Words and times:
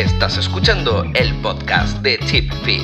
Estás 0.00 0.38
escuchando 0.38 1.04
el 1.14 1.34
podcast 1.42 1.98
de 1.98 2.18
Chip 2.20 2.50
Fit. 2.64 2.80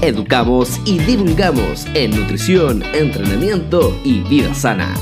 Educamos 0.00 0.80
y 0.84 1.00
divulgamos 1.00 1.86
en 1.94 2.12
nutrición, 2.12 2.84
entrenamiento 2.94 3.92
y 4.04 4.20
vida 4.20 4.54
sana. 4.54 4.94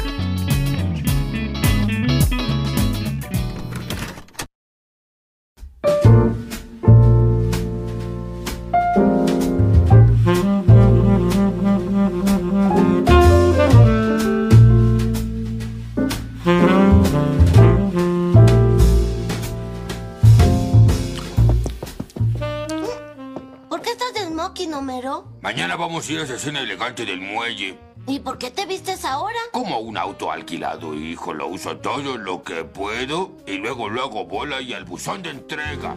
Mañana 26.10 26.24
vamos 26.24 26.30
a 26.30 26.32
ir 26.32 26.32
a 26.32 26.34
esa 26.34 26.34
escena 26.34 26.60
elegante 26.60 27.06
del 27.06 27.20
muelle. 27.20 27.78
¿Y 28.08 28.18
por 28.18 28.36
qué 28.36 28.50
te 28.50 28.66
vistes 28.66 29.04
ahora? 29.04 29.38
Como 29.52 29.78
un 29.78 29.96
auto 29.96 30.32
alquilado, 30.32 30.94
hijo. 30.94 31.32
Lo 31.32 31.46
uso 31.46 31.76
todo 31.76 32.16
lo 32.18 32.42
que 32.42 32.64
puedo 32.64 33.30
y 33.46 33.58
luego 33.58 33.88
lo 33.88 34.02
hago 34.02 34.24
bola 34.24 34.60
y 34.60 34.72
al 34.72 34.84
buzón 34.84 35.22
de 35.22 35.30
entrega. 35.30 35.96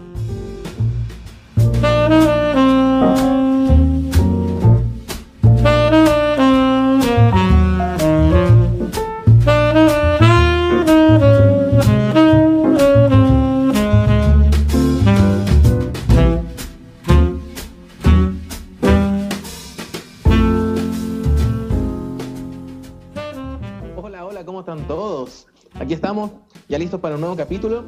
Para 27.03 27.15
un 27.15 27.21
nuevo 27.21 27.35
capítulo. 27.35 27.83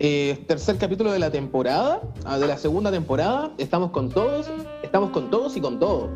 Eh, 0.00 0.44
tercer 0.48 0.76
capítulo 0.76 1.12
de 1.12 1.20
la 1.20 1.30
temporada, 1.30 2.02
ah, 2.24 2.36
de 2.36 2.48
la 2.48 2.58
segunda 2.58 2.90
temporada. 2.90 3.52
Estamos 3.58 3.92
con 3.92 4.10
todos, 4.10 4.50
estamos 4.82 5.10
con 5.10 5.30
todos 5.30 5.56
y 5.56 5.60
con 5.60 5.78
todo. 5.78 6.10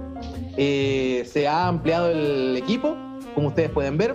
Eh, 0.56 1.22
se 1.30 1.46
ha 1.46 1.68
ampliado 1.68 2.10
el 2.10 2.56
equipo, 2.56 2.96
como 3.36 3.48
ustedes 3.48 3.70
pueden 3.70 3.96
ver. 3.96 4.14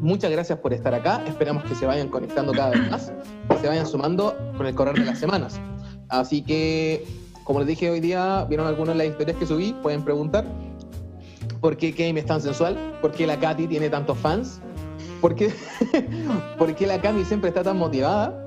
Muchas 0.00 0.30
gracias 0.30 0.56
por 0.60 0.72
estar 0.72 0.94
acá. 0.94 1.24
Esperamos 1.26 1.64
que 1.64 1.74
se 1.74 1.84
vayan 1.84 2.08
conectando 2.10 2.52
cada 2.52 2.70
vez 2.70 2.88
más, 2.88 3.12
que 3.50 3.58
se 3.58 3.66
vayan 3.66 3.88
sumando 3.88 4.36
con 4.56 4.66
el 4.66 4.74
correr 4.76 4.94
de 4.94 5.06
las 5.06 5.18
semanas. 5.18 5.60
Así 6.08 6.42
que, 6.42 7.04
como 7.42 7.58
les 7.58 7.66
dije 7.66 7.90
hoy 7.90 7.98
día, 7.98 8.46
vieron 8.48 8.68
algunas 8.68 8.96
de 8.96 8.98
las 8.98 9.06
historias 9.08 9.36
que 9.36 9.46
subí, 9.46 9.72
pueden 9.82 10.04
preguntar. 10.04 10.44
¿Por 11.60 11.76
qué 11.76 11.90
Game 11.90 12.20
es 12.20 12.26
tan 12.26 12.40
sensual? 12.40 12.76
¿Por 13.02 13.10
qué 13.10 13.26
la 13.26 13.40
Katy 13.40 13.66
tiene 13.66 13.90
tantos 13.90 14.16
fans? 14.18 14.60
¿Por 15.24 15.34
qué, 15.36 15.50
¿Por 16.58 16.74
qué 16.74 16.86
la 16.86 17.00
Cami 17.00 17.24
siempre 17.24 17.48
está 17.48 17.62
tan 17.62 17.78
motivada? 17.78 18.38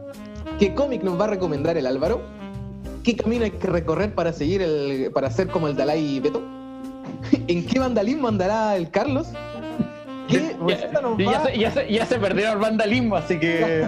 ¿Qué 0.59 0.75
cómic 0.75 1.02
nos 1.02 1.20
va 1.20 1.23
a 1.23 1.30
recomendar 1.30 1.75
el 1.75 1.88
Álvaro? 1.88 2.22
¿Qué 3.03 3.16
camino 3.16 3.45
hay 3.45 3.50
que 3.50 3.66
recorrer 3.66 4.14
para 4.14 4.31
seguir 4.31 4.61
el, 4.61 5.09
para 5.11 5.31
ser 5.31 5.48
como 5.48 5.67
el 5.67 5.75
Dalai 5.75 6.20
Beto? 6.20 6.39
¿En 7.48 7.66
qué 7.66 7.80
vandalismo 7.80 8.28
andará 8.28 8.75
el 8.78 8.92
Carlos? 8.92 9.30
¿Qué 10.28 10.55
receta 10.67 11.02
nos 11.02 11.20
Y 11.20 11.23
ya, 11.25 11.31
va- 11.31 11.45
se, 11.45 11.58
ya, 11.58 11.72
se, 11.72 11.92
ya 11.92 12.05
se 12.05 12.20
perdió 12.20 12.52
el 12.53 12.59
vandalismo, 12.59 13.16
así 13.16 13.39
que. 13.39 13.83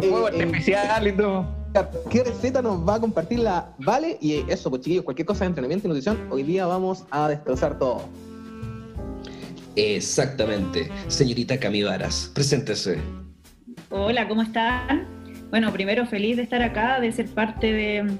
Fuego 0.00 0.28
Eh, 0.30 0.32
eh, 0.38 0.42
artificial 0.44 1.08
y 1.08 1.12
todo. 1.12 1.44
¿Qué 2.08 2.24
receta 2.24 2.62
nos 2.62 2.88
va 2.88 2.94
a 2.94 3.00
compartir 3.00 3.40
la 3.40 3.68
Vale? 3.80 4.16
Y 4.18 4.50
eso, 4.50 4.70
pues 4.70 4.80
chiquillos, 4.80 5.04
cualquier 5.04 5.26
cosa 5.26 5.40
de 5.40 5.48
entrenamiento 5.48 5.88
y 5.88 5.88
nutrición, 5.88 6.26
hoy 6.30 6.42
día 6.42 6.64
vamos 6.64 7.04
a 7.10 7.28
destrozar 7.28 7.78
todo. 7.78 8.00
Exactamente. 9.76 10.90
Señorita 11.08 11.58
Camivaras, 11.58 12.30
preséntese. 12.34 12.98
Hola, 13.90 14.28
¿cómo 14.28 14.42
están? 14.42 15.06
Bueno, 15.50 15.72
primero 15.72 16.06
feliz 16.06 16.36
de 16.36 16.42
estar 16.44 16.62
acá, 16.62 16.98
de 17.00 17.12
ser 17.12 17.28
parte 17.28 17.72
de, 17.72 18.10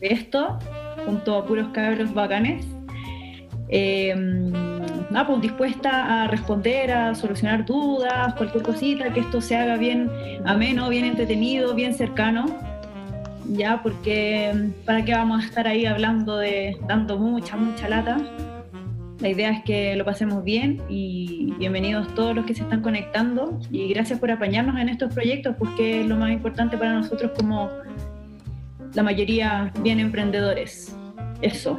esto, 0.00 0.58
junto 1.04 1.36
a 1.36 1.46
puros 1.46 1.68
cabros 1.72 2.14
bacanes. 2.14 2.64
Eh, 3.68 4.14
nada, 5.10 5.26
pues 5.26 5.40
dispuesta 5.40 6.22
a 6.22 6.28
responder, 6.28 6.92
a 6.92 7.16
solucionar 7.16 7.66
dudas, 7.66 8.34
cualquier 8.34 8.62
cosita, 8.62 9.12
que 9.12 9.20
esto 9.20 9.40
se 9.40 9.56
haga 9.56 9.76
bien 9.76 10.08
ameno, 10.44 10.88
bien 10.88 11.04
entretenido, 11.04 11.74
bien 11.74 11.94
cercano. 11.94 12.46
Ya, 13.48 13.82
porque 13.82 14.70
para 14.84 15.04
qué 15.04 15.14
vamos 15.14 15.42
a 15.42 15.46
estar 15.46 15.66
ahí 15.66 15.84
hablando 15.86 16.36
de, 16.36 16.76
dando 16.86 17.18
mucha, 17.18 17.56
mucha 17.56 17.88
lata. 17.88 18.18
La 19.20 19.30
idea 19.30 19.50
es 19.50 19.64
que 19.64 19.96
lo 19.96 20.04
pasemos 20.04 20.44
bien 20.44 20.82
y 20.90 21.54
bienvenidos 21.58 22.14
todos 22.14 22.36
los 22.36 22.44
que 22.44 22.54
se 22.54 22.62
están 22.62 22.82
conectando 22.82 23.58
y 23.70 23.88
gracias 23.88 24.20
por 24.20 24.30
apañarnos 24.30 24.78
en 24.78 24.90
estos 24.90 25.12
proyectos, 25.14 25.56
pues 25.58 25.70
que 25.76 26.02
es 26.02 26.06
lo 26.06 26.16
más 26.16 26.30
importante 26.30 26.76
para 26.76 26.92
nosotros 26.92 27.32
como 27.34 27.70
la 28.92 29.02
mayoría 29.02 29.72
bien 29.82 30.00
emprendedores. 30.00 30.94
Eso. 31.40 31.78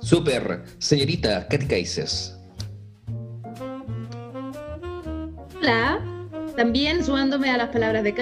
Super. 0.00 0.64
Señorita 0.78 1.46
Katy 1.46 1.66
Kaises. 1.66 2.36
Hola, 5.60 6.00
también 6.56 7.04
sumándome 7.04 7.50
a 7.50 7.56
las 7.56 7.68
palabras 7.68 8.02
de 8.02 8.14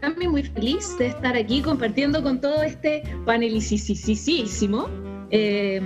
Cami, 0.00 0.26
muy 0.26 0.42
feliz 0.42 0.98
de 0.98 1.06
estar 1.08 1.36
aquí 1.36 1.62
compartiendo 1.62 2.24
con 2.24 2.40
todo 2.40 2.60
este 2.62 3.04
panelicísimo. 3.24 5.03
Eh, 5.36 5.80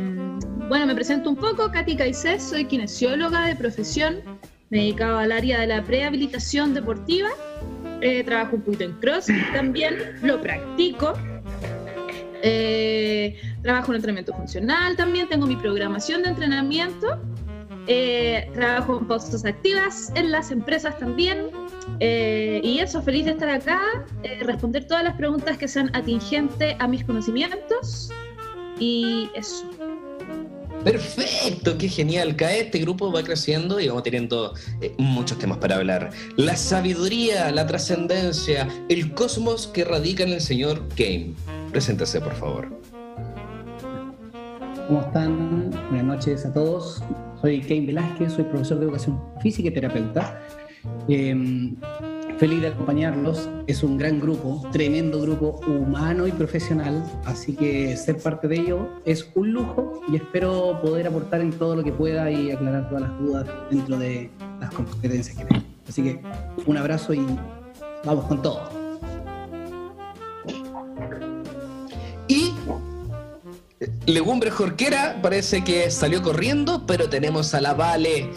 bueno, 0.69 0.85
me 0.85 0.95
presento 0.95 1.31
un 1.31 1.37
poco, 1.37 1.71
Katy 1.73 1.97
Caicés, 1.97 2.43
soy 2.43 2.67
kinesióloga 2.67 3.47
de 3.47 3.57
profesión, 3.57 4.17
me 4.69 4.81
dedicado 4.81 5.17
al 5.17 5.33
área 5.33 5.61
de 5.61 5.67
la 5.67 5.83
prehabilitación 5.83 6.75
deportiva, 6.75 7.31
Eh, 8.01 8.23
trabajo 8.23 8.57
un 8.57 8.63
poquito 8.63 8.85
en 8.85 8.93
CrossFit 9.01 9.53
también, 9.53 9.95
lo 10.23 10.41
practico. 10.41 11.15
Eh, 12.43 13.41
trabajo 13.63 13.91
en 13.91 13.97
entrenamiento 13.97 14.33
funcional 14.35 14.95
también, 14.97 15.29
tengo 15.29 15.47
mi 15.47 15.57
programación 15.57 16.23
de 16.23 16.29
entrenamiento 16.29 17.19
eh, 17.89 18.51
trabajo 18.55 18.99
en 18.99 19.07
pausas 19.07 19.45
activas 19.47 20.13
en 20.15 20.31
las 20.31 20.51
empresas 20.51 20.99
también. 20.99 21.47
Eh, 22.01 22.61
y 22.63 22.81
eso, 22.81 23.03
feliz 23.03 23.25
de 23.25 23.31
estar 23.33 23.49
acá, 23.49 23.81
eh, 24.23 24.41
responder 24.45 24.87
todas 24.87 25.03
las 25.03 25.17
preguntas 25.17 25.57
que 25.57 25.67
sean 25.67 25.91
atingentes 25.97 26.77
a 26.79 26.87
mis 26.87 27.03
conocimientos. 27.03 28.11
Y 28.79 29.31
eso. 29.35 29.65
Perfecto, 30.85 31.77
qué 31.77 31.89
genial. 31.89 32.37
Cada 32.37 32.55
este 32.55 32.79
grupo 32.79 33.13
va 33.13 33.23
creciendo 33.23 33.81
y 33.81 33.89
vamos 33.89 34.05
teniendo 34.05 34.55
eh, 34.81 34.95
muchos 34.99 35.39
temas 35.39 35.59
para 35.59 35.77
hablar. 35.77 36.11
La 36.37 36.57
sabiduría, 36.57 37.51
la 37.51 37.67
trascendencia, 37.67 38.69
el 38.89 39.13
cosmos 39.13 39.67
que 39.67 39.85
radica 39.85 40.23
en 40.23 40.31
el 40.31 40.41
señor 40.41 40.87
Game. 40.97 41.35
Preséntese, 41.73 42.21
por 42.21 42.35
favor. 42.35 42.69
¿Cómo 44.87 45.01
están? 45.03 45.71
Buenas 45.91 46.05
noches 46.05 46.47
a 46.47 46.53
todos. 46.53 47.03
Soy 47.43 47.61
Kane 47.61 47.87
Velázquez, 47.87 48.33
soy 48.33 48.45
profesor 48.45 48.79
de 48.79 48.85
educación 48.87 49.21
física 49.43 49.69
y 49.69 49.73
terapeuta. 49.73 50.41
Eh, 51.09 51.75
feliz 52.39 52.63
de 52.63 52.69
acompañarlos. 52.69 53.49
Es 53.67 53.83
un 53.83 53.99
gran 53.99 54.21
grupo, 54.21 54.67
tremendo 54.73 55.21
grupo 55.21 55.61
humano 55.67 56.27
y 56.27 56.33
profesional, 56.33 57.05
así 57.25 57.55
que 57.55 57.97
ser 57.97 58.19
parte 58.19 58.49
de 58.49 58.57
ello 58.57 58.89
es 59.05 59.29
un 59.35 59.53
lujo 59.53 60.01
y 60.09 60.17
espero 60.17 60.81
poder 60.81 61.09
aportar 61.09 61.41
en 61.41 61.53
todo 61.53 61.77
lo 61.77 61.85
que 61.85 61.93
pueda 61.93 62.31
y 62.31 62.51
aclarar 62.51 62.89
todas 62.89 63.03
las 63.03 63.19
dudas 63.19 63.47
dentro 63.71 63.99
de 63.99 64.31
las 64.61 64.73
competencias 64.73 65.37
que 65.37 65.45
tengo. 65.45 65.65
Así 65.89 66.03
que 66.03 66.23
un 66.67 66.77
abrazo 66.77 67.13
y 67.13 67.27
vamos 68.05 68.25
con 68.27 68.43
todo. 68.43 68.69
Y 72.29 72.53
Legumbre 74.07 74.51
Jorquera 74.51 75.19
parece 75.23 75.65
que 75.65 75.91
salió 75.91 76.23
corriendo, 76.23 76.85
pero 76.87 77.09
tenemos 77.09 77.55
a 77.55 77.61
la 77.61 77.75
Vale. 77.75 78.31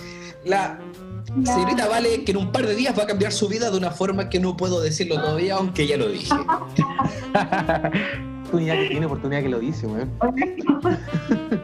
La 0.45 0.79
señorita 1.43 1.87
Vale 1.87 2.23
que 2.23 2.31
en 2.31 2.37
un 2.37 2.51
par 2.51 2.67
de 2.67 2.75
días 2.75 2.95
va 2.97 3.03
a 3.03 3.07
cambiar 3.07 3.31
su 3.31 3.47
vida 3.47 3.71
de 3.71 3.77
una 3.77 3.91
forma 3.91 4.29
que 4.29 4.39
no 4.39 4.57
puedo 4.57 4.81
decirlo 4.81 5.15
todavía, 5.15 5.55
aunque 5.55 5.87
ya 5.87 5.97
lo 5.97 6.09
dije. 6.09 6.33
Oportunidad 8.41 8.75
que 8.75 8.87
tiene, 8.89 9.05
oportunidad 9.05 9.41
que 9.43 9.49
lo 9.49 9.59
dice, 9.59 9.87
weón. 9.87 10.11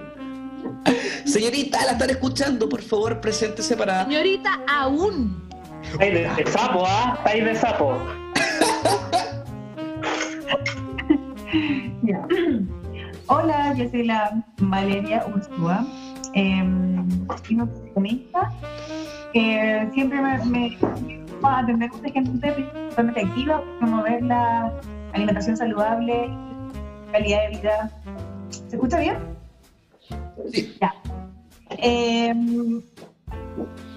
Señorita, 1.25 1.83
la 1.85 1.91
están 1.91 2.09
escuchando, 2.11 2.69
por 2.69 2.81
favor, 2.81 3.19
preséntese 3.19 3.75
para. 3.75 4.05
Señorita, 4.05 4.61
aún. 4.67 5.45
Estáis 5.91 6.13
de, 6.13 6.29
de 6.43 6.49
sapo, 6.49 6.85
¿ah? 6.87 7.15
Estáis 7.17 7.43
de 7.43 7.55
sapo. 7.55 7.97
Hola, 13.27 13.73
yo 13.73 13.89
soy 13.89 14.05
la 14.05 14.45
Valeria 14.59 15.25
Ursúa, 15.27 15.85
eh, 16.37 16.63
soy 17.43 17.55
nutricionista, 17.55 18.51
que 19.33 19.89
siempre 19.93 20.21
me, 20.21 20.37
me 20.45 20.77
a 21.43 21.59
atender 21.59 21.89
mucha 21.91 22.09
gente 22.09 22.51
principalmente 22.51 23.21
activa, 23.21 23.63
promover 23.79 24.21
la 24.21 24.71
alimentación 25.13 25.57
saludable, 25.57 26.29
calidad 27.11 27.41
de 27.43 27.57
vida. 27.57 27.91
¿Se 28.49 28.75
escucha 28.75 28.99
bien? 28.99 29.17
Sí. 30.51 30.77
Ya. 30.79 30.93
Eh, 31.79 32.33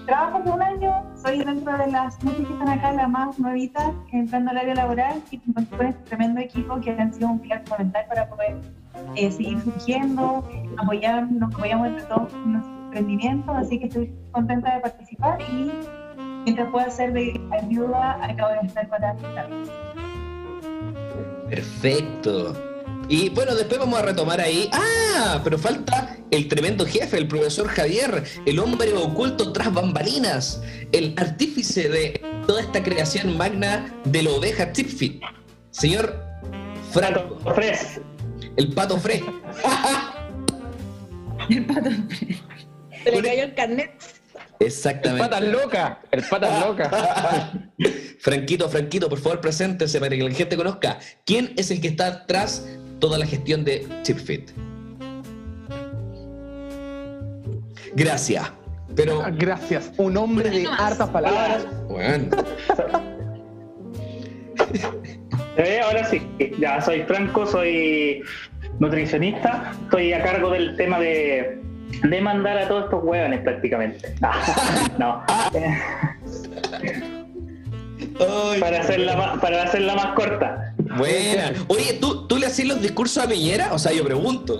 trabajo 0.07 0.39
hace 0.39 0.49
un 0.49 0.61
año, 0.61 1.05
soy 1.21 1.43
dentro 1.43 1.77
de 1.77 1.87
las 1.87 2.23
muchas 2.23 2.47
que 2.47 2.53
están 2.53 2.69
acá, 2.69 2.91
la 2.93 3.07
más 3.07 3.37
nuevita, 3.37 3.93
entrando 4.11 4.49
al 4.49 4.57
área 4.57 4.75
laboral 4.75 5.21
y 5.29 5.37
con 5.37 5.63
este 5.63 5.93
tremendo 6.05 6.41
equipo 6.41 6.81
que 6.81 6.91
han 6.91 7.13
sido 7.13 7.29
un 7.29 7.39
pilar 7.39 7.61
fundamental 7.65 8.05
para 8.09 8.27
poder 8.29 8.57
eh, 9.15 9.31
seguir 9.31 9.59
surgiendo, 9.61 10.47
apoyar, 10.77 11.31
nos 11.31 11.53
apoyamos 11.53 11.87
entre 11.87 12.03
todos 12.05 12.33
en 12.33 12.53
nuestro 12.53 12.73
emprendimiento, 12.85 13.51
así 13.53 13.79
que 13.79 13.85
estoy 13.85 14.13
contenta 14.31 14.75
de 14.75 14.81
participar 14.81 15.39
y 15.41 15.71
mientras 16.43 16.69
pueda 16.71 16.89
ser 16.89 17.13
de 17.13 17.39
ayuda, 17.51 18.19
acabo 18.23 18.51
de 18.61 18.67
estar 18.67 18.89
para 18.89 19.13
estar. 19.13 19.49
Perfecto. 21.49 22.53
Y 23.09 23.29
bueno, 23.29 23.55
después 23.55 23.79
vamos 23.79 23.99
a 23.99 24.03
retomar 24.03 24.39
ahí. 24.39 24.69
¡Ah! 24.71 25.41
Pero 25.43 25.57
falta 25.57 26.15
el 26.31 26.47
tremendo 26.47 26.85
jefe, 26.85 27.17
el 27.17 27.27
profesor 27.27 27.67
Javier, 27.67 28.23
el 28.45 28.59
hombre 28.59 28.93
oculto 28.93 29.51
tras 29.51 29.73
bambalinas, 29.73 30.61
el 30.93 31.13
artífice 31.17 31.89
de 31.89 32.21
toda 32.47 32.61
esta 32.61 32.81
creación 32.81 33.35
magna 33.35 33.93
de 34.05 34.23
la 34.23 34.31
oveja 34.31 34.71
Tipfit. 34.71 35.21
Señor 35.71 36.23
Franco, 36.91 37.37
Fres. 37.53 37.99
El 38.57 38.73
pato 38.73 38.97
Fre. 38.97 39.23
El 41.49 41.65
pato. 41.65 41.89
Se 43.03 43.11
le 43.11 43.21
cayó 43.21 43.43
el 43.43 43.55
carnet. 43.55 43.91
El 44.59 44.67
Exactamente. 44.67 45.23
patas 45.27 45.43
loca. 45.49 45.99
El 46.11 46.23
patas 46.23 46.65
loca. 46.65 46.89
Franquito, 48.19 48.69
Franquito, 48.69 49.09
por 49.09 49.19
favor, 49.19 49.41
preséntese 49.41 49.99
para 49.99 50.15
que 50.15 50.21
la 50.23 50.31
gente 50.31 50.55
conozca. 50.55 50.99
¿Quién 51.25 51.53
es 51.57 51.71
el 51.71 51.81
que 51.81 51.87
está 51.87 52.25
tras 52.27 52.67
toda 52.99 53.17
la 53.17 53.25
gestión 53.25 53.65
de 53.65 53.87
ChipFit? 54.03 54.51
Gracias. 57.95 58.51
Pero, 58.95 59.23
Ah, 59.23 59.31
Gracias. 59.33 59.91
Un 59.97 60.15
hombre 60.17 60.51
de 60.51 60.67
hartas 60.67 61.09
palabras. 61.09 61.65
bueno, 61.89 62.27
Eh, 65.57 65.81
ahora 65.83 66.05
sí, 66.05 66.21
ya 66.59 66.81
soy 66.81 67.01
Franco, 67.03 67.45
soy 67.45 68.23
nutricionista, 68.79 69.73
estoy 69.83 70.13
a 70.13 70.23
cargo 70.23 70.49
del 70.49 70.75
tema 70.77 70.99
de, 70.99 71.59
de 72.03 72.21
mandar 72.21 72.57
a 72.57 72.67
todos 72.67 72.85
estos 72.85 73.03
hueones 73.03 73.41
prácticamente. 73.41 74.15
No, 74.97 75.23
para, 78.59 78.81
hacerla 78.81 79.15
más, 79.15 79.39
para 79.39 79.63
hacerla 79.63 79.95
más 79.95 80.07
corta. 80.13 80.73
buena. 80.97 81.53
Oye, 81.67 81.93
¿tú, 81.99 82.27
¿tú 82.27 82.37
le 82.37 82.45
hacías 82.47 82.67
los 82.67 82.81
discursos 82.81 83.23
a 83.23 83.27
Piñera? 83.27 83.73
O 83.73 83.79
sea, 83.79 83.91
yo 83.93 84.03
pregunto. 84.03 84.59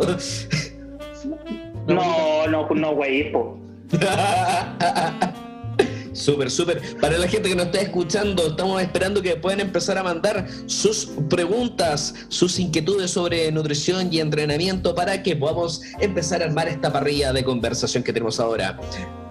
No, 1.87 2.47
no, 2.47 2.67
no, 2.69 2.95
güey, 2.95 3.31
po. 3.31 3.59
Súper, 6.21 6.51
súper. 6.51 6.97
Para 6.99 7.17
la 7.17 7.27
gente 7.27 7.49
que 7.49 7.55
nos 7.55 7.65
está 7.67 7.81
escuchando, 7.81 8.47
estamos 8.47 8.81
esperando 8.81 9.21
que 9.21 9.35
puedan 9.35 9.59
empezar 9.59 9.97
a 9.97 10.03
mandar 10.03 10.47
sus 10.67 11.07
preguntas, 11.29 12.13
sus 12.29 12.59
inquietudes 12.59 13.09
sobre 13.11 13.51
nutrición 13.51 14.13
y 14.13 14.19
entrenamiento 14.19 14.93
para 14.93 15.23
que 15.23 15.35
podamos 15.35 15.81
empezar 15.99 16.41
a 16.43 16.45
armar 16.45 16.67
esta 16.67 16.93
parrilla 16.93 17.33
de 17.33 17.43
conversación 17.43 18.03
que 18.03 18.13
tenemos 18.13 18.39
ahora. 18.39 18.79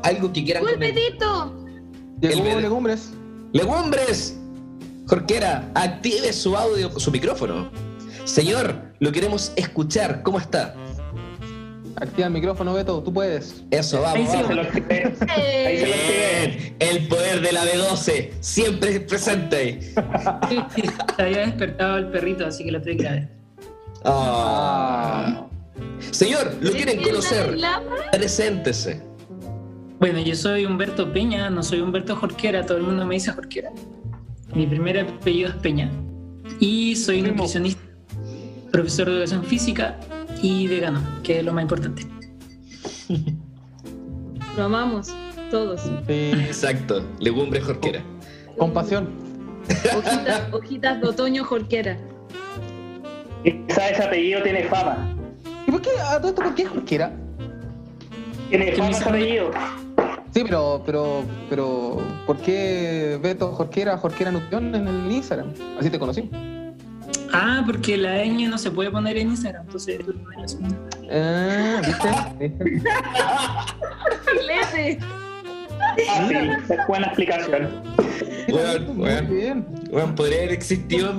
Algo 0.03 0.33
que 0.33 0.45
quieran 0.45 0.65
comentar. 0.65 0.99
El- 2.23 2.31
legumbres. 2.63 3.11
Legumbres, 3.53 4.37
Jorquera, 5.07 5.71
active 5.75 6.33
su 6.33 6.57
audio, 6.57 6.99
su 6.99 7.11
micrófono. 7.11 7.71
Señor, 8.25 8.75
lo 9.01 9.11
queremos 9.13 9.53
escuchar. 9.57 10.23
¿Cómo 10.23 10.39
está? 10.39 10.75
Activa 11.97 12.27
el 12.29 12.33
micrófono, 12.33 12.75
Beto. 12.75 13.03
Tú 13.03 13.13
puedes. 13.13 13.63
Eso, 13.71 14.07
Ahí 14.07 14.25
vamos. 14.25 14.31
se 14.31 14.43
vamos. 14.43 14.57
lo 14.57 14.63
activé. 14.63 15.05
Ahí 15.29 15.79
se 15.79 15.87
lo 15.87 15.95
activé. 15.95 16.75
El 16.81 17.09
poder 17.09 17.41
de 17.43 17.53
la 17.53 17.65
B12, 17.65 18.31
siempre 18.41 19.01
presente. 19.01 19.81
Sí, 20.49 20.59
sí, 20.75 20.83
se 21.17 21.23
había 21.23 21.39
despertado 21.41 21.99
el 21.99 22.07
perrito, 22.09 22.47
así 22.47 22.65
que 22.65 22.73
lo 22.73 22.81
tuve 22.81 22.97
que 22.97 23.03
ver. 23.03 23.29
Ah. 24.05 25.47
Señor, 26.11 26.55
lo 26.61 26.71
quieren 26.73 26.97
¿Quién 26.99 27.11
conocer. 27.11 27.59
Preséntese. 28.13 29.03
Bueno, 29.99 30.21
yo 30.21 30.35
soy 30.35 30.65
Humberto 30.65 31.13
Peña, 31.13 31.51
no 31.51 31.63
soy 31.63 31.81
Humberto 31.81 32.17
Jorquera, 32.17 32.65
todo 32.65 32.79
el 32.79 32.85
mundo 32.85 33.05
me 33.05 33.17
dice 33.17 33.33
Jorquera. 33.33 33.71
Mi 34.55 34.67
primer 34.67 34.99
apellido 35.01 35.51
es 35.51 35.57
Peña. 35.57 35.91
Y 36.59 36.97
soy 36.97 37.21
nutricionista, 37.21 37.83
profesor 38.73 39.07
de 39.07 39.13
educación 39.17 39.45
física 39.45 39.99
y 40.43 40.67
vegano, 40.69 41.01
que 41.23 41.39
es 41.41 41.45
lo 41.45 41.53
más 41.53 41.63
importante. 41.63 42.07
Lo 44.57 44.65
amamos, 44.65 45.15
todos. 45.51 45.81
Sí, 45.81 46.33
Exacto, 46.47 47.03
legumbre 47.21 47.61
jorquera. 47.61 48.03
compasión. 48.59 49.09
Hojitas, 49.97 50.53
hojitas 50.53 51.01
de 51.01 51.09
otoño 51.09 51.45
jorquera. 51.45 51.97
Quizá 53.45 53.89
ese 53.91 54.03
apellido 54.03 54.43
tiene 54.43 54.65
fama. 54.65 55.15
¿Y 55.67 55.71
por 55.71 55.81
qué 55.83 55.91
a 56.05 56.19
todo 56.19 56.29
esto 56.31 56.43
por 56.43 56.55
qué 56.55 56.65
Jorquera? 56.67 57.13
Tiene 58.49 58.67
Que 58.67 58.77
fama 58.77 58.91
ese 58.91 59.05
apellido. 59.09 59.51
Sí, 60.35 60.43
pero, 60.45 60.83
pero, 60.85 61.23
pero, 61.49 61.99
¿por 62.27 62.37
qué 62.39 63.19
Beto 63.23 63.53
Jorquera, 63.53 63.97
Jorquera 63.99 64.31
Nutrión 64.33 64.75
en 64.75 64.87
el 64.89 65.11
Instagram? 65.13 65.53
Así 65.79 65.91
te 65.91 65.99
conocí. 65.99 66.29
Ah, 67.33 67.63
porque 67.65 67.97
la 67.97 68.25
ñ 68.25 68.49
no 68.49 68.59
se 68.59 68.71
puede 68.71 68.91
poner 68.91 69.17
en 69.17 69.29
Instagram, 69.31 69.63
entonces. 69.67 70.01
Ah, 71.13 71.81
¿viste? 71.87 72.09
¿Viste? 72.65 72.83
Lete. 74.47 74.99
Ah, 76.09 76.29
sí, 76.29 76.73
es 76.75 76.87
buena 76.87 77.07
explicación. 77.07 77.69
Bueno, 78.49 78.95
bueno. 78.95 79.29
bien. 79.29 79.67
Bueno, 79.91 80.15
podría 80.15 80.39
haber 80.39 80.53
existido 80.53 81.13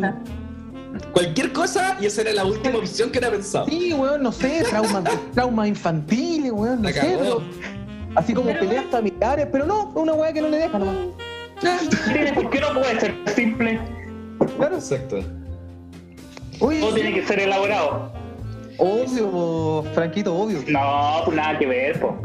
cualquier 1.14 1.52
cosa 1.54 1.98
y 2.00 2.06
esa 2.06 2.22
era 2.22 2.34
la 2.34 2.46
última 2.46 2.78
opción 2.78 3.10
que 3.12 3.20
era 3.20 3.30
pensado. 3.32 3.66
Sí, 3.68 3.94
weón, 3.94 4.24
no 4.24 4.32
sé, 4.32 4.64
traumas 4.70 5.04
trauma 5.34 5.68
infantiles, 5.68 6.52
weón, 6.52 6.82
no 6.82 6.90
La 6.90 6.94
sé, 6.94 7.18
pero 7.20 7.42
así 8.16 8.34
como 8.34 8.52
peleas 8.54 8.86
familiares, 8.92 9.48
pero 9.52 9.66
no, 9.66 9.90
una 9.96 10.14
weá 10.14 10.34
que 10.34 10.42
no 10.42 10.50
le 10.50 10.58
deja 10.58 10.78
nomás. 10.78 10.96
Tiene- 12.14 12.34
¿Por 12.34 12.50
qué 12.50 12.60
no 12.60 12.74
puede 12.74 13.00
ser 13.00 13.16
simple? 13.36 13.80
Claro. 14.58 14.76
Exacto. 14.76 15.24
Oye, 16.62 16.80
Todo 16.80 16.94
tiene 16.94 17.14
que 17.14 17.26
ser 17.26 17.40
elaborado. 17.40 18.12
obvio, 18.78 19.84
Franquito, 19.94 20.36
obvio. 20.36 20.64
No, 20.68 21.22
pues 21.26 21.36
nada 21.38 21.58
que 21.60 21.66
ver, 21.66 22.00
po. 22.00 22.18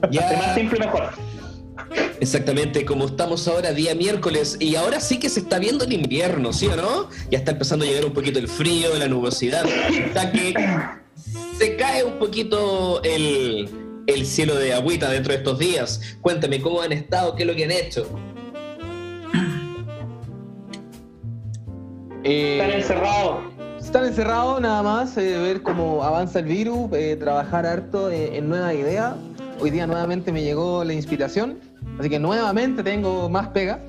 De 0.00 0.18
más 0.20 0.30
Ya, 0.30 0.54
simple 0.54 0.78
mejor. 0.78 1.10
exactamente, 2.20 2.84
como 2.84 3.06
estamos 3.06 3.46
ahora 3.48 3.72
día 3.72 3.94
miércoles 3.94 4.56
y 4.60 4.76
ahora 4.76 5.00
sí 5.00 5.18
que 5.18 5.28
se 5.28 5.40
está 5.40 5.58
viendo 5.58 5.84
el 5.84 5.92
invierno, 5.92 6.52
¿sí 6.52 6.66
o 6.68 6.76
no? 6.76 7.08
Ya 7.30 7.38
está 7.38 7.50
empezando 7.52 7.84
a 7.84 7.88
llegar 7.88 8.04
un 8.06 8.12
poquito 8.12 8.38
el 8.38 8.48
frío, 8.48 8.96
la 8.98 9.08
nubosidad, 9.08 9.64
hasta 10.06 10.32
que 10.32 10.54
se 11.58 11.76
cae 11.76 12.04
un 12.04 12.18
poquito 12.18 13.02
el, 13.02 13.68
el 14.06 14.24
cielo 14.26 14.54
de 14.56 14.72
agüita 14.72 15.10
dentro 15.10 15.32
de 15.32 15.38
estos 15.38 15.58
días. 15.58 16.00
Cuéntame, 16.20 16.60
¿cómo 16.62 16.80
han 16.80 16.92
estado? 16.92 17.34
¿Qué 17.34 17.42
es 17.42 17.46
lo 17.48 17.54
que 17.54 17.64
han 17.64 17.70
hecho? 17.72 18.08
Eh, 22.24 22.58
Están 22.60 22.70
encerrados. 22.78 23.38
Están 23.80 24.04
encerrados 24.04 24.60
nada 24.60 24.82
más, 24.82 25.16
eh, 25.16 25.38
ver 25.38 25.62
cómo 25.62 26.02
avanza 26.04 26.38
el 26.40 26.44
virus, 26.44 26.90
eh, 26.92 27.16
trabajar 27.18 27.66
harto 27.66 28.10
eh, 28.10 28.36
en 28.36 28.48
nuevas 28.48 28.74
ideas. 28.74 29.14
Hoy 29.58 29.70
día 29.70 29.86
nuevamente 29.86 30.32
me 30.32 30.42
llegó 30.42 30.84
la 30.84 30.92
inspiración, 30.92 31.58
así 31.98 32.08
que 32.08 32.18
nuevamente 32.18 32.82
tengo 32.82 33.28
más 33.28 33.48
pega. 33.48 33.80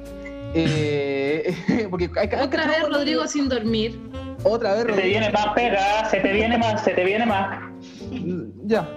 Eh, 0.54 1.88
porque 1.90 2.06
hay, 2.06 2.28
que- 2.30 2.36
hay 2.36 2.48
que- 2.50 2.58
Otra 2.58 2.68
vez 2.68 2.90
Rodrigo 2.90 3.28
sin 3.28 3.48
dormir. 3.48 4.00
Otra 4.44 4.72
vez 4.74 4.80
Se 4.82 4.86
te 4.88 4.92
Rodrigo. 4.94 5.10
viene 5.20 5.30
más 5.32 5.48
pega, 5.54 6.10
se 6.10 6.20
te 6.20 6.34
viene 6.34 6.58
más, 6.58 6.84
se 6.84 6.92
te 6.92 7.04
viene 7.04 7.26
más. 7.26 7.60
Ya. 8.66 8.90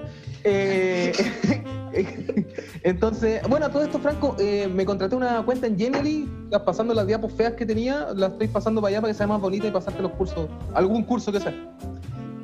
Entonces, 2.83 3.41
bueno, 3.49 3.71
todo 3.71 3.83
esto, 3.83 3.99
Franco, 3.99 4.37
eh, 4.39 4.69
me 4.69 4.85
contraté 4.85 5.17
una 5.17 5.43
cuenta 5.45 5.67
en 5.67 5.79
Genially, 5.79 6.29
pasando 6.65 6.95
las 6.95 7.07
diapos 7.07 7.33
feas 7.33 7.55
que 7.55 7.67
tenía, 7.67 8.09
las 8.15 8.33
estoy 8.33 8.49
pasando 8.49 8.81
para 8.81 8.91
allá 8.91 9.01
para 9.01 9.13
que 9.13 9.17
sea 9.17 9.27
más 9.27 9.41
bonita 9.41 9.67
y 9.67 9.71
pasarte 9.71 10.03
los 10.03 10.13
cursos, 10.13 10.49
algún 10.75 11.05
curso 11.05 11.33
que 11.33 11.41
sea. 11.41 11.55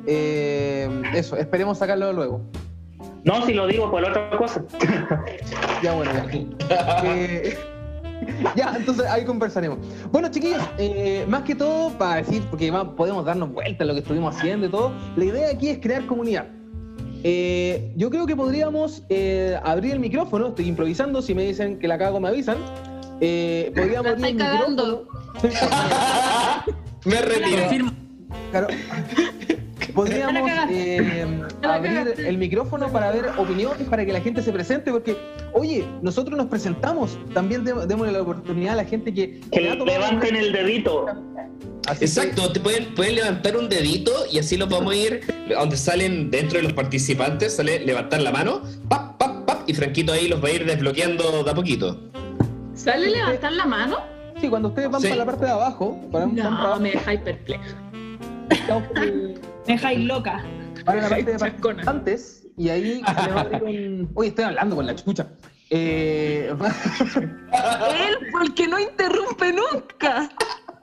Eh, 0.07 0.89
eso, 1.13 1.35
esperemos 1.35 1.77
sacarlo 1.77 2.11
luego. 2.13 2.41
No, 3.23 3.45
si 3.45 3.53
lo 3.53 3.67
digo 3.67 3.89
por 3.91 4.03
otra 4.03 4.29
cosa. 4.37 4.63
Ya, 5.83 5.93
bueno, 5.95 6.11
ya. 6.13 6.27
Eh, 7.03 7.57
ya, 8.55 8.75
entonces 8.77 9.05
ahí 9.07 9.25
conversaremos. 9.25 9.79
Bueno, 10.11 10.29
chiquillos, 10.29 10.61
eh, 10.77 11.25
más 11.27 11.41
que 11.41 11.55
todo, 11.55 11.89
para 11.97 12.17
decir, 12.17 12.43
porque 12.51 12.71
podemos 12.95 13.25
darnos 13.25 13.51
vuelta 13.51 13.83
en 13.83 13.87
lo 13.87 13.93
que 13.95 14.01
estuvimos 14.01 14.35
haciendo 14.35 14.67
y 14.67 14.69
todo, 14.69 14.91
la 15.15 15.25
idea 15.25 15.49
aquí 15.49 15.69
es 15.69 15.79
crear 15.79 16.05
comunidad. 16.05 16.45
Eh, 17.23 17.91
yo 17.95 18.09
creo 18.09 18.25
que 18.25 18.35
podríamos 18.35 19.03
eh, 19.09 19.57
abrir 19.63 19.93
el 19.93 19.99
micrófono, 19.99 20.47
estoy 20.49 20.67
improvisando, 20.67 21.21
si 21.21 21.35
me 21.35 21.43
dicen 21.45 21.77
que 21.79 21.87
la 21.87 21.97
cago 21.97 22.19
me 22.19 22.27
avisan. 22.29 22.57
Eh, 23.19 23.71
podríamos 23.75 24.05
La 24.05 24.11
abrir 24.11 24.25
el 24.25 24.31
estáis 24.31 24.51
cagando. 24.59 25.07
micrófono. 25.43 26.81
Me 27.05 27.19
retiro. 27.21 27.91
Claro. 28.51 28.67
Podríamos 29.93 30.49
eh, 30.69 31.39
abrir 31.63 32.13
el 32.17 32.37
micrófono 32.37 32.91
para 32.91 33.11
ver 33.11 33.25
opiniones, 33.37 33.87
para 33.87 34.05
que 34.05 34.13
la 34.13 34.21
gente 34.21 34.41
se 34.41 34.51
presente, 34.51 34.91
porque, 34.91 35.17
oye, 35.53 35.85
nosotros 36.01 36.37
nos 36.37 36.47
presentamos, 36.47 37.17
también 37.33 37.63
dé- 37.63 37.73
démosle 37.87 38.13
la 38.13 38.21
oportunidad 38.21 38.73
a 38.73 38.77
la 38.77 38.85
gente 38.85 39.13
que... 39.13 39.39
Que 39.51 39.61
levanten 39.61 40.35
el 40.35 40.51
dedito. 40.51 41.05
Así 41.87 41.99
que- 41.99 42.05
Exacto, 42.05 42.51
te 42.53 42.59
pueden, 42.59 42.93
pueden 42.95 43.15
levantar 43.15 43.57
un 43.57 43.67
dedito 43.67 44.11
y 44.31 44.39
así 44.39 44.55
lo 44.57 44.67
podemos 44.69 44.95
ir, 44.95 45.21
donde 45.49 45.77
salen 45.77 46.29
dentro 46.31 46.57
de 46.57 46.63
los 46.63 46.73
participantes, 46.73 47.55
sale 47.55 47.79
levantar 47.85 48.21
la 48.21 48.31
mano, 48.31 48.61
pap, 48.87 49.17
pap, 49.17 49.45
pap, 49.45 49.69
y 49.69 49.73
Franquito 49.73 50.13
ahí 50.13 50.27
los 50.27 50.43
va 50.43 50.47
a 50.49 50.51
ir 50.51 50.65
desbloqueando 50.65 51.43
de 51.43 51.51
a 51.51 51.53
poquito. 51.55 51.99
¿Sale 52.73 53.09
levantar 53.09 53.51
la 53.53 53.65
mano? 53.65 53.97
Sí, 54.39 54.47
cuando 54.49 54.69
ustedes 54.69 54.89
van 54.89 55.01
Sí. 55.01 55.07
para 55.09 55.19
la 55.19 55.25
parte 55.25 55.45
de 55.45 55.51
abajo, 55.51 55.99
para, 56.11 56.25
No, 56.25 56.79
me 56.79 56.91
dejáis 56.91 57.19
perpleja. 57.21 57.75
Me 59.67 59.73
dejáis 59.73 59.99
loca. 59.99 60.43
van 60.85 60.99
a 60.99 61.01
la 61.01 61.09
parte 61.09 61.31
de 61.31 61.39
participantes 61.39 62.47
y 62.57 62.69
ahí. 62.69 63.01
Oye, 64.13 64.29
estoy 64.29 64.45
hablando 64.45 64.75
con 64.75 64.85
la 64.85 64.95
chucha. 64.95 65.27
Eh, 65.69 66.53
Él, 67.15 68.17
porque 68.31 68.67
no 68.67 68.79
interrumpe 68.79 69.53
nunca. 69.53 70.29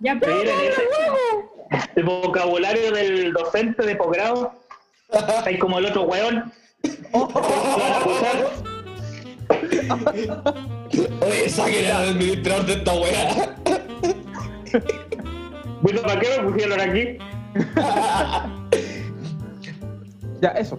Ya, 0.00 0.16
pero 0.18 0.40
el 1.97 2.04
vocabulario 2.04 2.92
del 2.92 3.32
docente 3.32 3.85
de 3.85 3.97
posgrado. 3.97 4.52
Hay 5.44 5.58
como 5.58 5.78
el 5.78 5.87
otro 5.87 6.02
weón. 6.04 6.52
Oye, 11.20 11.49
saquen 11.49 11.90
al 11.90 12.08
administrador 12.11 12.66
de 12.66 12.73
esta 12.75 12.92
weá. 12.94 13.56
Bueno, 15.82 16.02
¿para 16.02 16.20
qué 16.20 16.28
me 16.38 16.50
pusieron 16.50 16.80
aquí? 16.80 17.18
Ya, 20.40 20.49
eso. 20.50 20.78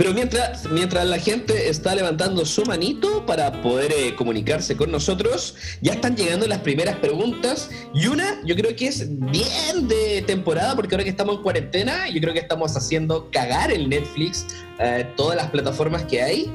Pero 0.00 0.14
mientras, 0.14 0.64
mientras 0.70 1.06
la 1.06 1.18
gente 1.18 1.68
está 1.68 1.94
levantando 1.94 2.46
su 2.46 2.64
manito 2.64 3.26
para 3.26 3.60
poder 3.60 3.92
eh, 3.92 4.14
comunicarse 4.16 4.74
con 4.74 4.90
nosotros, 4.90 5.56
ya 5.82 5.92
están 5.92 6.16
llegando 6.16 6.46
las 6.46 6.60
primeras 6.60 6.96
preguntas. 6.96 7.68
Y 7.92 8.06
una, 8.06 8.40
yo 8.46 8.56
creo 8.56 8.74
que 8.74 8.86
es 8.86 9.06
bien 9.10 9.88
de 9.88 10.22
temporada, 10.26 10.74
porque 10.74 10.94
ahora 10.94 11.04
que 11.04 11.10
estamos 11.10 11.36
en 11.36 11.42
cuarentena, 11.42 12.08
yo 12.08 12.18
creo 12.18 12.32
que 12.32 12.40
estamos 12.40 12.74
haciendo 12.78 13.30
cagar 13.30 13.70
el 13.70 13.90
Netflix, 13.90 14.46
eh, 14.78 15.06
todas 15.18 15.36
las 15.36 15.50
plataformas 15.50 16.04
que 16.04 16.22
hay. 16.22 16.50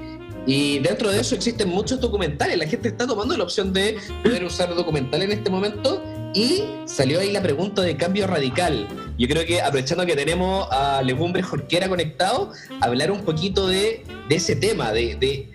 Y 0.48 0.80
dentro 0.80 1.12
de 1.12 1.20
eso 1.20 1.36
existen 1.36 1.70
muchos 1.70 2.02
documentales. 2.02 2.58
La 2.58 2.66
gente 2.66 2.88
está 2.88 3.06
tomando 3.06 3.38
la 3.38 3.44
opción 3.44 3.74
de 3.74 3.98
poder 4.24 4.44
usar 4.44 4.74
documental 4.74 5.22
en 5.22 5.32
este 5.32 5.52
momento. 5.52 6.04
Y 6.36 6.66
salió 6.84 7.22
ahí 7.22 7.32
la 7.32 7.42
pregunta 7.42 7.82
de 7.82 7.96
cambio 7.96 8.28
radical. 8.28 8.90
Yo 9.18 9.26
creo 9.30 9.46
que 9.46 9.62
aprovechando 9.62 10.06
que 10.06 10.18
tenemos 10.18 10.68
a 10.70 11.02
Legumbre 11.02 11.42
Jorquera 11.42 11.88
conectado, 11.88 12.52
hablar 12.82 13.10
un 13.10 13.24
poquito 13.24 13.68
de, 13.68 14.04
ese 14.30 14.58
tema, 14.58 14.92
de, 14.92 15.16
de, 15.16 15.50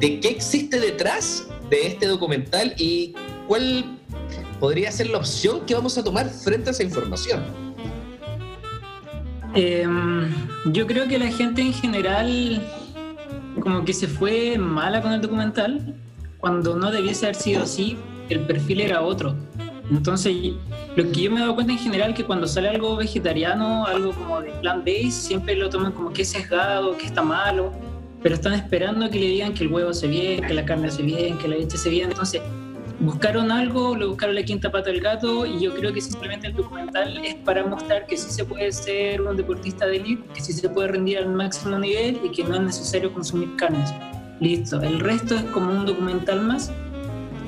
de 0.00 0.20
qué 0.20 0.28
existe 0.28 0.80
detrás 0.80 1.48
de 1.68 1.86
este 1.86 2.06
documental 2.06 2.74
y 2.78 3.14
cuál 3.46 3.98
podría 4.58 4.90
ser 4.90 5.10
la 5.10 5.18
opción 5.18 5.66
que 5.66 5.74
vamos 5.74 5.98
a 5.98 6.02
tomar 6.02 6.30
frente 6.30 6.70
a 6.70 6.72
esa 6.72 6.82
información. 6.82 7.44
Em, 9.54 10.32
yo 10.72 10.86
creo 10.86 11.06
que 11.08 11.18
la 11.18 11.30
gente 11.30 11.60
en 11.60 11.74
general 11.74 12.62
como 13.60 13.84
que 13.84 13.92
se 13.92 14.06
fue 14.06 14.56
mala 14.56 15.02
con 15.02 15.12
el 15.12 15.20
documental 15.20 15.94
cuando 16.38 16.74
no 16.76 16.90
debiese 16.90 17.26
haber 17.26 17.36
sido 17.36 17.62
así, 17.62 17.98
el 18.30 18.40
perfil 18.40 18.80
era 18.80 19.02
otro. 19.02 19.34
Entonces, 19.90 20.34
lo 20.96 21.12
que 21.12 21.22
yo 21.22 21.30
me 21.30 21.38
he 21.38 21.40
dado 21.40 21.54
cuenta 21.54 21.72
en 21.72 21.78
general 21.78 22.14
que 22.14 22.24
cuando 22.24 22.46
sale 22.46 22.68
algo 22.68 22.96
vegetariano, 22.96 23.86
algo 23.86 24.12
como 24.12 24.40
de 24.40 24.50
plant 24.60 24.84
based, 24.84 25.10
siempre 25.10 25.54
lo 25.54 25.70
toman 25.70 25.92
como 25.92 26.12
que 26.12 26.22
es 26.22 26.28
sesgado, 26.28 26.96
que 26.96 27.06
está 27.06 27.22
malo, 27.22 27.72
pero 28.22 28.34
están 28.34 28.54
esperando 28.54 29.08
que 29.08 29.20
le 29.20 29.26
digan 29.26 29.54
que 29.54 29.64
el 29.64 29.72
huevo 29.72 29.90
hace 29.90 30.08
bien, 30.08 30.44
que 30.44 30.54
la 30.54 30.64
carne 30.64 30.88
hace 30.88 31.02
bien, 31.02 31.38
que 31.38 31.46
la 31.46 31.56
leche 31.56 31.76
hace 31.76 31.90
bien. 31.90 32.10
Entonces, 32.10 32.42
buscaron 32.98 33.52
algo, 33.52 33.94
le 33.96 34.06
buscaron 34.06 34.34
la 34.34 34.42
quinta 34.42 34.70
pata 34.70 34.90
al 34.90 35.00
gato 35.00 35.46
y 35.46 35.60
yo 35.60 35.74
creo 35.74 35.92
que 35.92 36.00
simplemente 36.00 36.48
el 36.48 36.54
documental 36.54 37.24
es 37.24 37.34
para 37.36 37.64
mostrar 37.64 38.06
que 38.06 38.16
sí 38.16 38.30
se 38.30 38.44
puede 38.44 38.72
ser 38.72 39.22
un 39.22 39.36
deportista 39.36 39.86
de 39.86 39.96
elite, 39.96 40.22
que 40.34 40.40
sí 40.40 40.52
se 40.52 40.68
puede 40.68 40.88
rendir 40.88 41.18
al 41.18 41.28
máximo 41.28 41.78
nivel 41.78 42.20
y 42.24 42.30
que 42.30 42.42
no 42.42 42.54
es 42.56 42.62
necesario 42.62 43.12
consumir 43.12 43.54
carnes. 43.56 43.92
Listo, 44.40 44.80
el 44.82 45.00
resto 45.00 45.34
es 45.34 45.42
como 45.44 45.72
un 45.72 45.86
documental 45.86 46.42
más. 46.42 46.72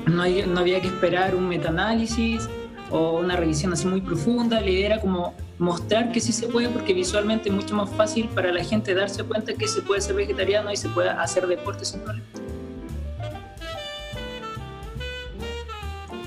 No, 0.09 0.21
hay- 0.23 0.45
no 0.47 0.59
había 0.59 0.81
que 0.81 0.87
esperar 0.87 1.35
un 1.35 1.47
metaanálisis 1.47 2.49
o 2.91 3.19
una 3.19 3.35
revisión 3.35 3.73
así 3.73 3.85
muy 3.87 4.01
profunda, 4.01 4.59
la 4.59 4.69
idea 4.69 4.85
era 4.87 4.99
como 5.01 5.33
mostrar 5.59 6.11
que 6.11 6.19
sí 6.19 6.31
se 6.31 6.47
puede 6.47 6.69
porque 6.69 6.93
visualmente 6.93 7.49
es 7.49 7.55
mucho 7.55 7.75
más 7.75 7.89
fácil 7.91 8.27
para 8.29 8.51
la 8.51 8.63
gente 8.63 8.95
darse 8.95 9.23
cuenta 9.23 9.53
que 9.53 9.67
se 9.67 9.81
puede 9.81 10.01
ser 10.01 10.15
vegetariano 10.15 10.71
y 10.71 10.77
se 10.77 10.89
puede 10.89 11.09
hacer 11.09 11.45
deporte 11.47 11.85
sin 11.85 11.99
problema. 12.01 12.25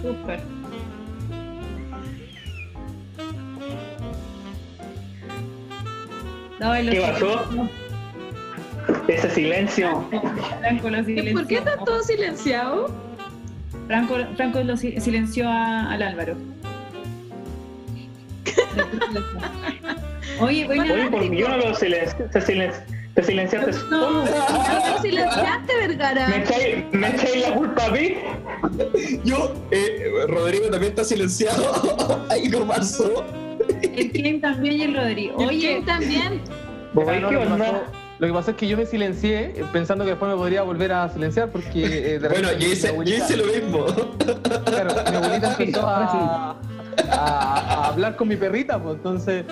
súper. 0.03 0.41
No, 6.61 6.73
¿Qué 6.73 7.01
pasó? 7.01 7.45
Ese 9.09 9.31
silencio. 9.31 10.05
¿Por 10.11 11.47
qué 11.47 11.57
está 11.57 11.77
todo 11.85 12.03
silenciado? 12.03 13.12
Franco, 13.87 14.17
Franco 14.37 14.61
lo 14.63 14.77
si- 14.77 15.01
silenció 15.01 15.49
a- 15.49 15.91
al 15.93 16.03
Álvaro. 16.03 16.37
Oye, 20.41 20.67
buena. 20.67 20.83
Oye, 20.95 21.09
porque 21.11 21.37
yo 21.37 21.49
no 21.49 21.57
lo 21.59 21.75
silencio. 21.75 22.25
Te, 22.33 22.41
silen- 22.41 22.73
te 23.15 23.23
silenciaste 23.23 23.73
No, 23.91 24.25
solo. 24.25 24.25
¿Lo 24.25 25.03
silenciaste, 25.03 25.77
Vergara? 25.77 26.29
¿Me 26.29 26.37
echáis, 26.39 26.85
¿Me 26.93 27.09
echáis 27.11 27.49
la 27.49 27.55
culpa 27.55 27.87
a 27.87 27.91
mí? 27.91 28.15
Yo, 29.25 29.55
eh, 29.71 30.11
Rodrigo 30.29 30.69
también 30.71 30.93
está 30.93 31.05
silenciado. 31.05 32.27
Ahí 32.31 32.49
no 32.49 32.67
pasó. 32.67 33.25
el 33.83 34.11
Ken 34.13 34.41
también 34.41 34.75
y 34.79 34.83
el 34.83 34.95
Rodrigo. 34.95 35.41
¿El 35.41 35.49
Oye, 35.49 35.75
Ken 35.75 35.85
también? 35.85 36.41
Oye, 36.95 37.21
No, 37.21 37.29
¿qué 37.29 37.37
onda? 37.37 37.83
Lo 38.23 38.29
que 38.29 38.35
pasó 38.35 38.53
es 38.53 38.57
que 38.57 38.69
yo 38.69 38.77
me 38.77 38.87
silencié 38.87 39.47
eh, 39.47 39.65
pensando 39.73 40.05
que 40.05 40.11
después 40.11 40.31
me 40.31 40.37
podría 40.37 40.63
volver 40.63 40.93
a 40.93 41.09
silenciar 41.09 41.51
porque 41.51 42.15
eh, 42.15 42.19
de 42.21 42.29
Bueno, 42.29 42.53
yo 42.57 42.69
hice, 42.69 42.87
yo 42.87 42.93
abuelita- 42.95 43.17
hice 43.25 43.37
lo 43.37 43.47
mismo. 43.47 43.87
Claro, 44.65 44.95
mi 45.11 45.17
abuelita 45.17 45.57
empezó 45.59 45.85
a, 45.89 46.57
a- 47.11 47.11
a 47.11 47.87
hablar 47.89 48.15
con 48.15 48.29
mi 48.29 48.37
perrita, 48.37 48.81
pues 48.81 48.95
entonces. 48.95 49.45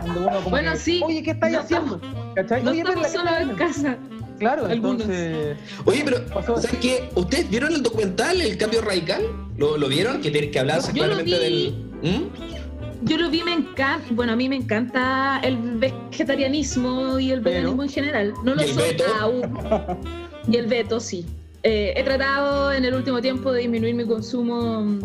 cuando 0.00 0.20
uno 0.22 0.36
como 0.38 0.50
Bueno, 0.50 0.72
que, 0.72 0.78
sí. 0.78 1.02
Oye, 1.04 1.22
¿qué 1.22 1.32
estáis 1.32 1.52
No 1.54 1.60
haciendo? 1.60 2.00
¿Cachai? 2.34 2.62
No 2.62 2.70
Oye, 2.70 2.80
estamos 2.80 3.06
Perla, 3.08 3.22
¿qué 3.36 3.36
solos 3.38 3.50
en 3.50 3.56
casa. 3.56 3.96
Claro, 4.38 4.64
Algunos. 4.64 5.02
entonces. 5.02 5.56
Oye, 5.84 6.02
pero, 6.02 6.24
Pasó. 6.26 6.56
¿sabes 6.62 6.78
qué? 6.80 7.10
¿Ustedes 7.14 7.50
vieron 7.50 7.74
el 7.74 7.82
documental, 7.82 8.40
El 8.40 8.56
Cambio 8.56 8.80
Radical? 8.80 9.22
¿Lo, 9.58 9.76
lo 9.76 9.86
vieron? 9.88 10.22
Que, 10.22 10.30
tiene- 10.30 10.50
que 10.50 10.58
hablaba 10.60 10.80
claramente 10.82 11.38
vi. 11.38 11.44
del... 11.44 11.74
¿Mm? 12.02 12.53
Yo 13.04 13.18
lo 13.18 13.28
vi, 13.28 13.42
me 13.42 13.52
encanta. 13.52 14.00
Bueno, 14.10 14.32
a 14.32 14.36
mí 14.36 14.48
me 14.48 14.56
encanta 14.56 15.38
el 15.42 15.56
vegetarianismo 15.56 17.18
y 17.18 17.32
el 17.32 17.40
veganismo 17.40 17.82
en 17.82 17.88
general. 17.90 18.34
No 18.44 18.54
lo 18.54 18.62
¿Y 18.62 18.64
el 18.64 18.74
soy 18.74 18.96
aún. 19.20 19.98
Y 20.48 20.56
el 20.56 20.66
veto, 20.66 21.00
sí. 21.00 21.26
Eh, 21.62 21.92
he 21.96 22.02
tratado 22.02 22.72
en 22.72 22.84
el 22.84 22.94
último 22.94 23.20
tiempo 23.20 23.52
de 23.52 23.60
disminuir 23.60 23.94
mi 23.94 24.06
consumo 24.06 24.98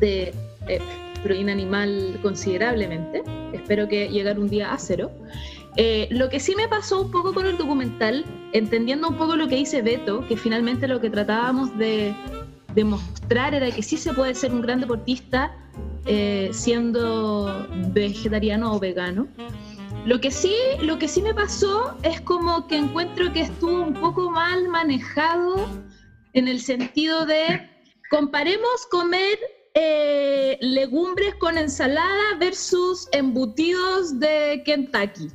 de 0.00 0.32
eh, 0.68 0.80
proteína 1.22 1.52
animal 1.52 2.18
considerablemente. 2.22 3.22
Espero 3.52 3.88
que 3.88 4.08
llegar 4.08 4.38
un 4.38 4.48
día 4.48 4.72
a 4.72 4.78
cero. 4.78 5.10
Eh, 5.76 6.08
lo 6.10 6.28
que 6.28 6.40
sí 6.40 6.54
me 6.56 6.68
pasó 6.68 7.02
un 7.02 7.10
poco 7.10 7.32
con 7.32 7.46
el 7.46 7.56
documental, 7.56 8.24
entendiendo 8.52 9.08
un 9.08 9.16
poco 9.16 9.36
lo 9.36 9.48
que 9.48 9.56
dice 9.56 9.82
Beto, 9.82 10.26
que 10.26 10.36
finalmente 10.36 10.88
lo 10.88 11.00
que 11.00 11.10
tratábamos 11.10 11.76
de 11.78 12.14
demostrar 12.74 13.54
era 13.54 13.70
que 13.70 13.82
sí 13.82 13.96
se 13.96 14.12
puede 14.12 14.34
ser 14.34 14.52
un 14.52 14.62
gran 14.62 14.80
deportista 14.80 15.56
eh, 16.06 16.50
siendo 16.52 17.66
vegetariano 17.92 18.74
o 18.74 18.78
vegano. 18.78 19.28
Lo 20.06 20.20
que 20.20 20.30
sí, 20.30 20.54
lo 20.80 20.98
que 20.98 21.08
sí 21.08 21.20
me 21.20 21.34
pasó 21.34 21.96
es 22.02 22.20
como 22.22 22.66
que 22.66 22.76
encuentro 22.76 23.32
que 23.32 23.42
estuvo 23.42 23.82
un 23.82 23.94
poco 23.94 24.30
mal 24.30 24.68
manejado 24.68 25.68
en 26.32 26.48
el 26.48 26.60
sentido 26.60 27.26
de 27.26 27.68
comparemos 28.10 28.86
comer 28.90 29.38
eh, 29.74 30.58
legumbres 30.60 31.34
con 31.36 31.58
ensalada 31.58 32.36
versus 32.38 33.08
embutidos 33.12 34.18
de 34.18 34.62
Kentucky. 34.64 35.28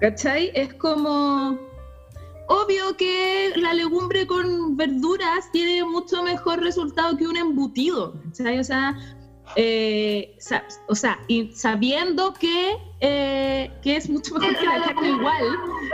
¿Cachai? 0.00 0.50
Es 0.54 0.72
como 0.74 1.58
obvio 2.48 2.96
que 2.96 3.52
la 3.56 3.74
legumbre 3.74 4.26
con 4.26 4.76
verduras 4.76 5.50
tiene 5.52 5.84
mucho 5.84 6.22
mejor 6.22 6.60
resultado 6.60 7.16
que 7.16 7.26
un 7.26 7.36
embutido. 7.36 8.14
¿cachai? 8.24 8.58
O 8.58 8.64
sea, 8.64 8.96
eh, 9.56 10.36
o 10.88 10.94
sea, 10.94 11.18
y 11.28 11.52
sabiendo 11.52 12.32
que 12.34 12.76
eh, 13.06 13.70
que 13.82 13.96
es 13.96 14.08
mucho 14.08 14.34
mejor 14.38 14.56
que 14.56 14.64
la 14.64 14.82
carne 14.82 15.08
igual, 15.08 15.44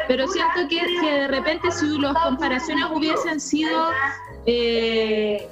pero 0.07 0.29
siento 0.29 0.69
que, 0.69 0.79
que 1.00 1.12
de 1.12 1.29
repente 1.29 1.73
si 1.73 1.99
las 1.99 2.17
comparaciones 2.17 2.85
hubiesen 2.95 3.40
sido 3.40 3.90
eh, 4.47 5.49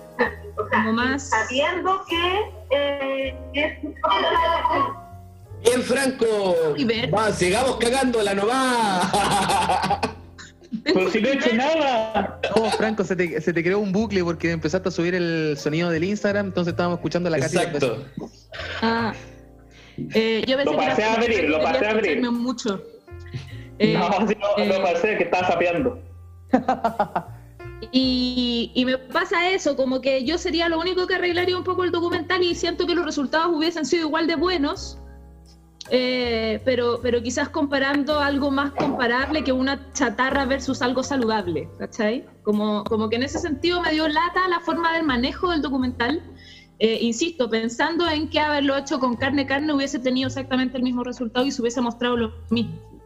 como 0.70 0.92
más... 0.92 1.30
Sabiendo 1.30 2.04
que, 2.08 2.52
eh, 2.70 3.36
es 3.54 3.82
mucho 3.82 4.00
mejor 4.06 4.22
la. 4.22 5.08
Bien, 5.64 5.82
Franco. 5.82 6.54
Va, 7.12 7.32
sigamos 7.32 7.76
cagándola 7.78 8.34
nomás. 8.34 9.10
Pero 10.94 11.10
si 11.10 11.20
no 11.20 11.28
he 11.28 11.34
hecho 11.34 11.54
nada. 11.54 12.40
No, 12.56 12.70
Franco, 12.72 13.04
se 13.04 13.14
te, 13.14 13.40
se 13.40 13.52
te 13.52 13.62
creó 13.62 13.78
un 13.78 13.92
bucle 13.92 14.24
porque 14.24 14.50
empezaste 14.50 14.88
a 14.88 14.92
subir 14.92 15.14
el 15.14 15.56
sonido 15.58 15.90
del 15.90 16.04
Instagram, 16.04 16.46
entonces 16.46 16.72
estábamos 16.72 16.98
escuchando 16.98 17.28
la 17.30 17.38
Katy 17.38 17.56
Exacto. 17.56 18.04
Ah, 18.82 19.12
eh, 20.14 20.44
yo 20.46 20.56
pensé 20.56 20.72
Lo 20.72 20.78
que 20.78 20.84
era 20.84 20.94
pasé 20.94 21.04
a 21.04 21.14
abrir, 21.14 21.48
lo 21.48 21.62
pasé 21.62 21.86
a 21.86 21.90
abrir. 21.90 22.30
mucho. 22.30 22.82
Eh, 23.78 23.94
no, 23.94 24.26
si 24.26 24.34
no, 24.34 24.46
eh, 24.56 24.66
no 24.66 24.82
pasé 24.82 25.16
que 25.18 25.24
estaba 25.24 25.46
sapeando. 25.48 26.00
Y, 27.92 28.72
y 28.74 28.84
me 28.84 28.98
pasa 28.98 29.50
eso, 29.50 29.76
como 29.76 30.00
que 30.00 30.24
yo 30.24 30.36
sería 30.36 30.68
lo 30.68 30.80
único 30.80 31.06
que 31.06 31.14
arreglaría 31.14 31.56
un 31.56 31.62
poco 31.62 31.84
el 31.84 31.92
documental 31.92 32.42
y 32.42 32.54
siento 32.56 32.86
que 32.86 32.94
los 32.94 33.04
resultados 33.04 33.54
hubiesen 33.54 33.86
sido 33.86 34.06
igual 34.08 34.26
de 34.26 34.34
buenos, 34.34 34.98
eh, 35.90 36.60
pero, 36.64 37.00
pero 37.02 37.22
quizás 37.22 37.48
comparando 37.48 38.20
algo 38.20 38.50
más 38.50 38.72
comparable 38.72 39.42
que 39.44 39.52
una 39.52 39.92
chatarra 39.92 40.44
versus 40.44 40.82
algo 40.82 41.02
saludable, 41.02 41.68
¿cachai? 41.78 42.26
Como, 42.42 42.84
como 42.84 43.08
que 43.08 43.16
en 43.16 43.22
ese 43.22 43.38
sentido 43.38 43.80
me 43.80 43.92
dio 43.92 44.08
lata 44.08 44.48
la 44.48 44.60
forma 44.60 44.92
del 44.94 45.04
manejo 45.04 45.50
del 45.50 45.62
documental. 45.62 46.22
Eh, 46.78 46.98
insisto, 47.00 47.50
pensando 47.50 48.08
en 48.08 48.28
que 48.28 48.38
haberlo 48.38 48.76
hecho 48.76 49.00
con 49.00 49.16
carne 49.16 49.46
carne 49.46 49.72
hubiese 49.72 49.98
tenido 49.98 50.28
exactamente 50.28 50.76
el 50.76 50.84
mismo 50.84 51.02
resultado 51.02 51.44
y 51.44 51.50
se 51.50 51.60
hubiese 51.60 51.80
mostrado 51.80 52.16
lo 52.16 52.32
mismo. 52.50 52.97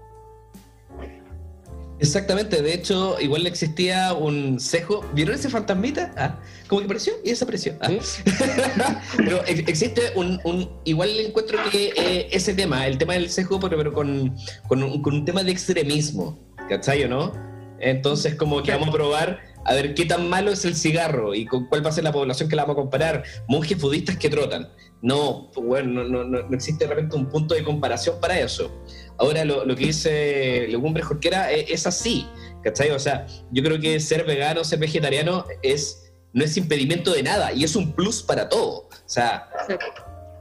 Exactamente, 2.03 2.61
de 2.63 2.75
hecho, 2.75 3.17
igual 3.21 3.47
existía 3.47 4.13
un 4.13 4.59
cejo. 4.59 5.05
¿Vieron 5.15 5.37
ese 5.37 5.49
fantasmita? 5.49 6.13
Ah, 6.17 6.41
como 6.67 6.81
que 6.81 6.87
apareció 6.87 7.13
y 7.25 7.31
desapareció. 7.31 7.75
Ah. 7.81 7.89
pero 9.17 9.41
ex- 9.47 9.69
existe 9.69 10.03
un, 10.17 10.41
un- 10.45 10.69
Igual 10.85 11.11
encuentro 11.21 11.59
que 11.71 11.93
eh, 11.97 12.29
ese 12.33 12.55
tema, 12.55 12.87
el 12.89 12.99
tema 12.99 13.15
del 13.15 13.31
cejo, 13.31 13.61
pero, 13.61 13.77
pero 13.77 13.93
con, 13.93 14.35
con, 14.69 14.83
un, 14.83 15.01
con 15.01 15.15
un 15.15 15.25
tema 15.25 15.45
de 15.45 15.53
extremismo, 15.53 16.39
¿cachai 16.69 17.05
o 17.05 17.09
no? 17.09 17.33
Entonces, 17.79 18.35
como 18.35 18.63
que 18.63 18.73
vamos 18.73 18.89
a 18.89 18.93
probar 18.93 19.41
a 19.65 19.75
ver 19.75 19.95
qué 19.95 20.05
tan 20.05 20.29
malo 20.29 20.51
es 20.51 20.65
el 20.65 20.75
cigarro 20.75 21.35
y 21.37 21.47
con 21.47 21.67
cuál 21.67 21.85
va 21.87 21.91
a 21.91 21.93
ser 21.93 22.03
la 22.05 22.11
población 22.13 22.49
que 22.49 22.57
la 22.57 22.63
vamos 22.63 22.75
a 22.75 22.81
comparar. 22.83 23.23
Monjes 23.49 23.81
budistas 23.81 24.17
que 24.17 24.29
trotan. 24.29 24.69
No, 25.03 25.51
pues, 25.53 25.67
bueno, 25.67 26.05
no, 26.05 26.09
no, 26.09 26.25
no, 26.25 26.49
no 26.49 26.55
existe 26.57 26.85
de 26.87 26.95
repente 26.95 27.17
un 27.17 27.29
punto 27.29 27.55
de 27.55 27.63
comparación 27.65 28.21
para 28.21 28.39
eso. 28.39 28.71
Ahora, 29.19 29.45
lo, 29.45 29.65
lo 29.65 29.77
que 29.77 29.87
dice 29.87 30.67
Legumbre 30.69 31.03
Jorquera 31.03 31.53
es, 31.53 31.71
es 31.71 31.87
así, 31.87 32.27
¿cachai? 32.63 32.91
O 32.91 32.99
sea, 32.99 33.27
yo 33.51 33.63
creo 33.63 33.79
que 33.81 34.01
ser 34.01 34.25
vegano, 34.25 34.65
ser 34.65 34.79
vegetariano 34.79 35.45
es, 35.63 36.13
no 36.33 36.45
es 36.45 36.57
impedimento 36.57 37.13
de 37.13 37.23
nada 37.23 37.53
y 37.53 37.65
es 37.65 37.77
un 37.77 37.93
plus 37.93 38.23
para 38.23 38.49
todo. 38.49 38.89
O 38.89 38.91
sea, 39.07 39.49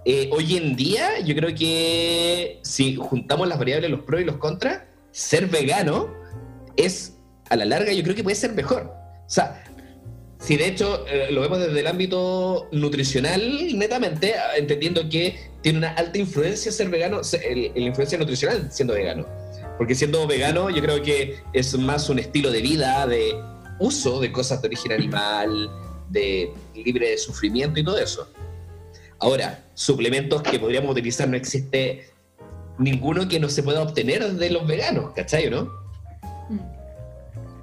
eh, 0.06 0.30
hoy 0.32 0.58
en 0.58 0.76
día 0.76 1.20
yo 1.20 1.36
creo 1.36 1.54
que 1.54 2.60
si 2.64 2.96
juntamos 2.96 3.48
las 3.48 3.60
variables, 3.60 3.92
los 3.92 4.02
pros 4.02 4.22
y 4.22 4.26
los 4.26 4.38
contras, 4.38 4.82
ser 5.12 5.48
vegano 5.48 6.14
es, 6.78 7.18
a 7.50 7.56
la 7.56 7.66
larga, 7.66 7.92
yo 7.92 8.04
creo 8.04 8.16
que 8.16 8.24
puede 8.24 8.36
ser 8.36 8.54
mejor. 8.54 8.84
O 8.84 9.34
sea, 9.34 9.64
si 10.42 10.58
de 10.58 10.68
hecho 10.68 11.06
eh, 11.08 11.28
lo 11.32 11.42
vemos 11.42 11.60
desde 11.60 11.80
el 11.80 11.88
ámbito 11.88 12.68
nutricional, 12.72 13.78
netamente, 13.78 14.34
entendiendo 14.58 15.08
que 15.08 15.40
tiene 15.62 15.78
una 15.78 15.94
alta 15.94 16.18
influencia 16.18 16.72
ser 16.72 16.90
vegano, 16.90 17.22
la 17.22 17.80
influencia 17.80 18.18
nutricional 18.18 18.68
siendo 18.72 18.96
vegano. 18.96 19.28
Porque 19.78 19.94
siendo 19.94 20.26
vegano 20.26 20.72
yo 20.72 20.82
creo 20.82 21.02
que 21.04 21.38
es 21.54 21.78
más 21.78 22.10
un 22.10 22.18
estilo 22.18 22.50
de 22.50 22.62
vida, 22.62 23.06
de 23.06 23.36
uso 23.80 24.20
de 24.20 24.32
cosas 24.32 24.62
de 24.64 24.70
origen 24.70 24.92
animal, 24.94 25.70
de 26.10 26.52
libre 26.74 27.12
de 27.12 27.18
sufrimiento 27.20 27.80
y 27.80 27.84
todo 27.84 28.00
eso. 28.00 28.28
Ahora, 29.20 29.64
suplementos 29.76 30.42
que 30.42 30.58
podríamos 30.58 30.92
utilizar 30.92 31.30
no 31.30 31.38
existe 31.38 32.10
ninguno 32.80 33.28
que 33.28 33.40
no 33.40 33.48
se 33.48 33.62
pueda 33.62 33.84
obtener 33.84 34.28
de 34.28 34.50
los 34.50 34.66
veganos, 34.66 35.12
¿cachai 35.14 35.52
no? 35.52 35.70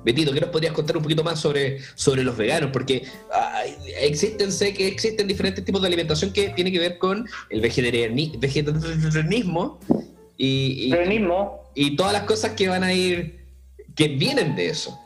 Betito, 0.04 0.32
¿qué 0.32 0.40
nos 0.40 0.50
podrías 0.50 0.72
contar 0.72 0.96
un 0.96 1.02
poquito 1.02 1.24
más 1.24 1.40
sobre, 1.40 1.80
sobre 1.94 2.22
los 2.22 2.36
veganos? 2.36 2.70
Porque 2.72 3.04
ah, 3.32 3.62
existen, 4.00 4.52
sé 4.52 4.72
que 4.72 4.86
existen 4.86 5.26
diferentes 5.26 5.64
tipos 5.64 5.80
de 5.80 5.88
alimentación 5.88 6.32
que 6.32 6.50
tiene 6.50 6.70
que 6.70 6.78
ver 6.78 6.98
con 6.98 7.28
el 7.50 7.60
vegetariani- 7.60 8.38
vegetarianismo 8.38 9.78
y, 10.36 10.94
y, 11.74 11.96
todas 11.96 12.12
las 12.12 12.22
cosas 12.22 12.52
que 12.52 12.68
van 12.68 12.84
a 12.84 12.92
ir, 12.92 13.44
que 13.96 14.08
vienen 14.08 14.54
de 14.54 14.68
eso. 14.70 14.98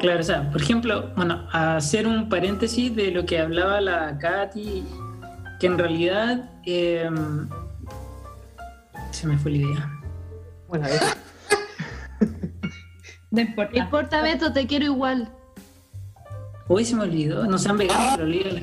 Claro, 0.00 0.20
o 0.20 0.24
sea, 0.24 0.50
por 0.50 0.60
ejemplo, 0.60 1.12
bueno, 1.16 1.48
hacer 1.52 2.06
un 2.06 2.28
paréntesis 2.28 2.94
de 2.94 3.10
lo 3.12 3.24
que 3.24 3.38
hablaba 3.38 3.80
la 3.80 4.18
Katy, 4.18 4.84
que 5.60 5.66
en 5.66 5.78
realidad 5.78 6.50
eh, 6.66 7.08
se 9.12 9.26
me 9.26 9.38
fue 9.38 9.52
la 9.52 9.56
idea. 9.58 9.90
Bueno, 10.68 10.86
eh, 10.88 10.98
No 12.59 12.59
No 13.30 13.40
importa. 13.40 13.78
importa, 13.78 14.22
Beto, 14.22 14.52
te 14.52 14.66
quiero 14.66 14.86
igual. 14.86 15.32
Hoy 16.68 16.84
se 16.84 16.94
me 16.94 17.02
olvidó, 17.02 17.46
no 17.46 17.58
sean 17.58 17.76
veganos, 17.78 18.12
pero 18.16 18.24
olvídalo. 18.26 18.60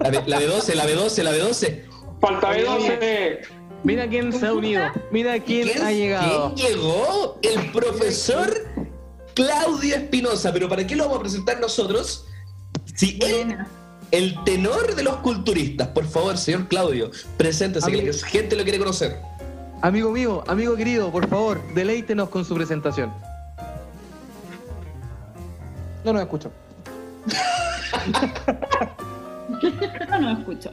La, 0.00 0.10
B- 0.10 0.22
la 0.26 0.40
B12, 0.40 0.74
la 0.74 0.86
B12, 0.86 1.22
la 1.22 1.32
B12. 1.32 1.82
Falta 2.20 2.48
Oye, 2.50 2.64
B12. 2.66 3.38
mira 3.84 4.08
quién 4.08 4.32
se 4.32 4.46
ha 4.46 4.52
unido, 4.52 4.82
mira 5.10 5.38
quién 5.38 5.82
ha 5.82 5.92
llegado. 5.92 6.54
¿Quién 6.54 6.68
llegó? 6.68 7.38
El 7.42 7.70
profesor 7.72 8.52
Claudio 9.34 9.96
Espinosa. 9.96 10.52
¿Pero 10.52 10.68
para 10.68 10.86
qué 10.86 10.96
lo 10.96 11.04
vamos 11.04 11.18
a 11.18 11.22
presentar 11.22 11.60
nosotros? 11.60 12.26
Si 12.94 13.18
él, 13.22 13.56
el 14.10 14.42
tenor 14.44 14.94
de 14.94 15.02
los 15.02 15.16
culturistas, 15.18 15.88
por 15.88 16.06
favor, 16.06 16.36
señor 16.38 16.68
Claudio, 16.68 17.10
preséntese, 17.36 17.90
que 17.90 18.02
la 18.02 18.12
gente 18.26 18.56
lo 18.56 18.62
quiere 18.64 18.78
conocer. 18.78 19.18
Amigo 19.82 20.10
mío, 20.10 20.42
amigo 20.46 20.74
querido, 20.76 21.10
por 21.12 21.28
favor, 21.28 21.60
deleítenos 21.74 22.30
con 22.30 22.44
su 22.46 22.54
presentación. 22.54 23.12
No 26.06 26.12
nos 26.12 26.22
escucho. 26.22 26.52
No, 30.08 30.20
no 30.20 30.30
escucho. 30.38 30.70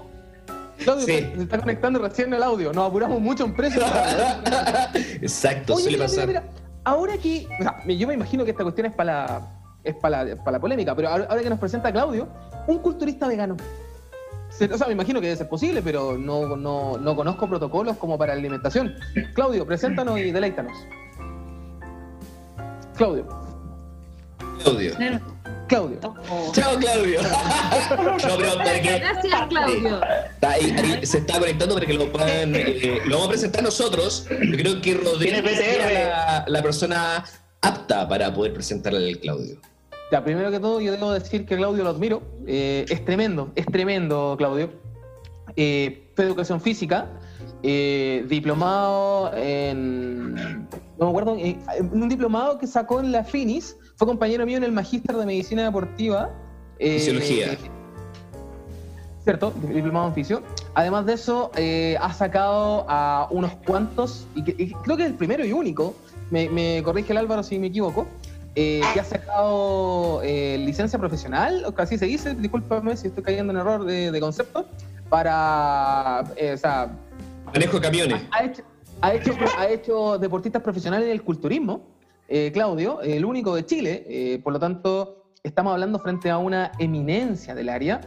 Claudio, 0.78 1.06
Sí. 1.06 1.12
se 1.36 1.42
está 1.44 1.60
conectando 1.60 2.00
recién 2.00 2.32
el 2.34 2.44
audio. 2.44 2.72
Nos 2.72 2.88
apuramos 2.90 3.20
mucho 3.20 3.46
en 3.46 3.56
precio. 3.56 3.82
Exacto, 5.22 5.74
Oye, 5.76 5.84
suele 5.84 5.98
mira, 5.98 6.06
pasar. 6.08 6.28
mira, 6.28 6.42
mira. 6.42 6.54
Ahora 6.84 7.18
que. 7.18 7.48
o 7.60 7.64
sea, 7.64 7.84
yo 7.88 8.08
me 8.08 8.14
imagino 8.14 8.44
que 8.46 8.52
esta 8.52 8.64
cuestión 8.64 8.88
es 8.88 8.94
para 8.94 9.14
la, 9.26 9.52
es 9.84 9.96
para 9.96 10.24
la, 10.24 10.36
para 10.44 10.52
la 10.58 10.60
polémica, 10.60 10.96
pero 10.96 11.10
ahora 11.10 11.26
ahora 11.30 11.42
que 11.42 11.50
nos 11.50 11.58
presenta 11.60 11.92
Claudio, 11.92 12.28
un 12.68 12.78
culturista 12.80 13.28
vegano. 13.28 13.56
Se- 14.50 14.72
O 14.72 14.78
sea, 14.78 14.86
me 14.88 14.94
imagino 14.94 15.20
que 15.20 15.28
debe 15.28 15.38
ser 15.38 15.50
posible, 15.50 15.82
pero 15.82 16.16
no, 16.18 16.56
no, 16.56 16.98
no 16.98 17.16
conozco 17.16 17.48
protocolos 17.48 17.98
como 17.98 18.18
para 18.20 18.34
alimentación. 18.34 18.94
Claudio, 19.34 19.66
preséntanos 19.66 20.20
y 20.20 20.32
deleítanos. 20.32 20.74
Claudio, 22.96 23.26
Claudio. 24.64 24.94
Claudio. 25.68 26.00
Chao, 26.54 26.78
Claudio. 26.78 27.22
no, 27.92 28.38
pero 28.38 28.58
para 28.58 28.82
que- 28.82 29.00
Gracias, 29.00 29.48
Claudio. 29.50 30.02
Está 30.34 30.50
ahí- 30.52 30.72
ahí 30.78 31.06
se 31.06 31.18
está 31.20 31.40
conectando 31.40 31.74
para 31.76 31.86
que 31.86 31.94
lo 31.94 32.12
puedan. 32.12 32.56
eh, 32.56 33.00
lo 33.06 33.12
vamos 33.16 33.28
a 33.28 33.30
presentar 33.32 33.64
nosotros. 33.64 34.28
Yo 34.30 34.58
creo 34.58 34.82
que 34.82 34.94
Rodrigo 34.96 35.38
es 35.38 35.78
la, 36.10 36.46
la 36.48 36.62
persona 36.62 37.24
apta 37.62 38.08
para 38.08 38.34
poder 38.34 38.54
presentarle 38.54 39.10
al 39.10 39.18
Claudio. 39.20 39.58
Ya, 40.12 40.24
primero 40.24 40.52
que 40.52 40.60
todo, 40.60 40.80
yo 40.80 40.92
debo 40.92 41.12
decir 41.12 41.46
que 41.46 41.56
Claudio 41.58 41.84
lo 41.84 41.90
admiro. 41.90 42.22
Eh, 42.46 42.86
es 42.90 43.04
tremendo, 43.04 43.52
es 43.56 43.66
tremendo, 43.66 44.36
Claudio. 44.38 44.70
Eh, 45.56 46.12
fue 46.16 46.26
educación 46.26 46.62
física, 46.62 47.08
eh, 47.64 48.24
diplomado 48.28 49.32
en. 49.36 50.34
No 51.00 51.06
me 51.06 51.10
acuerdo, 51.10 51.36
en 51.40 51.60
un 51.94 52.10
diplomado 52.10 52.60
que 52.60 52.68
sacó 52.68 53.00
en 53.00 53.12
la 53.12 53.24
Finis. 53.24 53.76
Fue 53.96 54.08
compañero 54.08 54.46
mío 54.46 54.58
en 54.58 54.64
el 54.64 54.72
Magíster 54.72 55.16
de 55.16 55.26
Medicina 55.26 55.64
Deportiva. 55.64 56.30
eh, 56.80 56.94
Fisiología. 57.00 57.58
Cierto, 59.24 59.54
diplomado 59.74 60.08
en 60.10 60.14
fisio. 60.16 60.42
Además 60.74 61.06
de 61.06 61.14
eso, 61.14 61.52
eh, 61.56 61.96
ha 62.02 62.12
sacado 62.12 62.86
a 62.90 63.28
unos 63.32 63.54
cuantos, 63.66 64.28
y, 64.36 64.44
que- 64.44 64.56
y 64.62 64.72
creo 64.74 64.98
que 64.98 65.04
es 65.04 65.10
el 65.10 65.16
primero 65.16 65.46
y 65.46 65.54
único, 65.54 65.96
me, 66.30 66.50
me 66.50 66.82
corrige 66.84 67.14
el 67.14 67.20
Álvaro 67.20 67.42
si 67.44 67.58
me 67.58 67.68
equivoco, 67.68 68.06
eh, 68.56 68.82
que 68.94 69.00
ha 69.00 69.04
sacado 69.06 70.20
eh, 70.24 70.58
licencia 70.60 71.00
profesional, 71.00 71.64
o 71.66 71.74
así 71.82 71.98
se 71.98 72.06
dice, 72.06 72.36
discúlpame 72.36 72.98
si 72.98 73.08
estoy 73.08 73.24
cayendo 73.24 73.54
en 73.54 73.60
error 73.60 73.86
de, 73.86 74.12
de 74.12 74.20
concepto, 74.20 74.66
para, 75.10 76.24
eh, 76.36 76.52
o 76.54 76.58
sea, 76.58 76.92
Manejo 77.46 77.80
camiones. 77.80 78.22
ha 78.32 78.44
hecho, 78.44 78.64
ha 79.00 79.14
hecho, 79.14 79.32
ha 79.58 79.68
hecho 79.70 80.18
deportistas 80.18 80.62
profesionales 80.62 81.06
en 81.06 81.14
el 81.14 81.24
culturismo, 81.24 81.82
eh, 82.34 82.52
Claudio, 82.52 83.00
el 83.04 83.26
único 83.26 83.56
de 83.56 83.64
Chile, 83.64 84.04
eh, 84.08 84.40
por 84.44 84.54
lo 84.54 84.60
tanto, 84.60 85.28
estamos 85.44 85.72
hablando 85.72 86.00
frente 86.00 86.32
a 86.32 86.40
una 86.40 86.72
eminencia 86.80 87.54
del 87.54 87.70
área. 87.70 88.02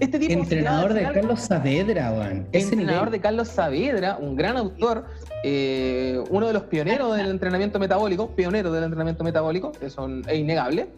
Este 0.00 0.18
tipo 0.18 0.32
Entrenador 0.32 0.94
de 0.94 1.02
Carlos 1.02 1.42
Saavedra, 1.42 2.10
weón. 2.10 2.48
Ese 2.50 2.70
entrenador 2.70 3.04
nivel. 3.04 3.12
de 3.12 3.20
Carlos 3.20 3.46
Saavedra, 3.46 4.16
un 4.20 4.34
gran 4.34 4.56
autor, 4.56 5.04
eh, 5.44 6.20
uno 6.28 6.48
de 6.48 6.54
los 6.54 6.64
pioneros 6.64 7.16
del 7.16 7.28
entrenamiento 7.30 7.78
metabólico, 7.78 8.34
pionero 8.34 8.72
del 8.72 8.82
entrenamiento 8.82 9.22
metabólico, 9.22 9.70
eso 9.80 10.08
es 10.26 10.36
innegable. 10.36 10.88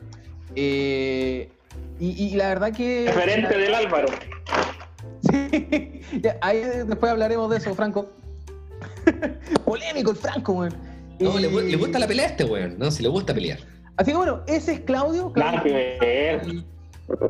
Eh, 0.56 1.50
y, 1.98 2.24
y 2.24 2.30
la 2.36 2.48
verdad 2.48 2.72
que... 2.72 3.04
Referente 3.08 3.58
del 3.58 3.74
Álvaro. 3.74 4.08
Sí, 5.30 6.00
ya, 6.22 6.38
ahí 6.40 6.62
después 6.86 7.12
hablaremos 7.12 7.50
de 7.50 7.58
eso, 7.58 7.74
Franco. 7.74 8.10
Polémico 9.66 10.12
el 10.12 10.16
Franco, 10.16 10.52
weón. 10.52 10.90
No, 11.20 11.38
le, 11.38 11.50
gu- 11.50 11.62
le 11.70 11.76
gusta 11.76 11.98
la 11.98 12.06
pelea 12.06 12.26
a 12.26 12.28
este 12.30 12.44
weón, 12.44 12.78
¿no? 12.78 12.90
Si 12.90 13.02
le 13.02 13.08
gusta 13.08 13.34
pelear. 13.34 13.58
Así 13.96 14.10
que 14.12 14.16
bueno, 14.16 14.42
ese 14.46 14.72
es 14.72 14.80
Claudio. 14.80 15.32
Claudio. 15.32 15.74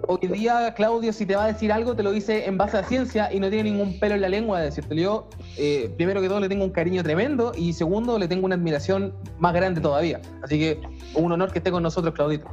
Hoy 0.08 0.28
día, 0.28 0.74
Claudio, 0.76 1.10
si 1.12 1.24
te 1.24 1.34
va 1.34 1.44
a 1.44 1.46
decir 1.52 1.72
algo, 1.72 1.96
te 1.96 2.02
lo 2.02 2.12
dice 2.12 2.46
en 2.46 2.58
base 2.58 2.76
a 2.76 2.84
ciencia 2.84 3.32
y 3.32 3.40
no 3.40 3.48
tiene 3.48 3.70
ningún 3.70 3.98
pelo 3.98 4.14
en 4.14 4.20
la 4.20 4.28
lengua 4.28 4.58
de 4.60 4.66
decirte. 4.66 4.94
Yo, 4.94 5.28
eh, 5.56 5.90
primero 5.96 6.20
que 6.20 6.28
todo, 6.28 6.38
le 6.38 6.48
tengo 6.50 6.64
un 6.64 6.70
cariño 6.70 7.02
tremendo 7.02 7.52
y 7.56 7.72
segundo, 7.72 8.18
le 8.18 8.28
tengo 8.28 8.44
una 8.44 8.56
admiración 8.56 9.14
más 9.38 9.54
grande 9.54 9.80
todavía. 9.80 10.20
Así 10.42 10.58
que 10.58 10.80
un 11.14 11.32
honor 11.32 11.50
que 11.50 11.58
esté 11.58 11.70
con 11.70 11.82
nosotros, 11.82 12.14
Claudito. 12.14 12.46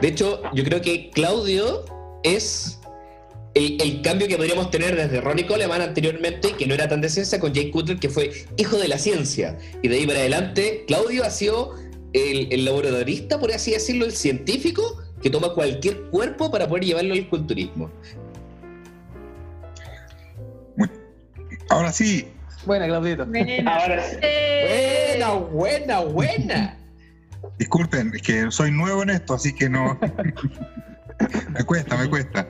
De 0.00 0.08
hecho, 0.08 0.42
yo 0.52 0.64
creo 0.64 0.80
que 0.80 1.10
Claudio 1.10 1.84
es 2.24 2.80
el, 3.54 3.80
el 3.80 4.02
cambio 4.02 4.28
que 4.28 4.36
podríamos 4.36 4.70
tener 4.70 4.96
desde 4.96 5.20
Ronnie 5.20 5.46
Coleman 5.46 5.80
anteriormente, 5.80 6.52
que 6.56 6.66
no 6.66 6.74
era 6.74 6.88
tan 6.88 7.00
de 7.00 7.08
ciencia, 7.08 7.38
con 7.40 7.52
Jake 7.52 7.70
Cutler, 7.70 7.98
que 7.98 8.08
fue 8.08 8.32
hijo 8.56 8.76
de 8.78 8.88
la 8.88 8.98
ciencia. 8.98 9.58
Y 9.82 9.88
de 9.88 9.96
ahí 9.96 10.06
para 10.06 10.18
adelante, 10.18 10.84
Claudio 10.86 11.24
ha 11.24 11.30
sido 11.30 11.74
el, 12.12 12.52
el 12.52 12.64
laboratorista, 12.64 13.38
por 13.38 13.52
así 13.52 13.72
decirlo, 13.72 14.04
el 14.04 14.12
científico, 14.12 15.02
que 15.22 15.30
toma 15.30 15.54
cualquier 15.54 16.02
cuerpo 16.10 16.50
para 16.50 16.68
poder 16.68 16.84
llevarlo 16.84 17.14
al 17.14 17.28
culturismo. 17.28 17.90
Ahora 21.70 21.92
sí, 21.92 22.28
Buena, 22.66 22.86
Claudito. 22.86 23.26
Buena. 23.26 23.76
Ahora 23.76 24.02
sí. 24.02 24.16
Buena, 24.20 25.32
buena, 25.34 26.00
buena. 26.00 26.78
disculpen, 27.58 28.12
es 28.14 28.22
que 28.22 28.50
soy 28.50 28.70
nuevo 28.70 29.02
en 29.02 29.10
esto, 29.10 29.34
así 29.34 29.54
que 29.54 29.68
no. 29.68 29.98
me 31.50 31.64
cuesta, 31.64 31.96
me 31.96 32.08
cuesta. 32.08 32.48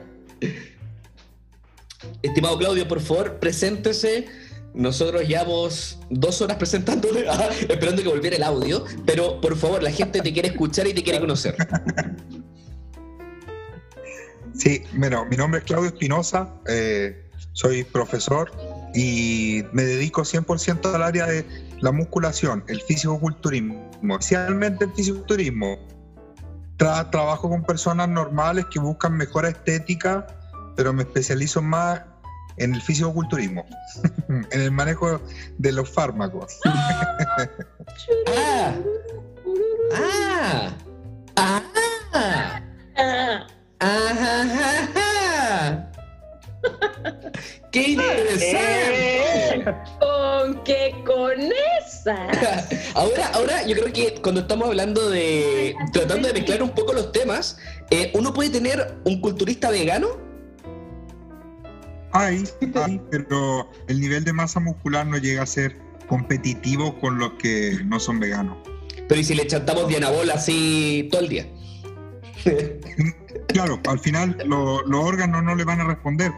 Estimado 2.25 2.57
Claudio, 2.57 2.87
por 2.87 3.01
favor, 3.01 3.39
preséntese. 3.39 4.27
Nosotros 4.73 5.25
llevamos 5.27 5.99
dos 6.09 6.41
horas 6.41 6.57
presentándole, 6.57 7.25
ah, 7.29 7.49
esperando 7.69 8.03
que 8.03 8.09
volviera 8.09 8.35
el 8.35 8.43
audio, 8.43 8.83
pero 9.05 9.39
por 9.39 9.55
favor, 9.55 9.81
la 9.81 9.91
gente 9.91 10.21
te 10.21 10.33
quiere 10.33 10.49
escuchar 10.49 10.85
y 10.87 10.93
te 10.93 11.03
quiere 11.03 11.19
conocer. 11.19 11.55
Sí, 14.57 14.83
bueno, 14.93 15.25
mi 15.25 15.35
nombre 15.35 15.59
es 15.59 15.65
Claudio 15.65 15.89
Espinosa, 15.89 16.49
eh, 16.67 17.29
soy 17.51 17.83
profesor 17.83 18.49
y 18.93 19.63
me 19.73 19.83
dedico 19.83 20.21
100% 20.21 20.93
al 20.95 21.03
área 21.03 21.25
de 21.25 21.45
la 21.81 21.91
musculación, 21.91 22.63
el 22.69 22.81
fisicoculturismo, 22.81 23.91
especialmente 24.01 24.85
el 24.85 24.93
fisicoculturismo. 24.93 25.77
Tra- 26.77 27.09
trabajo 27.11 27.49
con 27.49 27.65
personas 27.65 28.07
normales 28.07 28.65
que 28.71 28.79
buscan 28.79 29.17
mejor 29.17 29.45
estética, 29.45 30.25
pero 30.77 30.93
me 30.93 31.03
especializo 31.03 31.61
más 31.61 32.01
en 32.57 32.75
el 32.75 32.81
fisicoculturismo, 32.81 33.65
en 34.51 34.61
el 34.61 34.71
manejo 34.71 35.21
de 35.57 35.71
los 35.71 35.89
fármacos. 35.89 36.59
¡Ah! 36.65 38.73
¡Ah! 39.93 40.71
¡Ah! 41.37 41.37
ah. 41.37 41.55
¡Qué 47.71 47.89
interesante! 47.89 49.65
¿Con 49.99 50.63
qué 50.63 50.95
con 51.05 51.33
esa? 51.81 52.27
Ahora, 52.93 53.27
ahora 53.33 53.65
yo 53.65 53.75
creo 53.75 53.91
que 53.91 54.21
cuando 54.21 54.41
estamos 54.41 54.67
hablando 54.67 55.09
de. 55.09 55.75
tratando 55.91 56.27
de 56.27 56.33
mezclar 56.33 56.63
un 56.63 56.69
poco 56.69 56.93
los 56.93 57.11
temas, 57.11 57.57
eh, 57.89 58.11
¿uno 58.13 58.33
puede 58.33 58.49
tener 58.49 58.95
un 59.03 59.19
culturista 59.19 59.69
vegano? 59.69 60.24
Hay, 62.17 62.43
hay, 62.85 63.01
pero 63.11 63.69
el 63.87 63.99
nivel 63.99 64.23
de 64.23 64.33
masa 64.33 64.59
muscular 64.59 65.05
no 65.05 65.17
llega 65.17 65.43
a 65.43 65.45
ser 65.45 65.77
competitivo 66.07 66.99
con 66.99 67.17
los 67.19 67.33
que 67.33 67.79
no 67.85 67.99
son 67.99 68.19
veganos. 68.19 68.57
Pero 69.07 69.19
¿y 69.21 69.23
si 69.23 69.35
le 69.35 69.45
chantamos 69.47 69.87
Dianabol 69.87 70.29
así 70.31 71.07
todo 71.11 71.21
el 71.21 71.29
día? 71.29 71.47
Claro, 73.49 73.79
al 73.87 73.99
final 73.99 74.37
lo- 74.45 74.81
los 74.85 75.03
órganos 75.03 75.43
no 75.43 75.55
le 75.55 75.63
van 75.63 75.79
a 75.79 75.85
responder. 75.85 76.31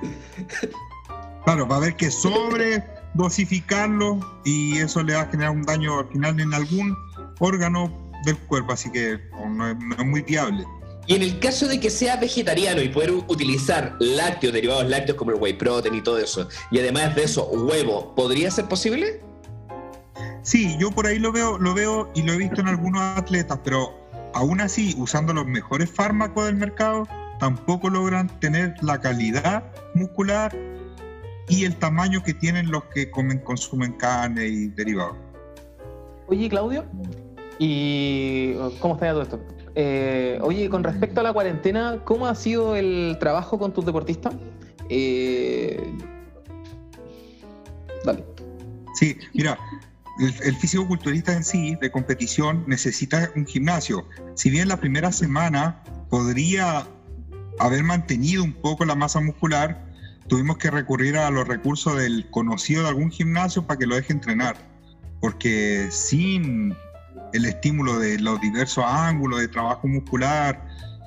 Claro, 1.46 1.68
va 1.68 1.76
a 1.76 1.78
haber 1.80 1.96
que 1.96 2.12
sobre 2.12 2.84
dosificarlo 3.14 4.20
y 4.46 4.78
eso 4.78 5.02
le 5.04 5.16
va 5.16 5.22
a 5.22 5.26
generar 5.28 5.52
un 5.52 5.64
daño 5.64 6.00
al 6.00 6.08
final 6.10 6.40
en 6.40 6.54
algún 6.54 6.96
órgano 7.40 8.12
del 8.26 8.38
cuerpo, 8.38 8.74
así 8.74 8.92
que 8.92 9.20
no 9.50 9.68
es, 9.70 9.78
no 9.80 9.96
es 9.96 10.06
muy 10.06 10.22
viable. 10.22 10.64
Y 11.08 11.16
en 11.16 11.22
el 11.22 11.40
caso 11.40 11.70
de 11.70 11.80
que 11.80 11.90
sea 11.90 12.18
vegetariano 12.18 12.82
y 12.82 12.90
poder 12.90 13.12
utilizar 13.12 13.96
lácteos, 14.00 14.54
derivados 14.54 14.90
lácteos 14.90 15.18
como 15.18 15.32
el 15.32 15.38
whey 15.38 15.54
protein 15.54 15.96
y 15.96 16.02
todo 16.02 16.18
eso, 16.20 16.50
y 16.70 16.80
además 16.80 17.16
de 17.16 17.24
eso, 17.24 17.48
huevo, 17.48 18.14
¿podría 18.14 18.52
ser 18.52 18.66
posible? 18.66 19.22
Sí, 20.42 20.76
yo 20.78 20.92
por 20.92 21.08
ahí 21.08 21.18
lo 21.18 21.32
veo, 21.32 21.58
lo 21.58 21.74
veo 21.74 22.12
y 22.14 22.24
lo 22.24 22.34
he 22.34 22.38
visto 22.38 22.60
en 22.60 22.68
algunos 22.68 23.02
atletas, 23.02 23.60
pero 23.64 23.98
aún 24.34 24.60
así, 24.60 24.96
usando 24.98 25.34
los 25.34 25.46
mejores 25.46 25.90
fármacos 25.90 26.46
del 26.46 26.56
mercado, 26.56 27.08
tampoco 27.40 27.90
logran 27.90 28.28
tener 28.42 28.76
la 28.82 29.00
calidad 29.00 29.64
muscular 29.94 30.54
y 31.48 31.64
el 31.64 31.78
tamaño 31.78 32.22
que 32.22 32.34
tienen 32.34 32.70
los 32.70 32.84
que 32.86 33.10
comen, 33.10 33.40
consumen 33.40 33.94
carne 33.94 34.46
y 34.46 34.68
derivados. 34.68 35.16
Oye, 36.28 36.50
Claudio, 36.50 36.84
¿y 37.60 38.56
cómo 38.82 38.96
está 38.96 39.06
ya 39.06 39.14
todo 39.14 39.22
esto? 39.22 39.57
Eh, 39.80 40.40
oye, 40.42 40.70
con 40.70 40.84
respecto 40.84 41.20
a 41.20 41.24
la 41.24 41.32
cuarentena, 41.32 42.00
¿cómo 42.04 42.26
ha 42.26 42.34
sido 42.34 42.76
el 42.76 43.16
trabajo 43.20 43.60
con 43.60 43.72
tus 43.74 43.86
deportistas? 43.86 44.34
Eh, 44.90 45.94
Dale. 48.04 48.26
Sí, 48.96 49.16
mira, 49.36 49.56
el, 50.20 50.34
el 50.42 50.56
fisicoculturista 50.56 51.32
en 51.32 51.44
sí, 51.44 51.76
de 51.80 51.92
competición, 51.92 52.64
necesita 52.66 53.30
un 53.36 53.46
gimnasio. 53.46 54.08
Si 54.34 54.50
bien 54.50 54.68
la 54.68 54.78
primera 54.78 55.12
semana 55.12 55.84
podría 56.10 56.88
haber 57.60 57.84
mantenido 57.84 58.44
un 58.44 58.54
poco 58.54 58.84
la 58.84 58.96
masa 58.96 59.20
muscular, 59.20 59.86
tuvimos 60.28 60.58
que 60.58 60.72
recurrir 60.72 61.18
a 61.18 61.30
los 61.30 61.48
recursos 61.48 61.96
del 61.98 62.28
conocido 62.32 62.82
de 62.82 62.90
algún 62.90 63.12
gimnasio 63.12 63.68
para 63.68 63.78
que 63.78 63.86
lo 63.86 63.96
deje 63.96 64.12
entrenar. 64.12 64.58
Porque 65.22 65.90
sin 65.92 66.76
el 67.34 67.46
estímulo 67.46 68.00
de 68.00 68.20
los 68.20 68.40
diversos 68.42 68.84
ángulos 68.88 69.40
de 69.40 69.48
trabajo 69.48 69.88
muscular 69.88 70.66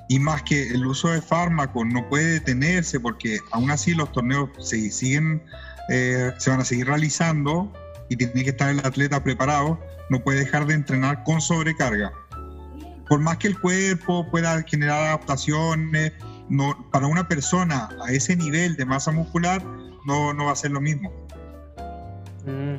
y 0.09 0.19
más 0.19 0.43
que 0.43 0.69
el 0.69 0.85
uso 0.85 1.09
de 1.09 1.21
fármacos 1.21 1.85
no 1.85 2.07
puede 2.09 2.33
detenerse 2.33 2.99
porque 2.99 3.39
aún 3.51 3.71
así 3.71 3.93
los 3.93 4.11
torneos 4.11 4.49
se 4.59 4.91
siguen 4.91 5.41
eh, 5.89 6.31
se 6.37 6.49
van 6.49 6.61
a 6.61 6.65
seguir 6.65 6.87
realizando 6.87 7.71
y 8.09 8.15
tiene 8.15 8.43
que 8.43 8.51
estar 8.51 8.69
el 8.69 8.79
atleta 8.79 9.23
preparado, 9.23 9.79
no 10.09 10.21
puede 10.21 10.39
dejar 10.39 10.65
de 10.65 10.73
entrenar 10.73 11.23
con 11.23 11.41
sobrecarga. 11.41 12.11
Por 13.07 13.19
más 13.19 13.37
que 13.37 13.47
el 13.47 13.59
cuerpo 13.59 14.29
pueda 14.29 14.61
generar 14.63 15.03
adaptaciones, 15.03 16.13
no, 16.49 16.89
para 16.91 17.07
una 17.07 17.27
persona 17.27 17.89
a 18.05 18.11
ese 18.11 18.35
nivel 18.35 18.75
de 18.75 18.85
masa 18.85 19.11
muscular 19.11 19.63
no, 20.05 20.33
no 20.33 20.45
va 20.45 20.51
a 20.51 20.55
ser 20.55 20.71
lo 20.71 20.81
mismo. 20.81 21.11
Mm. 22.45 22.75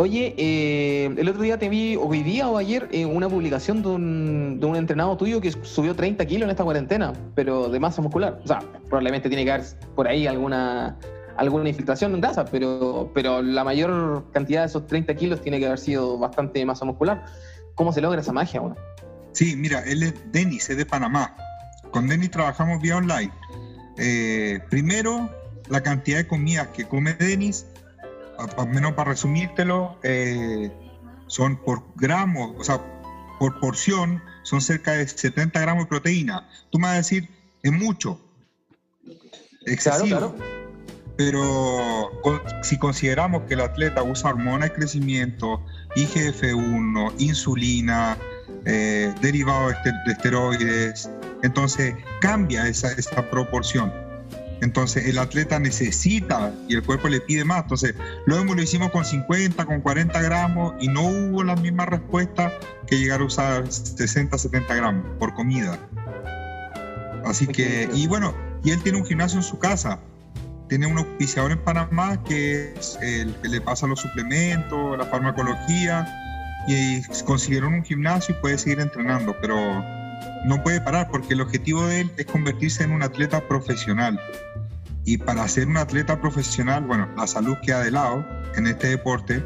Oye, 0.00 0.32
eh, 0.38 1.12
el 1.16 1.28
otro 1.28 1.42
día 1.42 1.58
te 1.58 1.68
vi, 1.68 1.96
hoy 1.96 2.22
día 2.22 2.48
o 2.48 2.56
ayer, 2.56 2.88
eh, 2.92 3.04
una 3.04 3.28
publicación 3.28 3.82
de 3.82 3.88
un, 3.88 4.60
de 4.60 4.66
un 4.66 4.76
entrenado 4.76 5.16
tuyo 5.16 5.40
que 5.40 5.50
subió 5.50 5.96
30 5.96 6.24
kilos 6.24 6.44
en 6.44 6.50
esta 6.50 6.62
cuarentena, 6.62 7.12
pero 7.34 7.68
de 7.68 7.80
masa 7.80 8.00
muscular. 8.00 8.40
O 8.44 8.46
sea, 8.46 8.60
probablemente 8.84 9.28
tiene 9.28 9.44
que 9.44 9.50
haber 9.50 9.66
por 9.96 10.06
ahí 10.06 10.28
alguna, 10.28 10.96
alguna 11.36 11.68
infiltración 11.68 12.14
en 12.14 12.20
grasa, 12.20 12.44
pero, 12.44 13.10
pero 13.12 13.42
la 13.42 13.64
mayor 13.64 14.30
cantidad 14.30 14.60
de 14.60 14.66
esos 14.68 14.86
30 14.86 15.16
kilos 15.16 15.40
tiene 15.40 15.58
que 15.58 15.66
haber 15.66 15.80
sido 15.80 16.16
bastante 16.16 16.64
masa 16.64 16.84
muscular. 16.84 17.24
¿Cómo 17.74 17.92
se 17.92 18.00
logra 18.00 18.20
esa 18.20 18.32
magia, 18.32 18.60
bueno? 18.60 18.76
Sí, 19.32 19.56
mira, 19.56 19.80
él 19.80 20.04
es 20.04 20.14
Denis, 20.30 20.70
es 20.70 20.76
de 20.76 20.86
Panamá. 20.86 21.34
Con 21.90 22.06
Denis 22.06 22.30
trabajamos 22.30 22.80
vía 22.80 22.98
online. 22.98 23.32
Eh, 23.96 24.60
primero, 24.70 25.28
la 25.68 25.82
cantidad 25.82 26.18
de 26.18 26.28
comidas 26.28 26.68
que 26.68 26.84
come 26.84 27.14
Denis, 27.14 27.66
al 28.56 28.68
menos 28.68 28.92
para 28.94 29.10
resumírtelo, 29.10 29.98
eh, 30.02 30.70
son 31.26 31.56
por 31.56 31.82
gramo, 31.96 32.54
o 32.58 32.64
sea, 32.64 32.80
por 33.38 33.58
porción, 33.60 34.22
son 34.42 34.60
cerca 34.60 34.92
de 34.92 35.06
70 35.06 35.60
gramos 35.60 35.84
de 35.84 35.88
proteína. 35.88 36.48
Tú 36.70 36.78
me 36.78 36.86
vas 36.86 36.94
a 36.94 36.96
decir, 36.98 37.28
es 37.62 37.72
mucho, 37.72 38.20
excesivo. 39.66 40.06
Claro, 40.34 40.34
Pero 41.16 42.10
con- 42.22 42.40
si 42.62 42.78
consideramos 42.78 43.42
que 43.48 43.54
el 43.54 43.60
atleta 43.60 44.04
usa 44.04 44.30
hormonas 44.30 44.68
de 44.70 44.74
crecimiento, 44.76 45.60
IGF-1, 45.96 47.12
insulina, 47.18 48.16
eh, 48.64 49.12
derivados 49.20 49.72
de 49.72 49.76
este- 49.78 49.92
de 50.06 50.12
esteroides, 50.12 51.10
entonces 51.42 51.96
cambia 52.20 52.68
esa, 52.68 52.92
esa 52.92 53.28
proporción. 53.30 53.92
Entonces 54.60 55.06
el 55.06 55.18
atleta 55.18 55.58
necesita 55.58 56.52
y 56.68 56.74
el 56.74 56.82
cuerpo 56.82 57.08
le 57.08 57.20
pide 57.20 57.44
más. 57.44 57.62
Entonces 57.62 57.94
luego 58.26 58.54
lo 58.54 58.62
hicimos 58.62 58.90
con 58.90 59.04
50, 59.04 59.64
con 59.64 59.80
40 59.80 60.20
gramos 60.20 60.74
y 60.80 60.88
no 60.88 61.02
hubo 61.02 61.44
la 61.44 61.56
misma 61.56 61.86
respuesta 61.86 62.52
que 62.86 62.98
llegar 62.98 63.20
a 63.20 63.24
usar 63.24 63.70
60, 63.70 64.36
70 64.36 64.74
gramos 64.74 65.04
por 65.18 65.34
comida. 65.34 65.78
Así 67.24 67.46
que, 67.46 67.88
y 67.92 68.06
bueno, 68.06 68.34
y 68.64 68.70
él 68.70 68.82
tiene 68.82 68.98
un 68.98 69.04
gimnasio 69.04 69.38
en 69.38 69.44
su 69.44 69.58
casa. 69.58 70.00
Tiene 70.68 70.86
un 70.86 70.98
auspiciador 70.98 71.52
en 71.52 71.58
Panamá 71.58 72.22
que 72.24 72.74
es 72.74 72.98
el 73.00 73.34
que 73.36 73.48
le 73.48 73.60
pasa 73.60 73.86
los 73.86 74.00
suplementos, 74.00 74.98
la 74.98 75.04
farmacología 75.06 76.06
y 76.66 77.02
consiguieron 77.24 77.72
un 77.74 77.84
gimnasio 77.84 78.34
y 78.36 78.40
puede 78.42 78.58
seguir 78.58 78.80
entrenando, 78.80 79.34
pero 79.40 79.56
no 80.44 80.62
puede 80.62 80.80
parar 80.80 81.08
porque 81.10 81.34
el 81.34 81.40
objetivo 81.40 81.86
de 81.86 82.00
él 82.00 82.10
es 82.16 82.26
convertirse 82.26 82.84
en 82.84 82.92
un 82.92 83.02
atleta 83.02 83.46
profesional. 83.48 84.20
Y 85.08 85.16
para 85.16 85.48
ser 85.48 85.66
un 85.68 85.78
atleta 85.78 86.20
profesional, 86.20 86.84
bueno, 86.84 87.08
la 87.16 87.26
salud 87.26 87.56
queda 87.62 87.80
de 87.80 87.90
lado 87.90 88.26
en 88.56 88.66
este 88.66 88.88
deporte 88.88 89.42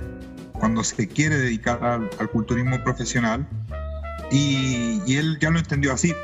cuando 0.55 0.83
se 0.83 1.07
quiere 1.07 1.39
dedicar 1.39 1.85
al, 1.85 2.11
al 2.19 2.29
culturismo 2.31 2.83
profesional. 2.83 3.47
Y, 4.33 5.01
y 5.07 5.19
él 5.19 5.39
ya 5.41 5.51
lo 5.51 5.61
entendió 5.61 5.93
así. 5.93 6.15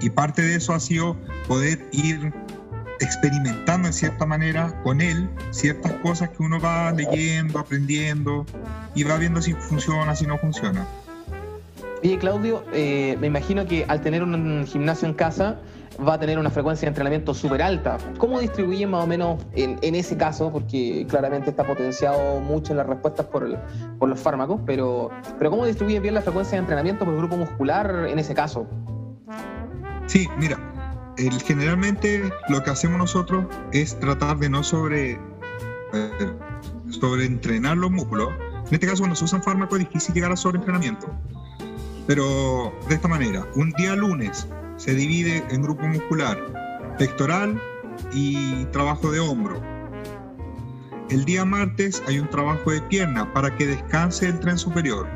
Y 0.00 0.10
parte 0.10 0.42
de 0.42 0.56
eso 0.56 0.74
ha 0.74 0.80
sido 0.80 1.16
poder 1.46 1.86
ir 1.92 2.32
experimentando 2.98 3.86
en 3.86 3.94
cierta 3.94 4.26
manera 4.26 4.82
con 4.82 5.00
él 5.00 5.30
ciertas 5.52 5.92
cosas 6.02 6.30
que 6.30 6.42
uno 6.42 6.58
va 6.58 6.90
leyendo, 6.90 7.60
aprendiendo 7.60 8.44
y 8.96 9.04
va 9.04 9.18
viendo 9.18 9.40
si 9.40 9.52
funciona, 9.52 10.16
si 10.16 10.26
no 10.26 10.36
funciona. 10.36 10.84
Oye, 12.02 12.18
Claudio, 12.18 12.64
eh, 12.72 13.16
me 13.20 13.28
imagino 13.28 13.68
que 13.68 13.84
al 13.86 14.00
tener 14.00 14.24
un 14.24 14.66
gimnasio 14.66 15.06
en 15.06 15.14
casa 15.14 15.60
va 16.06 16.14
a 16.14 16.18
tener 16.18 16.38
una 16.38 16.50
frecuencia 16.50 16.86
de 16.86 16.90
entrenamiento 16.90 17.34
súper 17.34 17.62
alta. 17.62 17.98
¿Cómo 18.18 18.40
distribuyen 18.40 18.90
más 18.90 19.04
o 19.04 19.06
menos 19.06 19.44
en, 19.54 19.94
ese 19.94 20.16
caso? 20.16 20.50
Porque 20.50 21.06
claramente 21.08 21.50
está 21.50 21.64
potenciado 21.64 22.40
mucho 22.40 22.72
en 22.72 22.78
las 22.78 22.86
respuestas 22.86 23.26
por, 23.26 23.44
el, 23.44 23.58
los 24.00 24.20
fármacos, 24.20 24.60
pero, 24.66 25.10
pero 25.38 25.50
¿cómo 25.50 25.66
distribuyen 25.66 26.02
bien 26.02 26.14
la 26.14 26.22
frecuencia 26.22 26.52
de 26.52 26.60
entrenamiento 26.60 27.04
por 27.04 27.16
grupo 27.16 27.36
muscular 27.36 28.06
en 28.08 28.18
ese 28.18 28.34
caso? 28.34 28.66
Sí, 30.06 30.28
mira, 30.38 30.58
el, 31.16 31.40
generalmente 31.40 32.30
lo 32.48 32.62
que 32.62 32.70
hacemos 32.70 32.98
nosotros 32.98 33.46
es 33.72 33.98
tratar 33.98 34.38
de 34.38 34.50
no 34.50 34.62
sobre, 34.62 35.18
sobre 36.90 37.26
entrenar 37.26 37.76
los 37.76 37.90
músculos. 37.90 38.30
En 38.68 38.74
este 38.74 38.86
caso, 38.86 38.98
cuando 39.00 39.16
se 39.16 39.24
usan 39.24 39.42
fármacos 39.42 39.78
es 39.78 39.86
difícil 39.86 40.14
llegar 40.14 40.32
a 40.32 40.36
sobreentrenamiento. 40.36 41.06
Pero 42.06 42.72
de 42.88 42.94
esta 42.94 43.08
manera, 43.08 43.46
un 43.56 43.70
día 43.72 43.94
lunes 43.94 44.46
se 44.84 44.94
divide 44.94 45.42
en 45.48 45.62
grupo 45.62 45.86
muscular 45.86 46.38
pectoral 46.98 47.58
y 48.12 48.66
trabajo 48.66 49.10
de 49.10 49.18
hombro. 49.18 49.62
El 51.08 51.24
día 51.24 51.46
martes 51.46 52.02
hay 52.06 52.18
un 52.18 52.28
trabajo 52.28 52.70
de 52.70 52.82
pierna 52.82 53.32
para 53.32 53.56
que 53.56 53.66
descanse 53.66 54.26
el 54.26 54.38
tren 54.40 54.58
superior. 54.58 55.08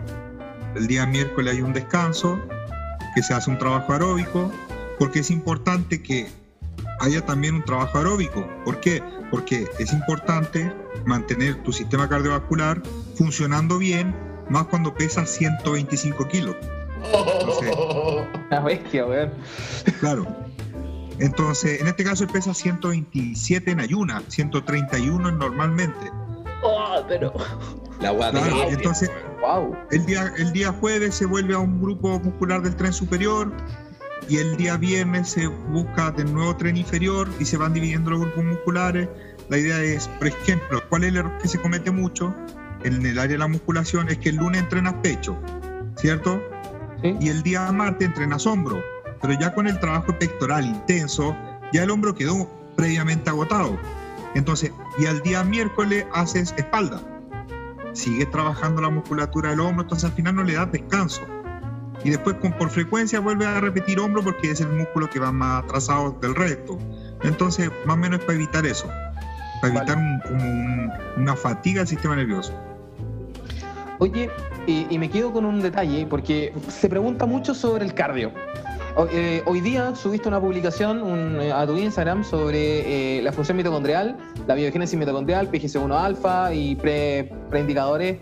El 0.75 0.87
día 0.87 1.05
miércoles 1.05 1.55
hay 1.55 1.61
un 1.61 1.75
descanso, 1.75 2.41
que 3.15 3.23
se 3.23 3.35
hace 3.35 3.51
un 3.51 3.59
trabajo 3.59 3.93
aeróbico, 3.93 4.51
porque 4.99 5.19
es 5.19 5.31
importante 5.31 6.03
que 6.03 6.29
haya 7.01 7.25
también 7.27 7.57
un 7.57 7.65
trabajo 7.65 7.99
aeróbico. 7.99 8.49
¿Por 8.65 8.81
qué? 8.81 9.03
Porque 9.31 9.67
es 9.79 9.93
importante 9.93 10.73
mantener 11.05 11.63
tu 11.63 11.73
sistema 11.73 12.09
cardiovascular 12.09 12.83
funcionando 13.17 13.77
bien, 13.77 14.15
más 14.49 14.65
cuando 14.69 14.95
pesas 14.95 15.29
125 15.29 16.27
kilos. 16.29 16.57
Entonces, 17.05 17.77
Una 18.51 18.61
bestia, 18.61 19.07
weón. 19.07 19.31
Claro. 20.01 20.27
Entonces, 21.19 21.81
en 21.81 21.89
este 21.89 22.05
caso 22.05 22.25
él 22.25 22.31
pesa 22.33 22.55
127 22.55 23.71
en 23.73 23.81
ayuna, 23.81 24.23
131 24.29 25.33
normalmente. 25.33 26.11
Oh, 26.63 27.03
pero. 27.09 27.33
La. 28.01 28.17
Claro, 28.17 28.71
entonces, 28.71 29.11
Wow. 29.41 29.77
el 29.91 30.07
día, 30.07 30.33
el 30.37 30.53
día 30.53 30.73
jueves 30.73 31.15
se 31.17 31.27
vuelve 31.27 31.55
a 31.55 31.59
un 31.59 31.81
grupo 31.81 32.19
muscular 32.21 32.63
del 32.63 32.75
tren 32.77 32.93
superior 32.93 33.53
y 34.29 34.37
el 34.39 34.57
día 34.57 34.77
viernes 34.77 35.31
se 35.31 35.47
busca 35.47 36.11
de 36.11 36.25
nuevo 36.25 36.57
tren 36.57 36.77
inferior 36.77 37.29
y 37.39 37.45
se 37.45 37.57
van 37.57 37.73
dividiendo 37.73 38.11
los 38.11 38.21
grupos 38.21 38.45
musculares. 38.45 39.09
La 39.49 39.59
idea 39.59 39.81
es, 39.81 40.07
por 40.09 40.27
ejemplo, 40.29 40.83
¿cuál 40.89 41.05
es 41.05 41.11
el 41.11 41.17
error 41.19 41.39
que 41.39 41.49
se 41.49 41.59
comete 41.61 41.91
mucho 41.91 42.35
en 42.85 43.05
el 43.07 43.19
área 43.19 43.33
de 43.33 43.39
la 43.39 43.49
musculación? 43.49 44.09
Es 44.09 44.19
que 44.19 44.29
el 44.29 44.37
lunes 44.37 44.61
entrenas 44.61 44.95
pecho, 45.03 45.37
¿cierto? 45.97 46.41
Sí. 47.03 47.17
Y 47.21 47.29
el 47.29 47.43
día 47.43 47.71
martes 47.73 48.09
entrenas 48.09 48.47
hombro, 48.47 48.83
pero 49.21 49.35
ya 49.39 49.55
con 49.55 49.67
el 49.67 49.79
trabajo 49.81 50.17
pectoral 50.19 50.65
intenso, 50.67 51.37
ya 51.73 51.83
el 51.85 51.91
hombro 51.91 52.15
quedó 52.15 52.49
previamente 52.77 53.31
agotado. 53.31 53.77
Entonces, 54.35 54.73
y 54.99 55.07
al 55.07 55.21
día 55.23 55.43
miércoles 55.45 56.05
haces 56.13 56.55
espalda. 56.57 57.01
Sigues 57.93 58.31
trabajando 58.31 58.83
la 58.83 58.91
musculatura 58.91 59.51
del 59.51 59.61
hombro, 59.61 59.83
entonces 59.83 60.11
al 60.11 60.17
final 60.17 60.37
no 60.37 60.45
le 60.45 60.55
das 60.55 60.71
descanso. 60.71 61.23
Y 62.05 62.11
después 62.11 62.37
con, 62.37 62.53
por 62.53 62.71
frecuencia 62.71 63.19
vuelves 63.19 63.49
a 63.49 63.61
repetir 63.61 63.99
hombro 63.99 64.23
porque 64.23 64.51
es 64.53 64.61
el 64.61 64.69
músculo 64.69 65.11
que 65.11 65.19
va 65.19 65.33
más 65.33 65.65
atrasado 65.65 66.17
del 66.21 66.35
resto. 66.35 66.79
Entonces, 67.23 67.71
más 67.87 67.95
o 67.95 67.99
menos 67.99 68.21
es 68.21 68.25
para 68.27 68.37
evitar 68.37 68.65
eso, 68.67 68.89
para 69.61 69.75
evitar 69.75 69.97
un- 69.97 70.21
como 70.21 70.45
un- 70.45 70.93
una 71.17 71.35
fatiga 71.35 71.81
del 71.81 71.89
sistema 71.89 72.15
nervioso. 72.15 72.53
Oye, 73.99 74.31
y, 74.69 74.87
y 74.91 74.99
me 74.99 75.09
quedo 75.09 75.33
con 75.33 75.45
un 75.47 75.61
detalle, 75.61 76.07
porque 76.07 76.53
se 76.69 76.89
pregunta 76.89 77.27
mucho 77.27 77.55
sobre 77.55 77.85
el 77.85 77.95
cardio. 77.95 78.33
Eh, 79.13 79.43
hoy 79.47 79.61
día 79.61 79.95
subiste 79.95 80.29
una 80.29 80.41
publicación 80.41 81.03
un, 81.03 81.41
eh, 81.41 81.53
a 81.53 81.65
tu 81.67 81.77
Instagram 81.77 82.25
sobre 82.25 83.19
eh, 83.19 83.23
la 83.23 83.33
función 83.33 83.57
mitocondrial, 83.57 84.17
la 84.47 84.55
biogénesis 84.55 84.99
mitocondrial, 84.99 85.49
PGC1 85.51 85.93
alfa 85.93 86.53
y 86.53 86.75
pre, 86.75 87.33
preindicadores. 87.49 88.19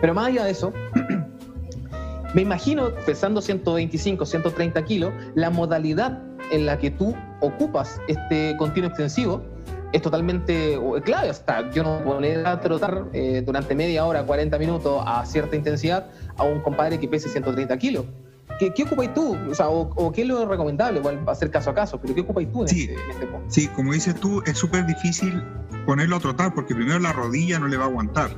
Pero 0.00 0.14
más 0.14 0.28
allá 0.28 0.44
de 0.44 0.52
eso, 0.52 0.72
me 2.34 2.42
imagino, 2.42 2.90
pesando 3.04 3.42
125, 3.42 4.24
130 4.24 4.84
kilos, 4.84 5.12
la 5.34 5.50
modalidad 5.50 6.22
en 6.52 6.64
la 6.64 6.78
que 6.78 6.92
tú 6.92 7.14
ocupas 7.40 8.00
este 8.06 8.56
continuo 8.56 8.88
extensivo 8.88 9.42
es 9.92 10.02
totalmente 10.02 10.78
clave. 11.04 11.30
O 11.30 11.34
sea, 11.34 11.70
yo 11.70 11.82
no 11.82 12.02
poner 12.04 12.46
a 12.46 12.60
trotar 12.60 13.06
eh, 13.12 13.42
durante 13.44 13.74
media 13.74 14.04
hora, 14.04 14.22
40 14.24 14.58
minutos 14.58 15.02
a 15.06 15.24
cierta 15.26 15.56
intensidad 15.56 16.06
a 16.36 16.44
un 16.44 16.60
compadre 16.60 16.98
que 16.98 17.08
pese 17.08 17.28
130 17.28 17.76
kilos. 17.78 18.04
¿Qué, 18.58 18.74
qué 18.74 18.82
ocupáis 18.82 19.14
tú? 19.14 19.36
O, 19.50 19.54
sea, 19.54 19.68
o, 19.70 19.90
o 19.94 20.12
qué 20.12 20.22
es 20.22 20.28
lo 20.28 20.46
recomendable? 20.46 20.98
Igual 20.98 21.26
va 21.26 21.32
a 21.32 21.34
ser 21.34 21.50
caso 21.50 21.70
a 21.70 21.74
caso, 21.74 21.98
pero 22.00 22.14
¿qué 22.14 22.20
ocupáis 22.20 22.52
tú 22.52 22.62
en, 22.62 22.68
Sí. 22.68 22.82
este, 22.82 22.94
en 22.94 23.10
este 23.10 23.26
punto? 23.26 23.46
Sí, 23.48 23.68
como 23.68 23.92
dices 23.94 24.14
tú, 24.16 24.42
es 24.44 24.58
súper 24.58 24.84
difícil 24.86 25.42
ponerlo 25.86 26.16
a 26.16 26.20
trotar 26.20 26.54
porque 26.54 26.74
primero 26.74 26.98
la 26.98 27.12
rodilla 27.12 27.58
no 27.58 27.68
le 27.68 27.76
va 27.78 27.84
a 27.84 27.86
aguantar. 27.86 28.30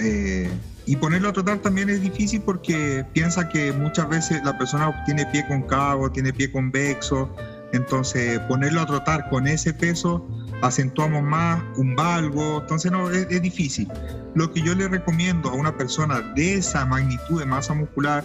Eh, 0.00 0.48
y 0.86 0.96
ponerlo 0.96 1.28
a 1.28 1.32
trotar 1.32 1.58
también 1.58 1.90
es 1.90 2.00
difícil 2.00 2.40
porque 2.40 3.04
piensa 3.12 3.48
que 3.48 3.72
muchas 3.72 4.08
veces 4.08 4.42
la 4.44 4.56
persona 4.56 5.02
tiene 5.04 5.26
pie 5.26 5.46
concavo, 5.46 6.10
tiene 6.10 6.32
pie 6.32 6.50
convexo, 6.50 7.28
entonces 7.72 8.38
ponerlo 8.40 8.80
a 8.80 8.86
trotar 8.86 9.28
con 9.30 9.46
ese 9.46 9.72
peso 9.74 10.26
acentuamos 10.62 11.22
más 11.22 11.62
un 11.76 11.94
valgo, 11.94 12.60
entonces 12.60 12.90
no, 12.90 13.10
es, 13.10 13.26
es 13.30 13.40
difícil. 13.42 13.88
Lo 14.34 14.52
que 14.52 14.60
yo 14.62 14.74
le 14.74 14.88
recomiendo 14.88 15.50
a 15.50 15.52
una 15.54 15.76
persona 15.76 16.20
de 16.34 16.54
esa 16.54 16.84
magnitud 16.84 17.38
de 17.38 17.46
masa 17.46 17.74
muscular 17.74 18.24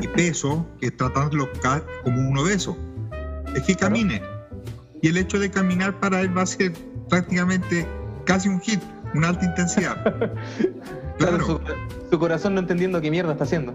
y 0.00 0.08
peso, 0.08 0.66
que 0.80 0.86
es 0.86 0.96
tratarlo 0.96 1.48
ca- 1.62 1.82
como 2.02 2.26
un 2.28 2.38
obeso, 2.38 2.76
es 3.54 3.62
que 3.64 3.74
camine. 3.74 4.22
Y 5.02 5.08
el 5.08 5.18
hecho 5.18 5.38
de 5.38 5.50
caminar 5.50 6.00
para 6.00 6.20
él 6.22 6.36
va 6.36 6.42
a 6.42 6.46
ser 6.46 6.72
prácticamente 7.10 7.86
casi 8.24 8.48
un 8.48 8.60
hit, 8.60 8.80
una 9.14 9.28
alta 9.28 9.44
intensidad. 9.44 9.96
Claro, 11.16 11.38
Claro. 11.38 11.46
su, 11.46 12.10
su 12.10 12.18
corazón 12.18 12.54
no 12.54 12.60
entendiendo 12.60 13.00
qué 13.00 13.08
mierda 13.08 13.30
está 13.32 13.44
haciendo. 13.44 13.72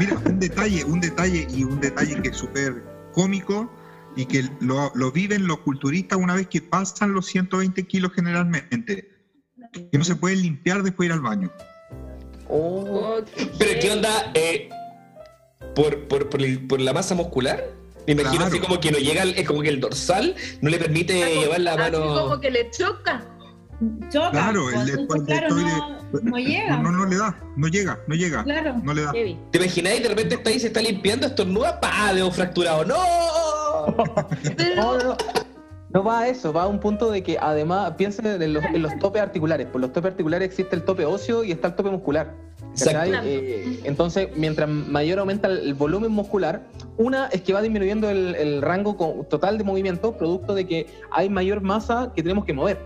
Mira, 0.00 0.16
un 0.26 0.40
detalle, 0.40 0.82
un 0.84 0.98
detalle 1.00 1.46
y 1.54 1.62
un 1.62 1.78
detalle 1.80 2.20
que 2.20 2.30
es 2.30 2.36
súper 2.36 2.82
cómico 3.12 3.70
y 4.16 4.26
que 4.26 4.44
lo, 4.60 4.92
lo 4.94 5.10
viven 5.12 5.46
los 5.46 5.58
culturistas 5.60 6.18
una 6.18 6.34
vez 6.34 6.46
que 6.48 6.60
pasan 6.62 7.12
los 7.14 7.26
120 7.26 7.86
kilos 7.86 8.12
generalmente, 8.14 9.08
que 9.90 9.98
no 9.98 10.04
se 10.04 10.16
pueden 10.16 10.42
limpiar 10.42 10.82
después 10.82 11.08
de 11.08 11.14
ir 11.14 11.18
al 11.18 11.20
baño. 11.20 11.50
Oh, 12.48 12.84
Oh, 12.84 13.24
Pero 13.58 13.80
¿qué 13.80 13.90
onda? 13.90 14.30
Eh, 14.34 14.68
por, 15.74 16.06
por, 16.08 16.28
por, 16.28 16.42
el- 16.42 16.66
por 16.66 16.80
la 16.80 16.92
masa 16.92 17.14
muscular? 17.14 17.64
Me 18.06 18.12
imagino 18.14 18.32
Claro. 18.44 18.46
así 18.50 18.58
como 18.60 18.80
que 18.80 18.90
no 18.92 18.98
llega, 18.98 19.22
el- 19.22 19.38
es 19.38 19.46
como 19.46 19.62
que 19.62 19.68
el 19.70 19.80
dorsal 19.80 20.34
no 20.60 20.68
le 20.68 20.78
permite 20.78 21.14
llevar 21.40 21.60
la 21.60 21.72
Así 21.72 21.80
mano. 21.92 22.14
como 22.14 22.40
que 22.40 22.50
le 22.50 22.70
choca. 22.70 23.24
Choca. 24.12 24.30
Claro, 24.30 24.64
pues, 24.64 24.76
el 24.76 24.86
de- 24.86 24.92
entonces, 25.02 25.28
el 25.28 25.38
claro, 25.38 25.56
deltoide- 25.56 25.98
no, 26.12 26.20
no 26.30 26.36
llega. 26.38 26.76
No, 26.78 26.92
no 26.92 27.06
le 27.06 27.16
da, 27.16 27.40
no 27.56 27.68
llega, 27.68 27.98
no 28.06 28.14
llega, 28.14 28.44
Claro. 28.44 28.76
no 28.82 28.92
le 28.94 29.02
da. 29.02 29.12
¿Te 29.12 29.58
imagináis? 29.58 30.02
De 30.02 30.08
repente 30.10 30.34
está 30.34 30.50
ahí, 30.50 30.60
se 30.60 30.66
está 30.66 30.82
limpiando, 30.82 31.26
estornuda, 31.26 31.80
pa, 31.80 32.12
dedo 32.12 32.30
fracturado. 32.30 32.84
¡No! 32.84 32.96
No, 34.76 34.98
no, 34.98 35.04
no. 35.04 35.16
No 35.90 36.02
va 36.02 36.20
a 36.20 36.28
eso, 36.28 36.54
va 36.54 36.62
a 36.62 36.68
un 36.68 36.80
punto 36.80 37.10
de 37.10 37.22
que 37.22 37.36
además 37.38 37.92
piensen 37.98 38.24
en 38.26 38.54
los, 38.54 38.64
en 38.64 38.80
los 38.80 38.98
topes 38.98 39.20
articulares. 39.20 39.66
Por 39.66 39.82
los 39.82 39.92
topes 39.92 40.12
articulares 40.12 40.46
existe 40.46 40.74
el 40.74 40.84
tope 40.84 41.04
óseo 41.04 41.44
y 41.44 41.52
está 41.52 41.68
el 41.68 41.74
tope 41.74 41.90
muscular. 41.90 42.34
Eh, 43.24 43.80
entonces, 43.84 44.28
mientras 44.34 44.68
mayor 44.68 45.18
aumenta 45.18 45.48
el, 45.48 45.74
volumen 45.74 46.10
muscular, 46.10 46.62
una 46.96 47.26
es 47.26 47.42
que 47.42 47.52
va 47.52 47.60
disminuyendo 47.60 48.08
el, 48.08 48.34
el 48.36 48.62
rango 48.62 49.26
total 49.28 49.58
de 49.58 49.64
movimiento, 49.64 50.16
producto 50.16 50.54
de 50.54 50.66
que 50.66 50.86
hay 51.10 51.28
mayor 51.28 51.60
masa 51.60 52.12
que 52.16 52.22
tenemos 52.22 52.46
que 52.46 52.54
mover. 52.54 52.78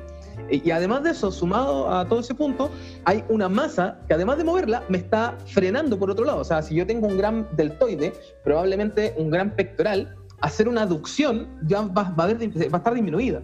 Eh, 0.50 0.60
Y 0.64 0.70
además 0.70 1.02
de 1.04 1.10
eso, 1.10 1.30
sumado 1.30 1.88
a 1.88 2.08
todo 2.08 2.20
ese 2.20 2.34
punto, 2.34 2.70
hay 3.04 3.24
una 3.28 3.48
masa 3.48 4.00
que 4.08 4.14
además 4.14 4.38
de 4.38 4.44
moverla, 4.44 4.82
me 4.88 4.98
está 4.98 5.36
frenando 5.46 5.98
por 5.98 6.10
otro 6.10 6.24
lado. 6.24 6.40
O 6.40 6.44
sea, 6.44 6.62
si 6.62 6.74
yo 6.74 6.86
tengo 6.86 7.06
un 7.06 7.16
gran 7.16 7.46
deltoide, 7.52 8.12
probablemente 8.42 9.14
un 9.16 9.30
gran 9.30 9.54
pectoral, 9.54 10.14
hacer 10.40 10.68
una 10.68 10.82
aducción 10.82 11.48
ya 11.66 11.80
va, 11.82 12.04
va 12.18 12.24
a, 12.24 12.26
haber- 12.28 12.48
va 12.72 12.76
a 12.76 12.78
estar 12.78 12.94
disminuida. 12.94 13.42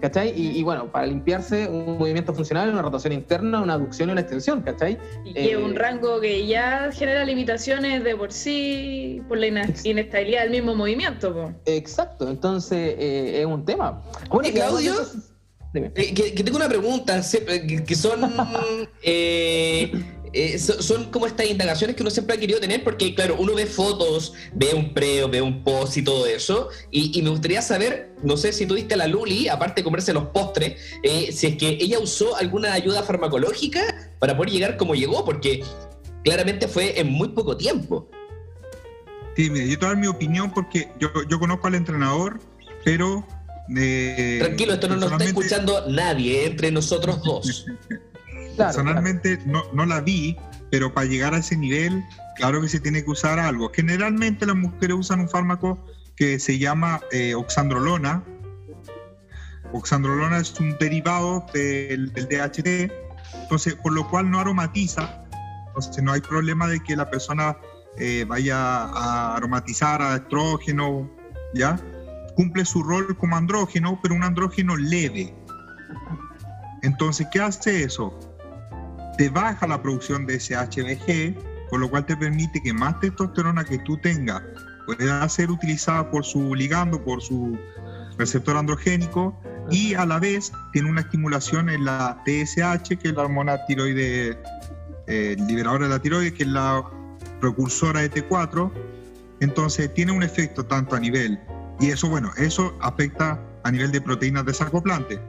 ¿Cachai? 0.00 0.32
Y, 0.34 0.58
y 0.58 0.62
bueno, 0.62 0.90
para 0.90 1.04
limpiarse 1.06 1.68
un 1.68 1.98
movimiento 1.98 2.32
funcional, 2.32 2.70
una 2.70 2.80
rotación 2.80 3.12
interna, 3.12 3.60
una 3.60 3.74
aducción 3.74 4.08
y 4.08 4.12
una 4.12 4.22
extensión, 4.22 4.62
¿cachai? 4.62 4.96
Y 5.26 5.34
que 5.34 5.52
Eh, 5.52 5.56
un 5.58 5.74
rango 5.76 6.18
que 6.22 6.46
ya 6.46 6.88
genera 6.90 7.22
limitaciones 7.22 8.02
de 8.02 8.16
por 8.16 8.32
sí 8.32 9.20
por 9.28 9.36
la 9.36 9.48
inestabilidad 9.84 10.40
del 10.44 10.52
mismo 10.52 10.74
movimiento. 10.74 11.34
po. 11.34 11.52
Exacto, 11.66 12.30
entonces 12.30 12.94
eh, 12.98 13.40
es 13.40 13.46
un 13.46 13.62
tema. 13.66 14.00
Bueno, 14.30 14.48
de 14.48 14.54
Claudio. 14.54 14.94
Eh, 15.74 15.92
que, 16.14 16.34
que 16.34 16.42
tengo 16.44 16.56
una 16.56 16.68
pregunta, 16.68 17.20
eh, 17.20 17.66
que, 17.66 17.84
que 17.84 17.94
son, 17.94 18.20
eh, 20.32 20.58
so- 20.58 20.80
son 20.82 21.10
como 21.10 21.26
estas 21.26 21.48
indagaciones 21.50 21.96
que 21.96 22.02
uno 22.02 22.10
siempre 22.10 22.36
ha 22.36 22.40
querido 22.40 22.60
tener, 22.60 22.84
porque 22.84 23.14
claro, 23.14 23.36
uno 23.38 23.54
ve 23.54 23.66
fotos, 23.66 24.32
ve 24.52 24.72
un 24.74 24.94
pre, 24.94 25.26
ve 25.26 25.42
un 25.42 25.62
post 25.64 25.96
y 25.96 26.02
todo 26.02 26.26
eso, 26.26 26.68
y, 26.90 27.18
y 27.18 27.22
me 27.22 27.30
gustaría 27.30 27.62
saber, 27.62 28.12
no 28.22 28.36
sé 28.36 28.52
si 28.52 28.66
tuviste 28.66 28.94
a 28.94 28.96
la 28.98 29.06
Luli, 29.06 29.48
aparte 29.48 29.80
de 29.80 29.84
comerse 29.84 30.12
los 30.12 30.26
postres, 30.28 30.80
eh, 31.02 31.32
si 31.32 31.46
es 31.48 31.56
que 31.56 31.68
ella 31.80 31.98
usó 31.98 32.36
alguna 32.36 32.72
ayuda 32.72 33.02
farmacológica 33.02 34.12
para 34.18 34.36
poder 34.36 34.52
llegar 34.52 34.76
como 34.76 34.94
llegó, 34.94 35.24
porque 35.24 35.62
claramente 36.24 36.68
fue 36.68 37.00
en 37.00 37.08
muy 37.10 37.28
poco 37.28 37.56
tiempo. 37.56 38.08
Sí, 39.36 39.48
mire, 39.50 39.68
yo 39.68 39.78
te 39.78 39.86
voy 39.86 39.86
a 39.86 39.88
dar 39.94 39.96
mi 39.96 40.06
opinión 40.06 40.52
porque 40.52 40.88
yo, 40.98 41.08
yo 41.28 41.38
conozco 41.38 41.66
al 41.66 41.74
entrenador, 41.76 42.40
pero... 42.84 43.26
eh, 43.76 44.36
Tranquilo, 44.40 44.74
esto 44.74 44.88
no 44.88 44.96
lo 44.96 45.06
está 45.06 45.24
escuchando 45.24 45.86
nadie, 45.88 46.46
entre 46.46 46.70
nosotros 46.70 47.22
dos. 47.22 47.66
Claro, 48.56 48.74
Personalmente 48.74 49.38
No, 49.46 49.62
no 49.72 49.86
la 49.86 50.00
vi, 50.00 50.36
pero 50.70 50.92
para 50.92 51.06
llegar 51.06 51.34
a 51.34 51.38
ese 51.38 51.56
nivel, 51.56 52.04
claro 52.36 52.60
que 52.60 52.68
se 52.68 52.80
tiene 52.80 53.04
que 53.04 53.10
usar 53.10 53.38
algo. 53.38 53.70
Generalmente 53.74 54.46
las 54.46 54.56
mujeres 54.56 54.96
usan 54.96 55.20
un 55.20 55.28
fármaco 55.28 55.78
que 56.16 56.38
se 56.38 56.58
llama 56.58 57.00
eh, 57.12 57.34
oxandrolona. 57.34 58.22
Oxandrolona 59.72 60.38
es 60.38 60.58
un 60.58 60.76
derivado 60.78 61.46
del, 61.54 62.12
del 62.12 62.28
DHT, 62.28 62.92
entonces, 63.42 63.74
por 63.76 63.92
lo 63.92 64.08
cual 64.08 64.30
no 64.30 64.40
aromatiza. 64.40 65.24
Entonces, 65.68 66.02
no 66.02 66.12
hay 66.12 66.20
problema 66.20 66.66
de 66.66 66.80
que 66.80 66.96
la 66.96 67.08
persona 67.10 67.56
eh, 67.96 68.24
vaya 68.26 68.56
a 68.56 69.36
aromatizar 69.36 70.02
a 70.02 70.16
estrógeno, 70.16 71.10
¿ya? 71.54 71.78
Cumple 72.36 72.64
su 72.64 72.82
rol 72.82 73.16
como 73.16 73.36
andrógeno, 73.36 73.98
pero 74.02 74.14
un 74.14 74.22
andrógeno 74.22 74.76
leve. 74.76 75.34
Entonces, 76.82 77.26
¿qué 77.32 77.40
hace 77.40 77.82
eso? 77.82 78.18
Te 79.20 79.28
baja 79.28 79.66
la 79.66 79.82
producción 79.82 80.24
de 80.24 80.36
ese 80.36 80.54
HBG, 80.54 81.68
con 81.68 81.82
lo 81.82 81.90
cual 81.90 82.06
te 82.06 82.16
permite 82.16 82.58
que 82.62 82.72
más 82.72 82.98
testosterona 83.00 83.66
que 83.66 83.76
tú 83.80 83.98
tengas 83.98 84.40
pueda 84.86 85.28
ser 85.28 85.50
utilizada 85.50 86.10
por 86.10 86.24
su 86.24 86.54
ligando, 86.54 87.04
por 87.04 87.20
su 87.20 87.58
receptor 88.16 88.56
androgénico, 88.56 89.38
y 89.70 89.92
a 89.92 90.06
la 90.06 90.18
vez 90.18 90.52
tiene 90.72 90.88
una 90.88 91.02
estimulación 91.02 91.68
en 91.68 91.84
la 91.84 92.22
TSH, 92.24 92.96
que 92.96 93.08
es 93.08 93.12
la 93.12 93.24
hormona 93.24 93.62
tiroide, 93.66 94.38
eh, 95.06 95.36
liberadora 95.46 95.84
de 95.84 95.90
la 95.90 96.00
tiroides, 96.00 96.32
que 96.32 96.44
es 96.44 96.48
la 96.48 96.82
precursora 97.42 98.00
de 98.00 98.10
T4. 98.10 98.72
Entonces 99.40 99.92
tiene 99.92 100.12
un 100.12 100.22
efecto 100.22 100.64
tanto 100.64 100.96
a 100.96 100.98
nivel, 100.98 101.38
y 101.78 101.90
eso, 101.90 102.08
bueno, 102.08 102.30
eso 102.38 102.74
afecta 102.80 103.38
a 103.64 103.70
nivel 103.70 103.92
de 103.92 104.00
proteínas 104.00 104.46
desacoplantes 104.46 105.20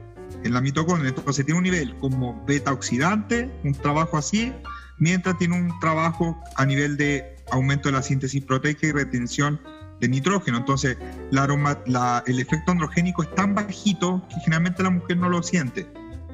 en 0.44 0.52
la 0.52 0.60
mitocondria. 0.60 1.10
Entonces 1.10 1.44
tiene 1.44 1.58
un 1.58 1.64
nivel 1.64 1.96
como 1.98 2.44
beta 2.46 2.72
oxidante, 2.72 3.50
un 3.64 3.74
trabajo 3.74 4.16
así, 4.16 4.52
mientras 4.98 5.38
tiene 5.38 5.58
un 5.58 5.78
trabajo 5.80 6.40
a 6.56 6.66
nivel 6.66 6.96
de 6.96 7.36
aumento 7.50 7.88
de 7.88 7.92
la 7.92 8.02
síntesis 8.02 8.44
proteica 8.44 8.86
y 8.86 8.92
retención 8.92 9.60
de 10.00 10.08
nitrógeno. 10.08 10.58
Entonces 10.58 10.96
el 11.30 12.40
efecto 12.40 12.72
androgénico 12.72 13.22
es 13.22 13.34
tan 13.34 13.54
bajito 13.54 14.22
que 14.28 14.36
generalmente 14.40 14.82
la 14.82 14.90
mujer 14.90 15.16
no 15.16 15.28
lo 15.28 15.42
siente. 15.42 15.86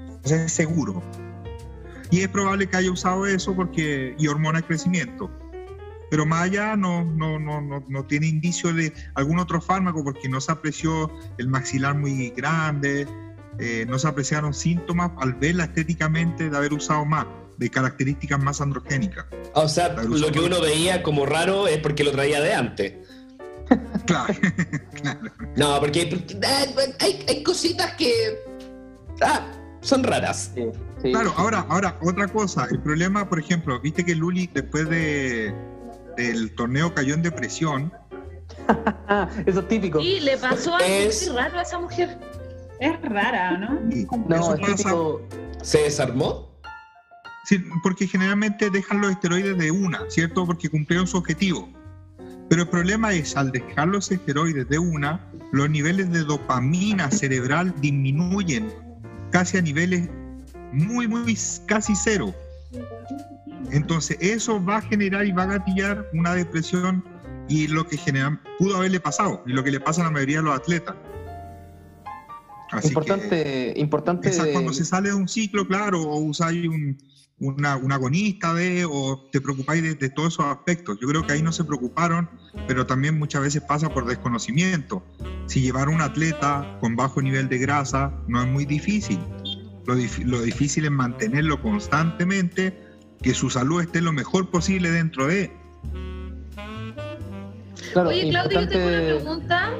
Entonces 0.09 0.40
es 0.40 0.53
seguro. 0.53 1.03
Y 2.11 2.21
es 2.21 2.29
probable 2.29 2.66
que 2.66 2.77
haya 2.77 2.90
usado 2.90 3.27
eso 3.27 3.55
porque 3.55 4.14
y 4.18 4.27
hormona 4.29 4.61
de 4.61 4.66
crecimiento. 4.66 5.31
Pero 6.11 6.25
más 6.25 6.44
allá 6.44 6.75
no, 6.75 7.05
no, 7.05 7.38
no, 7.38 7.61
no, 7.61 7.85
no 7.87 8.05
tiene 8.05 8.29
indicio 8.29 8.73
de 8.73 8.94
algún 9.14 9.38
otro 9.38 9.61
fármaco 9.61 10.03
porque 10.03 10.27
no 10.29 10.40
se 10.40 10.51
apreció 10.51 11.12
el 11.37 11.49
maxilar 11.49 11.94
muy 11.99 12.31
grande, 12.31 13.07
eh, 13.59 13.85
no 13.88 13.99
se 13.99 14.09
apreciaron 14.09 14.55
síntomas 14.55 15.11
al 15.18 15.35
verla 15.35 15.64
estéticamente 15.64 16.49
de 16.51 16.57
haber 16.57 16.73
usado 16.73 17.05
más, 17.05 17.27
de 17.57 17.71
características 17.71 18.40
más 18.42 18.61
androgénicas. 18.61 19.27
O 19.55 19.68
sea, 19.68 19.94
lo 19.94 20.31
que 20.31 20.40
uno 20.40 20.61
veía 20.61 21.03
como 21.03 21.27
raro 21.27 21.66
es 21.66 21.79
porque 21.79 22.05
lo 22.05 22.12
traía 22.12 22.40
de 22.40 22.55
antes. 22.55 22.94
Claro. 24.07 24.35
No, 25.57 25.79
porque, 25.81 26.07
porque, 26.07 26.38
ah, 26.44 26.64
hay, 27.01 27.25
hay 27.29 27.42
cositas 27.42 27.94
que 27.94 28.12
ah, 29.21 29.47
son 29.81 30.03
raras. 30.03 30.53
Sí, 30.55 30.64
sí. 31.03 31.12
Claro, 31.12 31.33
ahora, 31.37 31.66
ahora, 31.68 31.99
otra 32.03 32.29
cosa, 32.29 32.66
el 32.71 32.81
problema, 32.81 33.29
por 33.29 33.38
ejemplo, 33.38 33.81
viste 33.81 34.05
que 34.05 34.14
Luli 34.14 34.49
después 34.53 34.88
de, 34.88 35.55
del 36.16 36.55
torneo 36.55 36.94
cayó 36.94 37.14
en 37.14 37.23
depresión. 37.23 37.92
Ah, 39.09 39.29
eso 39.47 39.61
es 39.61 39.68
típico. 39.68 40.01
Y 40.01 40.21
le 40.21 40.37
pasó 40.37 40.75
algo 40.75 40.87
Es- 40.88 41.29
muy 41.29 41.37
raro 41.37 41.59
a 41.59 41.62
esa 41.62 41.79
mujer. 41.79 42.18
Es 42.81 43.01
rara, 43.03 43.59
¿no? 43.59 43.81
No, 44.29 44.37
eso 44.37 44.55
es 44.55 44.61
pasa- 44.61 44.77
típico. 44.77 45.23
¿Se 45.62 45.79
desarmó? 45.83 46.49
Sí, 47.45 47.64
porque 47.83 48.07
generalmente 48.07 48.71
dejan 48.71 49.01
los 49.01 49.11
esteroides 49.12 49.57
de 49.57 49.71
una, 49.71 50.01
¿cierto? 50.09 50.45
Porque 50.47 50.69
cumplieron 50.69 51.07
su 51.07 51.17
objetivo. 51.17 51.69
Pero 52.49 52.62
el 52.62 52.69
problema 52.69 53.12
es, 53.12 53.37
al 53.37 53.51
dejar 53.51 53.88
los 53.88 54.11
esteroides 54.11 54.69
de 54.69 54.79
una, 54.79 55.21
los 55.53 55.69
niveles 55.71 56.11
de 56.11 56.21
dopamina 56.21 57.11
cerebral 57.11 57.75
disminuyen 57.81 58.71
casi 59.31 59.59
a 59.59 59.62
niveles 59.62 60.09
muy, 60.73 61.09
muy, 61.09 61.37
casi 61.67 61.95
cero. 61.97 62.35
Entonces, 63.71 64.17
eso 64.21 64.62
va 64.64 64.79
a 64.79 64.83
generar 64.83 65.27
y 65.27 65.33
va 65.33 65.45
a 65.45 65.47
gatillar 65.47 66.07
una 66.12 66.35
depresión 66.35 67.05
y 67.49 67.67
lo 67.67 67.87
que 67.87 67.97
genera, 67.97 68.38
pudo 68.59 68.77
haberle 68.77 69.01
pasado, 69.01 69.43
y 69.47 69.53
lo 69.53 69.64
que 69.64 69.71
le 69.71 69.81
pasa 69.81 70.03
a 70.03 70.05
la 70.05 70.11
mayoría 70.11 70.38
de 70.38 70.43
los 70.45 70.57
atletas. 70.57 70.95
Así 72.70 72.88
que- 72.88 72.88
Importante, 72.88 73.72
importante. 73.76 74.52
cuando 74.52 74.72
se 74.72 74.85
sale 74.85 75.09
de 75.11 75.14
un 75.14 75.28
ciclo, 75.28 75.66
claro, 75.66 76.02
o 76.02 76.18
usáis 76.20 76.68
un, 76.68 76.98
una, 77.40 77.76
un 77.76 77.92
agonista 77.92 78.52
de, 78.52 78.85
o 78.85 79.28
te 79.33 79.40
preocupáis 79.40 79.83
de, 79.83 79.94
de 79.94 80.11
todos 80.11 80.35
esos 80.35 80.46
aspectos. 80.46 80.98
Yo 81.00 81.09
creo 81.09 81.26
que 81.26 81.33
ahí 81.33 81.42
no 81.42 81.52
se 81.52 81.64
preocuparon, 81.64 82.28
pero 82.66 82.85
también 82.87 83.18
muchas 83.18 83.42
veces 83.42 83.62
pasa 83.62 83.88
por 83.88 84.04
desconocimiento. 84.07 85.02
Si 85.46 85.61
llevar 85.62 85.88
un 85.88 86.00
atleta 86.02 86.76
con 86.81 86.94
bajo 86.96 87.22
nivel 87.22 87.48
de 87.48 87.59
grasa 87.59 88.12
no 88.26 88.42
es 88.42 88.48
muy 88.48 88.64
difícil. 88.66 89.18
Lo, 89.87 89.96
dif- 89.96 90.22
lo 90.24 90.42
difícil 90.42 90.85
es 90.85 90.90
mantenerlo 90.90 91.62
constantemente, 91.62 92.78
que 93.22 93.33
su 93.33 93.48
salud 93.48 93.81
esté 93.81 94.02
lo 94.02 94.12
mejor 94.12 94.50
posible 94.50 94.90
dentro 94.90 95.26
de. 95.26 95.50
Claro, 97.92 98.11
Oye, 98.11 98.28
Claudio, 98.28 98.61
yo 98.61 98.68
tengo 98.68 98.87
una 98.88 98.98
pregunta. 99.00 99.70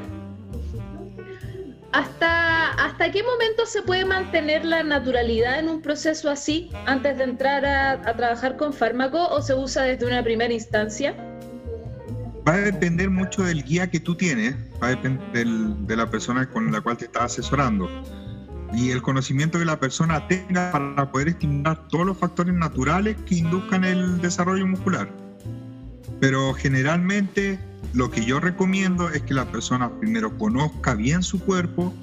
¿Hasta, 1.99 2.71
¿Hasta 2.75 3.11
qué 3.11 3.25
momento 3.25 3.67
se 3.67 3.83
puede 3.83 4.05
mantener 4.05 4.65
la 4.65 4.85
naturalidad 4.85 5.59
en 5.59 5.69
un 5.69 5.83
proceso 5.83 6.31
así 6.31 6.71
antes 6.87 7.19
de 7.19 7.25
entrar 7.25 7.67
a, 7.67 7.93
a 7.93 8.17
trabajar 8.17 8.57
con 8.57 8.73
fármaco 8.73 9.27
o 9.29 9.43
se 9.43 9.53
usa 9.55 9.83
desde 9.83 10.07
una 10.07 10.23
primera 10.23 10.55
instancia? 10.55 11.17
Va 12.49 12.55
a 12.55 12.59
depender 12.59 13.11
mucho 13.11 13.43
del 13.43 13.65
guía 13.65 13.91
que 13.91 13.99
tú 13.99 14.15
tienes, 14.15 14.55
va 14.81 14.87
a 14.87 14.91
depender 14.91 15.33
del- 15.33 15.87
de 15.89 15.97
la 15.97 16.09
persona 16.09 16.49
con 16.49 16.71
la 16.71 16.81
cual 16.81 16.97
te 16.99 17.07
estás 17.07 17.25
asesorando 17.33 17.89
y 18.73 18.91
el 18.93 19.03
conocimiento 19.03 19.59
que 19.59 19.65
la 19.65 19.81
persona 19.81 20.25
tenga 20.29 20.71
para 20.71 21.11
poder 21.11 21.29
estimular 21.29 21.89
todos 21.89 22.07
los 22.07 22.17
factores 22.17 22.55
naturales 22.55 23.17
que 23.27 23.35
induzcan 23.37 23.83
el 23.83 24.21
desarrollo 24.21 24.69
muscular. 24.69 25.09
Pero 26.21 26.55
generalmente 26.55 27.59
lo 27.95 28.11
que 28.11 28.25
yo 28.25 28.41
recomiendo 28.41 29.09
es 29.11 29.23
que 29.23 29.35
la 29.35 29.51
persona 29.51 29.91
primero 29.99 30.37
conozca 30.37 30.95
bien 30.95 31.23
su 31.23 31.41
cuerpo, 31.41 31.95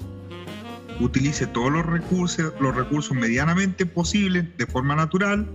utilice 1.00 1.46
todos 1.46 1.70
los 1.70 1.84
recursos, 1.86 2.52
los 2.60 2.74
recursos 2.74 3.16
medianamente 3.16 3.86
posibles 3.86 4.44
de 4.56 4.66
forma 4.66 4.96
natural 4.96 5.46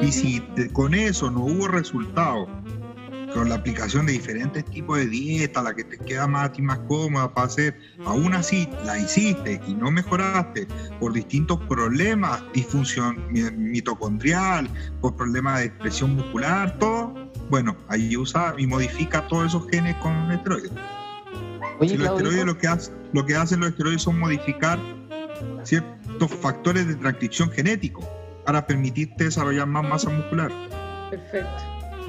y 0.00 0.12
si 0.12 0.42
con 0.72 0.94
eso 0.94 1.30
no 1.30 1.40
hubo 1.40 1.68
resultado 1.68 2.48
con 3.32 3.48
la 3.48 3.56
aplicación 3.56 4.06
de 4.06 4.12
diferentes 4.12 4.64
tipos 4.64 4.96
de 4.96 5.08
dieta, 5.08 5.60
la 5.60 5.74
que 5.74 5.82
te 5.82 5.98
queda 5.98 6.28
más 6.28 6.46
a 6.50 6.52
ti 6.52 6.62
más 6.62 6.78
cómoda 6.86 7.34
para 7.34 7.48
hacer, 7.48 7.76
aún 8.04 8.32
así 8.32 8.68
la 8.84 8.96
hiciste 8.96 9.60
y 9.66 9.74
no 9.74 9.90
mejoraste 9.90 10.68
por 11.00 11.12
distintos 11.12 11.58
problemas, 11.68 12.40
disfunción 12.52 13.16
mi- 13.32 13.50
mitocondrial, 13.50 14.68
por 15.00 15.16
problemas 15.16 15.58
de 15.58 15.64
expresión 15.66 16.14
muscular, 16.14 16.78
todo, 16.78 17.12
bueno, 17.54 17.76
ahí 17.86 18.16
usa 18.16 18.52
y 18.58 18.66
modifica 18.66 19.28
todos 19.28 19.46
esos 19.46 19.68
genes 19.70 19.94
con 20.02 20.12
esteroides. 20.32 20.72
Oye, 21.78 21.90
Si 21.90 21.96
los 21.96 22.06
Claudio, 22.08 22.26
esteroides 22.26 22.46
lo 22.46 22.58
que, 22.58 22.66
hace- 22.66 22.92
lo 23.12 23.24
que 23.24 23.36
hacen 23.36 23.60
los 23.60 23.68
esteroides 23.68 24.02
son 24.02 24.18
modificar 24.18 24.76
ciertos 25.62 26.32
factores 26.42 26.88
de 26.88 26.96
transcripción 26.96 27.48
genético 27.52 28.00
para 28.44 28.66
permitirte 28.66 29.22
desarrollar 29.24 29.68
más 29.68 29.88
masa 29.88 30.10
muscular. 30.10 30.50
Perfecto. 31.10 31.48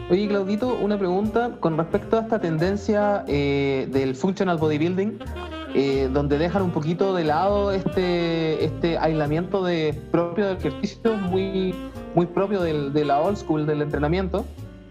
Oye, 0.09 0.27
Claudito, 0.27 0.73
una 0.81 0.97
pregunta 0.97 1.51
con 1.59 1.77
respecto 1.77 2.17
a 2.17 2.21
esta 2.21 2.39
tendencia 2.41 3.23
eh, 3.27 3.87
del 3.91 4.15
functional 4.15 4.57
bodybuilding, 4.57 5.19
eh, 5.75 6.09
donde 6.11 6.39
dejan 6.39 6.63
un 6.63 6.71
poquito 6.71 7.13
de 7.13 7.23
lado 7.23 7.71
este, 7.71 8.65
este 8.65 8.97
aislamiento 8.97 9.63
de, 9.63 9.93
propio 10.11 10.47
del 10.47 10.57
ejercicio, 10.57 11.15
muy, 11.17 11.75
muy 12.15 12.25
propio 12.25 12.61
del- 12.63 12.93
de 12.93 13.05
la 13.05 13.19
old 13.19 13.37
school 13.37 13.67
del 13.67 13.83
entrenamiento. 13.83 14.43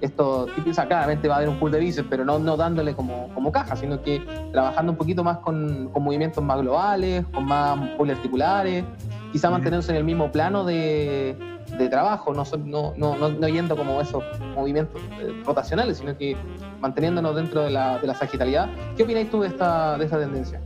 Esto, 0.05 0.47
típico, 0.55 0.77
claramente 0.87 1.29
va 1.29 1.37
a 1.37 1.39
haber 1.39 1.49
un 1.49 1.59
pull 1.59 1.71
de 1.71 1.81
bíceps, 1.81 2.07
pero 2.11 2.27
no, 2.27 2.39
no 2.39 2.59
dándole 2.59 2.95
como, 2.95 3.33
como 3.33 3.51
caja, 3.51 3.75
sino 3.75 4.03
que 4.03 4.23
trabajando 4.53 4.93
un 4.93 4.99
poquito 4.99 5.25
más 5.25 5.39
con, 5.39 5.89
con 5.95 6.03
movimientos 6.03 6.45
más 6.45 6.61
globales, 6.61 7.25
con 7.33 7.47
más 7.47 7.79
poliarticulares, 7.97 8.85
quizá 9.33 9.49
mantenerse 9.49 9.93
en 9.93 9.97
el 9.97 10.05
mismo 10.05 10.31
plano 10.31 10.63
de, 10.63 11.39
de 11.79 11.89
trabajo, 11.89 12.35
no, 12.35 12.45
no, 12.67 12.93
no, 12.99 13.31
no 13.31 13.49
yendo 13.49 13.79
como 13.79 13.99
esos 14.03 14.23
movimientos 14.55 15.01
eh, 15.19 15.43
rotacionales, 15.47 15.97
sino 15.97 16.15
que 16.19 16.37
manteniéndonos 16.83 17.35
dentro 17.35 17.63
de 17.63 17.71
la, 17.71 17.99
de 17.99 18.07
la 18.07 18.15
sagitalidad. 18.15 18.69
¿Qué 18.99 19.05
opináis 19.05 19.31
tú 19.31 19.41
de 19.41 19.49
esta, 19.49 19.97
de 19.97 20.05
esta 20.05 20.19
tendencia? 20.19 20.61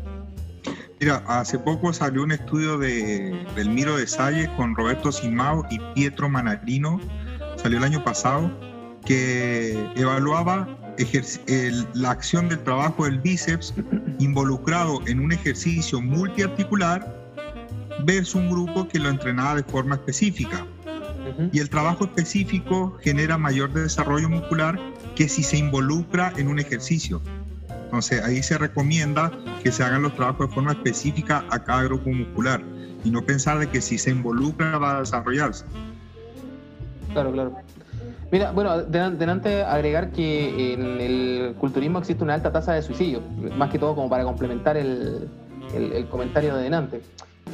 Mira, 0.99 1.23
hace 1.29 1.61
poco 1.61 1.93
salió 1.93 2.25
un 2.25 2.33
estudio 2.33 2.77
de, 2.77 3.47
del 3.55 3.71
Miro 3.71 3.97
de 3.97 4.09
Salles 4.09 4.49
con 4.57 4.75
Roberto 4.75 5.13
Simao 5.13 5.65
y 5.71 5.79
Pietro 5.95 6.29
Manarino, 6.29 6.99
salió 7.55 7.79
el 7.79 7.85
año 7.85 8.03
pasado, 8.03 8.51
que 9.09 9.91
evaluaba 9.97 10.69
el- 11.47 11.87
la 11.95 12.11
acción 12.11 12.51
del 12.51 12.63
trabajo 12.63 13.07
del 13.07 13.19
bíceps 13.21 13.73
involucrado 14.19 15.01
en 15.07 15.21
un 15.21 15.33
ejercicio 15.33 16.03
multiarticular 16.03 17.17
versus 18.05 18.35
un 18.35 18.51
grupo 18.51 18.87
que 18.87 18.99
lo 18.99 19.09
entrenaba 19.09 19.55
de 19.55 19.63
forma 19.63 19.95
específica. 19.95 20.67
Y 21.53 21.59
el 21.61 21.71
trabajo 21.71 22.05
específico 22.05 22.99
genera 23.01 23.39
mayor 23.39 23.73
desarrollo 23.73 24.29
muscular 24.29 24.79
que 25.17 25.27
si 25.29 25.43
se 25.43 25.57
involucra 25.57 26.35
en 26.37 26.49
un 26.49 26.59
ejercicio. 26.59 27.23
Entonces 27.85 28.23
ahí 28.23 28.43
se 28.43 28.59
recomienda 28.59 29.33
que 29.63 29.73
se 29.73 29.83
hagan 29.85 30.03
los 30.03 30.15
trabajos 30.17 30.49
de 30.49 30.55
forma 30.55 30.73
específica 30.73 31.47
a 31.51 31.65
cada 31.65 31.85
grupo 31.85 32.11
muscular 32.11 32.63
y 33.05 33.11
no 33.11 33.23
pensar 33.23 33.59
de 33.59 33.71
que 33.71 33.81
si 33.81 33.97
se 33.97 34.11
involucra 34.11 34.77
va 34.77 34.99
a 34.99 35.01
desarrollarse. 35.01 35.65
Claro, 37.15 37.33
claro. 37.33 37.57
Mira, 38.31 38.51
bueno, 38.53 38.83
de- 38.83 39.11
delante 39.13 39.63
agregar 39.63 40.11
que 40.11 40.75
en 40.75 41.01
el 41.01 41.55
culturismo 41.59 41.99
existe 41.99 42.23
una 42.23 42.35
alta 42.35 42.53
tasa 42.53 42.75
de 42.75 42.83
suicidio, 42.83 43.23
más 43.57 43.71
que 43.71 43.79
todo 43.79 43.95
como 43.95 44.09
para 44.11 44.25
complementar 44.25 44.77
el, 44.77 45.29
el- 45.75 45.93
el 45.93 46.07
comentario 46.09 46.55
de 46.57 46.63
delante. 46.65 47.01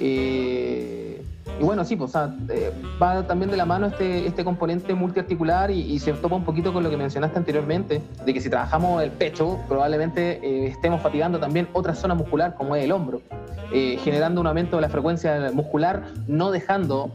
Eh, 0.00 1.13
y 1.58 1.62
bueno, 1.62 1.84
sí, 1.84 1.96
pues, 1.96 2.12
eh, 2.14 2.72
va 3.00 3.26
también 3.26 3.50
de 3.50 3.56
la 3.56 3.64
mano 3.64 3.86
este, 3.86 4.26
este 4.26 4.44
componente 4.44 4.92
multiarticular 4.94 5.70
y, 5.70 5.80
y 5.80 5.98
se 5.98 6.12
topa 6.14 6.34
un 6.34 6.44
poquito 6.44 6.72
con 6.72 6.82
lo 6.82 6.90
que 6.90 6.96
mencionaste 6.96 7.38
anteriormente, 7.38 8.02
de 8.24 8.34
que 8.34 8.40
si 8.40 8.50
trabajamos 8.50 9.02
el 9.02 9.10
pecho, 9.10 9.58
probablemente 9.68 10.40
eh, 10.42 10.66
estemos 10.66 11.00
fatigando 11.00 11.38
también 11.38 11.68
otra 11.72 11.94
zona 11.94 12.14
muscular, 12.14 12.54
como 12.56 12.74
es 12.74 12.84
el 12.84 12.92
hombro, 12.92 13.22
eh, 13.72 13.98
generando 14.02 14.40
un 14.40 14.46
aumento 14.46 14.76
de 14.76 14.82
la 14.82 14.88
frecuencia 14.88 15.50
muscular, 15.52 16.02
no 16.26 16.50
dejando 16.50 17.12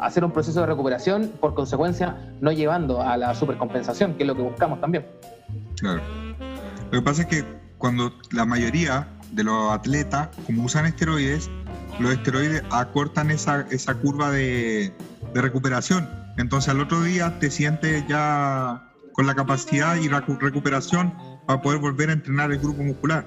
hacer 0.00 0.22
un 0.22 0.30
proceso 0.30 0.60
de 0.60 0.66
recuperación, 0.66 1.32
por 1.40 1.54
consecuencia, 1.54 2.16
no 2.40 2.52
llevando 2.52 3.02
a 3.02 3.16
la 3.16 3.34
supercompensación, 3.34 4.14
que 4.14 4.22
es 4.22 4.26
lo 4.26 4.36
que 4.36 4.42
buscamos 4.42 4.80
también. 4.80 5.06
Claro. 5.80 6.00
Lo 6.90 7.00
que 7.00 7.02
pasa 7.02 7.22
es 7.22 7.28
que 7.28 7.44
cuando 7.78 8.12
la 8.30 8.44
mayoría 8.44 9.08
de 9.32 9.44
los 9.44 9.72
atletas, 9.72 10.28
como 10.46 10.64
usan 10.64 10.86
esteroides, 10.86 11.50
los 11.98 12.12
esteroides 12.12 12.62
acortan 12.70 13.30
esa, 13.30 13.62
esa 13.70 13.94
curva 13.94 14.30
de, 14.30 14.92
de 15.34 15.42
recuperación. 15.42 16.08
Entonces 16.36 16.68
al 16.70 16.80
otro 16.80 17.02
día 17.02 17.38
te 17.38 17.50
sientes 17.50 18.04
ya 18.08 18.92
con 19.12 19.26
la 19.26 19.34
capacidad 19.34 19.96
y 19.96 20.08
recu- 20.08 20.38
recuperación 20.38 21.12
para 21.46 21.60
poder 21.60 21.80
volver 21.80 22.10
a 22.10 22.12
entrenar 22.12 22.52
el 22.52 22.58
grupo 22.58 22.82
muscular. 22.82 23.26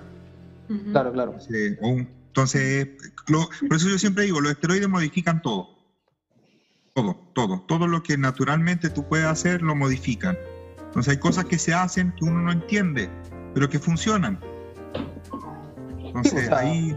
Claro, 0.91 1.11
claro. 1.11 1.35
Sí, 1.39 1.75
entonces, 1.81 2.87
lo- 3.27 3.49
por 3.67 3.75
eso 3.75 3.89
yo 3.89 3.99
siempre 3.99 4.23
digo, 4.23 4.39
los 4.39 4.53
esteroides 4.53 4.87
modifican 4.87 5.41
todo. 5.41 5.67
Todo, 6.93 7.15
todo. 7.33 7.61
Todo 7.67 7.87
lo 7.87 8.01
que 8.03 8.17
naturalmente 8.17 8.89
tú 8.89 9.05
puedes 9.07 9.25
hacer, 9.25 9.61
lo 9.61 9.75
modifican. 9.75 10.37
Entonces 10.77 11.11
hay 11.11 11.19
cosas 11.19 11.45
que 11.45 11.57
se 11.57 11.73
hacen 11.73 12.13
que 12.17 12.25
uno 12.25 12.41
no 12.41 12.51
entiende, 12.51 13.09
pero 13.53 13.69
que 13.69 13.79
funcionan. 13.79 14.39
Entonces 15.99 16.33
o 16.33 16.55
sea, 16.55 16.57
ahí... 16.59 16.95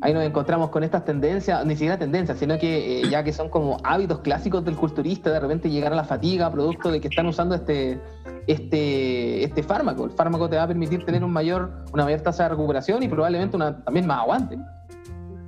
Ahí 0.00 0.14
nos 0.14 0.22
encontramos 0.22 0.70
con 0.70 0.84
estas 0.84 1.04
tendencias, 1.04 1.64
ni 1.66 1.74
siquiera 1.74 1.98
tendencias, 1.98 2.38
sino 2.38 2.56
que 2.56 3.00
eh, 3.00 3.10
ya 3.10 3.24
que 3.24 3.32
son 3.32 3.48
como 3.48 3.78
hábitos 3.82 4.20
clásicos 4.20 4.64
del 4.64 4.76
culturista, 4.76 5.30
de 5.30 5.40
repente 5.40 5.70
llegar 5.70 5.92
a 5.92 5.96
la 5.96 6.04
fatiga, 6.04 6.52
producto 6.52 6.92
de 6.92 7.00
que 7.00 7.08
están 7.08 7.26
usando 7.26 7.56
este, 7.56 8.00
este, 8.46 9.42
este 9.42 9.62
fármaco. 9.64 10.04
El 10.04 10.12
fármaco 10.12 10.48
te 10.48 10.56
va 10.56 10.62
a 10.62 10.68
permitir 10.68 11.04
tener 11.04 11.24
un 11.24 11.32
mayor, 11.32 11.84
una 11.92 12.04
mayor 12.04 12.20
tasa 12.20 12.44
de 12.44 12.50
recuperación 12.50 13.02
y 13.02 13.08
probablemente 13.08 13.56
una, 13.56 13.82
también 13.82 14.06
más 14.06 14.20
aguante. 14.20 14.56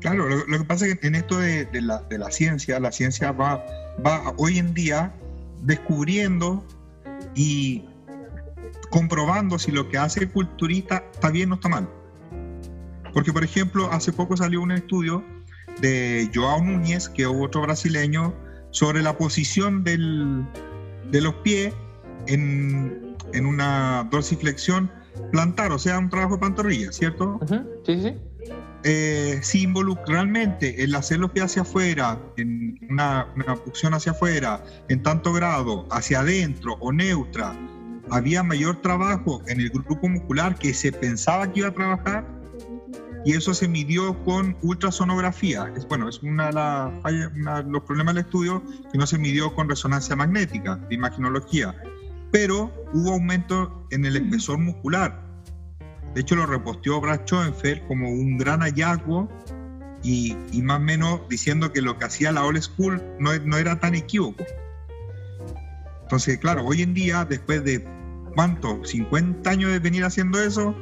Claro, 0.00 0.26
lo, 0.28 0.58
que 0.58 0.64
pasa 0.64 0.86
es 0.86 0.98
que 0.98 1.06
en 1.06 1.14
esto 1.14 1.38
de, 1.38 1.66
de 1.66 1.82
la, 1.82 2.02
de 2.08 2.18
la 2.18 2.30
ciencia, 2.32 2.80
la 2.80 2.90
ciencia 2.90 3.30
va, 3.30 3.64
va 4.04 4.32
hoy 4.36 4.58
en 4.58 4.74
día 4.74 5.12
descubriendo 5.62 6.64
y 7.36 7.84
comprobando 8.90 9.58
si 9.58 9.70
lo 9.70 9.88
que 9.88 9.98
hace 9.98 10.20
el 10.20 10.32
culturista 10.32 11.04
está 11.12 11.30
bien 11.30 11.52
o 11.52 11.54
está 11.54 11.68
mal. 11.68 11.88
Porque, 13.12 13.32
por 13.32 13.44
ejemplo, 13.44 13.90
hace 13.92 14.12
poco 14.12 14.36
salió 14.36 14.60
un 14.60 14.72
estudio 14.72 15.24
de 15.80 16.30
Joao 16.34 16.62
Núñez, 16.62 17.08
que 17.08 17.22
es 17.22 17.28
otro 17.28 17.62
brasileño, 17.62 18.34
sobre 18.70 19.02
la 19.02 19.16
posición 19.16 19.82
del, 19.82 20.44
de 21.10 21.20
los 21.20 21.34
pies 21.36 21.74
en, 22.26 23.16
en 23.32 23.46
una 23.46 24.08
dorsiflexión 24.10 24.90
plantar, 25.32 25.72
o 25.72 25.78
sea, 25.78 25.98
un 25.98 26.08
trabajo 26.08 26.34
de 26.34 26.40
pantorrilla, 26.40 26.92
¿cierto? 26.92 27.40
Sí, 27.86 28.00
sí. 28.00 28.14
Eh, 28.82 29.40
si 29.42 29.62
involucra 29.62 30.06
realmente 30.06 30.82
el 30.82 30.94
hacer 30.94 31.18
los 31.18 31.30
pies 31.32 31.46
hacia 31.46 31.62
afuera, 31.62 32.18
en 32.38 32.78
una, 32.88 33.26
una 33.36 33.52
abducción 33.52 33.92
hacia 33.92 34.12
afuera, 34.12 34.64
en 34.88 35.02
tanto 35.02 35.32
grado, 35.32 35.86
hacia 35.90 36.20
adentro 36.20 36.78
o 36.80 36.90
neutra, 36.90 37.54
había 38.10 38.42
mayor 38.42 38.80
trabajo 38.80 39.42
en 39.46 39.60
el 39.60 39.70
grupo 39.70 40.08
muscular 40.08 40.56
que 40.56 40.72
se 40.72 40.92
pensaba 40.92 41.52
que 41.52 41.60
iba 41.60 41.68
a 41.68 41.74
trabajar 41.74 42.39
y 43.24 43.34
eso 43.34 43.52
se 43.54 43.68
midió 43.68 44.22
con 44.24 44.56
ultrasonografía. 44.62 45.72
Es, 45.76 45.86
bueno, 45.86 46.08
es 46.08 46.22
una 46.22 46.50
de 46.50 47.64
los 47.64 47.82
problemas 47.82 48.14
del 48.14 48.24
estudio 48.24 48.62
que 48.90 48.98
no 48.98 49.06
se 49.06 49.18
midió 49.18 49.54
con 49.54 49.68
resonancia 49.68 50.16
magnética, 50.16 50.76
de 50.88 50.94
imaginología, 50.94 51.74
pero 52.30 52.72
hubo 52.92 53.12
aumento 53.12 53.86
en 53.90 54.04
el 54.04 54.16
espesor 54.16 54.58
muscular. 54.58 55.22
De 56.14 56.22
hecho, 56.22 56.34
lo 56.34 56.46
reposteó 56.46 57.00
Brad 57.00 57.20
Schoenfeld 57.26 57.86
como 57.86 58.10
un 58.10 58.36
gran 58.36 58.60
hallazgo 58.60 59.28
y, 60.02 60.34
más 60.62 60.78
o 60.78 60.80
menos 60.80 61.20
diciendo 61.28 61.72
que 61.72 61.82
lo 61.82 61.98
que 61.98 62.06
hacía 62.06 62.32
la 62.32 62.44
old 62.44 62.60
school 62.60 63.02
no, 63.18 63.36
no 63.44 63.58
era 63.58 63.78
tan 63.78 63.94
equívoco. 63.94 64.44
Entonces, 66.02 66.38
claro, 66.38 66.64
hoy 66.64 66.82
en 66.82 66.94
día, 66.94 67.24
después 67.24 67.62
de 67.62 67.86
¿cuánto? 68.34 68.84
50 68.84 69.48
años 69.48 69.70
de 69.70 69.78
venir 69.78 70.04
haciendo 70.04 70.40
eso, 70.42 70.74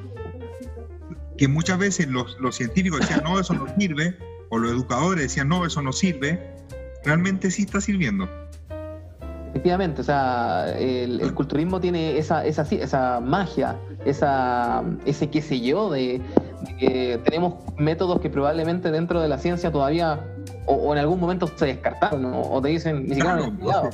que 1.39 1.49
muchas 1.49 1.79
veces 1.79 2.09
los, 2.09 2.37
los 2.41 2.57
científicos 2.57 3.01
decían, 3.01 3.23
no, 3.25 3.39
eso 3.41 3.55
no 3.55 3.67
sirve, 3.79 4.17
o 4.51 4.59
los 4.59 4.73
educadores 4.73 5.23
decían, 5.23 5.49
no, 5.49 5.65
eso 5.65 5.81
no 5.81 5.93
sirve, 5.93 6.39
realmente 7.05 7.51
sí 7.51 7.63
está 7.63 7.81
sirviendo. 7.81 8.29
Efectivamente, 9.51 10.03
o 10.03 10.05
sea, 10.05 10.67
el, 10.79 11.21
el 11.21 11.33
culturismo 11.35 11.81
tiene 11.81 12.19
esa, 12.19 12.45
esa, 12.45 12.63
esa 12.63 13.21
magia, 13.21 13.77
esa, 14.05 14.83
ese 15.07 15.31
qué 15.31 15.41
sé 15.41 15.61
yo, 15.61 15.91
de, 15.91 16.21
de 16.67 16.77
que 16.77 17.21
tenemos 17.25 17.55
métodos 17.79 18.21
que 18.21 18.29
probablemente 18.29 18.91
dentro 18.91 19.21
de 19.23 19.29
la 19.29 19.39
ciencia 19.39 19.73
todavía, 19.73 20.21
o, 20.67 20.75
o 20.75 20.93
en 20.93 20.99
algún 20.99 21.19
momento 21.19 21.51
se 21.57 21.65
descartaron, 21.67 22.23
¿no? 22.23 22.43
o 22.43 22.61
te 22.61 22.69
dicen, 22.69 23.05
ni 23.05 23.15
siquiera. 23.15 23.51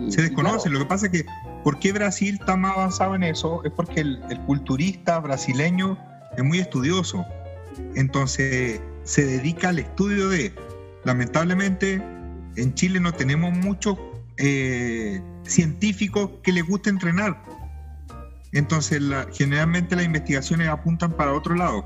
Y- 0.00 0.10
Se 0.10 0.20
y 0.20 0.24
desconoce. 0.24 0.68
claro, 0.68 0.72
Lo 0.72 0.78
que 0.80 0.88
pasa 0.88 1.06
es 1.06 1.12
que, 1.12 1.24
¿por 1.62 1.78
qué 1.78 1.92
Brasil 1.92 2.36
está 2.40 2.56
más 2.56 2.76
avanzado 2.76 3.14
en 3.14 3.22
eso? 3.24 3.62
Es 3.64 3.70
porque 3.72 4.00
el, 4.00 4.22
el 4.30 4.40
culturista 4.40 5.20
brasileño 5.20 5.96
es 6.36 6.44
muy 6.44 6.58
estudioso. 6.58 7.24
Entonces, 7.94 8.80
se 9.04 9.24
dedica 9.24 9.70
al 9.70 9.78
estudio 9.78 10.28
de. 10.28 10.54
Lamentablemente, 11.04 12.02
en 12.56 12.74
Chile 12.74 13.00
no 13.00 13.12
tenemos 13.12 13.52
muchos 13.52 13.98
eh, 14.38 15.20
científicos 15.44 16.30
que 16.42 16.52
les 16.52 16.66
guste 16.66 16.90
entrenar. 16.90 17.42
Entonces, 18.52 19.00
la- 19.00 19.26
generalmente 19.32 19.96
las 19.96 20.04
investigaciones 20.04 20.68
apuntan 20.68 21.12
para 21.12 21.32
otro 21.32 21.54
lado. 21.54 21.84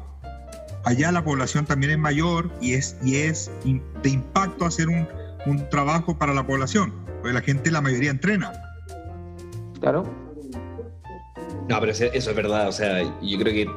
Allá 0.84 1.10
la 1.12 1.24
población 1.24 1.64
también 1.64 1.92
es 1.92 1.98
mayor 1.98 2.50
y 2.60 2.74
es, 2.74 2.96
y 3.04 3.16
es 3.16 3.50
de 4.02 4.10
impacto 4.10 4.64
hacer 4.66 4.88
un, 4.88 5.08
un 5.46 5.68
trabajo 5.70 6.16
para 6.16 6.32
la 6.34 6.46
población, 6.46 6.92
porque 7.20 7.32
la 7.32 7.40
gente, 7.40 7.70
la 7.70 7.80
mayoría 7.80 8.10
entrena. 8.10 8.52
Claro. 9.80 10.04
No, 11.68 11.80
pero 11.80 11.90
eso 11.90 12.04
es 12.12 12.34
verdad. 12.36 12.68
O 12.68 12.72
sea, 12.72 13.02
yo 13.02 13.38
creo 13.38 13.52
que 13.52 13.70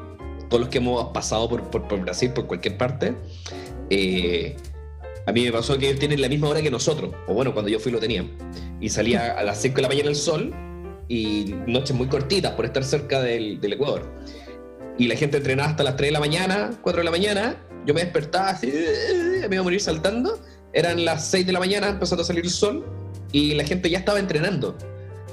todos 0.49 0.59
los 0.61 0.69
que 0.69 0.79
hemos 0.79 1.11
pasado 1.11 1.47
por, 1.47 1.63
por- 1.69 1.87
por 1.87 2.01
Brasil, 2.01 2.31
por 2.31 2.47
cualquier 2.47 2.77
parte, 2.77 3.13
eh, 3.89 4.55
a 5.25 5.31
mí 5.31 5.43
me 5.45 5.51
pasó 5.51 5.77
que 5.77 5.87
ellos 5.87 5.99
tienen 5.99 6.21
la 6.21 6.29
misma 6.29 6.49
hora 6.49 6.61
que 6.61 6.71
nosotros. 6.71 7.11
O 7.27 7.33
bueno, 7.33 7.53
cuando 7.53 7.69
yo 7.69 7.79
fui 7.79 7.91
lo 7.91 7.99
tenían. 7.99 8.31
Y 8.81 8.89
salía 8.89 9.33
a 9.37 9.43
las 9.43 9.61
5 9.61 9.75
de 9.77 9.81
la 9.83 9.87
mañana 9.87 10.09
el 10.09 10.15
sol 10.15 10.53
y 11.07 11.55
noches 11.67 11.95
muy 11.95 12.07
cortitas 12.07 12.53
por 12.53 12.65
estar 12.65 12.83
cerca 12.83 13.21
del, 13.21 13.59
del 13.61 13.73
Ecuador. 13.73 14.03
Y 14.97 15.07
la 15.07 15.15
gente 15.15 15.37
entrenaba 15.37 15.69
hasta 15.69 15.83
las 15.83 15.95
3 15.95 16.09
de 16.09 16.11
la 16.13 16.19
mañana, 16.19 16.71
4 16.81 16.99
de 16.99 17.05
la 17.05 17.11
mañana. 17.11 17.55
Yo 17.85 17.93
me 17.93 18.01
despertaba 18.01 18.49
así, 18.49 18.71
me 19.47 19.55
iba 19.55 19.61
a 19.61 19.63
morir 19.63 19.79
saltando. 19.81 20.37
Eran 20.73 21.05
las 21.05 21.25
6 21.29 21.45
de 21.47 21.53
la 21.53 21.59
mañana, 21.59 21.87
empezando 21.87 22.23
a 22.23 22.25
salir 22.25 22.43
el 22.43 22.51
sol. 22.51 22.85
Y 23.31 23.53
la 23.53 23.63
gente 23.63 23.89
ya 23.89 23.99
estaba 23.99 24.19
entrenando. 24.19 24.75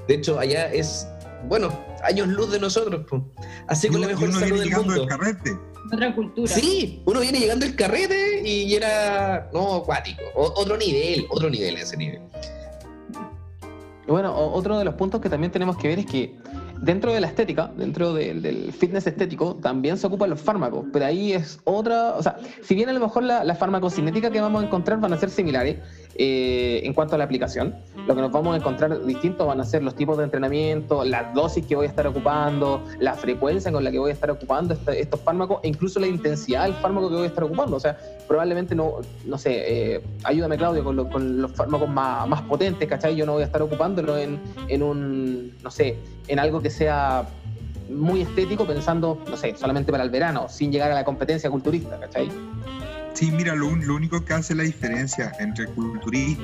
De 0.07 0.15
hecho, 0.15 0.39
allá 0.39 0.73
es, 0.73 1.09
bueno, 1.49 1.77
años 2.07 2.29
luz 2.29 2.51
de 2.51 2.59
nosotros. 2.61 3.05
po. 3.09 3.25
Así 3.69 3.89
con 3.89 4.01
la 4.01 4.07
mejor 4.09 4.29
uno 4.31 4.39
salud 4.41 4.45
viene 4.55 4.59
del 4.61 4.69
llegando 4.69 4.87
mundo. 4.95 5.01
del 5.01 5.09
carrete. 5.09 5.59
Otra 5.93 6.15
cultura. 6.15 6.49
Sí, 6.53 7.03
uno 7.05 7.21
viene 7.21 7.39
llegando 7.39 7.65
el 7.65 7.77
carrete 7.77 8.43
y 8.49 8.75
era, 8.75 9.49
no, 9.53 9.75
acuático. 9.77 10.23
O- 10.35 10.53
otro 10.57 10.77
nivel, 10.77 11.27
otro 11.31 11.49
nivel 11.49 11.77
ese 11.77 11.97
nivel. 11.97 12.23
Bueno, 14.07 14.33
otro 14.37 14.79
de 14.79 14.85
los 14.85 14.95
puntos 14.95 15.21
que 15.21 15.29
también 15.29 15.51
tenemos 15.51 15.77
que 15.77 15.89
ver 15.89 15.99
es 15.99 16.07
que 16.07 16.37
dentro 16.81 17.13
de 17.13 17.21
la 17.21 17.27
estética, 17.27 17.73
dentro 17.77 18.13
del- 18.15 18.41
del 18.41 18.73
fitness 18.73 19.07
estético, 19.09 19.57
también 19.57 19.97
se 19.99 20.07
ocupan 20.07 20.31
los 20.31 20.41
fármacos, 20.41 20.85
pero 20.93 21.07
ahí 21.07 21.33
es 21.33 21.59
otra, 21.65 22.15
o 22.15 22.23
sea, 22.23 22.37
si 22.63 22.75
bien 22.77 22.89
a 22.89 22.93
lo 22.93 23.01
mejor 23.01 23.25
la, 23.25 23.43
la 23.43 23.55
farmacocinética 23.57 24.31
que 24.31 24.41
vamos 24.41 24.63
a 24.63 24.67
encontrar 24.67 25.01
van 25.01 25.13
a 25.13 25.19
ser 25.19 25.31
similares 25.31 25.79
eh, 26.19 26.81
en 26.85 26.95
cuanto 26.95 27.15
a 27.15 27.19
la 27.19 27.25
aplicación, 27.25 27.75
lo 28.07 28.15
que 28.15 28.21
nos 28.21 28.31
vamos 28.31 28.55
a 28.55 28.59
encontrar 28.59 29.05
distinto 29.05 29.47
van 29.47 29.61
a 29.61 29.65
ser 29.65 29.83
los 29.83 29.95
tipos 29.95 30.17
de 30.19 30.25
entrenamiento, 30.25 31.05
las 31.05 31.35
dosis 31.35 31.67
que 31.67 31.77
voy 31.77 31.87
a 31.87 31.89
estar 31.89 32.07
ocupando, 32.07 32.83
la 33.01 33.15
frecuencia 33.15 33.71
con 33.73 33.85
la 33.85 33.91
que 33.91 33.99
voy 33.99 34.11
a 34.11 34.15
estar 34.15 34.31
ocupando 34.31 34.77
estos 34.89 35.21
fármacos 35.21 35.61
e 35.63 35.69
incluso 35.69 36.01
la 36.01 36.07
intensidad 36.07 36.65
del 36.65 36.75
fármaco 36.75 37.09
que 37.09 37.15
voy 37.17 37.25
a 37.25 37.29
estar 37.29 37.45
ocupando, 37.45 37.77
o 37.77 37.81
sea, 37.81 37.99
probablemente 38.29 38.75
no, 38.75 39.01
no 39.25 39.39
sé, 39.39 39.95
eh, 39.95 40.01
ayúdame 40.25 40.57
Claudio 40.57 40.85
con 40.85 41.43
los 41.43 41.53
fármacos 41.53 41.89
más, 41.89 42.29
más 42.29 42.43
potentes, 42.43 42.89
¿cachai? 42.89 43.17
Yo 43.17 43.27
no 43.27 43.35
voy 43.35 43.43
a 43.43 43.47
estar 43.47 43.63
ocupándolo 43.63 44.17
en, 44.17 44.41
en 44.69 44.83
un, 44.83 45.53
no 45.63 45.71
sé, 45.71 45.99
en 46.29 46.39
algo 46.39 46.61
que 46.61 46.71
sea 46.71 47.27
muy 47.89 48.23
estético 48.23 48.65
pensando, 48.67 49.19
no 49.29 49.37
sé, 49.37 49.55
solamente 49.57 49.93
para 49.93 50.05
el 50.05 50.11
verano, 50.11 50.49
sin 50.49 50.73
llegar 50.73 50.91
a 50.91 50.95
la 50.95 51.05
competencia 51.05 51.51
culturista, 51.51 51.99
¿cachai? 51.99 52.29
Sí, 53.17 53.31
mira, 53.31 53.55
lo, 53.55 53.69
único 53.69 54.23
que 54.27 54.35
hace 54.35 54.55
la 54.55 54.63
diferencia 54.65 55.33
entre 55.41 55.65
el 55.65 55.71
culturista 55.71 56.43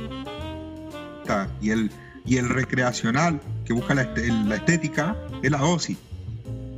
y 1.61 1.69
el, 1.69 1.91
y 2.25 2.39
el 2.39 2.49
recreacional 2.49 3.43
que 3.67 3.75
busca 3.75 3.95
la, 3.95 4.03
este- 4.03 4.29
la 4.29 4.57
estética 4.57 5.15
es 5.43 5.51
la 5.51 5.59
dosis. 5.59 5.99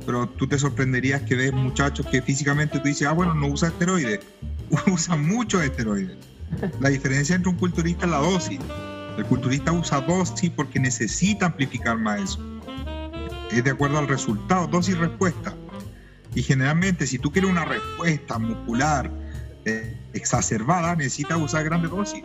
Pero 0.05 0.27
tú 0.27 0.47
te 0.47 0.59
sorprenderías 0.59 1.21
que 1.21 1.35
ves 1.35 1.53
muchachos 1.53 2.05
que 2.07 2.21
físicamente 2.21 2.77
tú 2.79 2.89
dices, 2.89 3.07
ah, 3.07 3.13
bueno, 3.13 3.33
no 3.33 3.47
usa 3.47 3.69
esteroides. 3.69 4.19
Usan 4.87 5.25
muchos 5.25 5.63
esteroides. 5.63 6.17
La 6.81 6.89
diferencia 6.89 7.33
entre 7.33 7.51
un 7.51 7.57
culturista 7.57 8.03
es 8.03 8.11
la 8.11 8.17
dosis. 8.17 8.59
El 9.17 9.25
culturista 9.25 9.71
usa 9.71 10.01
dosis 10.01 10.51
porque 10.51 10.77
necesita 10.77 11.45
amplificar 11.45 11.97
más 11.97 12.21
eso. 12.21 12.61
Es 13.49 13.63
de 13.63 13.71
acuerdo 13.71 13.97
al 13.97 14.09
resultado, 14.09 14.67
dosis 14.67 14.97
y 16.35 16.43
generalmente, 16.43 17.07
si 17.07 17.17
tú 17.17 17.31
quieres 17.31 17.49
una 17.49 17.63
respuesta 17.63 18.37
muscular 18.37 19.09
exacerbada, 20.13 20.95
necesitas 20.95 21.37
usar 21.37 21.63
grandes 21.63 21.91
dosis. 21.91 22.21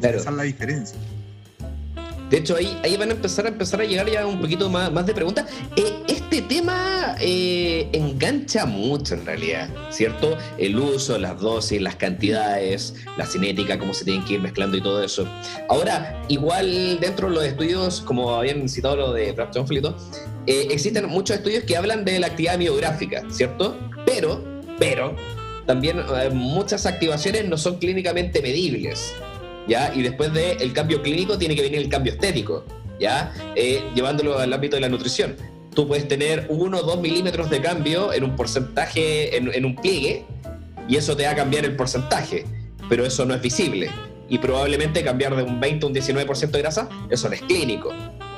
Claro. 0.00 0.18
Esa 0.18 0.30
es 0.30 0.36
la 0.36 0.42
diferencia. 0.42 0.98
De 2.30 2.38
hecho, 2.38 2.56
ahí, 2.56 2.76
ahí 2.82 2.96
van 2.96 3.10
a 3.10 3.12
empezar 3.12 3.46
a 3.46 3.48
empezar 3.48 3.80
a 3.80 3.84
llegar 3.84 4.10
ya 4.10 4.26
un 4.26 4.40
poquito 4.40 4.68
más, 4.68 4.90
más 4.92 5.06
de 5.06 5.14
preguntas. 5.14 5.46
Eh, 5.76 6.02
este 6.08 6.42
tema 6.42 7.14
eh, 7.20 7.88
engancha 7.92 8.66
mucho 8.66 9.14
en 9.14 9.24
realidad, 9.24 9.70
¿cierto? 9.90 10.36
El 10.58 10.76
uso, 10.76 11.18
las 11.18 11.40
dosis, 11.40 11.80
las 11.80 11.94
cantidades, 11.94 12.94
la 13.16 13.26
cinética, 13.26 13.78
cómo 13.78 13.94
se 13.94 14.04
tienen 14.04 14.24
que 14.24 14.34
ir 14.34 14.40
mezclando 14.40 14.76
y 14.76 14.82
todo 14.82 15.04
eso. 15.04 15.28
Ahora, 15.68 16.20
igual 16.26 16.98
dentro 16.98 17.28
de 17.28 17.34
los 17.36 17.44
estudios, 17.44 18.00
como 18.00 18.34
habían 18.34 18.68
citado 18.68 18.96
lo 18.96 19.12
de 19.12 19.30
Brad 19.30 19.52
Schoenfeld 19.52 19.78
y 19.78 19.82
todo, 19.82 19.96
eh, 20.48 20.68
existen 20.70 21.06
muchos 21.06 21.36
estudios 21.36 21.62
que 21.62 21.76
hablan 21.76 22.04
de 22.04 22.18
la 22.18 22.26
actividad 22.26 22.58
biográfica, 22.58 23.22
¿cierto? 23.30 23.78
Pero, 24.04 24.55
pero, 24.78 25.14
también 25.66 25.98
eh, 25.98 26.30
muchas 26.32 26.86
activaciones 26.86 27.48
no 27.48 27.56
son 27.58 27.78
clínicamente 27.78 28.40
medibles. 28.42 29.14
¿ya? 29.66 29.92
Y 29.94 30.02
después 30.02 30.32
del 30.32 30.72
cambio 30.72 31.02
clínico 31.02 31.36
tiene 31.38 31.56
que 31.56 31.62
venir 31.62 31.78
el 31.80 31.88
cambio 31.88 32.12
estético, 32.12 32.64
¿ya? 33.00 33.32
Eh, 33.56 33.82
llevándolo 33.96 34.38
al 34.38 34.52
ámbito 34.52 34.76
de 34.76 34.82
la 34.82 34.88
nutrición. 34.88 35.34
Tú 35.74 35.88
puedes 35.88 36.06
tener 36.06 36.46
1 36.48 36.78
o 36.78 36.82
2 36.82 37.00
milímetros 37.00 37.50
de 37.50 37.60
cambio 37.60 38.12
en 38.12 38.22
un 38.24 38.36
porcentaje, 38.36 39.36
en, 39.36 39.52
en 39.52 39.64
un 39.64 39.74
pliegue, 39.76 40.24
y 40.88 40.96
eso 40.96 41.16
te 41.16 41.24
va 41.24 41.32
a 41.32 41.34
cambiar 41.34 41.64
el 41.64 41.74
porcentaje, 41.74 42.44
pero 42.88 43.04
eso 43.04 43.24
no 43.26 43.34
es 43.34 43.42
visible. 43.42 43.90
Y 44.28 44.38
probablemente 44.38 45.02
cambiar 45.04 45.34
de 45.36 45.42
un 45.42 45.58
20 45.60 45.84
a 45.84 45.88
un 45.88 45.94
19% 45.94 46.50
de 46.50 46.58
grasa, 46.62 46.88
eso 47.10 47.28
no 47.28 47.34
es 47.34 47.42
clínico. 47.42 47.92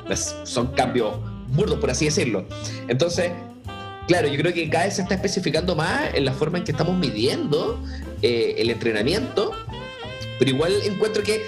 Es- 0.09 0.35
son 0.45 0.69
cambios 0.69 1.15
burdos, 1.49 1.79
por 1.79 1.91
así 1.91 2.07
decirlo. 2.07 2.47
Entonces, 2.89 3.33
claro, 4.09 4.27
yo 4.27 4.37
creo 4.39 4.53
que 4.53 4.69
cada 4.69 4.87
vez 4.87 4.97
se 4.97 5.03
está 5.03 5.15
especificando 5.15 5.77
más 5.77 6.13
en 6.15 6.25
la 6.25 6.33
forma 6.33 6.59
en 6.59 6.65
que 6.65 6.73
estamos 6.73 6.97
midiendo 6.97 7.81
eh, 8.23 8.57
el 8.59 8.71
entrenamiento 8.71 9.53
pero 10.39 10.51
igual 10.51 10.73
encuentro 10.85 11.23
que 11.23 11.43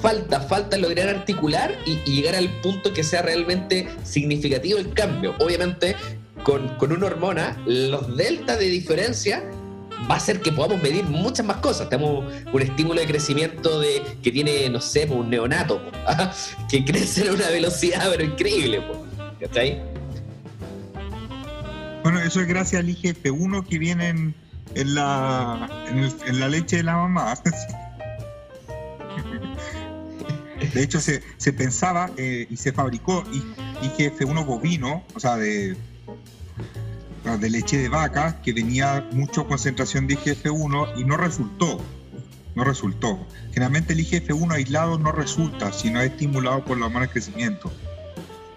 falta, 0.00 0.40
falta 0.40 0.76
lograr 0.76 1.08
articular 1.08 1.74
y, 1.86 1.96
llegar 2.10 2.34
al 2.34 2.48
punto 2.60 2.92
que 2.92 3.02
sea 3.02 3.22
realmente 3.22 3.88
significativo 4.04 4.78
el 4.78 4.92
cambio. 4.92 5.34
Obviamente, 5.38 5.96
con, 6.42 6.68
con 6.76 6.92
una 6.92 7.06
hormona, 7.06 7.60
los 7.66 8.16
deltas 8.16 8.58
de 8.58 8.66
diferencia 8.66 9.42
va 10.10 10.14
a 10.14 10.18
hacer 10.18 10.40
que 10.40 10.52
podamos 10.52 10.82
medir 10.82 11.04
muchas 11.04 11.46
más 11.46 11.58
cosas. 11.58 11.88
Tenemos 11.88 12.30
un 12.52 12.62
estímulo 12.62 13.00
de 13.00 13.06
crecimiento 13.06 13.80
de, 13.80 14.02
que 14.22 14.30
tiene, 14.30 14.68
no 14.68 14.80
sé, 14.80 15.06
pues, 15.06 15.18
un 15.18 15.30
neonato, 15.30 15.80
que 16.68 16.84
crece 16.84 17.28
a 17.28 17.32
una 17.32 17.48
velocidad 17.48 18.08
pero 18.10 18.24
increíble. 18.24 18.80
po, 18.80 19.06
¿Cachai? 19.40 19.91
Bueno, 22.02 22.20
eso 22.20 22.40
es 22.40 22.48
gracias 22.48 22.80
al 22.82 22.88
IGF-1 22.88 23.66
que 23.66 23.78
viene 23.78 24.08
en, 24.08 24.34
en 24.74 24.94
la, 24.94 25.68
en, 26.26 26.40
la 26.40 26.48
leche 26.48 26.76
de 26.78 26.82
la 26.82 26.96
mamá. 26.96 27.34
De 30.74 30.82
hecho, 30.82 31.00
se, 31.00 31.22
se 31.36 31.52
pensaba 31.52 32.10
eh, 32.16 32.46
y 32.48 32.56
se 32.56 32.72
fabricó 32.72 33.24
I- 33.32 33.42
IGF-1 33.86 34.44
bovino, 34.46 35.04
o 35.14 35.20
sea, 35.20 35.36
de, 35.36 35.76
de 37.38 37.50
leche 37.50 37.78
de 37.78 37.88
vaca, 37.88 38.40
que 38.42 38.52
venía 38.52 39.06
mucho 39.12 39.46
concentración 39.46 40.06
de 40.06 40.16
IGF-1 40.16 40.98
y 40.98 41.04
no 41.04 41.16
resultó. 41.16 41.78
No 42.54 42.64
resultó. 42.64 43.26
Generalmente 43.52 43.92
el 43.94 44.00
IGF-1 44.00 44.52
aislado 44.54 44.98
no 44.98 45.10
resulta 45.12 45.72
si 45.72 45.90
no 45.90 46.00
es 46.00 46.10
estimulado 46.10 46.64
por 46.64 46.78
la 46.78 46.86
hormona 46.86 47.06
de 47.06 47.12
crecimiento. 47.12 47.72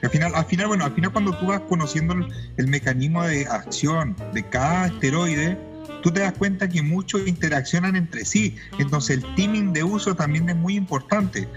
Al 0.04 0.10
final, 0.10 0.36
al 0.36 0.46
final, 0.46 0.68
bueno, 0.68 0.86
al 0.86 0.94
final 0.94 1.12
cuando 1.12 1.36
tú 1.38 1.48
vas 1.48 1.62
conociendo 1.62 2.14
el, 2.14 2.28
el 2.58 2.68
mecanismo 2.68 3.24
de 3.24 3.48
acción 3.48 4.16
de 4.34 4.44
cada 4.44 4.88
esteroide, 4.88 5.58
tú 6.04 6.12
te 6.12 6.20
das 6.20 6.34
cuenta 6.34 6.70
que 6.70 6.82
muchos 6.84 7.28
interaccionan 7.28 7.96
entre 7.96 8.24
sí. 8.26 8.56
Entonces 8.78 9.18
el 9.18 9.36
timing 9.36 9.74
de 9.74 9.84
uso 9.84 10.16
también 10.16 10.48
es 10.50 10.56
muy 10.56 10.76
importante. 10.76 11.48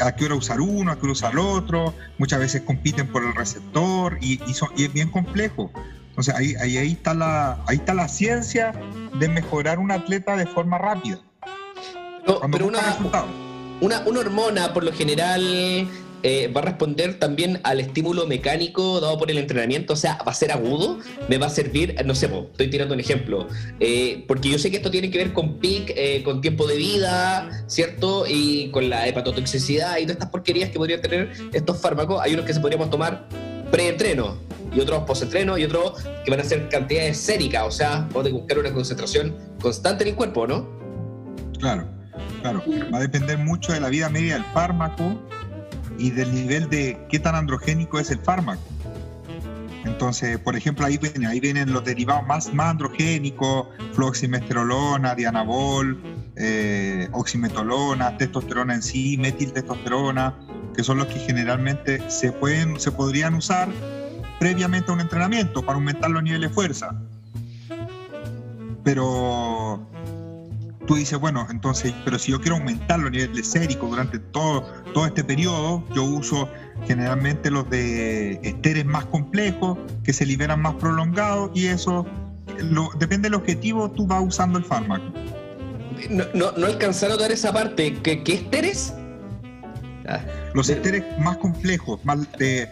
A 0.00 0.12
qué 0.16 0.24
hora 0.24 0.34
usar 0.36 0.60
uno, 0.60 0.90
a 0.92 0.96
qué 0.96 1.02
hora 1.02 1.12
usar 1.12 1.32
el 1.32 1.38
otro. 1.40 1.94
Muchas 2.18 2.40
veces 2.40 2.62
compiten 2.62 3.06
por 3.08 3.24
el 3.24 3.34
receptor 3.34 4.18
y, 4.20 4.40
y 4.46 4.54
son- 4.54 4.70
y 4.76 4.84
es 4.84 4.92
bien 4.92 5.08
complejo. 5.10 5.70
Entonces 6.08 6.34
ahí, 6.34 6.54
ahí, 6.60 6.76
ahí, 6.78 6.92
está 6.92 7.14
la, 7.14 7.62
ahí 7.66 7.76
está 7.76 7.94
la 7.94 8.08
ciencia 8.08 8.72
de 9.18 9.28
mejorar 9.28 9.78
un 9.78 9.90
atleta 9.92 10.36
de 10.36 10.46
forma 10.46 10.78
rápida. 10.78 11.18
Pero, 12.26 12.66
una, 12.66 12.80
una, 13.80 14.00
una 14.06 14.20
hormona, 14.20 14.72
por 14.72 14.84
lo 14.84 14.92
general, 14.92 15.88
eh, 16.22 16.52
va 16.54 16.60
a 16.60 16.64
responder 16.64 17.18
también 17.18 17.60
al 17.64 17.80
estímulo 17.80 18.26
mecánico 18.26 19.00
dado 19.00 19.18
por 19.18 19.30
el 19.30 19.38
entrenamiento, 19.38 19.94
o 19.94 19.96
sea, 19.96 20.18
va 20.26 20.30
a 20.30 20.34
ser 20.34 20.52
agudo, 20.52 21.00
me 21.28 21.38
va 21.38 21.46
a 21.46 21.50
servir, 21.50 21.96
no 22.04 22.14
sé, 22.14 22.26
estoy 22.26 22.70
tirando 22.70 22.94
un 22.94 23.00
ejemplo, 23.00 23.48
eh, 23.80 24.24
porque 24.28 24.48
yo 24.48 24.58
sé 24.58 24.70
que 24.70 24.76
esto 24.76 24.90
tiene 24.90 25.10
que 25.10 25.18
ver 25.18 25.32
con 25.32 25.58
PIC, 25.58 25.92
eh, 25.96 26.22
con 26.22 26.40
tiempo 26.40 26.66
de 26.66 26.76
vida, 26.76 27.64
¿cierto? 27.66 28.24
Y 28.28 28.70
con 28.70 28.88
la 28.88 29.08
hepatotoxicidad 29.08 29.98
y 29.98 30.02
todas 30.02 30.12
estas 30.12 30.30
porquerías 30.30 30.70
que 30.70 30.78
podrían 30.78 31.00
tener 31.00 31.32
estos 31.52 31.80
fármacos. 31.80 32.20
Hay 32.22 32.34
unos 32.34 32.46
que 32.46 32.54
se 32.54 32.60
podríamos 32.60 32.88
tomar 32.90 33.26
pre-entreno 33.72 34.36
y 34.74 34.80
otros 34.80 35.02
post-entreno 35.04 35.58
y 35.58 35.64
otros 35.64 36.04
que 36.24 36.30
van 36.30 36.40
a 36.40 36.44
ser 36.44 36.68
cantidades 36.68 37.18
séricas, 37.18 37.64
o 37.66 37.70
sea, 37.70 38.08
vamos 38.12 38.26
a 38.26 38.32
buscar 38.32 38.58
una 38.58 38.72
concentración 38.72 39.36
constante 39.60 40.04
en 40.04 40.10
el 40.10 40.16
cuerpo, 40.16 40.46
¿no? 40.46 40.68
Claro, 41.58 41.88
claro. 42.40 42.62
Va 42.92 42.98
a 42.98 43.00
depender 43.00 43.38
mucho 43.38 43.72
de 43.72 43.80
la 43.80 43.88
vida 43.88 44.08
media 44.08 44.34
del 44.34 44.44
fármaco 44.46 45.20
y 46.02 46.10
del 46.10 46.34
nivel 46.34 46.68
de 46.68 46.98
qué 47.08 47.20
tan 47.20 47.36
androgénico 47.36 48.00
es 48.00 48.10
el 48.10 48.18
fármaco. 48.18 48.60
Entonces, 49.84 50.36
por 50.38 50.56
ejemplo, 50.56 50.84
ahí 50.84 50.98
vienen, 50.98 51.72
los 51.72 51.84
derivados 51.84 52.26
más, 52.26 52.52
más 52.52 52.70
androgénicos, 52.70 53.68
floximestrolona, 53.92 55.14
dianabol, 55.14 56.02
eh, 56.34 57.08
oximetolona, 57.12 58.16
testosterona 58.16 58.74
en 58.74 58.82
sí, 58.82 59.16
metiltestosterona, 59.16 60.34
que 60.74 60.82
son 60.82 60.98
los 60.98 61.06
que 61.06 61.20
generalmente 61.20 62.02
se, 62.10 62.32
pueden, 62.32 62.80
se 62.80 62.90
podrían 62.90 63.34
usar 63.34 63.68
previamente 64.40 64.90
a 64.90 64.94
un 64.94 65.00
entrenamiento 65.00 65.62
para 65.62 65.74
aumentar 65.74 66.10
los 66.10 66.24
niveles 66.24 66.50
de 66.50 66.54
fuerza. 66.54 67.00
Pero 68.82 69.86
tú 70.86 70.94
dices, 70.96 71.18
bueno, 71.18 71.46
entonces, 71.50 71.92
pero 72.04 72.18
si 72.18 72.32
yo 72.32 72.40
quiero 72.40 72.56
aumentar 72.56 72.98
los 73.00 73.10
niveles 73.10 73.46
séricos 73.48 73.90
durante 73.90 74.18
todo, 74.18 74.62
todo 74.94 75.06
este 75.06 75.22
periodo, 75.24 75.84
yo 75.94 76.04
uso 76.04 76.48
generalmente 76.86 77.50
los 77.50 77.68
de 77.70 78.32
esteres 78.42 78.84
más 78.84 79.04
complejos, 79.06 79.78
que 80.04 80.12
se 80.12 80.26
liberan 80.26 80.60
más 80.62 80.74
prolongados, 80.74 81.50
y 81.54 81.66
eso, 81.66 82.06
lo- 82.58 82.90
depende 82.98 83.26
del 83.26 83.34
objetivo, 83.34 83.90
tú 83.90 84.06
vas 84.06 84.22
usando 84.26 84.58
el 84.58 84.64
fármaco. 84.64 85.04
No, 86.10 86.24
no, 86.34 86.52
no 86.52 86.66
alcanzar 86.66 87.10
a 87.10 87.14
notar 87.14 87.30
esa 87.30 87.52
parte. 87.52 87.94
¿Qué, 88.02 88.22
qué 88.24 88.34
esteres? 88.34 88.92
Ah, 90.08 90.18
Los 90.54 90.68
esteres 90.68 91.04
más 91.20 91.36
complejos, 91.36 92.04
más 92.04 92.26
de, 92.38 92.68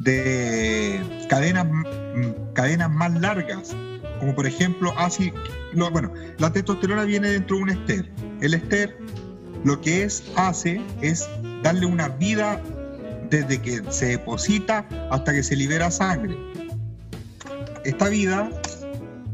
de 0.00 1.00
cadenas, 1.28 1.64
mm, 1.66 2.52
cadenas 2.54 2.90
más 2.90 3.12
largas, 3.20 3.76
como 4.18 4.34
por 4.34 4.46
ejemplo, 4.46 4.92
así, 4.98 5.32
no, 5.74 5.90
bueno, 5.90 6.12
la 6.38 6.52
testosterona 6.52 7.04
viene 7.04 7.30
dentro 7.30 7.56
de 7.56 7.62
un 7.62 7.70
ester. 7.70 8.12
El 8.40 8.54
ester 8.54 8.96
lo 9.64 9.80
que 9.80 10.02
es, 10.04 10.24
hace 10.36 10.80
es 11.00 11.28
darle 11.62 11.86
una 11.86 12.08
vida 12.08 12.60
desde 13.30 13.60
que 13.62 13.82
se 13.90 14.06
deposita 14.06 14.86
hasta 15.10 15.32
que 15.32 15.42
se 15.42 15.56
libera 15.56 15.90
sangre. 15.90 16.36
Esta 17.84 18.08
vida 18.08 18.50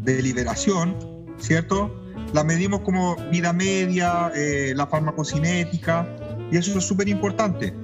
de 0.02 0.22
liberación, 0.22 0.96
¿cierto? 1.38 1.94
La 2.32 2.44
medimos 2.44 2.80
como 2.80 3.16
vida 3.30 3.52
media, 3.52 4.30
eh, 4.34 4.72
la 4.76 4.86
farmacocinética, 4.86 6.06
y 6.50 6.56
eso 6.56 6.78
es 6.78 6.84
súper 6.84 7.08
importante, 7.08 7.74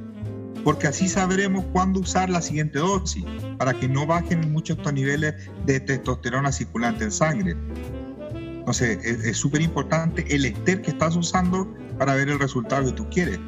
porque 0.62 0.86
así 0.86 1.08
sabremos 1.08 1.64
cuándo 1.72 2.00
usar 2.00 2.30
la 2.30 2.40
siguiente 2.40 2.78
dosis, 2.78 3.24
para 3.58 3.74
que 3.74 3.88
no 3.88 4.06
bajen 4.06 4.52
mucho 4.52 4.74
estos 4.74 4.92
niveles 4.92 5.34
de 5.66 5.80
testosterona 5.80 6.52
circulante 6.52 7.04
en 7.04 7.10
sangre. 7.10 7.56
Entonces, 8.64 9.04
es 9.04 9.36
súper 9.36 9.60
importante 9.60 10.24
el 10.34 10.46
ester 10.46 10.80
que 10.80 10.92
estás 10.92 11.14
usando 11.16 11.68
para 11.98 12.14
ver 12.14 12.30
el 12.30 12.38
resultado 12.38 12.86
que 12.86 12.92
tú 12.92 13.06
quieres. 13.10 13.38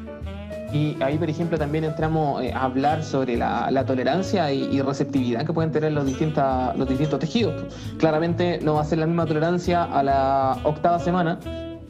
Y 0.71 0.95
ahí, 1.01 1.17
por 1.17 1.27
ejemplo, 1.27 1.57
también 1.57 1.85
entramos 1.85 2.43
eh, 2.43 2.53
a 2.53 2.65
hablar 2.65 3.03
sobre 3.03 3.35
la, 3.35 3.83
tolerancia 3.87 4.53
y, 4.53 4.79
receptividad 4.79 5.43
que 5.43 5.53
pueden 5.53 5.71
tener 5.71 5.93
los, 5.93 6.05
distintas, 6.05 6.77
los 6.77 6.87
distintos 6.87 7.19
tejidos. 7.19 7.73
Claramente 7.97 8.59
no 8.61 8.75
va 8.75 8.81
a 8.81 8.85
ser 8.85 8.99
la 8.99 9.07
misma 9.07 9.25
tolerancia 9.25 9.85
a 9.85 10.03
la 10.03 10.59
octava 10.63 10.99
semana 10.99 11.39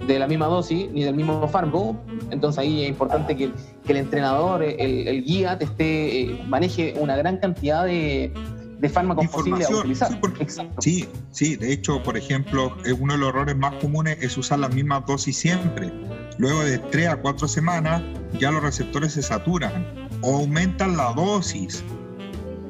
de 0.07 0.19
la 0.19 0.28
misma 0.28 0.45
dosis 0.45 0.89
ni 0.91 1.03
del 1.03 1.15
mismo 1.15 1.45
fármaco. 1.49 1.97
Entonces 2.32 2.59
ahí 2.59 2.84
es 2.84 2.89
importante 2.89 3.36
que, 3.36 3.51
el 3.88 3.97
entrenador, 3.97 4.63
el, 4.63 5.07
el 5.07 5.23
guía, 5.25 5.57
te 5.57 5.65
esté, 5.65 6.21
eh, 6.21 6.43
maneje 6.47 6.93
una 6.97 7.17
gran 7.17 7.39
cantidad 7.39 7.84
de, 7.84 8.32
de 8.80 8.89
fármacos 8.89 9.28
posibles 9.28 9.67
a 9.67 9.71
Información, 9.71 9.80
utilizar. 9.80 10.09
sí, 10.09 10.17
porque-. 10.21 10.47
Sí, 10.80 11.09
sí, 11.32 11.55
de 11.55 11.71
hecho, 11.73 12.01
por 12.03 12.17
ejemplo, 12.17 12.75
eh, 12.86 12.93
uno 12.93 13.13
de 13.13 13.19
los 13.19 13.30
errores 13.30 13.55
más 13.57 13.73
comunes 13.75 14.17
es 14.21 14.38
usar 14.38 14.59
la 14.59 14.69
misma 14.69 14.99
dosis 15.01 15.38
siempre. 15.38 15.91
Luego 16.38 16.63
de 16.63 16.78
3 16.78 17.07
a 17.09 17.15
4 17.17 17.47
semanas 17.47 18.01
ya 18.39 18.51
los 18.51 18.61
receptores 18.61 19.13
se 19.13 19.23
saturan 19.23 20.07
o 20.21 20.38
aumentan 20.38 20.95
la 20.97 21.11
dosis 21.13 21.84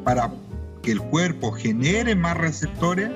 para 0.04 0.32
que 0.82 0.92
el 0.94 1.02
cuerpo 1.02 1.52
genere 1.52 2.16
más 2.16 2.38
receptores 2.38 3.10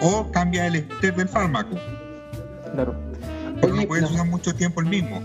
o 0.00 0.30
cambia 0.30 0.66
el 0.66 0.76
ester 0.76 1.14
del 1.16 1.28
fármaco. 1.28 1.76
Claro. 2.74 2.94
Pero 3.60 3.72
Oye, 3.72 3.82
no 3.82 3.88
puedes 3.88 4.10
usar 4.10 4.26
mucho 4.26 4.54
tiempo 4.54 4.82
el 4.82 4.86
mismo. 4.88 5.22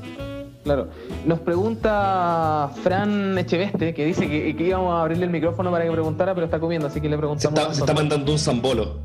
Claro. 0.63 0.87
Nos 1.25 1.39
pregunta 1.39 2.69
Fran 2.83 3.37
Echeveste, 3.37 3.93
que 3.93 4.05
dice 4.05 4.29
que, 4.29 4.55
que 4.55 4.63
íbamos 4.63 4.93
a 4.93 5.01
abrirle 5.01 5.25
el 5.25 5.31
micrófono 5.31 5.71
para 5.71 5.85
que 5.85 5.91
preguntara, 5.91 6.33
pero 6.35 6.45
está 6.45 6.59
comiendo, 6.59 6.87
así 6.87 7.01
que 7.01 7.09
le 7.09 7.15
se, 7.15 7.19
preguntamos. 7.19 7.59
está, 7.59 7.73
se 7.73 7.79
está 7.81 7.93
mandando 7.93 8.31
un 8.31 8.39
zambolo. 8.39 8.99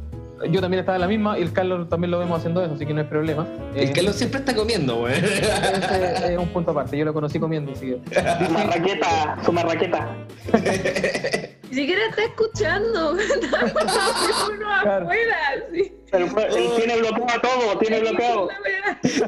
Yo 0.50 0.60
también 0.60 0.80
estaba 0.80 0.96
en 0.96 1.00
la 1.00 1.08
misma 1.08 1.38
y 1.38 1.42
el 1.42 1.52
Carlos 1.52 1.88
también 1.88 2.10
lo 2.10 2.18
vemos 2.18 2.38
haciendo 2.38 2.62
eso, 2.62 2.74
así 2.74 2.84
que 2.84 2.92
no 2.92 3.00
hay 3.00 3.06
problema. 3.06 3.46
El 3.74 3.88
Eh, 3.88 3.92
Carlos 3.92 4.16
siempre 4.16 4.40
está 4.40 4.54
comiendo, 4.54 4.96
güey. 4.96 5.14
ese 5.18 6.34
es 6.34 6.38
un 6.38 6.48
punto 6.48 6.72
aparte, 6.72 6.96
yo 6.98 7.06
lo 7.06 7.14
conocí 7.14 7.38
comiendo, 7.38 7.72
así 7.72 7.86
que. 7.86 8.00
Su 8.46 8.52
marraqueta, 8.52 9.38
su 9.44 9.52
marraqueta. 9.52 10.08
Ni 11.70 11.76
siquiera 11.76 12.02
está 12.10 12.24
escuchando. 12.24 13.16
Está 13.18 14.96
afuera. 14.98 15.36
Sí. 15.72 15.92
Pero 16.10 16.24
él 16.26 16.70
tiene 16.76 16.96
bloqueado 16.98 17.40
todo, 17.42 17.78
tiene 17.78 18.00
bloqueado. 18.00 18.48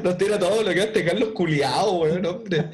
Nos 0.03 0.17
tira 0.17 0.39
todo 0.39 0.63
lo 0.63 0.71
que 0.71 0.79
este 0.83 1.05
Carlos 1.05 1.29
culiado, 1.35 1.91
güey, 1.97 2.25
hombre. 2.25 2.69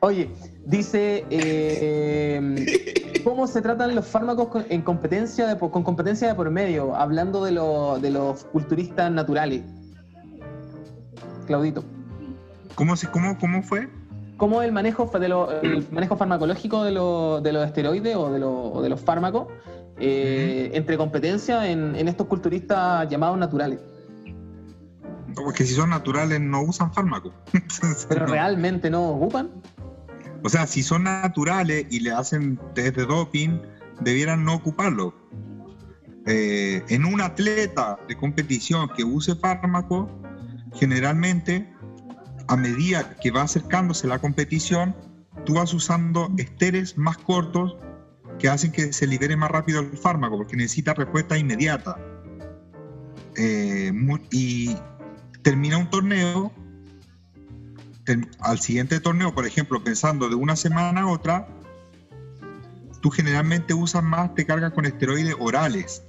Oye, 0.00 0.30
dice, 0.64 1.24
eh, 1.30 3.20
¿cómo 3.24 3.46
se 3.46 3.60
tratan 3.62 3.94
los 3.94 4.06
fármacos 4.06 4.48
con, 4.48 4.66
en 4.68 4.82
competencia 4.82 5.46
de, 5.48 5.56
por- 5.56 5.70
con 5.72 5.82
competencia 5.82 6.28
de 6.28 6.34
por 6.34 6.50
medio? 6.50 6.94
Hablando 6.94 7.44
de, 7.44 7.52
lo- 7.52 7.98
de 7.98 8.10
los 8.10 8.44
culturistas 8.44 9.10
naturales. 9.10 9.62
Claudito. 11.46 11.84
¿Cómo, 12.76 12.96
se, 12.96 13.08
cómo, 13.10 13.36
cómo 13.38 13.62
fue? 13.62 13.88
¿Cómo 14.36 14.60
es 14.62 14.66
el 14.68 14.72
manejo, 14.72 15.06
fa- 15.06 15.18
de 15.18 15.28
lo- 15.28 15.50
el 15.62 15.86
manejo 15.90 16.16
farmacológico 16.16 16.84
de, 16.84 16.92
lo- 16.92 17.40
de 17.40 17.52
los 17.52 17.66
esteroides 17.66 18.16
o 18.16 18.30
de, 18.30 18.38
lo- 18.38 18.72
o 18.72 18.82
de 18.82 18.88
los 18.90 19.00
fármacos 19.00 19.46
eh, 19.98 20.70
entre 20.74 20.98
competencia 20.98 21.66
en, 21.70 21.96
en 21.96 22.06
estos 22.08 22.26
culturistas 22.26 23.08
llamados 23.08 23.38
naturales? 23.38 23.80
Porque 25.34 25.64
si 25.64 25.74
son 25.74 25.90
naturales 25.90 26.40
no 26.40 26.62
usan 26.62 26.92
fármacos. 26.92 27.32
Pero 28.08 28.26
realmente 28.26 28.90
no 28.90 29.08
ocupan. 29.10 29.50
O 30.42 30.48
sea, 30.48 30.66
si 30.66 30.82
son 30.82 31.04
naturales 31.04 31.86
y 31.90 32.00
le 32.00 32.12
hacen 32.12 32.58
test 32.74 32.96
de 32.96 33.06
doping, 33.06 33.58
debieran 34.00 34.44
no 34.44 34.54
ocuparlo. 34.54 35.14
Eh, 36.26 36.82
en 36.88 37.04
un 37.04 37.20
atleta 37.20 37.98
de 38.08 38.16
competición 38.16 38.88
que 38.96 39.04
use 39.04 39.34
fármaco, 39.36 40.08
generalmente, 40.74 41.66
a 42.48 42.56
medida 42.56 43.16
que 43.16 43.30
va 43.30 43.42
acercándose 43.42 44.06
la 44.06 44.18
competición, 44.18 44.94
tú 45.44 45.54
vas 45.54 45.72
usando 45.74 46.32
esteres 46.38 46.96
más 46.96 47.18
cortos 47.18 47.76
que 48.38 48.48
hacen 48.48 48.72
que 48.72 48.92
se 48.92 49.06
libere 49.06 49.36
más 49.36 49.50
rápido 49.50 49.80
el 49.80 49.96
fármaco, 49.96 50.36
porque 50.36 50.56
necesita 50.56 50.94
respuesta 50.94 51.38
inmediata. 51.38 51.98
Eh, 53.36 53.92
y 54.30 54.76
termina 55.42 55.78
un 55.78 55.90
torneo 55.90 56.52
al 58.40 58.60
siguiente 58.60 59.00
torneo, 59.00 59.34
por 59.34 59.46
ejemplo, 59.46 59.82
pensando 59.82 60.28
de 60.28 60.36
una 60.36 60.56
semana 60.56 61.02
a 61.02 61.06
otra, 61.08 61.48
tú 63.00 63.10
generalmente 63.10 63.74
usas 63.74 64.02
más, 64.02 64.34
te 64.34 64.46
cargas 64.46 64.72
con 64.72 64.86
esteroides 64.86 65.34
orales. 65.38 66.02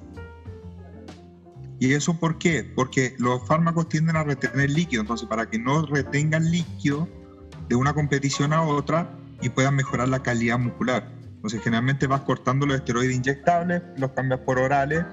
¿Y 1.80 1.94
eso 1.94 2.20
por 2.20 2.38
qué? 2.38 2.64
Porque 2.64 3.16
los 3.20 3.46
fármacos 3.48 3.88
tienden 3.90 4.16
a 4.16 4.24
retener 4.24 4.70
líquido, 4.70 5.02
entonces 5.02 5.28
para 5.28 5.50
que 5.50 5.60
no 5.60 5.86
retengan 5.86 6.50
líquido 6.50 7.08
de 7.70 7.76
una 7.76 7.94
competición 7.94 8.54
a 8.54 8.64
otra 8.64 9.16
y 9.42 9.50
puedan 9.50 9.76
mejorar 9.76 10.08
la 10.08 10.24
calidad 10.24 10.58
muscular. 10.58 11.12
Entonces 11.36 11.62
generalmente 11.62 12.08
vas 12.08 12.22
cortando 12.22 12.66
los 12.66 12.78
esteroides 12.78 13.16
inyectables, 13.16 13.84
los 13.98 14.12
cambias 14.12 14.40
por 14.40 14.58
orales 14.58 15.06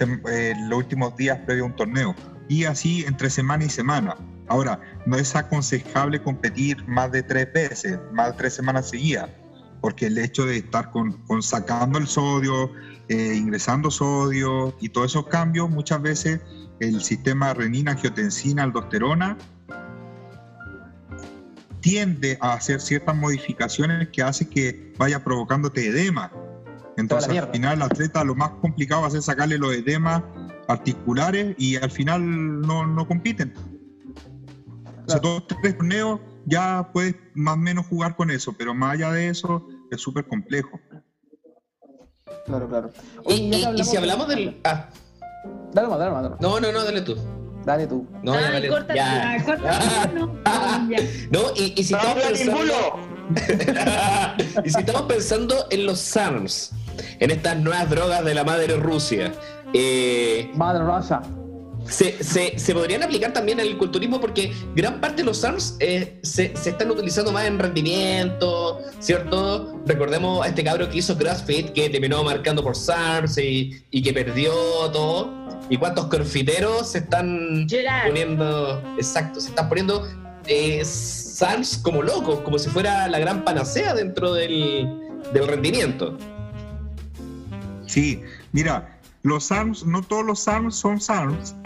eh, 0.00 0.54
los 0.68 0.78
últimos 0.78 1.16
días 1.16 1.38
previo 1.46 1.64
a 1.64 1.66
un 1.66 1.76
torneo. 1.76 2.14
Y 2.48 2.64
así 2.64 3.04
entre 3.06 3.30
semana 3.30 3.64
y 3.64 3.70
semana. 3.70 4.16
Ahora, 4.48 4.80
no 5.06 5.16
es 5.16 5.34
aconsejable 5.34 6.20
competir 6.20 6.86
más 6.86 7.10
de 7.12 7.22
tres 7.22 7.50
veces, 7.52 7.98
más 8.12 8.32
de 8.32 8.38
tres 8.38 8.54
semanas 8.54 8.90
seguidas, 8.90 9.30
porque 9.80 10.06
el 10.06 10.18
hecho 10.18 10.44
de 10.44 10.58
estar 10.58 10.90
con, 10.90 11.12
con 11.26 11.42
sacando 11.42 11.98
el 11.98 12.06
sodio, 12.06 12.70
eh, 13.08 13.34
ingresando 13.36 13.90
sodio 13.90 14.74
y 14.80 14.88
todos 14.88 15.12
esos 15.12 15.26
cambios, 15.26 15.70
muchas 15.70 16.00
veces 16.00 16.40
el 16.80 17.02
sistema 17.02 17.54
renina, 17.54 17.92
angiotensina, 17.92 18.62
aldosterona 18.62 19.36
tiende 21.80 22.38
a 22.40 22.54
hacer 22.54 22.80
ciertas 22.80 23.14
modificaciones 23.14 24.08
que 24.08 24.22
hace 24.22 24.48
que 24.48 24.94
vaya 24.98 25.22
provocándote 25.22 25.86
edema. 25.86 26.32
Entonces, 26.96 27.36
al 27.36 27.50
final, 27.50 27.76
el 27.76 27.82
atleta 27.82 28.24
lo 28.24 28.34
más 28.34 28.50
complicado 28.62 29.02
va 29.02 29.08
a 29.08 29.10
ser 29.10 29.20
sacarle 29.20 29.58
los 29.58 29.74
edemas 29.74 30.22
articulares 30.66 31.54
y 31.58 31.76
al 31.76 31.90
final 31.90 32.60
no, 32.62 32.86
no 32.86 33.06
compiten. 33.06 33.52
O 35.06 35.10
sea, 35.10 35.20
todos 35.20 35.46
tres 35.60 35.76
torneos 35.76 36.20
ya 36.46 36.90
puedes 36.92 37.16
más 37.34 37.54
o 37.54 37.58
menos 37.58 37.86
jugar 37.86 38.16
con 38.16 38.30
eso, 38.30 38.54
pero 38.56 38.74
más 38.74 38.94
allá 38.94 39.12
de 39.12 39.28
eso 39.28 39.68
es 39.90 40.00
súper 40.00 40.26
complejo. 40.26 40.80
Claro, 42.46 42.68
claro. 42.68 42.90
Y, 43.28 43.32
Oye, 43.32 43.50
ya 43.60 43.70
que 43.70 43.76
y- 43.76 43.80
y 43.80 43.84
si 43.84 43.96
hablamos 43.96 44.28
de- 44.28 44.34
del. 44.36 44.60
Ah, 44.64 44.86
Dale 45.72 45.88
más, 45.88 45.98
dale 45.98 46.10
más, 46.12 46.22
dale 46.22 46.30
más. 46.34 46.40
no, 46.40 46.60
no, 46.60 46.72
no, 46.72 46.84
dale 46.84 47.00
tú. 47.02 47.16
Dale 47.64 47.86
tú. 47.86 48.06
No, 48.22 48.34
ya, 48.34 48.46
Ay, 48.46 48.52
dale. 48.52 48.68
corta- 48.68 48.94
ya. 48.94 49.32
Ah, 49.32 49.44
corta, 49.44 50.08
no, 50.14 50.26
no, 50.26 50.90
ya. 50.90 50.98
No, 51.30 51.40
y, 51.56 51.74
y 51.80 51.84
si 51.84 51.92
¡No 51.94 51.98
estamos 52.00 52.22
pensando. 52.24 52.74
y 54.64 54.70
si 54.70 54.78
estamos 54.80 55.02
pensando 55.02 55.66
en 55.70 55.86
los 55.86 55.98
SARMs, 55.98 56.72
en 57.20 57.30
estas 57.30 57.56
nuevas 57.58 57.88
drogas 57.90 58.24
de 58.24 58.34
la 58.34 58.44
madre 58.44 58.76
Rusia. 58.76 59.32
Eh, 59.72 60.50
Madre 60.54 60.84
Russia. 60.84 61.20
Se, 61.88 62.22
se- 62.24 62.58
se 62.58 62.74
podrían 62.74 63.02
aplicar 63.02 63.32
también 63.32 63.60
al 63.60 63.76
culturismo 63.76 64.20
porque 64.20 64.52
gran 64.74 65.00
parte 65.00 65.22
de 65.22 65.24
los 65.24 65.44
ARMS 65.44 65.76
eh, 65.80 66.18
se, 66.22 66.56
se 66.56 66.70
están 66.70 66.90
utilizando 66.90 67.30
más 67.32 67.44
en 67.46 67.58
rendimiento, 67.58 68.80
¿cierto? 69.00 69.80
Recordemos 69.86 70.44
a 70.44 70.48
este 70.48 70.64
cabro 70.64 70.88
que 70.88 70.98
hizo 70.98 71.16
CrossFit 71.16 71.70
que 71.72 71.90
terminó 71.90 72.22
marcando 72.24 72.62
por 72.62 72.74
SARMS 72.76 73.38
y, 73.38 73.82
y 73.90 74.02
que 74.02 74.12
perdió 74.12 74.52
todo. 74.92 75.32
¿Y 75.70 75.76
cuántos 75.78 76.06
crossfiteros 76.08 76.90
se 76.92 76.98
están 76.98 77.66
Gerard. 77.68 78.08
poniendo, 78.08 78.82
exacto, 78.98 79.40
se 79.40 79.48
están 79.48 79.68
poniendo 79.68 80.06
eh, 80.46 80.82
SARMS 80.84 81.78
como 81.78 82.02
locos, 82.02 82.40
como 82.40 82.58
si 82.58 82.68
fuera 82.68 83.08
la 83.08 83.18
gran 83.18 83.44
panacea 83.44 83.94
dentro 83.94 84.34
del, 84.34 84.86
del 85.32 85.46
rendimiento? 85.48 86.16
Sí, 87.86 88.20
mira, 88.52 88.93
los 89.24 89.50
ARMS, 89.50 89.84
no 89.86 90.02
todos 90.02 90.24
los 90.24 90.46
ARMS 90.46 90.76
son 90.76 91.00
SARMS. 91.00 91.56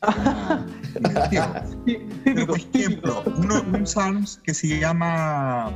Por 2.46 2.58
ejemplo, 2.58 3.22
uno, 3.36 3.62
un 3.74 3.86
SARMS 3.86 4.40
que 4.44 4.54
se 4.54 4.78
llama 4.78 5.70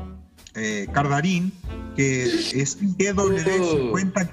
eh, 0.55 0.87
Cardarín, 0.93 1.53
que 1.97 2.25
es 2.25 2.81
GW50, 2.81 4.31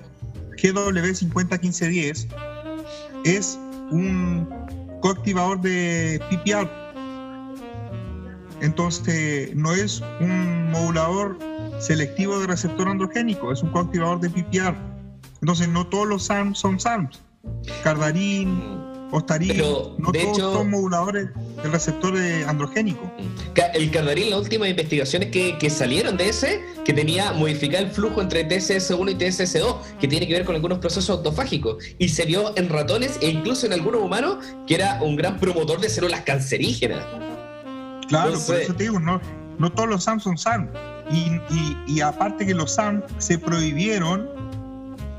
GW501510, 0.55 2.27
es 3.25 3.59
un 3.89 4.47
coactivador 5.01 5.59
de 5.61 6.21
PPR. 6.29 6.69
Entonces, 8.61 9.55
no 9.55 9.73
es 9.73 10.03
un 10.19 10.69
modulador 10.69 11.39
selectivo 11.79 12.39
de 12.39 12.45
receptor 12.45 12.87
androgénico, 12.87 13.51
es 13.51 13.63
un 13.63 13.71
coactivador 13.71 14.19
de 14.19 14.29
PPR. 14.29 14.90
Entonces, 15.41 15.67
no 15.69 15.87
todos 15.87 16.07
los 16.07 16.23
SARMs 16.23 16.59
son 16.59 16.79
SARMs. 16.79 17.19
Cardarín, 17.83 18.61
Ostarín, 19.13 19.49
Pero, 19.49 19.95
no 19.97 20.11
de 20.11 20.19
todos 20.21 20.37
hecho- 20.37 20.53
son 20.53 20.69
moduladores 20.69 21.29
del 21.61 21.71
receptor 21.71 22.15
androgénico. 22.47 23.11
Ca- 23.53 23.65
El 23.73 23.91
Cardarín, 23.91 24.29
las 24.29 24.39
últimas 24.39 24.69
investigaciones 24.69 25.31
que, 25.31 25.57
que 25.57 25.69
salieron 25.69 26.15
de 26.15 26.29
ese, 26.29 26.61
que 26.85 26.93
tenía 26.93 27.33
modificar 27.33 27.83
el 27.83 27.91
flujo 27.91 28.21
entre 28.21 28.47
TSS1 28.47 29.11
y 29.11 29.15
TSS2, 29.15 29.75
que 29.99 30.07
tiene 30.07 30.27
que 30.27 30.33
ver 30.33 30.45
con 30.45 30.55
algunos 30.55 30.77
procesos 30.77 31.09
autofágicos, 31.09 31.83
y 31.97 32.07
se 32.07 32.25
vio 32.25 32.55
en 32.57 32.69
ratones 32.69 33.17
e 33.21 33.29
incluso 33.29 33.65
en 33.65 33.73
algunos 33.73 34.01
humanos 34.01 34.37
que 34.65 34.75
era 34.75 35.01
un 35.01 35.17
gran 35.17 35.37
promotor 35.39 35.81
de 35.81 35.89
células 35.89 36.21
cancerígenas. 36.21 37.03
Claro, 38.07 38.27
Entonces- 38.29 38.45
por 38.45 38.55
eso 38.61 38.73
te 38.75 38.83
digo, 38.83 38.99
no, 38.99 39.19
no 39.57 39.71
todos 39.73 39.89
los 39.89 40.03
SARMs 40.05 40.23
son 40.23 40.37
SARMs. 40.37 40.69
Y, 41.11 41.31
y- 41.53 41.77
y 41.97 41.99
aparte 42.01 42.45
que 42.45 42.53
los 42.53 42.71
SARMs 42.75 43.03
se 43.17 43.37
prohibieron 43.37 44.29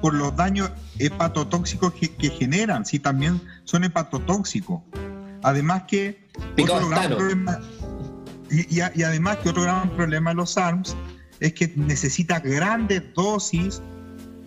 por 0.03 0.13
los 0.13 0.37
daños 0.37 0.71
hepatotóxicos 0.99 1.95
que, 1.95 2.15
que 2.15 2.29
generan, 2.29 2.85
sí, 2.85 2.99
también 2.99 3.41
son 3.65 3.85
hepatotóxicos. 3.85 4.83
Además 5.43 5.85
que 5.89 6.29
otro 6.63 6.89
gran 6.91 7.09
problema, 7.17 7.59
y, 8.51 8.77
y 8.77 8.81
a- 8.81 8.93
y 8.95 9.03
además 9.05 9.39
que 9.39 9.49
otro 9.49 9.63
gran 9.63 9.89
problema 9.91 10.31
de 10.31 10.37
los 10.37 10.51
SARMs 10.51 10.95
es 11.41 11.55
que 11.55 11.73
necesita 11.77 12.39
grandes 12.41 13.03
dosis 13.15 13.81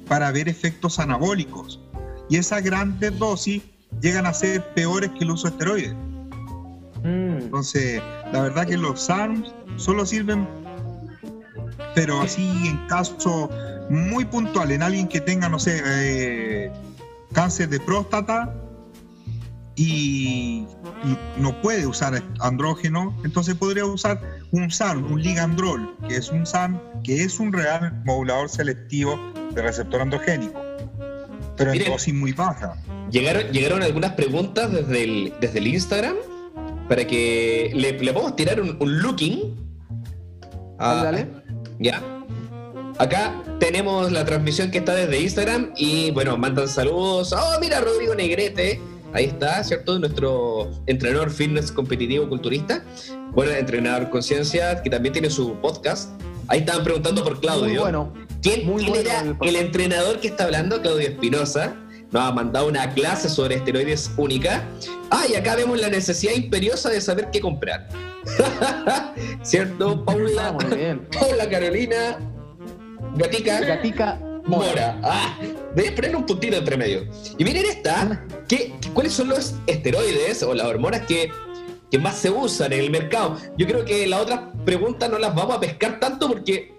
para 0.07 0.31
ver 0.31 0.47
efectos 0.47 0.99
anabólicos. 0.99 1.81
Y 2.29 2.37
esas 2.37 2.61
grandes 2.63 3.17
dosis 3.17 3.63
llegan 4.01 4.25
a 4.25 4.33
ser 4.33 4.63
peores 4.73 5.09
que 5.17 5.23
el 5.23 5.31
uso 5.31 5.47
de 5.47 5.53
esteroides. 5.53 5.93
Mm. 7.03 7.37
Entonces, 7.41 8.01
la 8.31 8.41
verdad 8.41 8.67
que 8.67 8.77
los 8.77 9.01
SARMs 9.01 9.53
solo 9.77 10.05
sirven, 10.05 10.47
pero 11.93 12.21
así 12.21 12.45
en 12.67 12.77
caso 12.87 13.49
muy 13.89 14.25
puntual, 14.25 14.71
en 14.71 14.81
alguien 14.81 15.07
que 15.07 15.21
tenga, 15.21 15.49
no 15.49 15.59
sé, 15.59 15.81
eh, 15.85 16.71
cáncer 17.33 17.69
de 17.69 17.79
próstata 17.79 18.53
y, 19.75 20.65
y 21.03 21.17
no 21.37 21.61
puede 21.61 21.85
usar 21.85 22.21
andrógeno, 22.39 23.15
entonces 23.23 23.55
podría 23.55 23.85
usar 23.85 24.21
un 24.51 24.71
SARM, 24.71 25.11
un 25.11 25.21
ligandrol, 25.21 25.95
que 26.07 26.15
es 26.15 26.29
un 26.29 26.45
SARM, 26.45 26.79
que 27.03 27.23
es 27.23 27.39
un 27.39 27.51
real 27.51 28.01
modulador 28.05 28.49
selectivo 28.49 29.19
de 29.53 29.61
receptor 29.61 30.01
androgénico, 30.01 30.61
pero 31.57 31.71
en 31.71 31.77
Miren. 31.77 31.91
dosis 31.91 32.13
muy 32.13 32.31
baja. 32.31 32.75
Llegaron, 33.11 33.43
llegaron 33.51 33.83
algunas 33.83 34.13
preguntas 34.13 34.71
desde 34.71 35.03
el, 35.03 35.33
desde 35.39 35.59
el 35.59 35.67
Instagram 35.67 36.15
para 36.87 37.05
que 37.05 37.71
le, 37.73 37.99
le 37.99 38.13
podamos 38.13 38.35
tirar 38.35 38.61
un, 38.61 38.77
un 38.79 38.99
looking. 38.99 39.55
Ah, 40.79 41.01
dale. 41.03 41.27
Ya. 41.79 42.01
Acá 42.97 43.43
tenemos 43.59 44.11
la 44.11 44.25
transmisión 44.25 44.71
que 44.71 44.77
está 44.77 44.95
desde 44.95 45.19
Instagram 45.19 45.71
y 45.75 46.11
bueno, 46.11 46.37
mandan 46.37 46.67
saludos. 46.67 47.33
Oh, 47.33 47.59
mira, 47.59 47.81
Rodrigo 47.81 48.15
Negrete. 48.15 48.79
Ahí 49.13 49.25
está, 49.25 49.63
¿cierto? 49.63 49.97
Nuestro 49.99 50.71
entrenador 50.87 51.29
fitness 51.29 51.71
competitivo 51.71 52.27
culturista. 52.27 52.83
Bueno, 53.31 53.51
entrenador 53.51 54.09
conciencia, 54.09 54.81
que 54.81 54.89
también 54.89 55.13
tiene 55.13 55.29
su 55.29 55.55
podcast. 55.61 56.09
Ahí 56.47 56.59
estaban 56.59 56.83
preguntando 56.83 57.23
por 57.23 57.39
Claudio. 57.39 57.65
Muy 57.65 57.77
bueno. 57.77 58.13
¿Quién, 58.41 58.65
Muy 58.65 58.83
quién 58.83 58.93
bueno 58.93 59.09
era 59.09 59.35
el 59.41 59.55
entrenador 59.55 60.19
que 60.19 60.27
está 60.27 60.45
hablando? 60.45 60.81
Claudio 60.81 61.07
Espinosa. 61.09 61.75
Nos 62.11 62.23
ha 62.23 62.31
mandado 62.31 62.67
una 62.67 62.93
clase 62.93 63.27
sobre 63.29 63.55
esteroides 63.55 64.11
única. 64.15 64.63
Ah, 65.09 65.23
y 65.29 65.35
acá 65.35 65.55
vemos 65.55 65.79
la 65.81 65.89
necesidad 65.89 66.33
imperiosa 66.33 66.89
de 66.89 67.01
saber 67.01 67.29
qué 67.31 67.41
comprar. 67.41 67.89
¿Cierto? 69.43 70.03
Paula, 70.05 70.47
Ah, 70.47 70.51
muy 70.53 70.77
bien. 70.77 71.07
Paula 71.19 71.49
Carolina 71.49 72.17
Gatica 73.15 73.59
Gatica 73.61 74.19
Mora. 74.45 74.99
Ah, 75.03 75.37
debes 75.75 75.91
ponerle 75.91 76.17
un 76.17 76.25
puntito 76.25 76.55
entre 76.57 76.77
medio. 76.77 77.07
Y 77.37 77.43
miren 77.43 77.65
esta, 77.65 78.23
¿qué, 78.47 78.73
qué- 78.79 78.89
¿cuáles 78.91 79.13
son 79.13 79.29
los 79.29 79.55
esteroides 79.65 80.43
o 80.43 80.53
las 80.53 80.67
hormonas 80.67 81.01
que, 81.07 81.31
que 81.89 81.97
más 81.97 82.15
se 82.17 82.29
usan 82.29 82.71
en 82.73 82.79
el 82.81 82.91
mercado? 82.91 83.37
Yo 83.57 83.65
creo 83.65 83.83
que 83.85 84.05
las 84.05 84.21
otras 84.21 84.41
preguntas 84.63 85.09
no 85.09 85.17
las 85.17 85.33
vamos 85.33 85.55
a 85.57 85.59
pescar 85.59 85.99
tanto 85.99 86.27
porque 86.27 86.73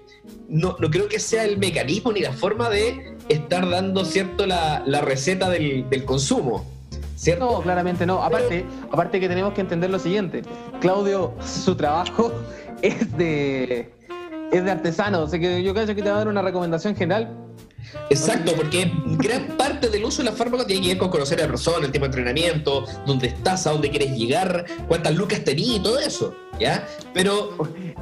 no, 0.48 0.76
no 0.78 0.90
creo 0.90 1.08
que 1.08 1.18
sea 1.18 1.44
el 1.44 1.58
mecanismo 1.58 2.12
ni 2.12 2.20
la 2.20 2.32
forma 2.32 2.70
de 2.70 3.16
estar 3.28 3.68
dando, 3.68 4.04
¿cierto?, 4.04 4.46
la, 4.46 4.84
la 4.86 5.00
receta 5.00 5.50
del, 5.50 5.88
del 5.90 6.04
consumo. 6.04 6.64
¿Cierto? 7.16 7.50
No, 7.50 7.60
claramente 7.62 8.04
no. 8.06 8.22
Aparte, 8.22 8.64
aparte 8.92 9.18
que 9.18 9.28
tenemos 9.28 9.54
que 9.54 9.62
entender 9.62 9.90
lo 9.90 9.98
siguiente. 9.98 10.42
Claudio, 10.80 11.34
su 11.44 11.74
trabajo 11.74 12.30
es 12.82 13.16
de 13.16 13.90
es 14.52 14.64
de 14.64 14.70
artesano, 14.70 15.20
o 15.22 15.28
sea 15.28 15.38
que 15.38 15.62
yo 15.62 15.74
creo 15.74 15.86
que 15.86 15.94
te 15.94 16.02
va 16.02 16.16
a 16.16 16.18
dar 16.18 16.28
una 16.28 16.42
recomendación 16.42 16.94
general. 16.94 17.46
Exacto, 18.10 18.52
porque 18.56 18.90
gran 19.18 19.56
parte 19.56 19.88
del 19.88 20.04
uso 20.04 20.22
de 20.22 20.30
la 20.30 20.36
fármaca 20.36 20.66
tiene 20.66 20.82
que 20.82 20.88
ver 20.88 20.98
con 20.98 21.08
conocer 21.08 21.38
a 21.38 21.42
la 21.42 21.48
persona, 21.48 21.86
el 21.86 21.92
tipo 21.92 22.04
de 22.04 22.06
entrenamiento, 22.06 22.84
dónde 23.06 23.28
estás, 23.28 23.66
a 23.66 23.72
dónde 23.72 23.90
quieres 23.90 24.16
llegar, 24.16 24.64
cuántas 24.88 25.14
lucas 25.14 25.44
tenías 25.44 25.76
y 25.76 25.80
todo 25.80 25.98
eso, 25.98 26.34
¿ya? 26.58 26.86
Pero, 27.14 27.56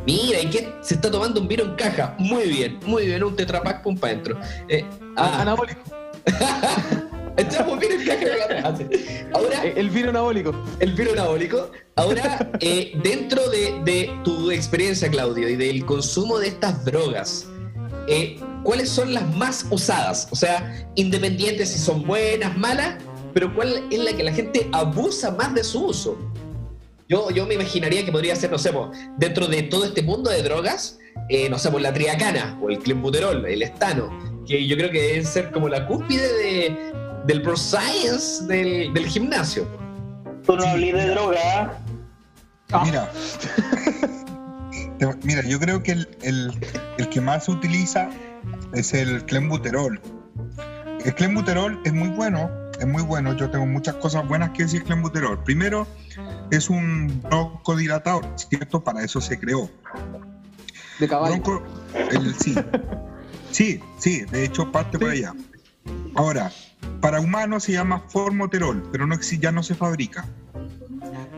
mira, 0.06 0.40
¿y 0.40 0.46
qué? 0.46 0.72
Se 0.80 0.94
está 0.94 1.10
tomando 1.10 1.40
un 1.40 1.48
vino 1.48 1.64
en 1.64 1.74
caja. 1.74 2.16
Muy 2.18 2.48
bien, 2.48 2.78
muy 2.86 3.06
bien, 3.06 3.22
un 3.22 3.36
tetrapack, 3.36 3.82
pum, 3.82 3.96
para 3.96 4.12
adentro. 4.14 4.38
Eh, 4.68 4.84
ah, 5.16 5.42
Anabólico. 5.42 5.80
entramos 7.36 7.78
vino 7.78 7.94
en 7.94 8.06
caja. 8.06 8.24
Ah, 8.64 8.74
sí. 8.76 8.86
Ahora, 9.34 9.64
Eh, 9.66 9.74
El 9.76 9.90
vino 9.90 10.10
anabólico. 10.10 10.54
el 10.80 10.92
vino 10.94 11.12
anabólico. 11.12 11.70
Ahora, 11.96 12.50
eh, 12.60 12.92
dentro 13.02 13.48
de, 13.50 13.80
de 13.84 14.10
tu 14.24 14.50
experiencia, 14.50 15.10
Claudio, 15.10 15.48
y 15.48 15.56
del 15.56 15.84
consumo 15.84 16.38
de 16.38 16.48
estas 16.48 16.84
drogas, 16.84 17.46
eh, 18.08 18.38
¿cuáles 18.62 18.88
son 18.88 19.12
las 19.14 19.26
más 19.36 19.66
usadas? 19.70 20.28
O 20.30 20.36
sea, 20.36 20.88
independientes 20.94 21.70
si 21.70 21.78
son 21.78 22.04
buenas, 22.06 22.56
malas, 22.56 22.96
pero 23.32 23.54
¿cuál 23.54 23.84
es 23.90 23.98
la 23.98 24.12
que 24.12 24.22
la 24.22 24.32
gente 24.32 24.68
abusa 24.72 25.30
más 25.32 25.54
de 25.54 25.62
su 25.64 25.86
uso? 25.86 26.16
Yo, 27.08 27.30
yo 27.30 27.46
me 27.46 27.54
imaginaría 27.54 28.04
que 28.04 28.10
podría 28.12 28.34
ser, 28.34 28.50
no 28.50 28.58
sé, 28.58 28.72
po, 28.72 28.90
dentro 29.18 29.46
de 29.46 29.62
todo 29.64 29.84
este 29.84 30.02
mundo 30.02 30.30
de 30.30 30.42
drogas, 30.42 30.98
eh, 31.28 31.48
no 31.50 31.58
sé, 31.58 31.70
por 31.70 31.80
la 31.82 31.92
triacana 31.92 32.58
o 32.62 32.70
el 32.70 32.78
clenbuterol, 32.78 33.44
el 33.44 33.62
estano, 33.62 34.10
que 34.46 34.66
yo 34.66 34.76
creo 34.76 34.90
que 34.90 35.02
deben 35.02 35.24
ser 35.26 35.50
como 35.52 35.68
la 35.68 35.86
cúspide 35.86 36.32
de, 36.32 36.92
del 37.26 37.40
bro 37.40 37.56
science 37.56 38.44
del, 38.46 38.92
del 38.94 39.06
gimnasio. 39.06 39.66
Tú 40.46 40.56
no 40.56 40.62
Sí, 40.62 40.68
hablé 40.68 40.86
de 40.86 40.92
mira. 40.92 41.14
droga. 41.14 41.78
Mira, 42.84 43.10
Te- 44.98 45.14
mira, 45.22 45.42
yo 45.42 45.58
creo 45.60 45.82
que 45.82 45.92
el, 45.92 46.08
el- 46.22 46.52
el 46.98 47.08
que 47.08 47.20
más 47.20 47.44
se 47.46 47.50
utiliza 47.52 48.08
es 48.72 48.92
el 48.94 49.24
clenbuterol. 49.26 50.00
El 51.04 51.14
clenbuterol 51.14 51.80
es 51.84 51.92
muy 51.92 52.08
bueno, 52.08 52.50
es 52.80 52.86
muy 52.86 53.02
bueno. 53.02 53.34
Yo 53.36 53.50
tengo 53.50 53.66
muchas 53.66 53.94
cosas 53.96 54.26
buenas 54.26 54.50
que 54.50 54.64
decir 54.64 54.84
clenbuterol. 54.84 55.42
Primero, 55.44 55.86
es 56.50 56.68
un 56.70 57.20
broncodilatador, 57.22 58.26
¿cierto? 58.36 58.82
Para 58.82 59.02
eso 59.04 59.20
se 59.20 59.38
creó. 59.38 59.70
De 60.98 61.08
caballo. 61.08 61.34
Bronco- 61.42 61.62
el- 62.10 62.34
sí, 62.34 62.54
sí, 63.50 63.80
sí, 63.98 64.22
de 64.22 64.44
hecho 64.44 64.70
parte 64.72 64.98
por 64.98 65.10
allá. 65.10 65.32
Ahora, 66.14 66.50
para 67.00 67.20
humanos 67.20 67.64
se 67.64 67.72
llama 67.72 68.02
formoterol, 68.08 68.88
pero 68.92 69.06
no, 69.06 69.18
ya 69.20 69.52
no 69.52 69.62
se 69.62 69.74
fabrica. 69.74 70.24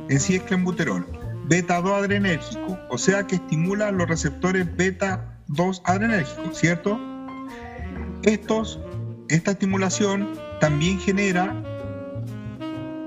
En 0.08 0.20
sí 0.20 0.36
es 0.36 0.42
clenbuterol. 0.42 1.06
Beta 1.48 1.80
2 1.80 1.92
adrenérgico, 1.92 2.78
o 2.90 2.98
sea 2.98 3.26
que 3.26 3.36
estimula 3.36 3.92
los 3.92 4.08
receptores 4.08 4.76
beta 4.76 5.38
2 5.46 5.82
adrenérgicos, 5.84 6.58
¿cierto? 6.58 6.98
estos, 8.26 8.80
esta 9.28 9.52
estimulación 9.52 10.32
también 10.60 10.98
genera 10.98 11.54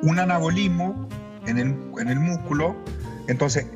un 0.02 0.18
anabolismo 0.18 1.08
en 1.46 1.58
el, 1.58 1.76
en 2.00 2.08
el 2.08 2.20
músculo. 2.20 2.76
Entonces, 3.28 3.68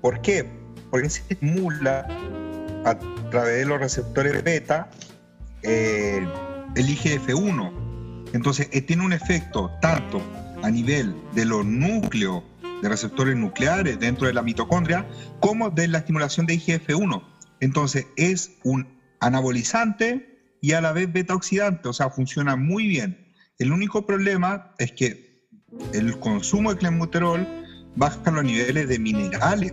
¿por 0.00 0.20
qué? 0.20 0.46
Porque 0.90 1.08
se 1.08 1.22
estimula 1.28 2.06
a 2.84 2.98
través 3.30 3.58
de 3.60 3.64
los 3.66 3.80
receptores 3.80 4.42
beta 4.44 4.90
eh, 5.62 6.26
el 6.76 6.86
IGF-1. 6.86 7.72
Entonces, 8.32 8.68
eh, 8.72 8.80
tiene 8.80 9.04
un 9.04 9.12
efecto 9.12 9.70
tanto 9.80 10.22
a 10.62 10.70
nivel 10.70 11.14
de 11.34 11.44
los 11.44 11.64
núcleos 11.64 12.42
de 12.82 12.88
receptores 12.88 13.36
nucleares 13.36 13.98
dentro 13.98 14.26
de 14.26 14.32
la 14.32 14.42
mitocondria, 14.42 15.06
como 15.40 15.70
de 15.70 15.88
la 15.88 15.98
estimulación 15.98 16.46
de 16.46 16.54
IGF-1. 16.54 17.22
Entonces, 17.60 18.06
es 18.16 18.52
un 18.64 18.86
anabolizante 19.20 20.56
y 20.60 20.72
a 20.72 20.80
la 20.80 20.92
vez 20.92 21.12
beta 21.12 21.34
oxidante, 21.34 21.88
o 21.88 21.92
sea, 21.92 22.10
funciona 22.10 22.56
muy 22.56 22.86
bien. 22.86 23.32
El 23.58 23.72
único 23.72 24.06
problema 24.06 24.72
es 24.78 24.92
que 24.92 25.46
el 25.92 26.18
consumo 26.18 26.72
de 26.72 26.78
clenbuterol 26.78 27.46
baja 27.96 28.30
los 28.30 28.44
niveles 28.44 28.88
de 28.88 28.98
minerales 28.98 29.72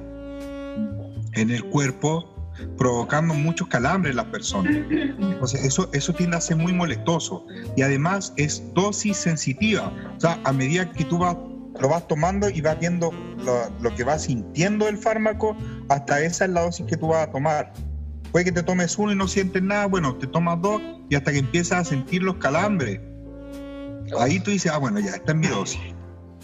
en 1.34 1.52
el 1.52 1.64
cuerpo, 1.66 2.37
provocando 2.78 3.34
muchos 3.34 3.68
calambres 3.68 4.12
en 4.12 4.18
las 4.18 4.26
personas. 4.28 4.74
Entonces, 4.76 5.64
eso, 5.64 5.90
eso 5.94 6.14
tiende 6.14 6.38
a 6.38 6.42
ser 6.42 6.58
muy 6.58 6.74
molestoso. 6.74 7.46
Y 7.76 7.82
además 7.82 8.34
es 8.38 8.64
dosis 8.74 9.18
sensitiva. 9.18 9.94
O 10.16 10.20
sea, 10.20 10.40
a 10.44 10.54
medida 10.54 10.92
que 10.92 11.06
tú 11.06 11.18
vas, 11.18 11.36
lo 11.80 11.90
vas 11.90 12.08
tomando 12.08 12.50
y 12.50 12.62
vas 12.62 12.80
viendo 12.80 13.12
lo, 13.38 13.70
lo 13.82 13.96
que 13.96 14.04
vas 14.04 14.24
sintiendo 14.24 14.88
el 14.88 14.98
fármaco, 14.98 15.56
hasta 15.90 16.22
esa 16.22 16.46
es 16.46 16.52
la 16.52 16.62
dosis 16.62 16.86
que 16.86 16.98
tú 16.98 17.08
vas 17.08 17.28
a 17.28 17.32
tomar. 17.32 17.74
Puede 18.32 18.46
que 18.46 18.52
te 18.52 18.64
tomes 18.64 18.98
uno 18.98 19.12
y 19.12 19.16
no 19.16 19.28
sientes 19.28 19.64
nada, 19.64 19.86
bueno, 19.86 20.16
te 20.16 20.28
tomas 20.28 20.62
dos 20.62 20.82
y 21.10 21.16
hasta 21.16 21.32
que 21.32 21.40
empiezas 21.40 21.80
a 21.80 21.84
sentir 21.86 22.24
los 22.24 22.36
calambres. 22.36 23.00
Ahí 24.20 24.40
tú 24.40 24.52
dices, 24.52 24.72
ah, 24.72 24.78
bueno, 24.78 25.00
ya, 25.00 25.12
esta 25.12 25.32
es 25.32 25.38
mi 25.38 25.48
dosis. 25.48 25.82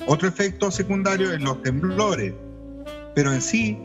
Otro 0.07 0.27
efecto 0.27 0.71
secundario 0.71 1.33
es 1.33 1.41
los 1.41 1.61
temblores. 1.61 2.33
Pero 3.15 3.33
en 3.33 3.41
sí, 3.41 3.77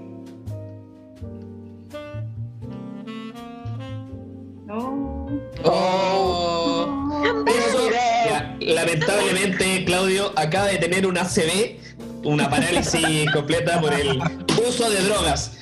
Oh. 5.65 7.45
Eso, 7.47 7.91
ya, 7.91 8.57
lamentablemente, 8.61 9.85
Claudio 9.85 10.33
acaba 10.37 10.67
de 10.67 10.77
tener 10.79 11.07
una 11.07 11.23
ACV, 11.23 11.77
una 12.25 12.49
parálisis 12.49 13.31
completa 13.35 13.81
por 13.81 13.93
el 13.93 14.21
uso 14.69 14.91
de 14.91 15.03
drogas. 15.03 15.53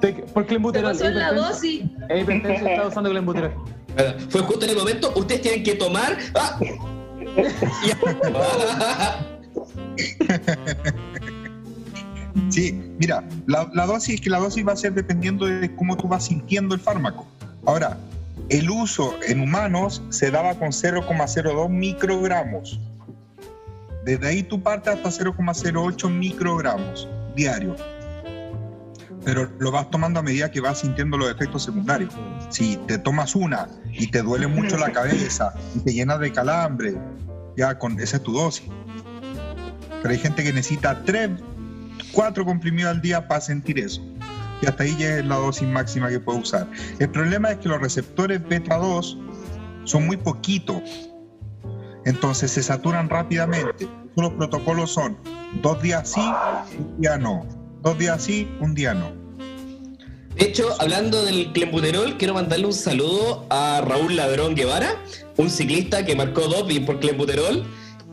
Te- 0.00 0.12
Por 0.12 0.46
pasó 0.82 1.06
en 1.06 1.18
la 1.18 1.32
dosis. 1.32 1.84
Está 2.08 2.86
usando 2.86 3.10
clenbuterol. 3.10 3.54
Fue 4.28 4.42
justo 4.42 4.64
en 4.66 4.70
el 4.72 4.76
momento, 4.76 5.12
ustedes 5.16 5.40
tienen 5.42 5.62
que 5.62 5.74
tomar. 5.74 6.18
¡Ah! 6.34 6.58
Sí, 12.50 12.72
mira, 12.98 13.24
la, 13.46 13.64
dosis 13.86 14.20
que 14.20 14.30
la 14.30 14.38
dosis 14.38 14.66
va 14.66 14.72
a 14.72 14.76
ser 14.76 14.94
dependiendo 14.94 15.46
de 15.46 15.74
cómo 15.74 15.96
tú 15.96 16.08
vas 16.08 16.26
sintiendo 16.26 16.74
el 16.74 16.80
fármaco. 16.80 17.26
Ahora, 17.64 17.98
el 18.48 18.70
uso 18.70 19.14
en 19.26 19.40
humanos 19.40 20.02
se 20.10 20.30
daba 20.30 20.54
con 20.54 20.68
0,02 20.68 21.68
microgramos. 21.68 22.80
Desde 24.04 24.28
ahí 24.28 24.42
tú 24.42 24.62
partes 24.62 24.94
hasta 24.94 25.24
0,08 25.24 26.10
microgramos 26.10 27.08
diario. 27.34 27.74
Pero 29.24 29.50
lo 29.58 29.72
vas 29.72 29.90
tomando 29.90 30.20
a 30.20 30.22
medida 30.22 30.50
que 30.50 30.60
vas 30.60 30.78
sintiendo 30.78 31.16
los 31.16 31.30
efectos 31.30 31.64
secundarios. 31.64 32.14
Si 32.48 32.76
te 32.86 32.98
tomas 32.98 33.34
una 33.34 33.68
y 33.92 34.06
te 34.06 34.22
duele 34.22 34.46
mucho 34.46 34.76
la 34.78 34.92
cabeza 34.92 35.52
y 35.74 35.80
te 35.80 35.92
llenas 35.92 36.20
de 36.20 36.30
calambre, 36.30 36.94
ya 37.56 37.76
con 37.76 37.98
esa 38.00 38.18
es 38.18 38.22
tu 38.22 38.32
dosis. 38.32 38.68
Pero 40.00 40.10
hay 40.10 40.18
gente 40.18 40.44
que 40.44 40.52
necesita 40.52 41.02
tres, 41.04 41.30
cuatro 42.16 42.46
comprimidos 42.46 42.92
al 42.92 43.02
día 43.02 43.28
para 43.28 43.42
sentir 43.42 43.78
eso. 43.78 44.00
Y 44.62 44.66
hasta 44.66 44.84
ahí 44.84 44.96
ya 44.98 45.18
es 45.18 45.26
la 45.26 45.36
dosis 45.36 45.68
máxima 45.68 46.08
que 46.08 46.18
puede 46.18 46.38
usar. 46.38 46.66
El 46.98 47.10
problema 47.10 47.50
es 47.50 47.58
que 47.58 47.68
los 47.68 47.78
receptores 47.78 48.42
beta 48.48 48.78
2 48.78 49.18
son 49.84 50.06
muy 50.06 50.16
poquitos. 50.16 50.80
Entonces 52.06 52.50
se 52.52 52.62
saturan 52.62 53.10
rápidamente. 53.10 53.86
Los 54.16 54.32
protocolos 54.32 54.92
son 54.92 55.18
dos 55.62 55.82
días 55.82 56.10
sí, 56.10 56.22
un 56.78 57.00
día 57.02 57.18
no. 57.18 57.46
Dos 57.82 57.98
días 57.98 58.22
sí, 58.22 58.48
un 58.60 58.74
día 58.74 58.94
no. 58.94 59.12
De 60.36 60.46
hecho, 60.46 60.68
hablando 60.80 61.22
del 61.22 61.52
clenbuterol, 61.52 62.16
quiero 62.16 62.32
mandarle 62.32 62.66
un 62.66 62.72
saludo 62.72 63.46
a 63.50 63.82
Raúl 63.82 64.16
Ladrón 64.16 64.54
Guevara, 64.54 64.96
un 65.36 65.50
ciclista 65.50 66.06
que 66.06 66.16
marcó 66.16 66.42
doping 66.42 66.86
por 66.86 66.98
clenbuterol 66.98 67.66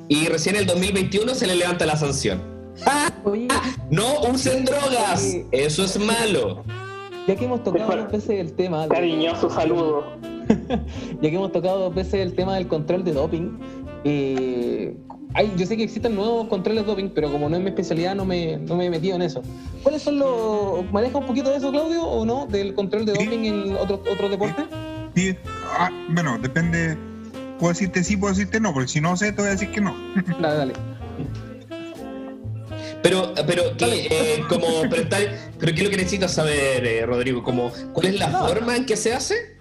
y 0.10 0.28
recién 0.28 0.56
en 0.56 0.62
el 0.62 0.68
2021 0.68 1.36
se 1.36 1.48
le 1.48 1.56
levanta 1.56 1.86
la 1.86 1.96
sanción. 1.96 2.53
¡Ah! 2.86 3.12
Oye, 3.24 3.48
No 3.90 4.22
usen 4.32 4.66
drogas, 4.66 5.24
Oye. 5.24 5.46
eso 5.52 5.84
es 5.84 6.00
malo. 6.00 6.64
ya 7.28 7.36
que 7.36 7.46
hemos 7.46 7.64
tocado 7.64 7.96
dos 7.96 8.12
veces 8.12 8.40
el 8.40 8.54
tema. 8.54 8.84
de- 8.84 8.90
Cariñoso 8.90 9.50
saludo. 9.50 10.04
ya 11.22 11.30
que 11.30 11.36
hemos 11.36 11.52
tocado 11.52 11.80
dos 11.80 11.96
veces 11.96 12.16
el 12.16 12.34
tema 12.36 12.56
del 12.56 12.68
control 12.68 13.04
de 13.04 13.14
doping, 13.14 13.58
eh, 14.04 14.96
hay- 15.34 15.54
yo 15.58 15.66
sé 15.66 15.78
que 15.78 15.84
existen 15.84 16.16
nuevos 16.16 16.48
controles 16.48 16.84
de 16.84 16.90
doping, 16.92 17.10
pero 17.16 17.32
como 17.32 17.48
no 17.50 17.56
es 17.56 17.62
mi 17.64 17.70
especialidad, 17.70 18.16
no 18.16 18.26
me, 18.26 18.58
no 18.58 18.76
me 18.76 18.86
he 18.88 18.90
metido 18.90 19.16
en 19.16 19.22
eso. 19.22 19.42
¿Cuáles 19.84 20.02
son 20.02 20.20
los. 20.20 20.92
¿Maneja 20.92 21.18
un 21.18 21.26
poquito 21.26 21.50
de 21.50 21.58
eso, 21.58 21.72
Claudio, 21.72 22.04
o 22.04 22.26
no? 22.26 22.46
¿Del 22.48 22.74
control 22.74 23.06
de 23.06 23.16
Sí. 23.16 23.24
doping 23.26 23.40
en 23.46 23.76
otros 23.78 24.02
otros 24.12 24.30
deportes? 24.32 24.66
Sí, 25.16 25.36
ah, 25.78 25.90
bueno, 26.10 26.38
depende. 26.40 26.98
Puedo 27.60 27.72
decirte 27.72 28.04
sí, 28.04 28.18
puedo 28.18 28.34
decirte 28.34 28.60
no, 28.60 28.74
porque 28.74 28.90
si 28.90 29.00
no 29.00 29.16
sé, 29.16 29.32
te 29.32 29.42
voy 29.42 29.48
a 29.50 29.52
decir 29.52 29.72
que 29.72 29.80
no. 29.80 29.96
Dale, 30.42 30.58
dale. 30.58 30.74
Pero, 33.04 33.34
pero, 33.46 33.64
¿qué, 33.78 34.08
eh, 34.10 34.44
como 34.48 34.66
prestar, 34.90 35.22
pero 35.60 35.74
¿qué 35.74 35.80
es 35.80 35.84
lo 35.84 35.90
que 35.90 35.98
necesitas 35.98 36.34
saber, 36.34 36.86
eh, 36.86 37.06
Rodrigo? 37.06 37.44
Como, 37.44 37.72
¿Cuál 37.94 38.08
es 38.08 38.20
la 38.20 38.28
No. 38.30 38.48
forma 38.48 38.76
en 38.78 38.86
que 38.86 38.96
se 38.96 39.14
hace? 39.14 39.58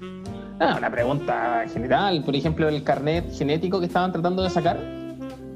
Ah, 0.61 0.77
una 0.79 0.91
pregunta 0.91 1.65
general. 1.73 2.23
Por 2.25 2.37
ejemplo, 2.37 2.69
el 2.69 2.85
carnet 2.85 3.25
genético 3.37 3.81
que 3.81 3.87
estaban 3.87 4.13
tratando 4.13 4.45
de 4.45 4.51
sacar 4.51 4.79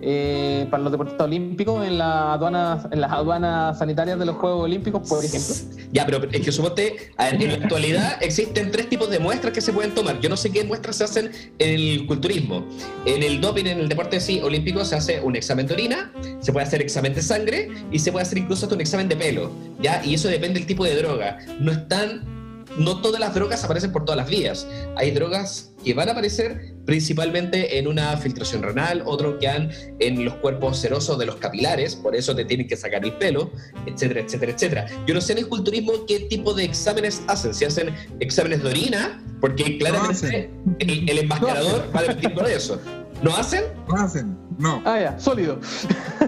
eh, 0.08 0.68
para 0.70 0.84
los 0.84 0.92
deportistas 0.92 1.24
olímpicos 1.24 1.84
en, 1.84 1.98
la 1.98 2.34
aduana, 2.34 2.88
en 2.92 3.00
las 3.00 3.10
aduanas 3.10 3.76
sanitarias 3.76 4.16
de 4.20 4.24
los 4.24 4.36
Juegos 4.36 4.62
Olímpicos, 4.62 5.08
por 5.08 5.24
ejemplo. 5.24 5.52
Ya, 5.90 6.06
pero 6.06 6.22
es 6.30 6.40
que 6.42 6.52
suponte, 6.52 7.10
a 7.16 7.24
ver, 7.24 7.42
en 7.42 7.48
la 7.48 7.64
actualidad 7.64 8.18
existen 8.22 8.70
tres 8.70 8.88
tipos 8.88 9.10
de 9.10 9.18
muestras 9.18 9.52
que 9.52 9.60
se 9.60 9.72
pueden 9.72 9.94
tomar. 9.94 10.20
Yo 10.20 10.28
no 10.28 10.36
sé 10.36 10.52
qué 10.52 10.62
muestras 10.62 10.94
se 10.94 11.04
hacen 11.04 11.32
en 11.58 11.68
el 11.68 12.06
culturismo. 12.06 12.64
En 13.04 13.24
el 13.24 13.40
doping, 13.40 13.64
en 13.64 13.80
el 13.80 13.88
deporte 13.88 14.20
sí, 14.20 14.40
olímpico, 14.40 14.84
se 14.84 14.94
hace 14.94 15.20
un 15.20 15.34
examen 15.34 15.66
de 15.66 15.74
orina, 15.74 16.12
se 16.38 16.52
puede 16.52 16.66
hacer 16.66 16.80
examen 16.82 17.12
de 17.12 17.22
sangre 17.22 17.68
y 17.90 17.98
se 17.98 18.12
puede 18.12 18.22
hacer 18.22 18.38
incluso 18.38 18.66
hasta 18.66 18.76
un 18.76 18.82
examen 18.82 19.08
de 19.08 19.16
pelo. 19.16 19.50
¿ya? 19.80 20.00
Y 20.04 20.14
eso 20.14 20.28
depende 20.28 20.60
del 20.60 20.68
tipo 20.68 20.84
de 20.84 20.94
droga. 20.94 21.38
No 21.58 21.72
están. 21.72 22.36
No 22.78 23.00
todas 23.00 23.20
las 23.20 23.34
drogas 23.34 23.64
aparecen 23.64 23.92
por 23.92 24.04
todas 24.04 24.16
las 24.18 24.28
vías. 24.28 24.66
Hay 24.96 25.10
drogas 25.10 25.72
que 25.84 25.94
van 25.94 26.08
a 26.08 26.12
aparecer 26.12 26.74
principalmente 26.84 27.78
en 27.78 27.86
una 27.88 28.16
filtración 28.16 28.62
renal, 28.62 29.02
otros 29.06 29.36
que 29.40 29.48
han 29.48 29.70
en 30.00 30.24
los 30.24 30.34
cuerpos 30.34 30.78
serosos 30.78 31.18
de 31.18 31.26
los 31.26 31.36
capilares, 31.36 31.94
por 31.96 32.14
eso 32.16 32.34
te 32.34 32.44
tienen 32.44 32.66
que 32.68 32.76
sacar 32.76 33.04
el 33.04 33.12
pelo, 33.12 33.50
etcétera, 33.86 34.20
etcétera, 34.20 34.52
etcétera. 34.52 34.86
Yo 35.06 35.14
no 35.14 35.20
sé 35.20 35.32
en 35.32 35.38
el 35.38 35.48
culturismo 35.48 35.92
qué 36.06 36.20
tipo 36.20 36.54
de 36.54 36.64
exámenes 36.64 37.22
hacen, 37.28 37.54
si 37.54 37.64
hacen 37.64 37.94
exámenes 38.20 38.62
de 38.62 38.68
orina, 38.70 39.22
porque 39.40 39.78
claramente 39.78 40.50
el, 40.78 41.08
el 41.08 41.18
enmascarador 41.18 41.90
va 41.94 42.00
a 42.00 42.02
depender 42.02 42.34
por 42.34 42.48
eso. 42.48 42.80
¿No 43.22 43.34
hacen? 43.36 43.64
No 43.88 43.94
hacen, 43.96 44.36
no. 44.58 44.82
Ah, 44.84 45.00
ya, 45.00 45.18
sólido. 45.18 45.58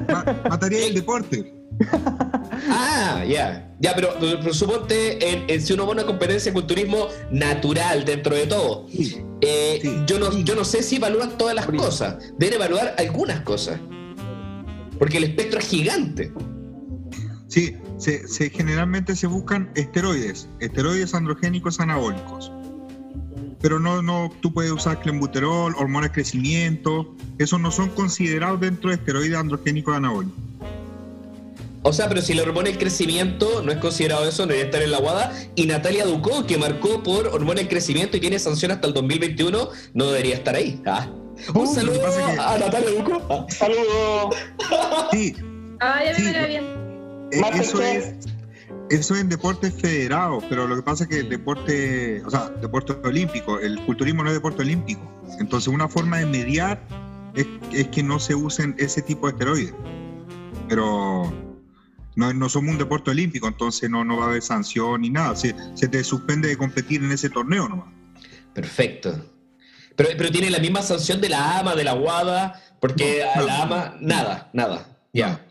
Ma- 0.08 0.24
Mataría 0.48 0.86
el 0.86 0.94
deporte. 0.94 1.54
Ah, 2.70 3.24
ya. 3.26 3.64
Ya, 3.80 3.94
pero, 3.94 4.10
pero 4.18 4.52
suponte, 4.52 5.30
en- 5.30 5.48
en 5.48 5.62
si 5.62 5.72
uno 5.72 5.84
va 5.84 5.90
a 5.90 5.94
una 5.94 6.04
competencia 6.06 6.50
de 6.50 6.54
culturismo 6.54 7.06
natural 7.30 8.04
dentro 8.04 8.34
de 8.34 8.46
todo, 8.46 8.86
eh, 9.40 9.78
Sí. 9.80 9.88
yo, 10.06 10.18
no, 10.18 10.32
yo 10.36 10.54
no 10.56 10.64
sé 10.64 10.82
si 10.82 10.96
evalúan 10.96 11.38
todas 11.38 11.54
las 11.54 11.66
cosas. 11.66 12.16
Deben 12.38 12.54
evaluar 12.56 12.94
algunas 12.98 13.40
cosas. 13.40 13.78
Porque 14.98 15.18
el 15.18 15.24
espectro 15.24 15.60
es 15.60 15.68
gigante. 15.68 16.32
Sí, 17.46 17.76
se, 17.98 18.26
se- 18.26 18.50
generalmente 18.50 19.14
se 19.16 19.26
buscan 19.28 19.70
esteroides, 19.76 20.48
esteroides 20.60 21.14
androgénicos 21.14 21.78
anabólicos. 21.80 22.50
Pero 23.60 23.78
no, 23.80 24.02
no, 24.02 24.30
tú 24.40 24.52
puedes 24.52 24.70
usar 24.72 25.00
clenbuterol, 25.00 25.74
hormonas 25.78 26.10
de 26.10 26.14
crecimiento, 26.14 27.14
esos 27.38 27.60
no 27.60 27.70
son 27.70 27.88
considerados 27.90 28.60
dentro 28.60 28.90
de 28.90 28.96
esteroides 28.96 29.36
androgénicos 29.38 29.96
anabólicos. 29.96 30.38
O 31.82 31.92
sea, 31.92 32.08
pero 32.08 32.20
si 32.22 32.34
la 32.34 32.42
hormona 32.42 32.68
del 32.70 32.78
crecimiento 32.78 33.62
no 33.62 33.70
es 33.72 33.78
considerado 33.78 34.28
eso, 34.28 34.42
no 34.42 34.48
debería 34.48 34.66
estar 34.66 34.82
en 34.82 34.90
la 34.90 34.98
guada. 34.98 35.32
Y 35.54 35.66
Natalia 35.66 36.04
Ducó, 36.04 36.44
que 36.46 36.58
marcó 36.58 37.02
por 37.02 37.28
hormona 37.28 37.60
del 37.60 37.68
crecimiento 37.68 38.16
y 38.16 38.20
tiene 38.20 38.38
sanción 38.38 38.72
hasta 38.72 38.86
el 38.88 38.94
2021, 38.94 39.68
no 39.94 40.06
debería 40.06 40.34
estar 40.34 40.54
ahí. 40.56 40.82
Ah. 40.86 41.08
Un 41.54 41.66
Uh, 41.68 41.72
saludo 41.74 42.00
que 42.00 42.32
es 42.32 42.38
a 42.38 42.58
Natalia 42.58 42.90
Ducó. 42.90 43.22
Ah. 43.30 43.46
Saludo. 43.48 44.30
Sí, 45.12 45.34
Ah, 45.80 46.00
ya 46.04 46.14
Sí. 46.16 46.22
me 46.22 46.46
bien. 46.48 46.64
eh, 47.30 47.42
eso 47.54 47.80
es, 47.80 48.14
Eso 48.90 49.14
en 49.16 49.28
deportes 49.28 49.72
federados, 49.74 50.42
pero 50.48 50.66
lo 50.66 50.74
que 50.74 50.82
pasa 50.82 51.04
es 51.04 51.10
que 51.10 51.20
el 51.20 51.28
deporte, 51.28 52.22
o 52.24 52.30
sea, 52.30 52.48
deporte 52.60 52.94
olímpico, 53.04 53.60
el 53.60 53.78
culturismo 53.84 54.24
no 54.24 54.30
es 54.30 54.34
deporte 54.34 54.62
olímpico. 54.62 55.00
Entonces, 55.38 55.68
una 55.68 55.88
forma 55.88 56.18
de 56.18 56.26
mediar 56.26 56.80
es, 57.34 57.46
es 57.72 57.86
que 57.88 58.02
no 58.02 58.18
se 58.18 58.34
usen 58.34 58.74
ese 58.78 59.00
tipo 59.02 59.26
de 59.28 59.32
esteroides. 59.34 59.74
Pero 60.68 61.32
no, 62.18 62.34
no 62.34 62.48
somos 62.48 62.72
un 62.72 62.78
deporte 62.78 63.12
olímpico, 63.12 63.46
entonces 63.46 63.88
no, 63.88 64.04
no 64.04 64.16
va 64.16 64.24
a 64.24 64.28
haber 64.30 64.42
sanción 64.42 65.02
ni 65.02 65.08
nada. 65.08 65.36
Se, 65.36 65.54
se 65.74 65.86
te 65.86 66.02
suspende 66.02 66.48
de 66.48 66.56
competir 66.56 67.00
en 67.00 67.12
ese 67.12 67.30
torneo 67.30 67.68
nomás. 67.68 67.86
Perfecto. 68.52 69.24
Pero, 69.94 70.10
pero 70.18 70.28
tiene 70.32 70.50
la 70.50 70.58
misma 70.58 70.82
sanción 70.82 71.20
de 71.20 71.28
la 71.28 71.60
AMA, 71.60 71.76
de 71.76 71.84
la 71.84 71.94
WADA, 71.94 72.60
porque 72.80 73.22
No, 73.36 73.40
a 73.40 73.44
la 73.44 73.62
AMA, 73.62 73.96
nada, 74.00 74.50
nada. 74.52 74.98
Ya. 75.12 75.46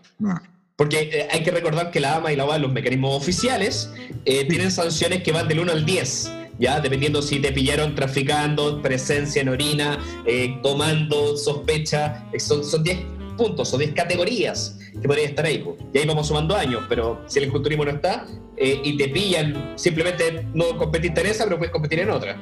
Porque 0.76 1.09
eh, 1.13 1.28
hay 1.32 1.41
que 1.41 1.51
recordar 1.51 1.89
que 1.89 2.01
la 2.01 2.18
AMA 2.18 2.34
y 2.34 2.36
la 2.36 2.43
WADA, 2.43 2.59
los 2.59 2.74
mecanismos 2.74 3.15
oficiales, 3.15 3.89
eh, 4.26 4.43
tienen 4.43 4.70
sanciones 4.70 5.24
que 5.24 5.32
van 5.32 5.47
del 5.47 5.61
1 5.61 5.72
al 5.72 5.86
10. 5.86 6.32
Ya, 6.59 6.82
dependiendo 6.82 7.22
si 7.22 7.39
te 7.39 7.53
pillaron 7.53 7.95
traficando, 7.95 8.82
presencia 8.82 9.41
en 9.41 9.47
orina, 9.47 9.99
eh, 10.26 10.59
tomando, 10.61 11.38
sospecha, 11.38 12.26
eh, 12.34 12.41
son, 12.41 12.61
son 12.65 12.84
10 12.84 13.16
puntos 13.38 13.73
o 13.73 13.77
10 13.77 13.93
categorías 13.93 14.77
que 14.99 15.07
podrían 15.07 15.29
estar 15.29 15.45
ahí. 15.45 15.63
Y 15.93 15.97
ahí 15.97 16.07
vamos 16.07 16.27
sumando 16.27 16.55
años, 16.55 16.83
pero 16.89 17.21
si 17.27 17.39
el 17.39 17.51
culturismo 17.51 17.85
no 17.85 17.91
está 17.91 18.25
eh, 18.57 18.81
y 18.83 18.97
te 18.97 19.07
pillan, 19.09 19.73
simplemente 19.75 20.45
no 20.53 20.77
competiste 20.77 21.21
en 21.21 21.27
esa, 21.27 21.43
pero 21.45 21.57
puedes 21.57 21.71
competir 21.71 21.99
en 21.99 22.09
otra. 22.09 22.38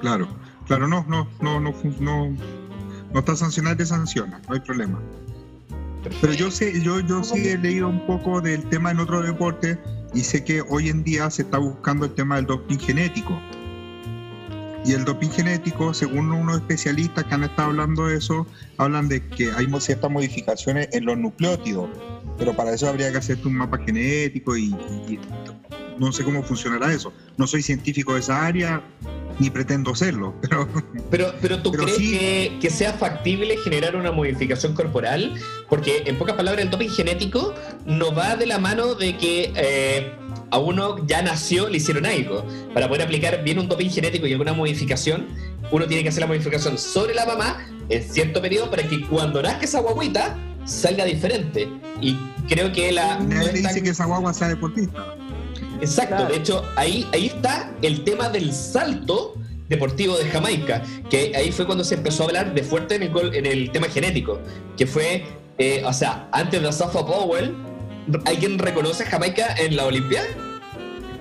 Claro, 0.00 0.28
claro, 0.66 0.86
no, 0.86 1.04
no, 1.08 1.28
no, 1.40 1.60
no, 1.60 1.74
no, 2.00 2.36
no 3.12 3.18
está 3.18 3.36
sancionado, 3.36 3.76
te 3.76 3.86
sanciona, 3.86 4.40
no 4.48 4.54
hay 4.54 4.60
problema. 4.60 5.00
Pero 6.20 6.34
yo 6.34 6.50
sé, 6.50 6.82
yo, 6.82 7.00
yo 7.00 7.24
sí 7.24 7.48
he 7.48 7.56
leído 7.56 7.88
un 7.88 8.06
poco 8.06 8.40
del 8.40 8.62
tema 8.68 8.90
en 8.90 9.00
otro 9.00 9.22
deporte 9.22 9.78
y 10.12 10.20
sé 10.20 10.44
que 10.44 10.60
hoy 10.62 10.90
en 10.90 11.02
día 11.02 11.30
se 11.30 11.42
está 11.42 11.58
buscando 11.58 12.06
el 12.06 12.14
tema 12.14 12.36
del 12.36 12.46
doping 12.46 12.78
genético. 12.78 13.40
Y 14.84 14.92
el 14.92 15.04
doping 15.04 15.30
genético, 15.30 15.94
según 15.94 16.30
unos 16.30 16.56
especialistas 16.58 17.24
que 17.24 17.34
han 17.34 17.44
estado 17.44 17.70
hablando 17.70 18.06
de 18.06 18.18
eso, 18.18 18.46
hablan 18.76 19.08
de 19.08 19.26
que 19.30 19.50
hay 19.52 19.66
ciertas 19.80 20.10
modificaciones 20.10 20.88
en 20.92 21.06
los 21.06 21.16
nucleótidos, 21.16 21.88
pero 22.36 22.54
para 22.54 22.72
eso 22.74 22.88
habría 22.88 23.10
que 23.10 23.18
hacerte 23.18 23.48
un 23.48 23.54
mapa 23.54 23.78
genético 23.78 24.56
y- 24.56 24.74
y 25.08 25.18
no 25.98 26.12
sé 26.12 26.22
cómo 26.24 26.42
funcionará 26.42 26.92
eso. 26.92 27.12
No 27.38 27.46
soy 27.46 27.62
científico 27.62 28.12
de 28.14 28.20
esa 28.20 28.44
área, 28.44 28.82
ni 29.38 29.50
pretendo 29.50 29.94
serlo, 29.94 30.34
pero 30.42 30.68
Pero, 31.10 31.34
pero 31.40 31.62
¿tú 31.62 31.70
Pero 31.72 31.84
crees 31.84 31.98
sí. 31.98 32.12
que, 32.18 32.58
que 32.60 32.70
sea 32.70 32.92
factible 32.92 33.56
generar 33.58 33.96
una 33.96 34.12
modificación 34.12 34.74
corporal? 34.74 35.34
Porque, 35.68 36.02
en 36.06 36.16
pocas 36.16 36.34
palabras, 36.36 36.64
el 36.64 36.70
doping 36.70 36.88
genético 36.88 37.54
no 37.86 38.14
va 38.14 38.36
de 38.36 38.46
la 38.46 38.58
mano 38.58 38.94
de 38.94 39.16
que 39.16 39.52
eh, 39.56 40.12
a 40.50 40.58
uno 40.58 41.04
ya 41.06 41.22
nació, 41.22 41.68
le 41.68 41.78
hicieron 41.78 42.06
algo. 42.06 42.46
Para 42.72 42.86
poder 42.88 43.02
aplicar 43.02 43.42
bien 43.42 43.58
un 43.58 43.68
doping 43.68 43.90
genético 43.90 44.26
y 44.26 44.32
alguna 44.32 44.52
modificación, 44.52 45.26
uno 45.70 45.86
tiene 45.86 46.02
que 46.02 46.08
hacer 46.10 46.20
la 46.20 46.26
modificación 46.28 46.78
sobre 46.78 47.14
la 47.14 47.26
mamá 47.26 47.66
en 47.88 48.02
cierto 48.02 48.40
periodo 48.40 48.70
para 48.70 48.82
que 48.88 49.00
cuando 49.06 49.42
nazca 49.42 49.64
esa 49.64 49.80
guaguita 49.80 50.36
salga 50.64 51.04
diferente. 51.04 51.68
Y 52.00 52.16
creo 52.48 52.72
que 52.72 52.92
la... 52.92 53.18
no 53.18 53.24
nadie 53.34 53.52
le 53.52 53.62
tan- 53.62 53.72
dice 53.72 53.82
que 53.82 53.90
esa 53.90 54.04
guagua 54.06 54.32
sea 54.32 54.48
deportista. 54.48 55.14
Exacto, 55.80 56.16
Claro. 56.16 56.30
de 56.32 56.36
hecho, 56.36 56.64
ahí, 56.76 57.06
ahí 57.12 57.26
está 57.26 57.70
el 57.82 58.04
tema 58.04 58.28
del 58.28 58.52
salto 58.52 59.34
deportivo 59.68 60.16
de 60.16 60.26
Jamaica, 60.26 60.82
que 61.10 61.32
ahí 61.36 61.50
fue 61.52 61.66
cuando 61.66 61.84
se 61.84 61.94
empezó 61.94 62.22
a 62.24 62.26
hablar 62.26 62.54
de 62.54 62.62
fuerte 62.62 62.96
en 62.96 63.02
el, 63.04 63.10
gol- 63.12 63.34
en 63.34 63.46
el 63.46 63.70
tema 63.70 63.88
genético, 63.88 64.38
que 64.76 64.86
fue, 64.86 65.24
eh, 65.58 65.82
o 65.86 65.92
sea, 65.92 66.28
antes 66.32 66.60
de 66.62 66.68
Asafa 66.68 67.04
Powell, 67.06 67.54
¿alguien 68.26 68.58
reconoce 68.58 69.04
a 69.04 69.06
Jamaica 69.06 69.54
en 69.58 69.76
la 69.76 69.86
Olimpiada? 69.86 70.26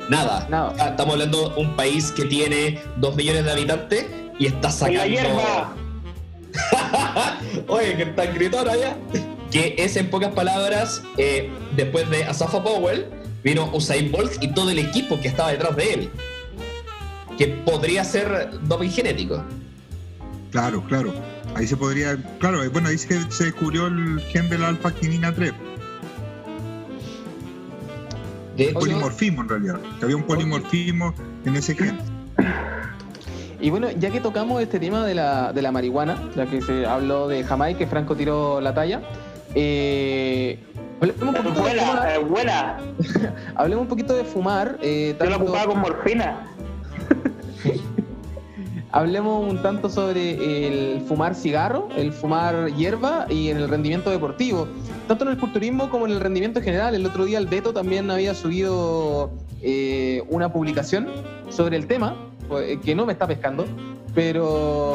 Nada. 0.09 0.45
Nada. 0.49 0.73
Ah, 0.79 0.89
Estamos 0.89 1.13
hablando 1.13 1.49
de 1.49 1.61
un 1.61 1.75
país 1.77 2.11
que 2.11 2.25
tiene 2.25 2.81
dos 2.97 3.15
millones 3.15 3.45
de 3.45 3.51
habitantes 3.51 4.05
y 4.37 4.47
está 4.47 4.69
sacando... 4.69 4.99
Oye, 7.67 7.95
que 7.97 8.05
tan 8.07 8.33
gritón 8.33 8.67
allá. 8.69 8.95
Que 9.51 9.75
es, 9.77 9.95
en 9.97 10.09
pocas 10.09 10.33
palabras, 10.33 11.01
eh, 11.17 11.49
después 11.75 12.09
de 12.09 12.23
Asafa 12.25 12.63
Powell, 12.63 13.05
vino 13.43 13.69
Usain 13.73 14.11
Bolt 14.11 14.41
y 14.41 14.53
todo 14.53 14.69
el 14.69 14.79
equipo 14.79 15.19
que 15.19 15.27
estaba 15.27 15.51
detrás 15.51 15.75
de 15.75 15.93
él. 15.93 16.09
Que 17.37 17.47
podría 17.47 18.03
ser 18.03 18.49
doping 18.63 18.89
genético. 18.89 19.43
Claro, 20.51 20.83
claro. 20.83 21.13
Ahí 21.55 21.67
se 21.67 21.77
podría, 21.77 22.17
claro, 22.39 22.63
eh, 22.63 22.67
bueno, 22.67 22.89
ahí 22.89 22.97
se, 22.97 23.31
se 23.31 23.45
descubrió 23.45 23.87
el 23.87 24.19
gen 24.31 24.49
de 24.49 24.57
la 24.57 24.69
alfa-quinina 24.69 25.33
3, 25.33 25.53
De 28.57 28.63
hecho, 28.65 28.79
polimorfismo 28.79 29.41
en 29.41 29.49
realidad, 29.49 29.79
que 29.99 30.05
había 30.05 30.15
un 30.15 30.23
polimorfismo 30.23 31.13
en 31.45 31.55
ese 31.55 31.75
gen. 31.75 31.99
Y 33.59 33.69
bueno, 33.69 33.89
ya 33.91 34.09
que 34.09 34.19
tocamos 34.19 34.61
este 34.61 34.79
tema 34.79 35.05
de 35.05 35.15
la, 35.15 35.53
de 35.53 35.61
la 35.61 35.71
marihuana, 35.71 36.17
ya 36.35 36.45
que 36.45 36.61
se 36.61 36.85
habló 36.85 37.27
de 37.27 37.43
Jamaica, 37.43 37.79
que 37.79 37.87
Franco 37.87 38.15
tiró 38.15 38.59
la 38.59 38.73
talla, 38.73 39.01
eh, 39.55 40.59
hablemos, 41.01 41.35
un 41.35 41.43
poquito 41.43 41.63
de 41.63 41.79
fumar, 41.79 42.09
eh, 42.09 42.17
buena. 42.19 42.77
hablemos 43.55 43.81
un 43.83 43.87
poquito 43.87 44.13
de 44.15 44.23
fumar. 44.23 44.77
eh, 44.81 45.15
Yo 45.19 45.25
la 45.29 45.37
ocupaba 45.37 45.65
con 45.65 45.79
morfina. 45.79 46.47
Hablemos 48.95 49.49
un 49.49 49.59
tanto 49.63 49.89
sobre 49.89 50.67
el 50.67 51.01
fumar 51.01 51.33
cigarro, 51.33 51.89
el 51.97 52.13
fumar 52.13 52.67
hierba 52.75 53.25
y 53.27 53.49
en 53.49 53.57
el 53.57 53.67
rendimiento 53.67 54.11
deportivo. 54.11 54.67
Tanto 55.07 55.25
en 55.25 55.31
el 55.31 55.37
culturismo 55.39 55.89
como 55.89 56.05
en 56.05 56.11
el 56.11 56.19
rendimiento 56.19 56.59
en 56.59 56.65
general. 56.65 56.93
El 56.93 57.03
otro 57.03 57.25
día 57.25 57.39
el 57.39 57.47
Beto 57.47 57.73
también 57.73 58.11
había 58.11 58.35
subido 58.35 59.31
eh, 59.63 60.21
una 60.29 60.53
publicación 60.53 61.07
sobre 61.49 61.75
el 61.75 61.87
tema, 61.87 62.15
pues, 62.47 62.77
que 62.81 62.93
no 62.93 63.07
me 63.07 63.13
está 63.13 63.25
pescando, 63.25 63.65
pero, 64.13 64.93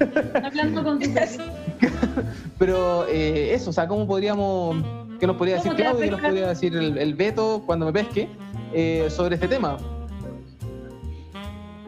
Está 0.00 0.46
hablando 0.46 0.84
con 0.84 1.02
su 1.02 1.10
pero 2.58 3.06
eh, 3.08 3.54
eso, 3.54 3.70
o 3.70 3.72
sea, 3.72 3.86
¿cómo 3.86 4.06
podríamos, 4.06 4.76
qué 5.20 5.26
nos 5.26 5.36
podría 5.36 5.56
decir 5.56 5.72
¿Cómo 5.72 5.76
te 5.76 5.84
va 5.84 5.90
a 5.90 5.92
Claudio, 5.92 6.04
qué 6.04 6.10
nos 6.10 6.20
podría 6.20 6.48
decir 6.48 6.76
el, 6.76 6.98
el 6.98 7.14
Beto 7.14 7.62
cuando 7.66 7.86
me 7.86 7.92
pesque 7.92 8.28
eh, 8.72 9.08
sobre 9.10 9.36
este 9.36 9.48
tema? 9.48 9.76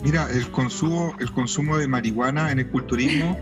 Mira, 0.02 0.28
el 0.32 0.50
consumo, 0.50 1.14
el 1.20 1.30
consumo 1.32 1.76
de 1.76 1.86
marihuana 1.86 2.50
en 2.50 2.60
el 2.60 2.70
culturismo 2.70 3.36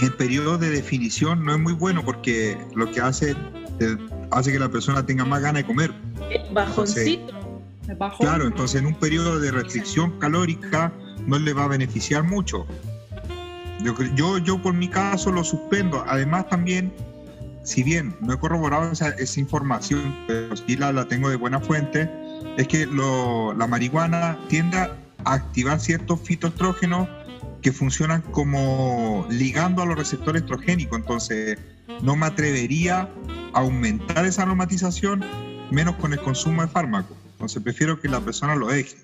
en 0.00 0.16
periodo 0.16 0.58
de 0.58 0.70
definición 0.70 1.44
no 1.44 1.54
es 1.54 1.60
muy 1.60 1.72
bueno 1.72 2.04
porque 2.04 2.56
lo 2.74 2.90
que 2.90 3.00
hace 3.00 3.34
eh, 3.80 3.96
hace 4.30 4.52
que 4.52 4.58
la 4.58 4.68
persona 4.68 5.04
tenga 5.04 5.24
más 5.24 5.42
ganas 5.42 5.62
de 5.62 5.66
comer. 5.66 5.92
El 6.30 6.52
bajoncito. 6.52 7.34
Claro, 8.18 8.46
entonces 8.46 8.80
en 8.80 8.86
un 8.86 8.94
periodo 8.94 9.38
de 9.38 9.50
restricción 9.50 10.18
calórica 10.18 10.92
no 11.26 11.38
le 11.38 11.52
va 11.52 11.64
a 11.64 11.68
beneficiar 11.68 12.24
mucho. 12.24 12.66
Yo, 13.82 13.94
yo, 14.14 14.38
yo 14.38 14.60
por 14.62 14.74
mi 14.74 14.88
caso 14.88 15.30
lo 15.32 15.44
suspendo. 15.44 16.04
Además 16.08 16.48
también, 16.48 16.92
si 17.62 17.82
bien 17.82 18.16
no 18.20 18.32
he 18.34 18.38
corroborado 18.38 18.90
esa, 18.90 19.10
esa 19.10 19.38
información, 19.40 20.14
pero 20.26 20.56
sí 20.56 20.76
la, 20.76 20.92
la 20.92 21.06
tengo 21.06 21.28
de 21.28 21.36
buena 21.36 21.60
fuente, 21.60 22.10
es 22.56 22.66
que 22.68 22.86
lo- 22.86 23.52
la 23.54 23.66
marihuana 23.66 24.38
tiende 24.48 24.78
a 24.78 24.90
activar 25.24 25.78
ciertos 25.80 26.20
fitoestrógenos 26.22 27.08
que 27.60 27.72
funcionan 27.72 28.22
como 28.22 29.26
ligando 29.30 29.82
a 29.82 29.86
los 29.86 29.96
receptores 29.96 30.42
estrogénicos. 30.42 30.98
Entonces, 30.98 31.58
no 32.02 32.16
me 32.16 32.26
atrevería 32.26 33.08
a 33.52 33.60
aumentar 33.60 34.24
esa 34.24 34.42
aromatización 34.42 35.24
menos 35.70 35.96
con 35.96 36.12
el 36.12 36.20
consumo 36.20 36.62
de 36.62 36.68
fármacos. 36.68 37.16
Entonces, 37.36 37.62
prefiero 37.62 38.00
que 38.00 38.08
la 38.08 38.18
persona 38.18 38.56
lo 38.56 38.68
deje. 38.68 38.96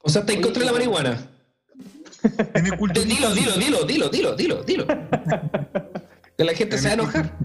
o 0.00 0.08
sea, 0.08 0.20
está 0.20 0.32
en 0.32 0.40
contra 0.40 0.60
de 0.60 0.66
la 0.66 0.72
marihuana. 0.72 1.28
En 2.54 2.66
el 2.66 2.78
Dilo, 2.78 3.34
dilo, 3.34 3.56
dilo, 3.56 3.84
dilo, 3.84 4.08
dilo, 4.08 4.36
dilo, 4.36 4.62
dilo. 4.62 4.86
Que 6.36 6.44
la 6.44 6.54
gente 6.54 6.78
se 6.78 6.84
va 6.84 6.90
a 6.90 6.94
enojar. 6.94 7.38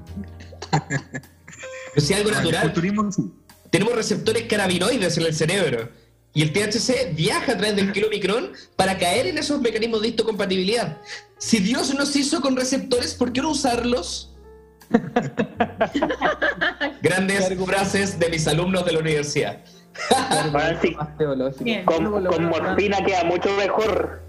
Pero 0.70 2.06
si 2.06 2.14
algo 2.14 2.32
natural. 2.32 2.74
sí. 3.12 3.32
tenemos 3.72 3.96
receptores 3.96 4.44
carabinoides 4.44 5.18
en 5.18 5.24
el 5.26 5.34
cerebro. 5.34 5.90
Y 6.34 6.42
el 6.44 6.54
THC 6.54 7.16
viaja 7.16 7.54
a 7.54 7.58
través 7.58 7.76
del 7.76 7.92
kilomicrón 7.92 8.52
para 8.76 8.98
caer 8.98 9.28
en 9.28 9.38
esos 9.38 9.62
mecanismos 9.62 10.02
de 10.02 10.10
histocompatibilidad. 10.10 11.02
Si 11.40 11.60
Dios 11.60 11.94
nos 11.96 12.16
hizo 12.16 12.42
con 12.42 12.56
receptores, 12.56 13.16
¿por 13.16 13.34
qué 13.34 13.42
no 13.42 13.52
usarlos? 13.52 14.35
Grandes 17.02 17.54
frases 17.66 18.20
de 18.20 18.30
mis 18.30 18.48
alumnos 18.48 18.86
de 18.86 18.94
la 18.94 19.00
universidad. 19.00 19.60
Bueno, 20.52 20.80
sí, 21.54 21.78
con, 21.86 22.26
con 22.26 22.46
morfina 22.46 22.98
queda 23.06 23.24
mucho 23.24 23.50
mejor. 23.56 24.22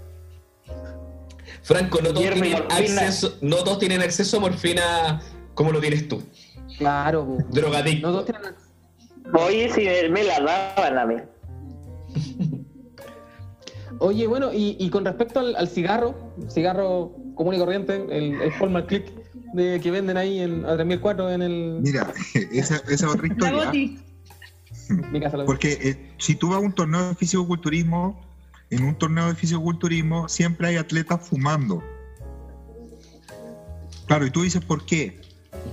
Franco, 1.63 1.99
no 2.01 2.09
todos, 2.13 2.21
tienen 2.21 2.39
morfina. 2.51 2.75
acceso, 2.75 3.37
no 3.41 3.57
todos 3.57 3.79
tienen 3.79 4.01
acceso 4.01 4.37
a 4.37 4.39
morfina 4.39 5.21
como 5.53 5.71
lo 5.71 5.81
tienes 5.81 6.07
tú. 6.07 6.23
Claro. 6.77 7.37
Drogadicto. 7.49 8.07
no 8.07 8.13
todos 8.13 8.25
tienen 8.25 8.55
Oye, 9.33 9.69
si 9.73 9.83
me, 9.83 10.09
me 10.09 10.23
la 10.23 10.39
daban 10.39 10.97
a 10.97 11.05
mí. 11.05 11.15
Oye, 13.99 14.27
bueno, 14.27 14.53
y, 14.53 14.77
y 14.79 14.89
con 14.89 15.03
respecto 15.03 15.39
al, 15.39 15.55
al 15.55 15.67
cigarro, 15.67 16.15
cigarro 16.49 17.13
común 17.35 17.55
y 17.55 17.57
corriente, 17.57 17.95
el, 18.09 18.39
el 18.41 18.51
Hallmark 18.53 18.87
Click, 18.87 19.11
de, 19.53 19.79
que 19.81 19.91
venden 19.91 20.17
ahí 20.17 20.39
en, 20.39 20.65
a 20.65 20.75
3004 20.75 21.31
en 21.31 21.41
el. 21.41 21.79
Mira, 21.81 22.13
esa, 22.51 22.75
esa 22.75 22.93
es 22.93 23.03
otra 23.03 23.27
historia. 23.27 23.71
Mi 25.11 25.19
casa 25.19 25.43
Porque 25.45 25.77
eh, 25.81 26.13
si 26.17 26.35
tú 26.35 26.49
vas 26.49 26.57
a 26.57 26.61
un 26.61 26.71
torneo 26.71 27.09
de 27.09 27.15
fisicoculturismo, 27.15 28.21
en 28.69 28.83
un 28.83 28.95
torneo 28.95 29.27
de 29.27 29.35
fisicoculturismo 29.35 30.29
siempre 30.29 30.69
hay 30.69 30.77
atletas 30.77 31.27
fumando. 31.27 31.83
Claro, 34.05 34.25
y 34.25 34.31
tú 34.31 34.43
dices, 34.43 34.63
¿por 34.63 34.85
qué? 34.85 35.19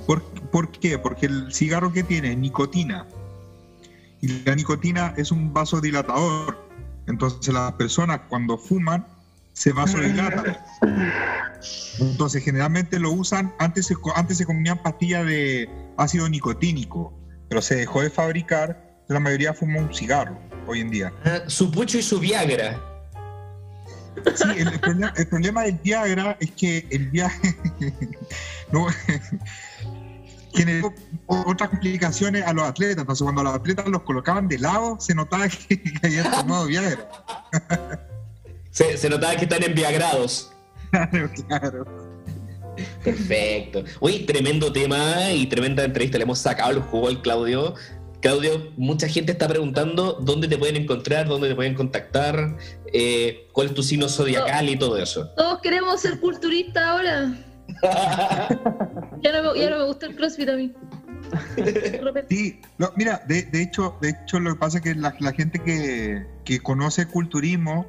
¿Por, 0.06 0.22
por 0.50 0.70
qué? 0.70 0.98
Porque 0.98 1.26
el 1.26 1.52
cigarro 1.52 1.92
que 1.92 2.02
tiene 2.02 2.32
es 2.32 2.38
nicotina. 2.38 3.06
Y 4.20 4.28
la 4.44 4.54
nicotina 4.56 5.14
es 5.16 5.30
un 5.30 5.52
vasodilatador. 5.52 6.58
Entonces 7.06 7.52
las 7.54 7.72
personas 7.74 8.22
cuando 8.28 8.58
fuman 8.58 9.06
se 9.54 9.72
vasodilatan. 9.72 10.58
Entonces 11.98 12.44
generalmente 12.44 12.98
lo 12.98 13.12
usan, 13.12 13.54
antes 13.58 13.86
se, 13.86 13.94
antes 14.14 14.36
se 14.36 14.44
comían 14.44 14.82
pastillas 14.82 15.24
de 15.24 15.70
ácido 15.96 16.28
nicotínico, 16.28 17.14
pero 17.48 17.62
se 17.62 17.76
dejó 17.76 18.02
de 18.02 18.10
fabricar, 18.10 19.00
la 19.08 19.20
mayoría 19.20 19.54
fuma 19.54 19.80
un 19.80 19.94
cigarro 19.94 20.38
hoy 20.66 20.80
en 20.80 20.90
día. 20.90 21.12
Ah, 21.24 21.42
Su 21.46 21.70
pucho 21.70 21.98
y 21.98 22.02
su 22.02 22.20
Viagra. 22.20 22.80
Sí, 24.34 24.48
el, 24.56 24.68
el 24.68 24.80
problema, 24.80 25.12
el 25.16 25.26
problema 25.26 25.62
del 25.62 25.78
Viagra 25.82 26.36
es 26.40 26.50
que 26.52 26.86
el 26.90 27.10
viaje 27.10 27.56
no, 28.72 28.86
generó 30.54 30.92
otras 31.26 31.70
complicaciones 31.70 32.44
a 32.44 32.52
los 32.52 32.64
atletas. 32.64 33.02
Entonces, 33.02 33.22
cuando 33.22 33.42
los 33.42 33.54
atletas 33.54 33.86
los 33.88 34.02
colocaban 34.02 34.48
de 34.48 34.58
lado, 34.58 34.96
se 35.00 35.14
notaba 35.14 35.48
que, 35.48 35.80
que 35.80 36.06
habían 36.06 36.30
tomado 36.30 36.66
Viagra. 36.66 37.08
Se, 38.74 38.96
se 38.96 39.08
notaba 39.08 39.36
que 39.36 39.44
están 39.44 39.62
enviagrados. 39.62 40.50
Claro, 40.94 41.30
claro. 41.48 41.84
Perfecto. 43.02 43.82
Uy, 43.98 44.20
tremendo 44.26 44.72
tema 44.72 45.32
y 45.32 45.46
tremenda 45.46 45.82
entrevista. 45.82 46.18
Le 46.18 46.22
hemos 46.22 46.38
sacado 46.38 46.70
el 46.70 46.80
jugo 46.82 47.08
al 47.08 47.20
Claudio. 47.20 47.74
Claudio, 48.20 48.70
mucha 48.76 49.08
gente 49.08 49.32
está 49.32 49.48
preguntando 49.48 50.12
dónde 50.20 50.46
te 50.46 50.56
pueden 50.56 50.76
encontrar, 50.76 51.26
dónde 51.26 51.48
te 51.48 51.56
pueden 51.56 51.74
contactar, 51.74 52.56
eh, 52.92 53.48
cuál 53.52 53.68
es 53.68 53.74
tu 53.74 53.82
signo 53.82 54.08
zodiacal 54.08 54.68
y 54.68 54.78
todo 54.78 54.96
eso. 54.98 55.28
Todos 55.36 55.60
queremos 55.62 56.00
ser 56.00 56.20
culturistas 56.20 56.82
ahora. 56.84 57.34
Ya 59.22 59.32
no, 59.32 59.52
me, 59.52 59.58
ya 59.58 59.70
no 59.70 59.78
me 59.78 59.84
gusta 59.86 60.06
el 60.06 60.16
CrossFit 60.16 60.48
a 60.50 60.56
mí. 60.56 60.72
Sí, 62.28 62.60
no, 62.76 62.92
mira, 62.94 63.22
de, 63.26 63.42
de 63.42 63.62
hecho, 63.62 63.96
de 64.02 64.10
hecho 64.10 64.38
lo 64.38 64.52
que 64.52 64.60
pasa 64.60 64.78
es 64.78 64.84
que 64.84 64.94
la, 64.94 65.14
la 65.18 65.32
gente 65.32 65.58
que, 65.60 66.26
que 66.44 66.60
conoce 66.60 67.02
el 67.02 67.08
culturismo, 67.08 67.86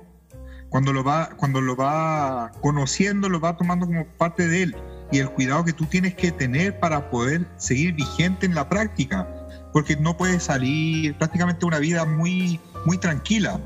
cuando 0.76 0.92
lo 0.92 1.06
va, 1.06 1.30
cuando 1.38 1.62
lo 1.62 1.74
va 1.78 2.52
conociendo, 2.60 3.30
lo 3.30 3.40
va 3.40 3.56
tomando 3.56 3.86
como 3.86 4.06
parte 4.18 4.46
de 4.46 4.64
él. 4.64 4.76
Y 5.10 5.20
el 5.20 5.30
cuidado 5.30 5.64
que 5.64 5.72
tú 5.72 5.86
tienes 5.86 6.16
que 6.16 6.34
tener 6.34 6.78
para 6.82 7.10
poder 7.10 7.48
seguir 7.56 7.94
vigente 7.94 8.46
en 8.46 8.54
la 8.56 8.68
práctica. 8.68 9.26
Porque 9.72 9.96
no 9.96 10.18
puedes 10.18 10.44
salir 10.44 11.18
prácticamente 11.18 11.66
una 11.66 11.80
vida 11.80 12.04
muy, 12.04 12.60
muy 12.86 12.98
tranquila. 12.98 13.58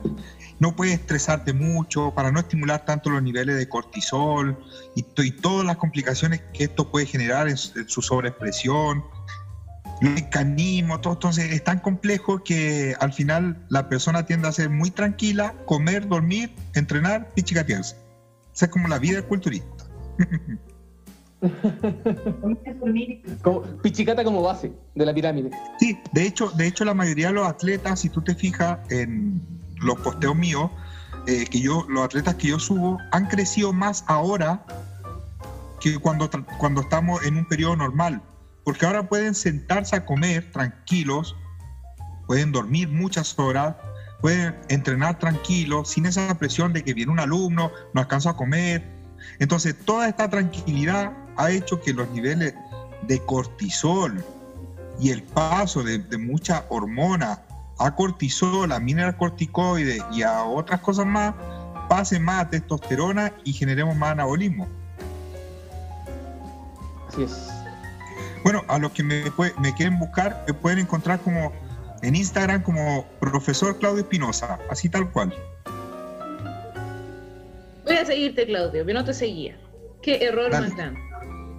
No 0.60 0.76
puedes 0.76 1.00
estresarte 1.00 1.52
mucho 1.52 2.14
para 2.14 2.32
no 2.32 2.42
estimular 2.42 2.86
tanto 2.86 3.10
los 3.10 3.24
niveles 3.24 3.56
de 3.58 3.68
cortisol 3.68 4.56
y, 4.96 5.02
to- 5.02 5.24
y 5.24 5.32
todas 5.32 5.66
las 5.66 5.78
complicaciones 5.78 6.44
que 6.54 6.66
esto 6.66 6.92
puede 6.92 7.08
generar 7.08 7.48
en 7.48 7.56
en 7.76 7.90
su 7.90 8.04
sobreexpresión 8.04 9.04
los 10.02 10.14
mecanismos, 10.14 11.02
todo, 11.02 11.14
entonces 11.14 11.52
es 11.52 11.64
tan 11.64 11.80
complejo 11.80 12.44
que 12.44 12.96
al 13.00 13.14
final 13.14 13.66
la 13.70 13.90
persona 13.90 14.26
tiende 14.26 14.48
a 14.48 14.52
ser 14.52 14.70
muy 14.70 14.92
tranquila, 14.92 15.56
comer, 15.66 16.08
dormir, 16.08 16.54
entrenar 16.76 17.30
y 17.36 17.44
chicatearse. 17.44 17.96
Esa 18.54 18.66
es 18.66 18.72
como 18.72 18.88
la 18.88 19.00
vida 19.00 19.16
del 19.16 19.26
culturista. 19.26 19.86
Como, 23.42 23.62
pichicata 23.82 24.26
como 24.26 24.42
base 24.42 24.74
de 24.94 25.06
la 25.06 25.14
pirámide. 25.14 25.52
Sí, 25.80 25.98
de 26.12 26.24
hecho, 26.24 26.50
de 26.52 26.68
hecho 26.68 26.84
la 26.84 26.94
mayoría 26.94 27.28
de 27.28 27.34
los 27.34 27.48
atletas, 27.48 28.02
si 28.02 28.10
tú 28.10 28.22
te 28.22 28.36
fijas 28.36 28.80
en 28.92 29.42
los 29.78 29.98
posteos 30.02 30.36
míos, 30.36 30.70
eh, 31.28 31.46
que 31.50 31.62
yo, 31.62 31.86
los 31.88 32.04
atletas 32.04 32.36
que 32.36 32.50
yo 32.50 32.60
subo 32.60 32.98
han 33.12 33.28
crecido 33.28 33.72
más 33.72 34.04
ahora 34.08 34.66
que 35.80 35.98
cuando, 35.98 36.30
cuando 36.58 36.82
estamos 36.82 37.24
en 37.24 37.38
un 37.38 37.46
periodo 37.46 37.78
normal, 37.78 38.22
porque 38.70 38.86
ahora 38.86 39.02
pueden 39.02 39.34
sentarse 39.34 39.96
a 39.96 40.06
comer 40.06 40.52
tranquilos, 40.52 41.36
pueden 42.28 42.52
dormir 42.52 42.88
muchas 42.88 43.40
horas, 43.40 43.76
pueden 44.22 44.56
entrenar 44.68 45.18
tranquilos, 45.18 45.90
sin 45.90 46.06
esa 46.06 46.38
presión 46.38 46.72
de 46.72 46.84
que 46.84 46.94
viene 46.94 47.12
un 47.12 47.20
alumno, 47.20 47.72
no 47.96 48.02
alcanza 48.02 48.30
a 48.30 48.34
comer. 48.36 48.88
Entonces, 49.40 49.76
toda 49.86 50.08
esta 50.08 50.30
tranquilidad 50.30 51.12
ha 51.36 51.50
hecho 51.50 51.82
que 51.82 51.94
los 51.94 52.12
niveles 52.12 52.54
de 53.08 53.20
cortisol 53.26 54.24
y 55.00 55.10
el 55.10 55.24
paso 55.24 55.82
de, 55.82 55.98
de 55.98 56.20
muchas 56.20 56.62
hormonas 56.70 57.40
a 57.80 57.96
cortisol, 57.96 58.72
a 58.72 58.80
mineralocorticoides 58.80 60.04
y 60.12 60.22
a 60.22 60.44
otras 60.44 60.80
cosas 60.82 61.08
más, 61.08 61.34
pase 61.88 62.20
más 62.20 62.52
testosterona 62.52 63.34
y 63.44 63.52
generemos 63.52 63.96
más 63.96 64.12
anabolismo. 64.12 64.68
Así 67.08 67.24
es. 67.24 67.59
Bueno, 68.44 68.64
a 68.68 68.78
los 68.80 68.92
que 68.92 69.04
me, 69.04 69.26
pue- 69.32 69.54
me 69.60 69.74
quieren 69.74 70.00
buscar, 70.00 70.44
me 70.48 70.54
pueden 70.54 70.80
encontrar 70.80 71.20
como 71.20 71.52
en 72.02 72.16
Instagram 72.16 72.64
como 72.64 73.06
profesor 73.20 73.78
Claudio 73.78 74.02
Espinosa, 74.02 74.60
así 74.70 74.88
tal 74.90 75.12
cual. 75.12 75.34
Voy 77.86 77.96
a 77.96 78.06
seguirte, 78.06 78.46
Claudio, 78.46 78.86
que 78.86 78.94
no 78.94 79.04
te 79.04 79.14
seguía. 79.14 79.58
Qué 80.02 80.24
error 80.24 80.52
Dale. 80.52 80.68
más 80.68 80.78
grande. 80.78 81.00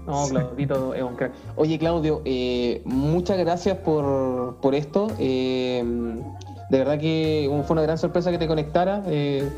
No, 0.06 0.26
Claudito 0.28 0.94
es 0.94 1.02
un 1.02 1.14
crack. 1.16 1.32
Oye, 1.56 1.78
Claudio, 1.78 2.22
eh, 2.24 2.80
muchas 2.84 3.36
gracias 3.38 3.76
por, 3.78 4.56
por 4.60 4.74
esto. 4.74 5.08
Eh, 5.18 5.84
de 6.70 6.78
verdad 6.78 6.98
que 6.98 7.46
fue 7.66 7.74
una 7.74 7.82
gran 7.82 7.98
sorpresa 7.98 8.30
que 8.30 8.38
te 8.38 8.46
conectara. 8.46 9.02
Eh, 9.06 9.48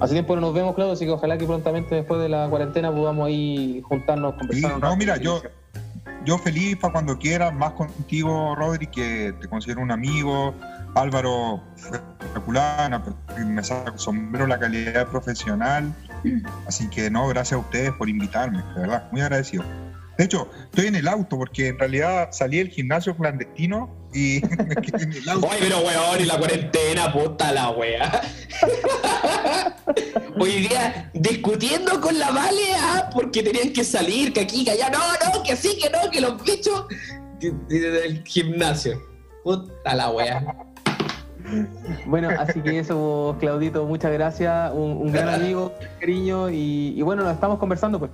hace 0.00 0.14
tiempo 0.14 0.34
no 0.34 0.40
nos 0.40 0.54
vemos, 0.54 0.74
Claudio, 0.74 0.94
así 0.94 1.04
que 1.04 1.12
ojalá 1.12 1.38
que 1.38 1.46
prontamente 1.46 1.94
después 1.94 2.20
de 2.20 2.28
la 2.28 2.48
cuarentena 2.48 2.90
podamos 2.94 3.26
ahí 3.28 3.80
juntarnos, 3.84 4.32
Sí, 4.34 4.38
conversar. 4.40 4.74
un 4.74 4.80
no, 4.80 4.96
mira, 4.96 5.16
yo, 5.18 5.40
yo 6.26 6.36
feliz 6.38 6.76
para 6.76 6.92
cuando 6.92 7.18
quieras, 7.18 7.54
más 7.54 7.72
contigo, 7.72 8.54
Rodri, 8.56 8.88
que 8.88 9.32
te 9.40 9.48
considero 9.48 9.80
un 9.80 9.92
amigo. 9.92 10.54
Álvaro, 10.94 11.62
fue 11.76 11.98
espectacular, 11.98 13.02
me 13.46 13.62
saca 13.62 13.92
el 13.92 13.98
sombrero 13.98 14.46
la 14.46 14.58
calidad 14.58 15.06
profesional. 15.06 15.94
Así 16.66 16.90
que 16.90 17.10
no, 17.10 17.28
gracias 17.28 17.52
a 17.52 17.58
ustedes 17.58 17.92
por 17.92 18.08
invitarme, 18.08 18.62
de 18.74 18.80
verdad, 18.80 19.08
muy 19.12 19.20
agradecido. 19.20 19.64
De 20.18 20.24
hecho, 20.24 20.48
estoy 20.64 20.86
en 20.86 20.96
el 20.96 21.08
auto 21.08 21.36
porque 21.36 21.68
en 21.68 21.78
realidad 21.78 22.28
salí 22.32 22.58
del 22.58 22.70
gimnasio 22.70 23.14
clandestino 23.16 23.94
y 24.14 24.40
me 24.66 24.74
quedé 24.76 25.04
en 25.04 25.12
el 25.12 25.28
auto. 25.28 25.46
Oye, 25.48 25.58
pero 25.60 25.80
weón, 25.80 26.20
y 26.20 26.24
la 26.24 26.38
cuarentena, 26.38 27.12
puta 27.12 27.52
la 27.52 27.70
wea. 27.70 28.22
Hoy 30.38 30.68
día 30.68 31.10
discutiendo 31.14 32.00
con 32.00 32.18
la 32.18 32.30
Vale, 32.30 32.74
ah, 32.78 33.10
porque 33.12 33.42
tenían 33.42 33.72
que 33.72 33.84
salir, 33.84 34.32
que 34.32 34.40
aquí, 34.40 34.64
que 34.64 34.72
allá, 34.72 34.90
no, 34.90 34.98
no, 34.98 35.42
que 35.42 35.54
sí, 35.54 35.78
que 35.80 35.90
no, 35.90 36.10
que 36.10 36.20
los 36.20 36.42
bichos 36.42 36.86
del 37.68 38.22
gimnasio. 38.24 39.02
Puta 39.44 39.94
la 39.94 40.10
wea. 40.10 40.66
Bueno, 42.06 42.30
así 42.38 42.60
que 42.60 42.78
eso, 42.78 43.36
Claudito, 43.38 43.84
muchas 43.84 44.12
gracias. 44.12 44.72
Un, 44.72 44.92
un 44.92 45.12
gran 45.12 45.28
amigo, 45.40 45.72
cariño. 46.00 46.50
Y, 46.50 46.94
y 46.96 47.02
bueno, 47.02 47.22
nos 47.22 47.34
estamos 47.34 47.58
conversando, 47.58 47.98
pues. 47.98 48.10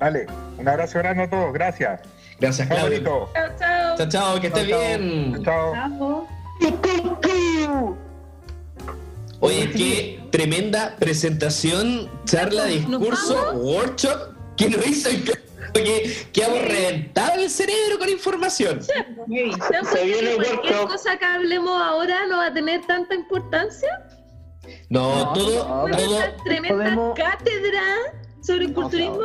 Dale, 0.00 0.26
un 0.58 0.66
abrazo 0.68 0.98
grande 0.98 1.24
a 1.24 1.30
todos, 1.30 1.52
gracias. 1.52 2.00
Gracias, 2.38 2.66
Claudio. 2.68 3.28
Chao, 3.34 3.48
chao. 3.58 3.96
Chao, 3.98 4.08
chao, 4.08 4.40
que 4.40 4.46
estés 4.46 4.68
Chao, 4.68 4.80
chao. 4.80 4.98
bien. 4.98 5.44
Chao. 5.44 5.74
Chao. 5.74 6.28
Oye, 9.40 9.70
qué 9.70 10.20
tremenda 10.30 10.96
presentación, 10.98 12.10
charla, 12.24 12.64
¿Nos 12.66 12.74
discurso, 13.00 13.52
workshop 13.54 14.34
que 14.56 14.68
nos 14.68 14.86
hizo 14.86 15.08
el 15.08 15.24
que 15.24 16.26
quedamos 16.32 16.60
reventados 16.62 17.38
el 17.38 17.48
cerebro 17.50 17.98
con 17.98 18.08
información. 18.08 18.80
Bien. 19.26 19.52
¿Se 19.92 20.04
viene 20.04 20.34
cualquier 20.34 20.56
workshop. 20.56 20.88
cosa 20.90 21.16
que 21.18 21.24
hablemos 21.24 21.80
ahora 21.82 22.26
no 22.28 22.38
va 22.38 22.46
a 22.46 22.52
tener 22.52 22.84
tanta 22.86 23.14
importancia? 23.14 23.88
No, 24.90 25.24
No, 25.26 25.32
todo, 25.32 25.86
no, 25.88 25.96
todo, 25.96 26.20
tremenda 26.44 26.76
podemos- 26.84 27.14
cátedra 27.16 27.82
sobre 28.42 28.64
el 28.66 28.74
culturismo. 28.74 29.20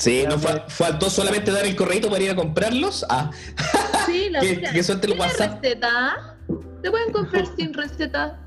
Sí, 0.00 0.24
nos 0.28 0.42
fa- 0.42 0.64
faltó 0.68 1.08
solamente 1.10 1.50
dar 1.52 1.64
el 1.64 1.76
correo 1.76 2.08
para 2.10 2.22
ir 2.22 2.30
a 2.30 2.36
comprarlos. 2.36 3.04
Ah, 3.08 3.30
Sí, 4.06 4.28
la 4.30 4.40
Que- 4.40 4.60
que 4.60 4.82
suelte 4.82 5.06
el 5.06 5.12
¿Tiene 5.12 5.28
WhatsApp. 5.28 5.62
receta? 5.62 6.36
¿Te 6.82 6.90
pueden 6.90 7.12
comprar 7.12 7.44
sin 7.56 7.72
receta? 7.74 8.38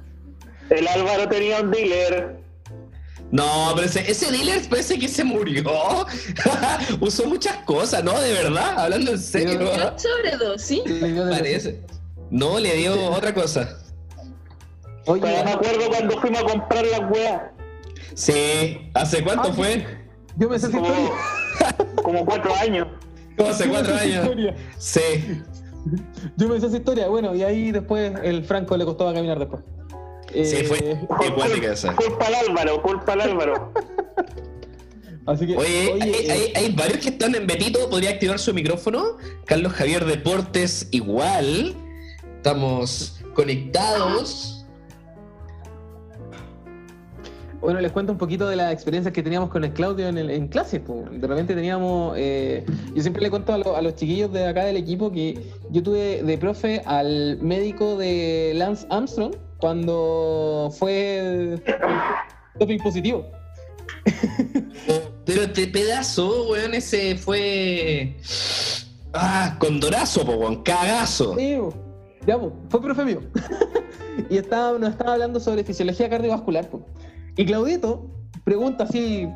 El 0.69 0.87
Álvaro 0.87 1.27
tenía 1.29 1.61
un 1.61 1.71
dealer. 1.71 2.39
no, 3.31 3.71
pero 3.75 3.87
ese, 3.87 4.09
ese 4.09 4.31
dealer 4.31 4.61
parece 4.69 4.97
que 4.97 5.07
se 5.07 5.23
murió. 5.23 5.63
Usó 6.99 7.25
muchas 7.25 7.57
cosas, 7.65 8.03
¿no? 8.03 8.19
De 8.19 8.31
verdad, 8.33 8.79
hablando 8.79 9.11
en 9.11 9.19
serio. 9.19 9.59
Yo 9.61 9.93
sobredosis. 9.97 10.81
Le 10.85 11.11
dio 11.11 11.25
de- 11.25 11.31
Parece. 11.35 11.81
No, 12.31 12.57
le 12.59 12.73
dio 12.75 12.95
otra 13.11 13.33
cosa. 13.33 13.77
Oye, 15.05 15.21
Pero 15.21 15.43
me 15.43 15.51
acuerdo 15.51 15.87
cuando 15.89 16.19
fuimos 16.21 16.41
a 16.41 16.45
comprar 16.45 16.85
las 16.85 17.11
weas. 17.11 17.41
Sí, 18.15 18.89
¿hace 18.93 19.23
cuánto 19.23 19.49
Ah, 19.49 19.53
fue? 19.53 19.85
yo 20.37 20.49
me 20.49 20.57
sé 20.57 20.71
Como. 20.71 20.87
Como 22.03 22.25
cuatro 22.25 22.53
años. 22.55 22.87
Como 23.37 23.49
hace 23.49 23.67
cuatro 23.69 23.95
años. 23.95 24.23
historia. 24.23 24.55
Sí. 24.77 25.01
Yo 26.37 26.47
me 26.47 26.57
hice 26.57 26.67
esa 26.67 26.77
historia, 26.77 27.07
bueno, 27.09 27.35
y 27.35 27.43
ahí 27.43 27.71
después 27.71 28.13
el 28.23 28.43
Franco 28.45 28.77
le 28.77 28.85
costaba 28.85 29.13
caminar 29.13 29.37
después. 29.39 29.63
Sí, 30.31 30.55
Eh, 30.57 30.63
fue 31.07 31.27
igual 31.27 31.51
esa. 31.63 31.95
Culpa 31.95 32.25
al 32.25 32.35
Álvaro, 32.35 32.81
culpa 32.81 33.13
al 33.13 33.21
Álvaro. 33.21 33.73
Así 35.25 35.47
que, 35.47 35.55
Oye, 35.57 35.93
hay, 36.01 36.09
eh, 36.09 36.31
hay- 36.31 36.53
hay 36.65 36.71
varios 36.73 36.97
que 36.99 37.09
están 37.09 37.33
en 37.35 37.47
Betito, 37.47 37.89
podría 37.89 38.09
activar 38.09 38.39
su 38.39 38.53
micrófono. 38.53 39.17
Carlos 39.45 39.71
Javier 39.73 40.05
Deportes, 40.05 40.87
igual. 40.91 41.75
Estamos 42.37 43.21
conectados. 43.33 44.52
Bueno, 47.63 47.79
les 47.79 47.91
cuento 47.93 48.11
un 48.11 48.17
poquito 48.17 48.47
de 48.49 48.57
las 48.57 48.73
experiencias 48.73 49.13
que 49.13 49.23
teníamos 49.23 49.49
con 49.49 49.63
el 49.63 49.71
Claudio 49.71 50.07
en, 50.09 50.17
el- 50.17 50.29
en 50.29 50.47
clase. 50.49 50.81
po. 50.81 51.05
De 51.09 51.25
repente 51.25 51.55
teníamos. 51.55 52.13
eh, 52.17 52.65
yo 52.93 53.01
siempre 53.01 53.21
le 53.23 53.29
cuento 53.29 53.53
a, 53.53 53.57
lo- 53.57 53.75
a 53.77 53.81
los 53.81 53.95
chiquillos 53.95 54.31
de 54.33 54.45
acá 54.47 54.65
del 54.65 54.75
equipo 54.77 55.11
que 55.11 55.39
yo 55.71 55.81
tuve 55.81 56.23
de 56.23 56.37
profe 56.37 56.81
al 56.85 57.39
médico 57.41 57.97
de 57.97 58.51
Lance 58.55 58.85
Armstrong 58.89 59.35
cuando 59.59 60.69
fue 60.77 61.57
doping 62.59 62.79
positivo. 62.79 63.25
Pero 65.25 65.49
te 65.51 65.67
pedazo, 65.67 66.49
weón, 66.49 66.73
ese 66.73 67.15
fue. 67.15 68.17
Ah, 69.13 69.55
condorazo, 69.59 70.25
po, 70.25 70.33
weón, 70.33 70.63
cagazo. 70.63 71.35
Sí, 71.37 71.57
ya, 72.27 72.37
po, 72.37 72.51
fue 72.67 72.81
profe 72.81 73.05
mío. 73.05 73.21
y 74.29 74.35
estaba, 74.37 74.77
nos 74.77 74.89
estaba 74.89 75.13
hablando 75.13 75.39
sobre 75.39 75.63
fisiología 75.63 76.09
cardiovascular. 76.09 76.67
po. 76.69 76.85
Y 77.35 77.45
Claudito 77.45 78.09
pregunta 78.43 78.83
así, 78.83 79.29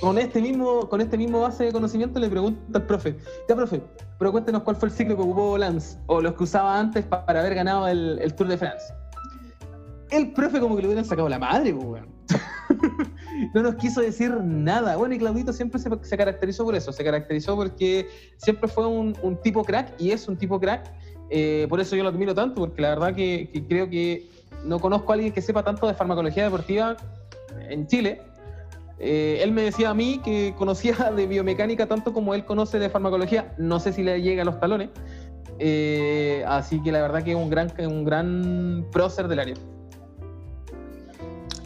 con 0.00 0.18
este 0.18 0.40
mismo, 0.40 0.88
con 0.88 1.00
este 1.00 1.18
mismo 1.18 1.40
base 1.40 1.64
de 1.64 1.72
conocimiento, 1.72 2.20
le 2.20 2.28
pregunta 2.28 2.78
al 2.78 2.86
profe, 2.86 3.16
ya 3.48 3.56
profe, 3.56 3.82
pero 4.18 4.32
cuéntenos 4.32 4.62
cuál 4.62 4.76
fue 4.76 4.88
el 4.88 4.94
ciclo 4.94 5.16
que 5.16 5.22
ocupó 5.22 5.58
Lance, 5.58 5.98
o 6.06 6.20
los 6.20 6.34
que 6.34 6.44
usaba 6.44 6.78
antes 6.78 7.04
pa- 7.04 7.26
para 7.26 7.40
haber 7.40 7.54
ganado 7.54 7.88
el, 7.88 8.32
Tour 8.34 8.48
de 8.48 8.58
France. 8.58 8.86
El 10.10 10.32
profe 10.32 10.60
como 10.60 10.76
que 10.76 10.82
le 10.82 10.88
hubieran 10.88 11.04
sacado 11.04 11.28
la 11.28 11.38
madre, 11.38 11.72
weón. 11.72 12.08
no 13.54 13.62
nos 13.62 13.74
quiso 13.74 14.00
decir 14.00 14.32
nada. 14.42 14.96
Bueno, 14.96 15.14
y 15.14 15.18
Claudito 15.18 15.52
siempre 15.52 15.80
se, 15.80 16.16
caracterizó 16.16 16.64
por 16.64 16.76
eso, 16.76 16.92
se 16.92 17.02
caracterizó 17.02 17.56
porque 17.56 18.08
siempre 18.36 18.68
fue 18.68 18.86
un, 18.86 19.14
tipo 19.42 19.64
crack 19.64 19.94
y 19.98 20.12
es 20.12 20.28
un 20.28 20.36
tipo 20.36 20.60
crack. 20.60 20.92
Eh, 21.28 21.66
por 21.68 21.80
eso 21.80 21.96
yo 21.96 22.04
lo 22.04 22.10
admiro 22.10 22.34
tanto, 22.34 22.60
porque 22.60 22.80
la 22.80 22.90
verdad 22.90 23.14
que 23.16 23.50
creo 23.68 23.90
que 23.90 24.30
no 24.64 24.78
conozco 24.78 25.10
a 25.10 25.14
alguien 25.16 25.32
que 25.32 25.42
sepa 25.42 25.64
tanto 25.64 25.88
de 25.88 25.94
farmacología 25.94 26.44
deportiva 26.44 26.96
en 27.68 27.86
Chile. 27.86 28.22
Eh, 28.98 29.40
él 29.42 29.52
me 29.52 29.62
decía 29.62 29.90
a 29.90 29.94
mí 29.94 30.20
que 30.24 30.54
conocía 30.56 30.94
de 31.16 31.26
biomecánica 31.26 31.86
tanto 31.86 32.12
como 32.12 32.34
él 32.34 32.44
conoce 32.44 32.78
de 32.78 32.90
farmacología. 32.90 33.54
No 33.58 33.80
sé 33.80 33.92
si 33.92 34.02
le 34.02 34.20
llega 34.22 34.42
a 34.42 34.44
los 34.44 34.58
talones. 34.60 34.90
Eh, 35.58 36.44
así 36.46 36.82
que 36.82 36.92
la 36.92 37.00
verdad 37.00 37.22
que 37.22 37.30
es 37.32 37.36
un 37.36 37.48
gran, 37.48 37.72
un 37.78 38.04
gran 38.04 38.86
prócer 38.90 39.28
del 39.28 39.40
área. 39.40 39.54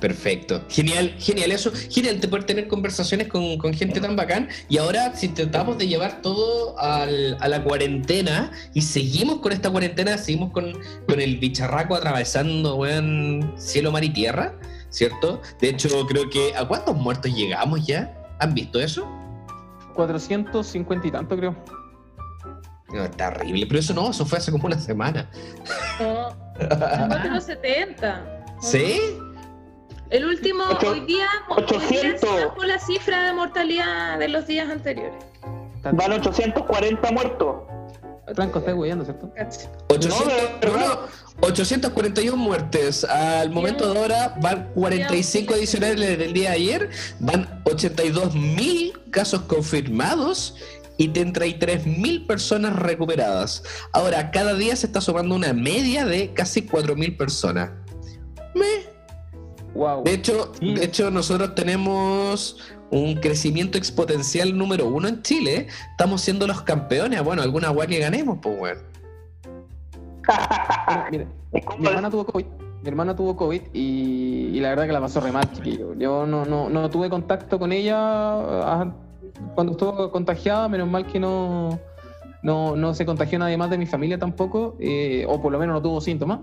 Perfecto. 0.01 0.65
Genial, 0.69 1.15
genial 1.19 1.53
eso. 1.53 1.71
Genial 1.91 2.21
de 2.21 2.29
poder 2.29 2.45
tener 2.45 2.69
conversaciones 2.69 3.29
con, 3.29 3.59
gente 3.75 4.01
tan 4.01 4.17
bacán. 4.17 4.49
Y 4.69 4.79
ahora, 4.79 5.15
si 5.15 5.29
tratamos 5.29 5.77
de 5.77 5.87
llevar 5.89 6.23
todo 6.23 6.75
a 6.79 7.07
la 7.07 7.63
cuarentena 7.63 8.51
y 8.73 8.83
seguimos 8.83 9.41
con 9.41 9.53
esta 9.53 9.71
cuarentena, 9.71 10.17
seguimos 10.17 10.53
con, 10.53 10.73
el 11.09 11.37
bicharraco 11.37 11.95
atravesando, 11.95 12.77
weón, 12.77 13.53
cielo, 13.59 13.93
mar 13.93 14.03
y 14.03 14.11
tierra, 14.11 14.55
¿cierto? 14.91 15.41
De 15.61 15.71
hecho, 15.71 15.89
creo 16.07 16.29
que. 16.29 16.55
¿A 16.57 16.67
cuántos 16.69 16.95
muertos 16.97 17.33
llegamos 17.33 17.87
ya? 17.87 18.17
¿Han 18.41 18.55
visto 18.55 18.79
eso? 18.81 19.07
450 19.95 21.07
y 21.07 21.11
tanto, 21.11 21.37
creo. 21.37 21.55
No, 22.93 23.05
está 23.05 23.29
horrible, 23.29 23.67
pero 23.67 23.79
eso 23.81 23.95
no, 23.95 24.11
eso 24.11 24.27
fue 24.27 24.39
hace 24.39 24.51
como 24.51 24.67
una 24.67 24.79
semana. 24.79 25.31
No, 26.01 26.35
más 27.09 27.23
de 27.23 27.31
los 27.31 27.45
70. 27.45 28.45
¿Sí? 28.61 29.01
El 30.11 30.25
último, 30.25 30.65
Ocho- 30.71 30.91
hoy 30.91 31.01
día, 31.07 31.27
hoy 31.51 31.65
día 31.67 31.77
800. 31.79 32.21
se 32.21 32.45
bajó 32.47 32.65
la 32.65 32.79
cifra 32.81 33.23
de 33.27 33.33
mortalidad 33.33 34.19
de 34.19 34.27
los 34.29 34.47
días 34.47 34.69
anteriores. 34.69 35.23
Van 35.85 36.13
840 36.13 37.13
muertos. 37.13 37.57
Franco, 38.35 38.59
está 38.59 38.75
hueando, 38.75 39.05
¿cierto? 39.05 39.31
800, 39.89 40.19
No, 40.19 40.31
de 40.31 40.73
verdad. 40.73 40.99
no, 41.41 41.47
841 41.47 42.37
muertes. 42.37 43.05
Al 43.05 43.51
momento 43.51 43.91
de 43.93 43.99
ahora 43.99 44.37
van 44.41 44.71
45 44.75 45.55
adicionales 45.55 46.19
del 46.19 46.33
día 46.33 46.51
de 46.51 46.57
ayer. 46.57 46.91
Van 47.19 47.63
82 47.65 48.35
mil 48.35 48.93
casos 49.11 49.43
confirmados 49.43 50.57
y 50.97 51.09
33 51.09 51.87
mil 51.87 52.27
personas 52.27 52.77
recuperadas. 52.77 53.63
Ahora, 53.93 54.31
cada 54.31 54.55
día 54.55 54.77
se 54.77 54.87
está 54.87 55.01
sumando 55.01 55.35
una 55.35 55.53
media 55.55 56.05
de 56.05 56.33
casi 56.35 56.63
4 56.63 56.95
mil 56.95 57.17
personas. 57.17 57.71
Me. 58.55 58.90
Wow. 59.75 60.05
De 60.05 60.15
hecho, 60.15 60.53
Sí. 60.59 60.75
de 60.75 60.85
hecho, 60.85 61.11
nosotros 61.11 61.55
tenemos 61.55 62.59
un 62.91 63.15
crecimiento 63.15 63.79
exponencial 63.79 64.57
número 64.57 64.87
uno 64.87 65.09
en 65.09 65.23
Chile. 65.23 65.69
Estamos 65.93 66.21
siendo 66.23 66.47
los 66.47 66.63
campeones. 66.63 67.23
Bueno, 67.23 67.43
alguna 67.43 67.69
agua 67.69 67.87
que 67.87 67.99
ganemos, 67.99 68.39
pues 68.43 68.59
bueno. 68.59 68.81
Mira, 71.11 71.27
mi 71.79 71.87
hermana 71.87 72.11
tuvo 72.11 72.27
COVID. 72.27 72.45
Mi 72.83 72.89
hermana 72.89 73.15
tuvo 73.15 73.37
COVID 73.37 73.61
y, 73.75 74.51
y 74.55 74.61
la 74.61 74.71
verdad 74.71 74.87
que 74.87 74.93
la 74.93 75.01
pasó 75.01 75.21
re 75.21 75.33
mal, 75.33 75.51
chiquillo. 75.53 75.95
Yo 75.95 76.27
no, 76.27 76.45
no, 76.47 76.71
no 76.71 76.89
tuve 76.89 77.11
contacto 77.11 77.59
con 77.59 77.73
ella 77.73 77.97
ah, 77.99 78.93
cuando 79.55 79.73
estuvo 79.73 80.11
contagiada, 80.11 80.67
menos 80.69 80.89
mal 80.89 81.07
que 81.07 81.21
no, 81.21 81.79
no, 82.43 82.77
no 82.77 82.95
se 82.95 83.05
contagió 83.05 83.39
nadie 83.39 83.57
más 83.59 83.69
de 83.69 83.77
mi 83.77 83.85
familia 83.87 84.19
tampoco, 84.19 84.77
eh, 84.81 85.27
o 85.29 85.41
por 85.43 85.53
lo 85.53 85.59
menos 85.59 85.75
no 85.75 85.83
tuvo 85.83 86.01
síntomas. 86.01 86.41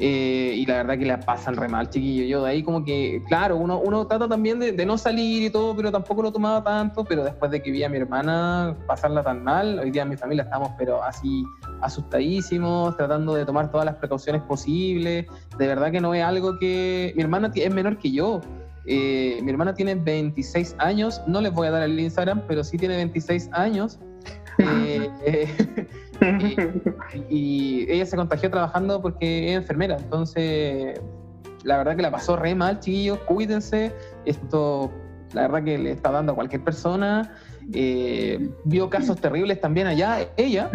Eh, 0.00 0.54
y 0.56 0.64
la 0.66 0.76
verdad 0.76 0.96
que 0.96 1.04
la 1.04 1.18
pasan 1.18 1.56
re 1.56 1.68
mal, 1.68 1.90
chiquillo. 1.90 2.24
Yo 2.24 2.44
de 2.44 2.50
ahí 2.50 2.62
como 2.62 2.84
que, 2.84 3.22
claro, 3.26 3.56
uno, 3.56 3.80
uno 3.80 4.06
trata 4.06 4.28
también 4.28 4.58
de, 4.60 4.72
de 4.72 4.86
no 4.86 4.96
salir 4.96 5.42
y 5.42 5.50
todo, 5.50 5.74
pero 5.74 5.90
tampoco 5.90 6.22
lo 6.22 6.32
tomaba 6.32 6.62
tanto. 6.62 7.04
Pero 7.04 7.24
después 7.24 7.50
de 7.50 7.62
que 7.62 7.70
vi 7.70 7.82
a 7.82 7.88
mi 7.88 7.98
hermana 7.98 8.76
pasarla 8.86 9.22
tan 9.22 9.42
mal, 9.42 9.78
hoy 9.80 9.90
día 9.90 10.02
en 10.02 10.10
mi 10.10 10.16
familia 10.16 10.44
estamos 10.44 10.70
pero 10.78 11.02
así 11.02 11.44
asustadísimos, 11.80 12.96
tratando 12.96 13.34
de 13.34 13.44
tomar 13.44 13.70
todas 13.70 13.86
las 13.86 13.96
precauciones 13.96 14.42
posibles. 14.42 15.26
De 15.58 15.66
verdad 15.66 15.90
que 15.90 16.00
no 16.00 16.14
es 16.14 16.22
algo 16.22 16.58
que... 16.58 17.12
Mi 17.16 17.22
hermana 17.22 17.50
es 17.54 17.74
menor 17.74 17.98
que 17.98 18.12
yo. 18.12 18.40
Eh, 18.86 19.40
mi 19.42 19.50
hermana 19.50 19.74
tiene 19.74 19.94
26 19.96 20.76
años, 20.78 21.20
no 21.26 21.42
les 21.42 21.52
voy 21.52 21.66
a 21.66 21.72
dar 21.72 21.82
el 21.82 22.00
Instagram, 22.00 22.42
pero 22.48 22.64
sí 22.64 22.78
tiene 22.78 22.96
26 22.96 23.50
años. 23.52 23.98
Eh, 24.60 25.86
eh, 26.20 26.82
y 27.30 27.90
ella 27.90 28.06
se 28.06 28.16
contagió 28.16 28.50
trabajando 28.50 29.00
porque 29.00 29.50
es 29.52 29.56
enfermera. 29.56 29.96
Entonces, 29.96 31.00
la 31.64 31.76
verdad 31.78 31.96
que 31.96 32.02
la 32.02 32.10
pasó 32.10 32.36
re 32.36 32.54
mal, 32.54 32.80
chiquillos. 32.80 33.18
Cuídense. 33.20 33.92
Esto, 34.24 34.90
la 35.34 35.42
verdad 35.42 35.64
que 35.64 35.78
le 35.78 35.90
está 35.92 36.10
dando 36.10 36.32
a 36.32 36.34
cualquier 36.34 36.62
persona. 36.64 37.34
Eh, 37.74 38.48
vio 38.64 38.88
casos 38.88 39.20
terribles 39.20 39.60
también 39.60 39.86
allá, 39.86 40.18
ella. 40.36 40.70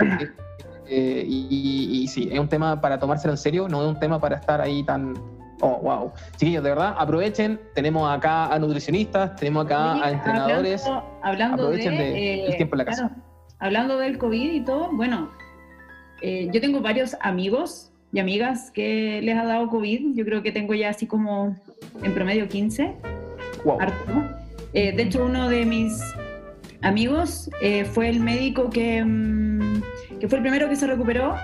Eh, 0.00 0.28
eh, 0.88 1.24
y, 1.26 1.46
y- 1.50 2.02
y 2.02 2.08
sí, 2.08 2.28
es 2.30 2.38
un 2.38 2.48
tema 2.48 2.80
para 2.80 2.98
tomárselo 2.98 3.32
en 3.32 3.38
serio, 3.38 3.68
no 3.68 3.82
es 3.82 3.88
un 3.88 3.98
tema 3.98 4.20
para 4.20 4.36
estar 4.36 4.60
ahí 4.60 4.84
tan. 4.84 5.14
Oh, 5.62 5.78
wow. 5.82 6.12
Chiquillos, 6.36 6.62
de 6.62 6.68
verdad, 6.68 6.94
aprovechen. 6.98 7.58
Tenemos 7.74 8.08
acá 8.14 8.52
a 8.52 8.58
nutricionistas, 8.58 9.34
tenemos 9.36 9.64
acá 9.64 10.04
a 10.04 10.10
entrenadores. 10.10 10.84
Hablando, 10.86 11.18
hablando 11.22 11.62
Aprovechen 11.64 11.96
de, 11.96 12.04
de- 12.04 12.34
eh, 12.34 12.46
el 12.46 12.56
tiempo 12.56 12.74
en 12.74 12.78
la 12.78 12.84
casa. 12.84 13.08
claro, 13.08 13.22
hablando 13.58 13.98
del 13.98 14.18
COVID 14.18 14.52
y 14.52 14.60
todo, 14.64 14.90
bueno, 14.92 15.30
eh, 16.22 16.48
yo 16.52 16.60
tengo 16.60 16.80
varios 16.80 17.16
amigos 17.20 17.92
y 18.12 18.18
amigas 18.18 18.70
que 18.70 19.20
les 19.22 19.36
ha 19.36 19.44
dado 19.44 19.68
COVID. 19.68 20.14
Yo 20.14 20.24
creo 20.24 20.42
que 20.42 20.52
tengo 20.52 20.74
ya 20.74 20.90
así 20.90 21.06
como 21.06 21.56
en 22.02 22.14
promedio 22.14 22.48
15. 22.48 22.94
Wow. 23.64 23.80
harto. 23.80 24.12
Eh, 24.72 24.92
de 24.92 25.02
hecho, 25.02 25.24
uno 25.24 25.48
de 25.48 25.64
mis 25.64 26.00
amigos 26.82 27.50
eh, 27.60 27.84
fue 27.84 28.08
el 28.08 28.20
médico 28.20 28.70
que, 28.70 29.04
mm, 29.04 29.82
que 30.20 30.28
fue 30.28 30.38
el 30.38 30.42
primero 30.42 30.68
que 30.68 30.76
se 30.76 30.86
recuperó 30.86 31.34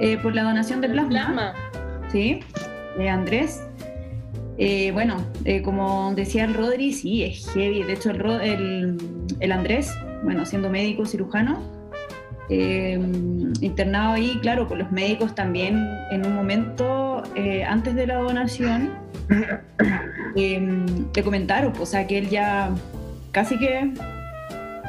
eh, 0.00 0.16
por 0.18 0.34
la 0.34 0.42
donación 0.42 0.80
del 0.80 0.92
plasma. 0.92 1.10
Plasma. 1.10 1.54
Sí, 2.10 2.40
de 2.96 3.08
Andrés. 3.08 3.62
Eh, 4.58 4.90
bueno, 4.92 5.16
eh, 5.44 5.62
como 5.62 6.12
decía 6.14 6.44
el 6.44 6.54
Rodri, 6.54 6.92
sí, 6.92 7.24
es 7.24 7.48
heavy. 7.52 7.82
De 7.82 7.94
hecho, 7.94 8.10
el, 8.10 8.20
el, 8.42 8.98
el 9.40 9.52
Andrés, 9.52 9.92
bueno, 10.22 10.44
siendo 10.46 10.70
médico 10.70 11.04
cirujano, 11.06 11.60
eh, 12.48 12.98
internado 13.60 14.14
ahí, 14.14 14.38
claro, 14.42 14.68
con 14.68 14.78
los 14.78 14.90
médicos 14.92 15.34
también 15.34 15.88
en 16.10 16.26
un 16.26 16.34
momento 16.34 17.22
eh, 17.34 17.64
antes 17.64 17.94
de 17.94 18.06
la 18.06 18.16
donación, 18.16 18.90
eh, 20.36 20.86
le 21.14 21.22
comentaron, 21.22 21.72
o 21.80 21.86
sea, 21.86 22.06
que 22.06 22.18
él 22.18 22.28
ya 22.28 22.70
casi 23.30 23.58
que 23.58 23.92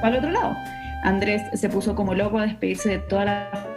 para 0.01 0.09
el 0.09 0.17
otro 0.17 0.31
lado. 0.31 0.55
Andrés 1.03 1.41
se 1.53 1.69
puso 1.69 1.95
como 1.95 2.13
loco 2.13 2.39
a 2.39 2.43
despedirse 2.43 2.89
de 2.89 2.97
toda 2.99 3.25
la 3.25 3.67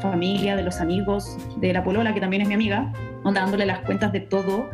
familia, 0.00 0.56
de 0.56 0.62
los 0.62 0.80
amigos, 0.80 1.36
de 1.58 1.72
la 1.72 1.84
polola, 1.84 2.14
que 2.14 2.20
también 2.20 2.42
es 2.42 2.48
mi 2.48 2.54
amiga, 2.54 2.92
dándole 3.24 3.66
las 3.66 3.80
cuentas 3.80 4.12
de 4.12 4.20
todo, 4.20 4.70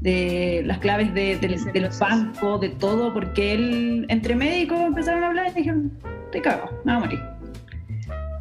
de 0.00 0.62
las 0.66 0.78
claves 0.78 1.12
de, 1.14 1.36
de- 1.36 1.48
de 1.72 1.80
los 1.80 1.98
bancos, 1.98 2.60
de 2.60 2.68
todo, 2.70 3.12
porque 3.12 3.54
él, 3.54 4.06
entre 4.08 4.34
médicos 4.34 4.78
empezaron 4.80 5.24
a 5.24 5.28
hablar 5.28 5.48
y 5.50 5.54
dijeron, 5.54 5.92
te 6.32 6.40
cago, 6.42 6.70
me 6.84 6.94
voy 6.94 7.02
a 7.02 7.04
morir. 7.06 7.20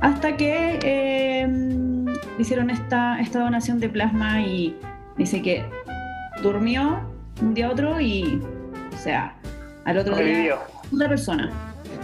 Hasta 0.02 0.36
que 0.38 0.80
eh, 0.84 1.48
hicieron 2.38 2.69
esta, 2.69 3.19
esta 3.19 3.40
donación 3.40 3.80
de 3.80 3.90
plasma 3.90 4.41
y 4.41 4.76
dice 5.18 5.41
que 5.41 5.64
durmió 6.44 6.99
un 7.41 7.53
día 7.53 7.68
a 7.68 7.72
otro 7.72 7.99
y, 8.02 8.41
o 8.94 8.98
sea, 8.98 9.36
al 9.86 9.98
otro 9.98 10.15
Revivió. 10.15 10.41
día, 10.44 10.56
otra 10.94 11.10
persona. 11.10 11.52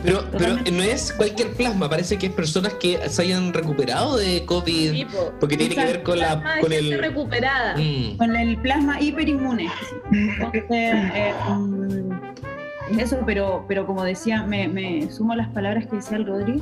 Pero, 0.03 0.25
pero 0.31 0.55
no 0.55 0.83
es 0.83 1.13
cualquier 1.13 1.51
plasma, 1.51 1.89
parece 1.89 2.17
que 2.17 2.27
es 2.27 2.33
personas 2.33 2.73
que 2.75 2.97
se 3.09 3.21
hayan 3.21 3.53
recuperado 3.53 4.17
de 4.17 4.45
COVID, 4.45 4.91
Tipo, 4.91 5.33
porque 5.39 5.57
tiene 5.57 5.75
que 5.75 5.85
ver 5.85 6.03
con 6.03 6.19
la 6.19 6.59
con 6.59 6.73
el 6.73 6.99
recuperada. 6.99 7.75
Mm. 7.77 8.17
con 8.17 8.35
el 8.35 8.57
plasma 8.57 8.99
hiperinmune. 8.99 9.69
Entonces, 10.11 10.63
eh, 10.69 11.33
mm, 11.49 12.11
es 12.91 12.97
eso, 12.97 13.19
pero, 13.25 13.65
pero 13.67 13.85
como 13.85 14.03
decía, 14.03 14.43
me, 14.43 14.67
me 14.67 15.09
sumo 15.11 15.33
a 15.33 15.35
las 15.35 15.49
palabras 15.49 15.85
que 15.85 15.97
decía 15.97 16.17
el 16.17 16.25
Rodri, 16.25 16.61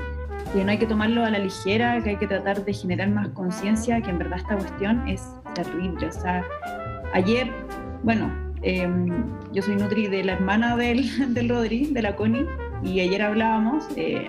que 0.53 0.63
no 0.63 0.71
hay 0.71 0.77
que 0.77 0.85
tomarlo 0.85 1.25
a 1.25 1.29
la 1.29 1.39
ligera, 1.39 2.01
que 2.03 2.11
hay 2.11 2.17
que 2.17 2.27
tratar 2.27 2.63
de 2.63 2.73
generar 2.73 3.09
más 3.09 3.29
conciencia, 3.29 4.01
que 4.01 4.09
en 4.09 4.17
verdad 4.17 4.39
esta 4.39 4.57
cuestión 4.57 5.07
es 5.07 5.23
terrible. 5.53 6.07
O 6.07 6.11
sea, 6.11 6.43
ayer, 7.13 7.51
bueno, 8.03 8.31
eh, 8.61 8.87
yo 9.53 9.61
soy 9.61 9.75
Nutri 9.75 10.07
de 10.07 10.23
la 10.23 10.33
hermana 10.33 10.75
del, 10.75 11.33
del 11.33 11.49
Rodri, 11.49 11.87
de 11.87 12.01
la 12.01 12.15
Connie, 12.15 12.45
y 12.83 12.99
ayer 12.99 13.21
hablábamos, 13.21 13.85
eh, 13.95 14.27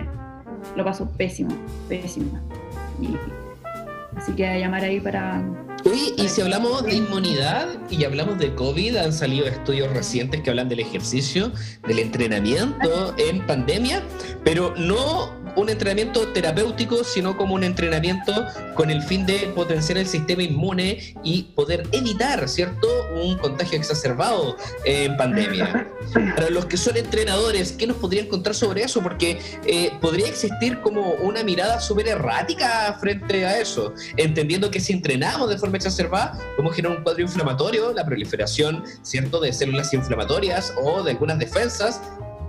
lo 0.77 0.85
pasó 0.85 1.09
pésimo, 1.11 1.55
pésimo. 1.89 2.39
Y, 3.01 3.17
así 4.17 4.33
que 4.33 4.47
a 4.47 4.59
llamar 4.59 4.85
ahí 4.85 5.01
para, 5.01 5.43
Oye, 5.85 6.13
y 6.19 6.29
si 6.29 6.43
hablamos 6.43 6.85
de 6.85 6.95
inmunidad 6.95 7.67
y 7.89 8.05
hablamos 8.05 8.39
de 8.39 8.55
COVID, 8.55 8.97
han 8.97 9.15
salido 9.15 9.47
estudios 9.47 9.91
recientes 9.95 10.43
que 10.43 10.51
hablan 10.51 10.69
del 10.69 10.81
ejercicio, 10.81 11.53
del 11.89 12.01
entrenamiento 12.01 13.15
en 13.17 13.47
pandemia, 13.47 14.03
pero 14.45 14.75
no 14.77 15.40
un 15.57 15.69
entrenamiento 15.69 16.29
terapéutico, 16.29 17.05
sino 17.05 17.37
como 17.37 17.55
un 17.55 17.65
entrenamiento 17.65 18.47
con 18.75 18.91
el 18.91 19.03
fin 19.03 19.27
de 19.27 19.51
potenciar 19.55 19.99
el 19.99 20.07
sistema 20.07 20.43
inmune 20.43 21.15
y 21.23 21.43
poder 21.55 21.87
evitar, 21.93 22.49
¿cierto?, 22.49 22.89
un 23.15 23.39
contagio 23.39 23.79
exacerbado 23.79 24.57
en 24.85 25.17
pandemia. 25.17 25.89
Para 26.37 26.51
los 26.51 26.67
que 26.67 26.77
son 26.77 26.97
entrenadores, 26.97 27.73
¿qué 27.73 27.87
nos 27.87 27.97
podrían 27.97 28.27
contar 28.27 28.55
sobre 28.55 28.83
eso? 28.83 29.03
Porque 29.03 29.39
eh, 29.67 29.93
podría 30.01 30.29
existir 30.29 30.81
como 30.81 31.13
una 31.15 31.43
mirada 31.43 31.81
súper 31.81 32.09
errática 32.09 32.97
frente 33.01 33.45
a 33.45 33.59
eso, 33.61 33.95
entendiendo 34.17 34.71
que 34.71 34.81
si 34.81 34.93
entrenamos 34.93 35.49
de 35.49 35.59
forma 35.59 35.77
exacerbada, 35.77 36.39
podemos 36.57 36.75
generar 36.75 36.99
un 36.99 37.03
cuadro 37.03 37.23
inflamatorio, 37.23 37.93
la 37.93 38.05
proliferación, 38.05 38.85
¿cierto?, 39.03 39.41
de 39.41 39.53
células 39.53 39.93
inflamatorias 39.93 40.73
o 40.83 41.03
de 41.03 41.13
algunas 41.13 41.39
defensas 41.39 42.01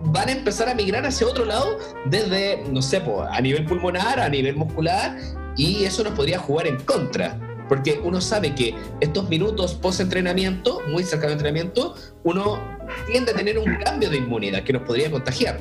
van 0.06 0.30
a 0.30 0.32
empezar 0.32 0.70
a 0.70 0.76
migrar 0.76 1.06
hacia 1.06 1.28
otro 1.28 1.46
lado 1.46 1.78
desde, 2.06 2.64
no 2.72 2.82
sé, 2.82 3.02
a 3.30 3.42
nivel 3.42 3.66
pulmonar, 3.66 4.20
a 4.20 4.30
nivel 4.30 4.56
muscular, 4.56 5.18
y 5.58 5.84
eso 5.84 6.04
nos 6.04 6.14
podría 6.14 6.40
jugar 6.40 6.68
en 6.68 6.78
contra. 6.84 7.40
Porque 7.68 8.02
uno 8.04 8.20
sabe 8.20 8.54
que 8.54 8.76
estos 9.00 9.30
minutos 9.30 9.76
post-entrenamiento, 9.76 10.82
muy 10.90 11.04
cerca 11.04 11.28
del 11.28 11.34
entrenamiento, 11.34 11.96
uno 12.24 12.60
tiende 13.08 13.32
a 13.32 13.36
tener 13.36 13.58
un 13.58 13.76
cambio 13.78 14.10
de 14.10 14.18
inmunidad 14.18 14.64
que 14.64 14.74
nos 14.74 14.82
podría 14.84 15.10
contagiar. 15.10 15.60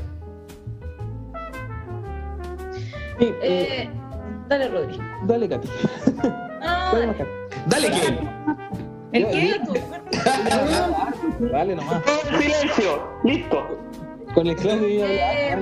Sí, 3.18 3.26
eh, 3.42 3.82
Eh, 3.82 3.90
dale, 4.48 4.68
Rodri. 4.68 4.98
dale, 5.26 5.48
Katy. 5.48 5.68
Ah, 6.62 6.92
Dale, 6.94 7.06
Katy. 7.16 7.30
Dale. 7.66 7.86
¿El 9.12 9.26
qué? 9.28 9.60
Dale 11.50 11.74
nomás. 11.74 12.02
Silencio, 12.28 13.08
listo. 13.24 13.78
Con 14.34 14.46
el 14.46 14.56
Claudio 14.56 14.88
y 14.88 15.00
Eh, 15.02 15.56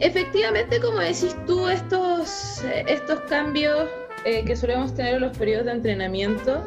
efectivamente, 0.00 0.80
como 0.80 0.98
decís 0.98 1.36
tú, 1.46 1.68
estos, 1.68 2.62
eh, 2.64 2.84
estos 2.88 3.20
cambios 3.20 3.88
eh, 4.24 4.44
que 4.44 4.56
solemos 4.56 4.94
tener 4.94 5.14
en 5.14 5.20
los 5.20 5.36
periodos 5.36 5.66
de 5.66 5.72
entrenamiento 5.72 6.66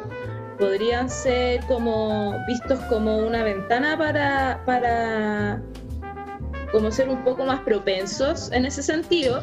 podrían 0.58 1.10
ser 1.10 1.64
como 1.66 2.34
vistos 2.46 2.78
como 2.88 3.18
una 3.18 3.42
ventana 3.42 3.98
para, 3.98 4.62
para 4.64 5.60
como 6.70 6.90
ser 6.90 7.08
un 7.08 7.22
poco 7.24 7.44
más 7.44 7.60
propensos 7.60 8.50
en 8.52 8.66
ese 8.66 8.82
sentido. 8.82 9.42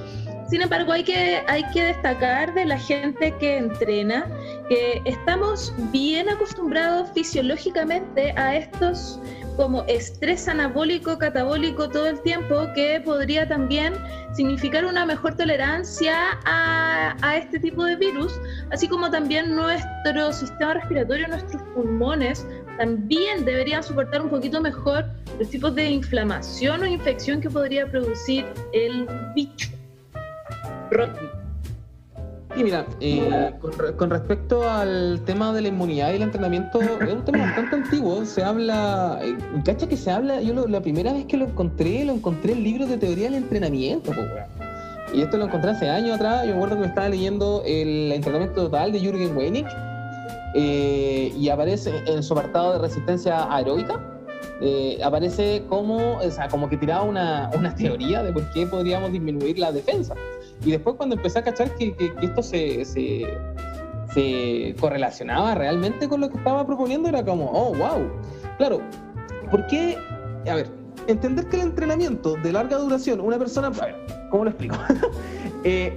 Sin 0.51 0.61
embargo, 0.61 0.91
hay 0.91 1.05
que, 1.05 1.41
hay 1.47 1.63
que 1.71 1.81
destacar 1.81 2.53
de 2.53 2.65
la 2.65 2.77
gente 2.77 3.33
que 3.39 3.55
entrena 3.55 4.27
que 4.67 5.01
estamos 5.05 5.73
bien 5.93 6.27
acostumbrados 6.27 7.09
fisiológicamente 7.13 8.33
a 8.35 8.57
estos 8.57 9.17
como 9.55 9.83
estrés 9.83 10.49
anabólico, 10.49 11.17
catabólico 11.17 11.87
todo 11.87 12.07
el 12.07 12.19
tiempo, 12.19 12.67
que 12.75 12.99
podría 12.99 13.47
también 13.47 13.93
significar 14.33 14.83
una 14.83 15.05
mejor 15.05 15.37
tolerancia 15.37 16.37
a, 16.43 17.15
a 17.21 17.37
este 17.37 17.57
tipo 17.57 17.85
de 17.85 17.95
virus, 17.95 18.37
así 18.71 18.89
como 18.89 19.09
también 19.09 19.55
nuestro 19.55 20.33
sistema 20.33 20.73
respiratorio, 20.73 21.29
nuestros 21.29 21.61
pulmones, 21.75 22.45
también 22.77 23.45
deberían 23.45 23.83
soportar 23.83 24.21
un 24.21 24.29
poquito 24.29 24.59
mejor 24.59 25.05
los 25.39 25.49
tipos 25.49 25.73
de 25.75 25.91
inflamación 25.91 26.81
o 26.81 26.85
infección 26.85 27.39
que 27.39 27.49
podría 27.49 27.89
producir 27.89 28.45
el 28.73 29.07
bicho. 29.33 29.80
Y 32.57 32.63
mira, 32.65 32.85
eh, 32.99 33.53
con, 33.61 33.71
re- 33.79 33.95
con 33.95 34.09
respecto 34.09 34.69
al 34.69 35.21
tema 35.25 35.53
de 35.53 35.61
la 35.61 35.67
inmunidad 35.69 36.11
y 36.11 36.17
el 36.17 36.21
entrenamiento, 36.23 36.81
es 36.81 37.13
un 37.13 37.23
tema 37.23 37.45
bastante 37.45 37.77
antiguo. 37.77 38.25
Se 38.25 38.43
habla, 38.43 39.19
eh, 39.23 39.37
cacha 39.63 39.87
que 39.87 39.95
se 39.95 40.11
habla, 40.11 40.41
yo 40.41 40.53
lo- 40.53 40.67
la 40.67 40.81
primera 40.81 41.13
vez 41.13 41.25
que 41.25 41.37
lo 41.37 41.45
encontré, 41.45 42.03
lo 42.03 42.11
encontré 42.13 42.51
en 42.51 42.63
libros 42.63 42.89
de 42.89 42.97
teoría 42.97 43.25
del 43.25 43.35
entrenamiento, 43.35 44.11
po. 44.11 44.21
Y 45.13 45.21
esto 45.21 45.37
lo 45.37 45.45
encontré 45.45 45.71
hace 45.71 45.89
años 45.89 46.15
atrás. 46.17 46.41
Yo 46.45 46.49
me 46.51 46.55
acuerdo 46.57 46.75
que 46.75 46.81
me 46.81 46.87
estaba 46.87 47.07
leyendo 47.09 47.63
el 47.65 48.11
entrenamiento 48.11 48.63
total 48.63 48.91
de 48.91 48.99
Jürgen 48.99 49.35
Weinig. 49.35 49.65
eh, 50.53 51.31
y 51.37 51.47
aparece 51.47 51.93
en 52.07 52.21
su 52.21 52.33
apartado 52.33 52.73
de 52.73 52.79
resistencia 52.79 53.47
aeróbica. 53.53 53.99
eh, 54.63 54.99
aparece 55.03 55.63
como, 55.69 56.17
o 56.17 56.29
sea, 56.29 56.47
como 56.49 56.69
que 56.69 56.75
tiraba 56.77 57.01
una, 57.03 57.49
una 57.57 57.73
teoría 57.73 58.21
de 58.21 58.31
por 58.33 58.43
qué 58.51 58.67
podríamos 58.67 59.11
disminuir 59.11 59.57
la 59.57 59.71
defensa. 59.71 60.13
Y 60.63 60.71
después 60.71 60.95
cuando 60.95 61.15
empecé 61.15 61.39
a 61.39 61.43
cachar 61.43 61.73
que, 61.75 61.95
esto 62.21 62.43
se 62.43 62.85
correlacionaba 64.79 65.55
realmente 65.55 66.07
con 66.07 66.21
lo 66.21 66.29
que 66.29 66.37
estaba 66.37 66.65
proponiendo, 66.65 67.09
era 67.09 67.23
como, 67.23 67.49
oh, 67.51 67.73
wow. 67.73 68.09
Claro, 68.57 68.81
¿por 69.49 69.65
qué? 69.67 69.97
A 70.49 70.55
ver, 70.55 70.69
entender 71.07 71.47
que 71.47 71.57
el 71.57 71.63
entrenamiento 71.63 72.35
de 72.35 72.51
larga 72.51 72.77
duración, 72.77 73.21
una 73.21 73.37
persona, 73.37 73.67
a 73.67 73.85
ver, 73.85 73.95
¿cómo 74.29 74.45
lo 74.45 74.49
explico? 74.49 74.77
Eh, 75.63 75.93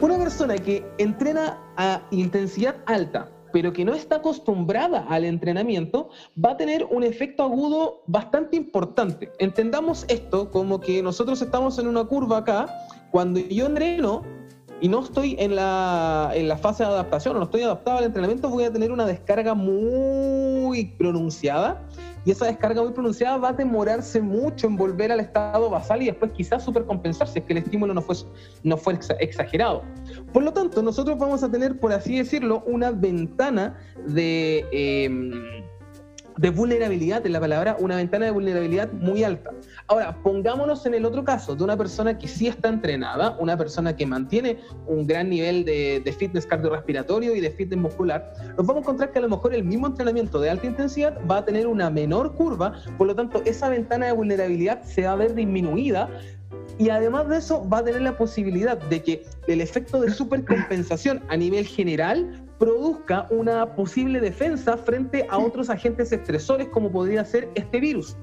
una 0.00 0.18
persona 0.18 0.56
que 0.56 0.84
entrena 0.98 1.56
a 1.76 2.02
intensidad 2.10 2.74
alta, 2.86 3.30
pero 3.52 3.72
que 3.72 3.84
no 3.84 3.94
está 3.94 4.16
acostumbrada 4.16 5.06
al 5.08 5.24
entrenamiento, 5.24 6.08
va 6.44 6.50
a 6.50 6.56
tener 6.56 6.84
un 6.84 7.04
efecto 7.04 7.44
agudo 7.44 8.02
bastante 8.08 8.56
importante. 8.56 9.30
Entendamos 9.38 10.04
esto 10.08 10.50
como 10.50 10.80
que 10.80 11.00
nosotros 11.00 11.40
estamos 11.40 11.78
en 11.78 11.86
una 11.86 12.04
curva 12.06 12.38
acá, 12.38 12.66
cuando 13.14 13.38
yo 13.38 13.66
entreno 13.66 14.22
y 14.80 14.88
no 14.88 15.04
estoy 15.04 15.36
en 15.38 15.54
la, 15.54 16.32
en 16.34 16.48
la 16.48 16.56
fase 16.58 16.82
de 16.82 16.88
adaptación 16.88 17.36
o 17.36 17.38
no 17.38 17.44
estoy 17.44 17.62
adaptado 17.62 17.98
al 17.98 18.04
entrenamiento, 18.06 18.48
voy 18.48 18.64
a 18.64 18.72
tener 18.72 18.90
una 18.90 19.06
descarga 19.06 19.54
muy 19.54 20.86
pronunciada 20.98 21.80
y 22.24 22.32
esa 22.32 22.46
descarga 22.46 22.82
muy 22.82 22.90
pronunciada 22.90 23.36
va 23.36 23.50
a 23.50 23.52
demorarse 23.52 24.20
mucho 24.20 24.66
en 24.66 24.74
volver 24.74 25.12
al 25.12 25.20
estado 25.20 25.70
basal 25.70 26.02
y 26.02 26.06
después 26.06 26.32
quizás 26.32 26.64
supercompensar 26.64 27.28
si 27.28 27.38
es 27.38 27.44
que 27.44 27.52
el 27.52 27.58
estímulo 27.60 27.94
no 27.94 28.02
fue, 28.02 28.16
no 28.64 28.76
fue 28.76 28.94
exa- 28.94 29.16
exagerado. 29.20 29.84
Por 30.32 30.42
lo 30.42 30.52
tanto, 30.52 30.82
nosotros 30.82 31.16
vamos 31.16 31.44
a 31.44 31.50
tener, 31.52 31.78
por 31.78 31.92
así 31.92 32.18
decirlo, 32.18 32.64
una 32.66 32.90
ventana 32.90 33.78
de, 34.08 34.66
eh, 34.72 35.08
de 36.36 36.50
vulnerabilidad, 36.50 37.24
en 37.26 37.32
la 37.32 37.40
palabra, 37.40 37.76
una 37.78 37.96
ventana 37.96 38.26
de 38.26 38.30
vulnerabilidad 38.32 38.92
muy 38.92 39.22
alta. 39.24 39.50
Ahora, 39.86 40.16
pongámonos 40.22 40.84
en 40.86 40.94
el 40.94 41.04
otro 41.04 41.24
caso 41.24 41.54
de 41.54 41.62
una 41.62 41.76
persona 41.76 42.18
que 42.18 42.26
sí 42.26 42.46
está 42.46 42.68
entrenada, 42.68 43.36
una 43.38 43.56
persona 43.56 43.94
que 43.94 44.06
mantiene 44.06 44.58
un 44.86 45.06
gran 45.06 45.30
nivel 45.30 45.64
de, 45.64 46.02
de 46.04 46.12
fitness 46.12 46.46
cardiorrespiratorio 46.46 47.34
y 47.34 47.40
de 47.40 47.50
fitness 47.50 47.78
muscular, 47.78 48.32
nos 48.56 48.66
vamos 48.66 48.76
a 48.76 48.80
encontrar 48.80 49.12
que 49.12 49.18
a 49.18 49.22
lo 49.22 49.28
mejor 49.28 49.54
el 49.54 49.64
mismo 49.64 49.86
entrenamiento 49.86 50.40
de 50.40 50.50
alta 50.50 50.66
intensidad 50.66 51.18
va 51.30 51.38
a 51.38 51.44
tener 51.44 51.66
una 51.66 51.90
menor 51.90 52.34
curva, 52.34 52.74
por 52.98 53.06
lo 53.06 53.14
tanto, 53.14 53.42
esa 53.44 53.68
ventana 53.68 54.06
de 54.06 54.12
vulnerabilidad 54.12 54.82
se 54.82 55.04
va 55.04 55.12
a 55.12 55.16
ver 55.16 55.34
disminuida 55.34 56.08
y 56.78 56.88
además 56.88 57.28
de 57.28 57.38
eso 57.38 57.68
va 57.68 57.78
a 57.78 57.84
tener 57.84 58.02
la 58.02 58.16
posibilidad 58.16 58.76
de 58.76 59.02
que 59.02 59.24
el 59.46 59.60
efecto 59.60 60.00
de 60.00 60.10
supercompensación 60.10 61.22
a 61.28 61.36
nivel 61.36 61.66
general 61.66 62.43
produzca 62.58 63.26
una 63.30 63.74
posible 63.74 64.20
defensa 64.20 64.76
frente 64.76 65.26
a 65.28 65.38
otros 65.38 65.70
agentes 65.70 66.12
estresores 66.12 66.68
como 66.68 66.90
podría 66.90 67.24
ser 67.24 67.48
este 67.54 67.80
virus. 67.80 68.16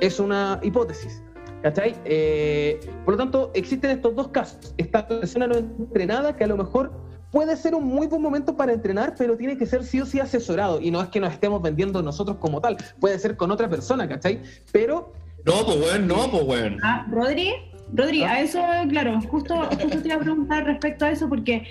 Es 0.00 0.20
una 0.20 0.60
hipótesis. 0.62 1.22
¿Cachai? 1.62 1.96
Eh, 2.04 2.78
por 3.04 3.14
lo 3.14 3.18
tanto, 3.18 3.50
existen 3.54 3.90
estos 3.90 4.14
dos 4.14 4.28
casos. 4.28 4.74
Esta 4.76 5.08
persona 5.08 5.46
no 5.48 5.56
entrenada 5.56 6.36
que 6.36 6.44
a 6.44 6.46
lo 6.46 6.56
mejor 6.56 6.92
puede 7.32 7.56
ser 7.56 7.74
un 7.74 7.84
muy 7.84 8.06
buen 8.06 8.22
momento 8.22 8.56
para 8.56 8.72
entrenar, 8.72 9.14
pero 9.18 9.36
tiene 9.36 9.58
que 9.58 9.66
ser 9.66 9.84
sí 9.84 10.00
o 10.00 10.06
sí 10.06 10.20
asesorado. 10.20 10.80
Y 10.80 10.90
no 10.90 11.02
es 11.02 11.08
que 11.08 11.18
nos 11.18 11.32
estemos 11.32 11.60
vendiendo 11.62 12.02
nosotros 12.02 12.36
como 12.38 12.60
tal, 12.60 12.76
puede 13.00 13.18
ser 13.18 13.36
con 13.36 13.50
otra 13.50 13.68
persona, 13.68 14.08
¿cachai? 14.08 14.42
Pero. 14.72 15.12
No, 15.44 15.64
pues 15.64 15.76
weón, 15.78 16.06
no, 16.06 16.30
pues 16.30 16.44
weón. 16.44 16.78
Ah, 16.82 17.06
Rodri, 17.10 17.52
Rodri, 17.92 18.22
a 18.22 18.40
eso, 18.40 18.60
claro, 18.88 19.20
justo, 19.28 19.54
justo 19.64 20.02
te 20.02 20.08
iba 20.08 20.16
a 20.16 20.20
preguntar 20.20 20.64
respecto 20.64 21.04
a 21.04 21.10
eso, 21.10 21.28
porque 21.28 21.66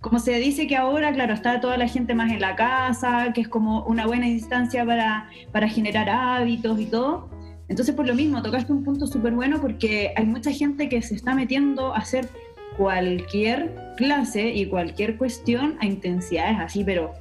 como 0.00 0.18
se 0.18 0.34
dice 0.38 0.66
que 0.66 0.76
ahora, 0.76 1.12
claro, 1.12 1.34
está 1.34 1.60
toda 1.60 1.76
la 1.76 1.88
gente 1.88 2.14
más 2.14 2.30
en 2.30 2.40
la 2.40 2.54
casa, 2.54 3.32
que 3.32 3.40
es 3.40 3.48
como 3.48 3.84
una 3.84 4.06
buena 4.06 4.28
instancia 4.28 4.84
para, 4.84 5.28
para 5.52 5.68
generar 5.68 6.08
hábitos 6.08 6.78
y 6.80 6.86
todo. 6.86 7.28
Entonces, 7.68 7.94
por 7.94 8.06
lo 8.06 8.14
mismo, 8.14 8.42
tocaste 8.42 8.72
un 8.72 8.84
punto 8.84 9.06
súper 9.06 9.32
bueno 9.32 9.60
porque 9.60 10.12
hay 10.16 10.26
mucha 10.26 10.52
gente 10.52 10.88
que 10.88 11.02
se 11.02 11.14
está 11.14 11.34
metiendo 11.34 11.94
a 11.94 11.98
hacer 11.98 12.28
cualquier 12.76 13.74
clase 13.96 14.50
y 14.50 14.66
cualquier 14.66 15.16
cuestión 15.16 15.76
a 15.80 15.86
intensidades 15.86 16.58
así, 16.60 16.84
pero 16.84 17.12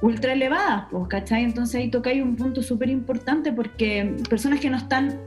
ultra 0.00 0.32
elevadas, 0.32 0.86
pues, 0.90 1.06
¿cachai? 1.08 1.44
Entonces 1.44 1.76
ahí 1.76 1.90
tocáis 1.90 2.22
un 2.22 2.36
punto 2.36 2.62
súper 2.62 2.88
importante 2.88 3.52
porque 3.52 4.16
personas 4.28 4.60
que 4.60 4.70
no 4.70 4.78
están, 4.78 5.20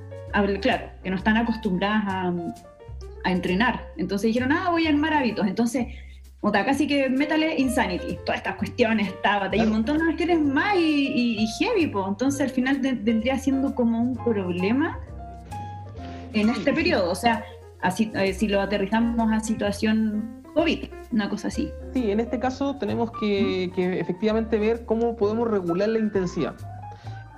claro, 0.61 0.89
que 1.03 1.09
no 1.09 1.15
están 1.15 1.37
acostumbradas 1.37 2.03
a, 2.07 2.33
a 3.23 3.31
entrenar, 3.31 3.87
entonces 3.97 4.27
dijeron, 4.27 4.51
ah, 4.51 4.69
voy 4.69 4.85
a 4.85 4.89
armar 4.89 5.13
hábitos, 5.13 5.47
entonces 5.47 5.87
Puta, 6.45 6.63
casi 6.63 6.85
que 6.85 7.09
métale 7.09 7.55
Insanity, 7.57 8.19
todas 8.23 8.37
estas 8.37 8.53
cuestiones, 8.57 9.19
tábate, 9.23 9.57
y 9.57 9.61
un 9.61 9.71
montón 9.71 9.97
de 9.97 10.03
cuestiones 10.03 10.39
más 10.41 10.75
y, 10.75 10.79
y, 10.79 11.43
y 11.43 11.47
heavy, 11.57 11.87
po. 11.87 12.07
entonces 12.07 12.39
al 12.41 12.49
final 12.51 12.81
te- 12.81 12.93
vendría 12.93 13.39
siendo 13.39 13.73
como 13.73 13.99
un 13.99 14.15
problema 14.15 14.99
en 16.33 16.51
este 16.51 16.71
periodo, 16.71 17.09
o 17.09 17.15
sea, 17.15 17.43
así, 17.81 18.11
eh, 18.13 18.31
si 18.35 18.47
lo 18.47 18.61
aterrizamos 18.61 19.31
a 19.31 19.39
situación 19.39 20.43
COVID, 20.53 20.83
una 21.13 21.29
cosa 21.29 21.47
así. 21.47 21.71
Sí, 21.95 22.11
en 22.11 22.19
este 22.19 22.37
caso 22.37 22.75
tenemos 22.75 23.09
que, 23.19 23.71
que 23.75 23.99
efectivamente 23.99 24.59
ver 24.59 24.85
cómo 24.85 25.15
podemos 25.15 25.49
regular 25.49 25.89
la 25.89 25.97
intensidad. 25.97 26.53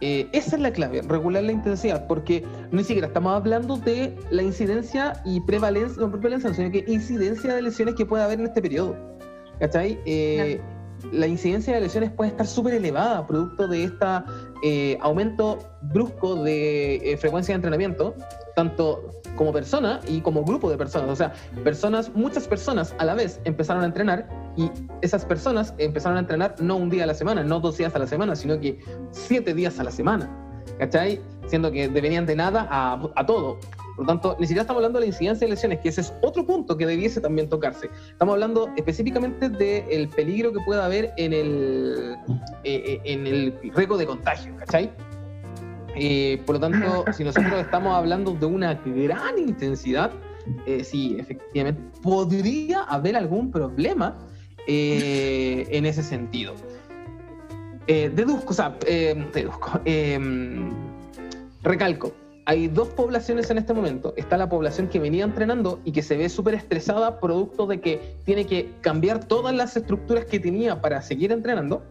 Eh, 0.02 0.30
esa 0.32 0.56
es 0.56 0.62
la 0.62 0.72
clave, 0.72 1.02
regular 1.02 1.44
la 1.44 1.52
intensidad, 1.52 2.08
porque 2.08 2.46
ni 2.72 2.84
siquiera 2.84 3.08
estamos 3.08 3.34
hablando 3.36 3.78
de 3.78 4.16
la 4.30 4.44
incidencia 4.44 5.22
y 5.26 5.42
prevalencia, 5.42 6.02
no 6.02 6.12
prevalencia, 6.12 6.54
sino 6.54 6.72
que 6.72 6.86
incidencia 6.88 7.56
de 7.56 7.62
lesiones 7.62 7.96
que 7.96 8.06
puede 8.06 8.24
haber 8.24 8.40
en 8.40 8.46
este 8.46 8.62
periodo. 8.62 8.96
¿Cachai? 9.60 10.00
Eh, 10.06 10.62
La 11.12 11.28
incidencia 11.28 11.76
de 11.76 11.82
lesiones 11.82 12.12
puede 12.12 12.32
estar 12.32 12.48
súper 12.48 12.74
elevada, 12.74 13.26
producto 13.28 13.68
de 13.68 13.84
este 13.84 14.98
aumento 15.00 15.60
brusco 15.82 16.44
de 16.44 16.96
eh, 16.96 17.18
frecuencia 17.18 17.54
de 17.54 17.58
entrenamiento, 17.58 18.16
tanto 18.56 19.12
como 19.38 19.54
persona 19.54 20.02
y 20.06 20.20
como 20.20 20.44
grupo 20.44 20.70
de 20.70 20.78
personas. 20.78 21.10
O 21.10 21.16
sea, 21.16 21.32
personas, 21.64 22.12
muchas 22.14 22.48
personas 22.48 22.94
a 23.00 23.06
la 23.06 23.14
vez 23.14 23.40
empezaron 23.46 23.84
a 23.84 23.86
entrenar 23.86 24.28
y 24.58 24.70
esas 25.02 25.24
personas 25.24 25.74
empezaron 25.78 26.18
a 26.18 26.22
entrenar 26.22 26.56
no 26.60 26.76
un 26.76 26.90
día 26.90 27.04
a 27.04 27.08
la 27.08 27.14
semana, 27.14 27.44
no 27.44 27.62
dos 27.62 27.78
días 27.78 27.96
a 27.96 28.00
la 28.00 28.08
semana, 28.08 28.36
sino 28.36 28.60
que 28.60 28.80
siete 29.12 29.54
días 29.54 29.80
a 29.80 29.86
la 29.86 29.92
semana. 29.92 30.30
¿Cachai? 30.80 31.22
Siendo 31.48 31.72
que 31.72 31.88
deberían 31.88 32.26
de 32.26 32.36
nada 32.36 32.68
a, 32.70 33.02
a 33.16 33.26
todo. 33.26 33.58
Por 33.96 34.06
lo 34.06 34.12
tanto, 34.12 34.38
ni 34.40 34.46
siquiera 34.46 34.62
estamos 34.62 34.82
hablando 34.82 35.00
de 35.00 35.06
la 35.06 35.08
incidencia 35.08 35.48
de 35.48 35.54
lesiones, 35.54 35.80
que 35.80 35.90
ese 35.90 36.02
es 36.02 36.14
otro 36.22 36.46
punto 36.46 36.78
que 36.78 36.86
debiese 36.86 37.20
también 37.20 37.50
tocarse. 37.50 37.90
Estamos 38.12 38.34
hablando 38.34 38.70
específicamente 38.76 39.50
del 39.50 40.08
peligro 40.10 40.54
que 40.54 40.60
pueda 40.66 40.86
haber 40.86 41.14
en 41.18 41.34
el, 41.34 42.16
eh, 42.64 42.84
eh, 42.86 43.02
en 43.06 43.26
el 43.26 43.60
riesgo 43.74 43.98
de 43.98 44.06
contagio, 44.06 44.56
¿cachai? 44.58 44.92
Eh, 46.00 46.42
por 46.46 46.56
lo 46.56 46.62
tanto, 46.62 47.06
si 47.14 47.24
nosotros 47.24 47.54
estamos 47.60 47.96
hablando 47.96 48.34
de 48.34 48.46
una 48.46 48.74
gran 48.74 49.38
intensidad, 49.38 50.12
eh, 50.66 50.84
sí, 50.84 51.18
efectivamente, 51.20 51.82
podría 52.02 52.84
haber 52.84 53.16
algún 53.16 53.52
problema 53.52 54.18
eh, 54.68 55.68
en 55.70 55.86
ese 55.86 56.04
sentido. 56.04 56.56
Deduzco, 57.88 58.50
o 58.50 58.54
sea, 58.54 58.78
deduzco, 59.34 59.80
eh, 59.86 60.20
recalco, 61.64 62.12
hay 62.48 62.70
dos 62.70 62.88
poblaciones 62.88 63.50
en 63.50 63.58
este 63.58 63.74
momento. 63.74 64.14
Está 64.16 64.38
la 64.38 64.48
población 64.48 64.88
que 64.88 65.00
venía 65.00 65.26
entrenando 65.26 65.82
y 65.84 65.92
que 65.92 66.02
se 66.02 66.16
ve 66.16 66.30
súper 66.30 66.54
estresada 66.54 67.20
producto 67.20 67.68
de 67.68 67.82
que 67.82 68.16
tiene 68.24 68.46
que 68.46 68.72
cambiar 68.80 69.26
todas 69.26 69.54
las 69.54 69.76
estructuras 69.76 70.24
que 70.24 70.40
tenía 70.40 70.82
para 70.82 71.02
seguir 71.02 71.34
entrenando. 71.34 71.84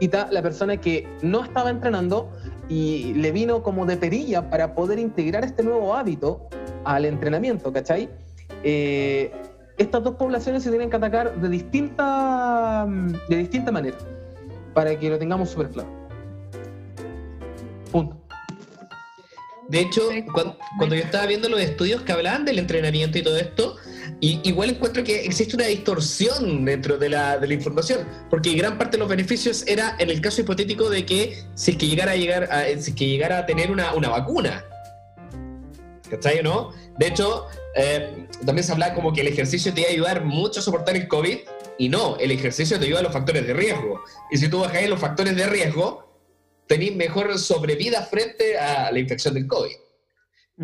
Y 0.00 0.06
está 0.06 0.28
la 0.32 0.42
persona 0.42 0.76
que 0.76 1.06
no 1.22 1.44
estaba 1.44 1.70
entrenando 1.70 2.32
y 2.70 3.12
le 3.14 3.32
vino 3.32 3.62
como 3.62 3.84
de 3.84 3.96
perilla 3.98 4.48
para 4.48 4.74
poder 4.74 4.98
integrar 4.98 5.44
este 5.44 5.62
nuevo 5.62 5.94
hábito 5.94 6.48
al 6.84 7.04
entrenamiento, 7.04 7.72
¿cachai? 7.72 8.08
Eh, 8.62 9.32
estas 9.76 10.02
dos 10.04 10.14
poblaciones 10.14 10.62
se 10.62 10.70
tienen 10.70 10.88
que 10.88 10.96
atacar 10.96 11.34
de 11.40 11.48
distinta, 11.48 12.86
de 13.28 13.36
distinta 13.36 13.72
manera 13.72 13.96
para 14.72 14.96
que 14.98 15.10
lo 15.10 15.18
tengamos 15.18 15.50
súper 15.50 15.70
claro. 15.70 15.88
Punto. 17.90 18.16
De 19.68 19.80
hecho, 19.80 20.02
cuan- 20.32 20.56
cuando, 20.78 20.94
yo 20.94 21.02
estaba 21.02 21.26
viendo 21.26 21.48
los 21.48 21.60
estudios 21.60 22.02
que 22.02 22.12
hablaban 22.12 22.44
del 22.44 22.58
entrenamiento 22.58 23.18
y 23.18 23.22
todo 23.22 23.36
esto, 23.36 23.76
y, 24.20 24.40
igual 24.48 24.70
encuentro 24.70 25.02
que 25.02 25.24
existe 25.24 25.56
una 25.56 25.66
distorsión 25.66 26.64
dentro 26.64 26.98
de 26.98 27.08
la, 27.08 27.38
de 27.38 27.48
la 27.48 27.54
información, 27.54 28.06
porque 28.28 28.52
gran 28.54 28.76
parte 28.76 28.96
de 28.96 28.98
los 28.98 29.08
beneficios 29.08 29.64
era 29.66 29.96
en 29.98 30.10
el 30.10 30.20
caso 30.20 30.42
hipotético 30.42 30.90
de 30.90 31.06
que 31.06 31.42
si 31.54 31.72
es 31.72 31.76
que 31.76 31.86
llegara 31.86 32.12
a 32.12 32.16
llegar 32.16 32.44
a, 32.44 32.64
si 32.66 32.90
es 32.90 32.94
que 32.94 33.06
llegara 33.06 33.38
a 33.38 33.46
tener 33.46 33.70
una, 33.70 33.94
una 33.94 34.10
vacuna. 34.10 34.64
¿Cachai 36.10 36.40
o 36.40 36.42
no? 36.42 36.72
De 36.98 37.06
hecho, 37.06 37.46
eh, 37.76 38.26
también 38.44 38.64
se 38.64 38.72
hablaba 38.72 38.94
como 38.94 39.12
que 39.12 39.20
el 39.20 39.28
ejercicio 39.28 39.72
te 39.72 39.80
iba 39.82 39.90
a 39.90 39.92
ayudar 39.92 40.24
mucho 40.24 40.60
a 40.60 40.62
soportar 40.62 40.96
el 40.96 41.08
COVID, 41.08 41.38
y 41.80 41.88
no, 41.88 42.18
el 42.18 42.30
ejercicio 42.30 42.78
te 42.78 42.84
ayuda 42.84 42.98
a 42.98 43.04
los 43.04 43.12
factores 43.12 43.46
de 43.46 43.54
riesgo. 43.54 44.04
Y 44.30 44.36
si 44.36 44.48
tú 44.50 44.60
bajas 44.60 44.86
los 44.86 45.00
factores 45.00 45.34
de 45.34 45.46
riesgo, 45.46 46.10
tenés 46.66 46.94
mejor 46.94 47.38
sobrevida 47.38 48.02
frente 48.02 48.58
a 48.58 48.92
la 48.92 48.98
infección 48.98 49.32
del 49.32 49.46
COVID. 49.46 49.76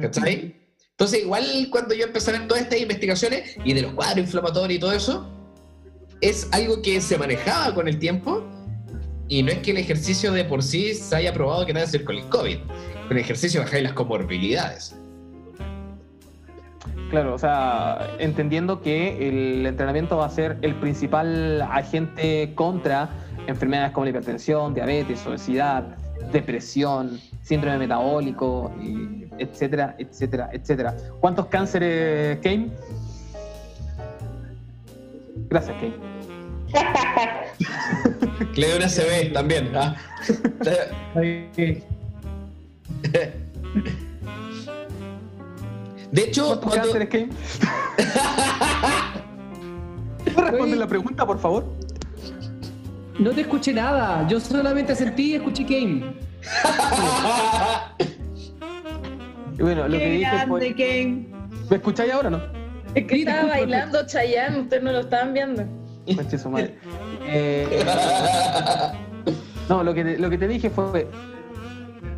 ¿Cachai? 0.03 0.66
Entonces, 0.99 1.25
igual 1.25 1.45
cuando 1.71 1.95
yo 1.95 2.07
empecé 2.07 2.35
a 2.35 2.49
todas 2.49 2.63
estas 2.63 2.81
investigaciones 2.81 3.55
y 3.63 3.75
de 3.75 3.83
los 3.83 3.93
cuadros 3.93 4.17
inflamatorios 4.17 4.79
y 4.79 4.81
todo 4.81 4.93
eso, 4.93 5.29
es 6.23 6.49
algo 6.53 6.81
que 6.81 7.03
se 7.03 7.19
manejaba 7.19 7.75
con 7.75 7.87
el 7.87 7.99
tiempo 7.99 8.43
y 9.29 9.43
no 9.43 9.53
es 9.53 9.59
que 9.59 9.73
el 9.73 9.77
ejercicio 9.77 10.33
de 10.33 10.47
por 10.47 10.63
sí 10.63 10.95
se 10.95 11.15
haya 11.15 11.35
probado 11.35 11.67
que 11.67 11.75
nada 11.75 11.85
que 11.85 11.99
ver 11.99 12.07
con 12.07 12.17
el 12.17 12.25
COVID. 12.31 12.57
Con 13.09 13.17
el 13.19 13.19
ejercicio 13.19 13.61
bajáis 13.61 13.83
las 13.83 13.93
comorbilidades. 13.93 14.97
Claro, 17.11 17.35
o 17.35 17.39
sea, 17.39 18.17
entendiendo 18.19 18.81
que 18.81 19.29
el 19.29 19.67
entrenamiento 19.67 20.17
va 20.17 20.25
a 20.25 20.31
ser 20.31 20.57
el 20.63 20.75
principal 20.77 21.61
agente 21.61 22.53
contra 22.55 23.11
enfermedades 23.47 23.93
como 23.93 24.07
la 24.07 24.11
hipertensión, 24.13 24.73
diabetes, 24.73 25.27
obesidad, 25.27 25.99
depresión, 26.33 27.21
síndrome 27.43 27.79
metabólico, 27.79 28.73
y 28.81 29.27
etcétera, 29.39 29.95
etcétera, 29.99 30.51
etcétera. 30.53 30.97
¿Cuántos 31.21 31.47
cánceres, 31.47 32.39
Kane? 32.41 32.71
Gracias, 35.49 35.77
Kane. 35.77 35.95
Le 38.55 38.67
dio 38.67 38.77
una 38.77 38.89
CB 38.89 39.33
también. 39.33 39.71
¿ah? 39.77 39.97
De 46.13 46.23
hecho, 46.23 46.47
¿Cuántos 46.47 46.73
cuando... 46.73 46.93
cánceres, 46.93 47.09
Kane? 47.09 47.29
¿Puedes 50.25 50.51
responder 50.51 50.79
la 50.79 50.87
pregunta, 50.87 51.27
por 51.27 51.39
favor? 51.39 51.65
No 53.19 53.31
te 53.31 53.41
escuché 53.43 53.73
nada, 53.73 54.27
yo 54.29 54.39
solamente 54.39 54.95
sentí 54.95 55.33
y 55.33 55.35
escuché 55.37 55.65
Game. 55.65 56.15
Y 59.59 59.63
bueno, 59.63 59.89
lo 59.89 59.99
que 59.99 60.11
dije 60.11 60.31
grande, 60.31 60.47
fue... 60.47 60.75
Kane. 60.75 61.29
¿Me 61.71 61.77
escucháis 61.77 62.13
ahora 62.13 62.29
o 62.29 62.31
no? 62.33 62.43
Es 62.95 63.07
que 63.07 63.17
estaba 63.21 63.49
bailando 63.49 64.07
Chayanne, 64.07 64.61
ustedes 64.61 64.83
no 64.83 64.93
lo 64.93 65.01
estaban 65.01 65.33
viendo. 65.33 65.65
Conche 66.15 66.39
su 66.39 66.51
madre. 66.51 66.79
Eh, 67.27 67.85
no, 69.69 69.83
lo 69.83 69.95
que, 69.95 70.05
te, 70.05 70.19
lo 70.19 70.31
que 70.31 70.39
te 70.39 70.47
dije 70.47 70.71
fue, 70.71 71.09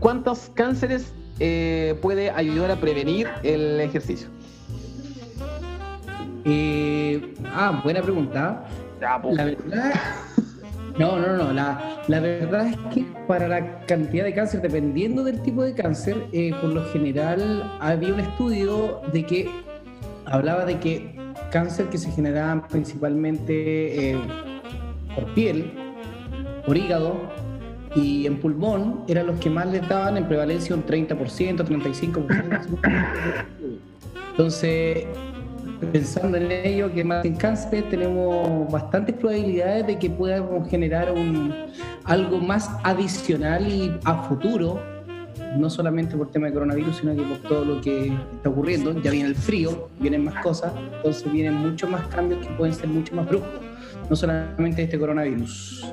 ¿cuántos 0.00 0.50
cánceres 0.54 1.12
eh, 1.38 1.96
puede 2.02 2.30
ayudar 2.30 2.72
a 2.72 2.76
prevenir 2.76 3.28
el 3.44 3.80
ejercicio? 3.80 4.28
Eh, 6.44 7.34
ah, 7.54 7.80
buena 7.84 8.02
pregunta. 8.02 8.64
La 9.00 9.18
verdad. 9.18 9.92
No, 10.98 11.18
no, 11.18 11.36
no. 11.36 11.52
La, 11.52 12.02
la 12.08 12.20
verdad 12.20 12.68
es 12.68 12.76
que 12.92 13.04
para 13.26 13.46
la 13.46 13.80
cantidad 13.86 14.24
de 14.24 14.34
cáncer, 14.34 14.60
dependiendo 14.60 15.22
del 15.22 15.40
tipo 15.42 15.62
de 15.62 15.74
cáncer, 15.74 16.16
eh, 16.32 16.52
por 16.60 16.70
lo 16.70 16.84
general 16.86 17.70
había 17.80 18.12
un 18.12 18.20
estudio 18.20 19.00
de 19.12 19.24
que 19.24 19.50
hablaba 20.24 20.64
de 20.64 20.78
que 20.78 21.14
cáncer 21.50 21.86
que 21.86 21.98
se 21.98 22.10
generaban 22.10 22.66
principalmente 22.66 24.10
eh, 24.10 24.18
por 25.14 25.32
piel, 25.34 25.72
por 26.66 26.76
hígado 26.76 27.16
y 27.94 28.26
en 28.26 28.38
pulmón 28.38 29.04
eran 29.08 29.26
los 29.26 29.38
que 29.38 29.50
más 29.50 29.66
les 29.68 29.88
daban 29.88 30.16
en 30.16 30.26
prevalencia 30.26 30.74
un 30.74 30.84
30%, 30.84 31.64
35%. 31.64 32.78
Entonces, 34.30 35.06
pensando 35.86 36.36
en 36.36 36.50
ello, 36.50 36.92
que 36.92 37.04
más 37.04 37.24
en 37.24 37.36
cáncer 37.36 37.84
tenemos 37.88 38.70
bastantes 38.70 39.14
probabilidades 39.16 39.86
de 39.86 39.98
que 39.98 40.10
podamos 40.10 40.68
generar 40.68 41.12
un, 41.12 41.52
algo 42.04 42.38
más 42.38 42.70
adicional 42.82 43.66
y 43.66 43.92
a 44.04 44.22
futuro, 44.24 44.80
no 45.56 45.70
solamente 45.70 46.16
por 46.16 46.30
tema 46.30 46.48
de 46.48 46.52
coronavirus, 46.52 46.96
sino 46.96 47.14
que 47.14 47.22
por 47.22 47.38
todo 47.48 47.64
lo 47.64 47.80
que 47.80 48.12
está 48.36 48.50
ocurriendo. 48.50 49.00
Ya 49.00 49.10
viene 49.10 49.28
el 49.28 49.36
frío, 49.36 49.88
vienen 50.00 50.24
más 50.24 50.42
cosas, 50.42 50.72
entonces 50.96 51.30
vienen 51.30 51.54
muchos 51.54 51.88
más 51.88 52.06
cambios 52.08 52.46
que 52.46 52.52
pueden 52.54 52.74
ser 52.74 52.88
mucho 52.88 53.14
más 53.14 53.26
bruscos, 53.26 53.60
no 54.08 54.16
solamente 54.16 54.82
este 54.82 54.98
coronavirus. 54.98 55.92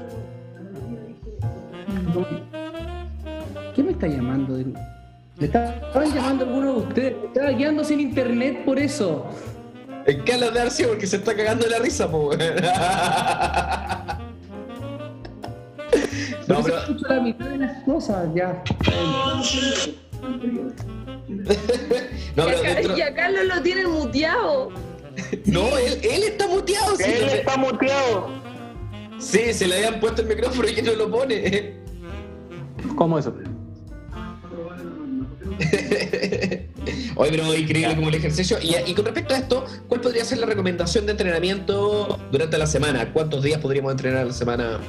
¿Quién 3.74 3.88
me 3.88 3.94
está 3.94 4.08
llamando? 4.08 4.58
¿Le 5.38 5.48
estaban 5.48 6.14
llamando 6.14 6.46
alguno 6.46 6.74
de 6.74 6.80
ustedes? 6.80 7.16
Estaba 7.26 7.58
quedando 7.58 7.84
sin 7.84 8.00
internet 8.00 8.64
por 8.64 8.80
eso. 8.80 9.26
El 10.06 10.24
Carlos 10.24 10.54
de 10.54 10.62
Arcia 10.62 10.88
porque 10.88 11.08
se 11.08 11.18
está 11.18 11.36
cagando 11.36 11.66
de 11.66 11.72
la 11.72 11.80
risa, 11.80 12.10
po. 12.10 12.32
No, 16.48 16.60
No, 16.60 16.64
pero- 16.64 16.78
escucho 16.78 17.08
la 17.08 17.20
mitad 17.22 17.46
de 17.50 17.58
las 17.58 17.84
cosas 17.84 18.28
ya. 18.36 18.64
No, 22.36 22.44
y, 22.44 22.46
pero 22.48 22.48
a, 22.48 22.62
dentro- 22.76 22.98
y 22.98 23.02
a 23.02 23.14
Carlos 23.16 23.46
lo 23.46 23.62
tienen 23.62 23.90
muteado. 23.92 24.70
No, 25.46 25.78
él, 25.78 25.98
él 26.04 26.24
está 26.24 26.48
muteado. 26.48 26.96
sí, 26.98 27.04
Él 27.06 27.22
no 27.24 27.30
sé. 27.30 27.38
está 27.40 27.58
muteado. 27.58 28.28
Sí, 29.20 29.54
se 29.54 29.68
le 29.68 29.76
habían 29.78 30.00
puesto 30.02 30.22
el 30.22 30.28
micrófono 30.28 30.68
y 30.68 30.76
que 30.76 30.82
no 30.82 30.94
lo 30.94 31.10
pone. 31.10 31.78
¿Cómo 32.96 33.18
eso? 33.18 33.34
Oye, 37.16 37.32
pero 37.32 37.54
increíble 37.56 37.96
como 37.96 38.10
el 38.10 38.16
ejercicio. 38.16 38.58
Y, 38.62 38.76
y 38.90 38.94
con 38.94 39.06
respecto 39.06 39.34
a 39.34 39.38
esto, 39.38 39.66
¿cuál 39.88 40.02
podría 40.02 40.26
ser 40.26 40.40
la 40.40 40.46
recomendación 40.48 41.06
de 41.06 41.14
entrenamiento 41.14 42.20
durante 42.32 42.58
la 42.58 42.68
semana? 42.68 43.12
¿Cuántos 43.14 43.42
días 43.44 43.60
podríamos 43.60 43.92
entrenar 43.94 44.22
a 44.24 44.26
la 44.26 44.34
semana? 44.34 44.80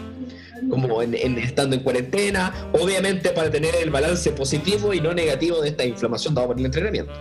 Como 0.71 1.03
en, 1.03 1.15
en- 1.15 1.39
estando 1.39 1.77
en 1.77 1.83
cuarentena, 1.83 2.53
obviamente 2.73 3.31
para 3.31 3.51
tener 3.51 3.75
el 3.77 3.91
balance 3.91 4.31
positivo 4.33 4.93
y 4.93 5.01
no 5.01 5.13
negativo 5.15 5.61
de 5.61 5.69
esta 5.69 5.85
inflamación 5.85 6.35
dada 6.35 6.49
por 6.49 6.59
el 6.59 6.65
entrenamiento. 6.67 7.13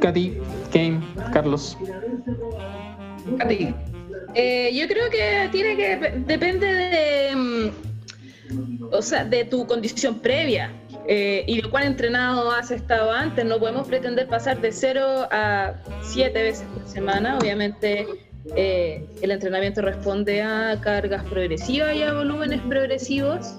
Katy, 0.00 0.38
Kane, 0.72 1.00
Carlos. 1.32 1.76
Katy, 3.38 3.74
Eh, 4.34 4.70
yo 4.74 4.86
creo 4.86 5.10
que 5.10 5.48
tiene 5.50 5.76
que 5.76 5.96
depende 6.26 6.66
de, 6.66 7.36
mm, 7.36 7.70
o 8.92 9.02
sea, 9.02 9.24
de 9.24 9.44
tu 9.44 9.66
condición 9.66 10.20
previa 10.20 10.70
eh, 11.10 11.42
y 11.46 11.62
de 11.62 11.70
cuán 11.70 11.84
entrenado 11.84 12.50
has 12.52 12.70
estado 12.70 13.10
antes. 13.10 13.44
No 13.44 13.58
podemos 13.58 13.88
pretender 13.88 14.28
pasar 14.28 14.60
de 14.60 14.70
0 14.70 15.28
a 15.30 15.74
7 16.02 16.42
veces 16.42 16.66
por 16.74 16.86
semana. 16.86 17.38
Obviamente 17.38 18.06
eh, 18.54 19.06
el 19.22 19.30
entrenamiento 19.30 19.80
responde 19.80 20.42
a 20.42 20.78
cargas 20.82 21.24
progresivas 21.24 21.96
y 21.96 22.02
a 22.02 22.12
volúmenes 22.12 22.60
progresivos. 22.60 23.56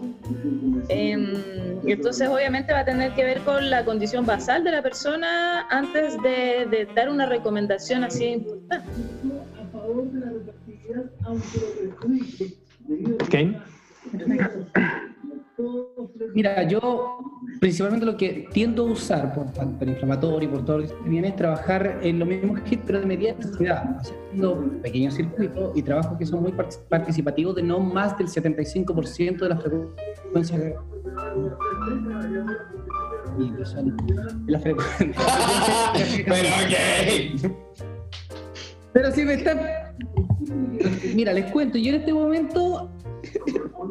Y 0.90 1.92
entonces 1.92 2.30
obviamente 2.30 2.72
va 2.72 2.80
a 2.82 2.86
tener 2.86 3.14
que 3.14 3.24
ver 3.24 3.40
con 3.40 3.68
la 3.72 3.84
condición 3.84 4.28
basal 4.28 4.64
de 4.64 4.72
la 4.72 4.84
persona 4.84 5.68
antes 5.72 6.22
de, 6.22 6.68
de 6.70 6.88
dar 6.94 7.10
una 7.10 7.26
recomendación 7.26 8.04
así 8.04 8.26
importante. 8.26 8.92
Kane. 13.32 13.60
Mira, 16.34 16.64
yo 16.64 17.18
principalmente 17.60 18.06
lo 18.06 18.16
que 18.16 18.48
tiendo 18.54 18.84
a 18.84 18.92
usar 18.92 19.34
por 19.34 19.50
factor 19.54 19.88
inflamatorio 19.88 20.48
y 20.50 20.52
por 20.52 20.64
todo 20.66 20.80
lo 20.80 20.88
que 20.88 21.10
viene 21.10 21.30
es 21.30 21.36
trabajar 21.36 22.00
en 22.02 22.20
lo 22.20 22.26
mismo 22.26 22.56
HIT, 22.66 22.82
pero 22.86 23.02
de 23.02 23.14
intensidad, 23.14 23.98
haciendo 24.00 24.64
pequeños 24.82 25.16
circuitos 25.16 25.76
y 25.78 25.82
trabajos 25.82 26.18
que 26.18 26.26
son 26.26 26.42
muy 26.44 26.52
partic- 26.52 26.80
participativos 26.88 27.56
de 27.56 27.64
no 27.64 27.80
más 27.80 28.18
del 28.18 28.28
75% 28.28 29.38
de 29.40 29.50
las 29.50 29.62
frecuencias. 29.62 30.74
Y 33.38 33.52
que 33.52 33.66
son 33.66 33.98
de 33.98 34.14
las 34.52 34.62
frecuencias. 34.62 35.18
Pero 36.26 36.50
ok. 37.44 37.54
Pero 38.94 39.12
si 39.12 39.24
me 39.24 39.34
están. 39.34 39.60
Mira, 41.16 41.34
les 41.34 41.52
cuento, 41.52 41.78
yo 41.78 41.90
en 41.90 42.00
este 42.00 42.14
momento 42.14 42.90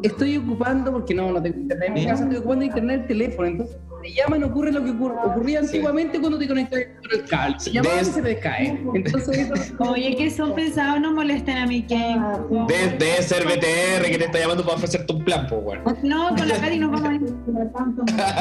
estoy 0.03 0.37
ocupando, 0.37 0.91
porque 0.91 1.13
no, 1.13 1.31
no 1.31 1.41
tengo 1.41 1.57
internet 1.59 1.87
en 1.89 1.93
mi 1.93 2.05
casa, 2.05 2.23
estoy 2.23 2.37
ocupando 2.37 2.65
internet 2.65 3.01
el 3.01 3.07
teléfono. 3.07 3.47
Entonces, 3.47 3.77
me 4.01 4.13
llaman, 4.13 4.43
ocurre 4.45 4.71
lo 4.71 4.81
que 4.83 4.91
ocurre- 4.91 5.17
ocurría 5.25 5.59
antiguamente 5.59 6.19
cuando 6.21 6.37
te 6.39 6.47
conectas 6.47 6.79
con 7.01 7.19
el 7.19 7.25
cable. 7.27 7.59
Se 7.59 7.71
llama 7.71 7.89
y 8.01 8.05
se 8.05 8.21
te 8.21 8.39
cae. 8.39 8.81
Entonces, 8.95 9.37
eso. 9.51 9.53
Oye, 9.91 10.15
que 10.15 10.31
son 10.31 10.55
pesados, 10.55 11.01
no 11.01 11.11
molesten 11.13 11.57
a 11.57 11.65
mi 11.67 11.81
Ken. 11.83 12.21
por 12.21 12.49
favor. 12.49 12.67
De- 12.67 12.89
Debe 12.97 13.21
ser 13.21 13.43
BTR 13.45 14.05
que 14.09 14.17
te 14.17 14.25
está 14.25 14.39
llamando 14.39 14.63
para 14.63 14.77
ofrecerte 14.77 15.11
un 15.13 15.25
plan, 15.25 15.47
pues, 15.49 15.61
weón. 15.63 15.83
No, 16.03 16.29
con 16.29 16.47
la 16.47 16.55
Cari 16.59 16.79
nos 16.79 16.91
vamos 16.91 17.09
a 17.09 17.13
ir. 17.13 17.21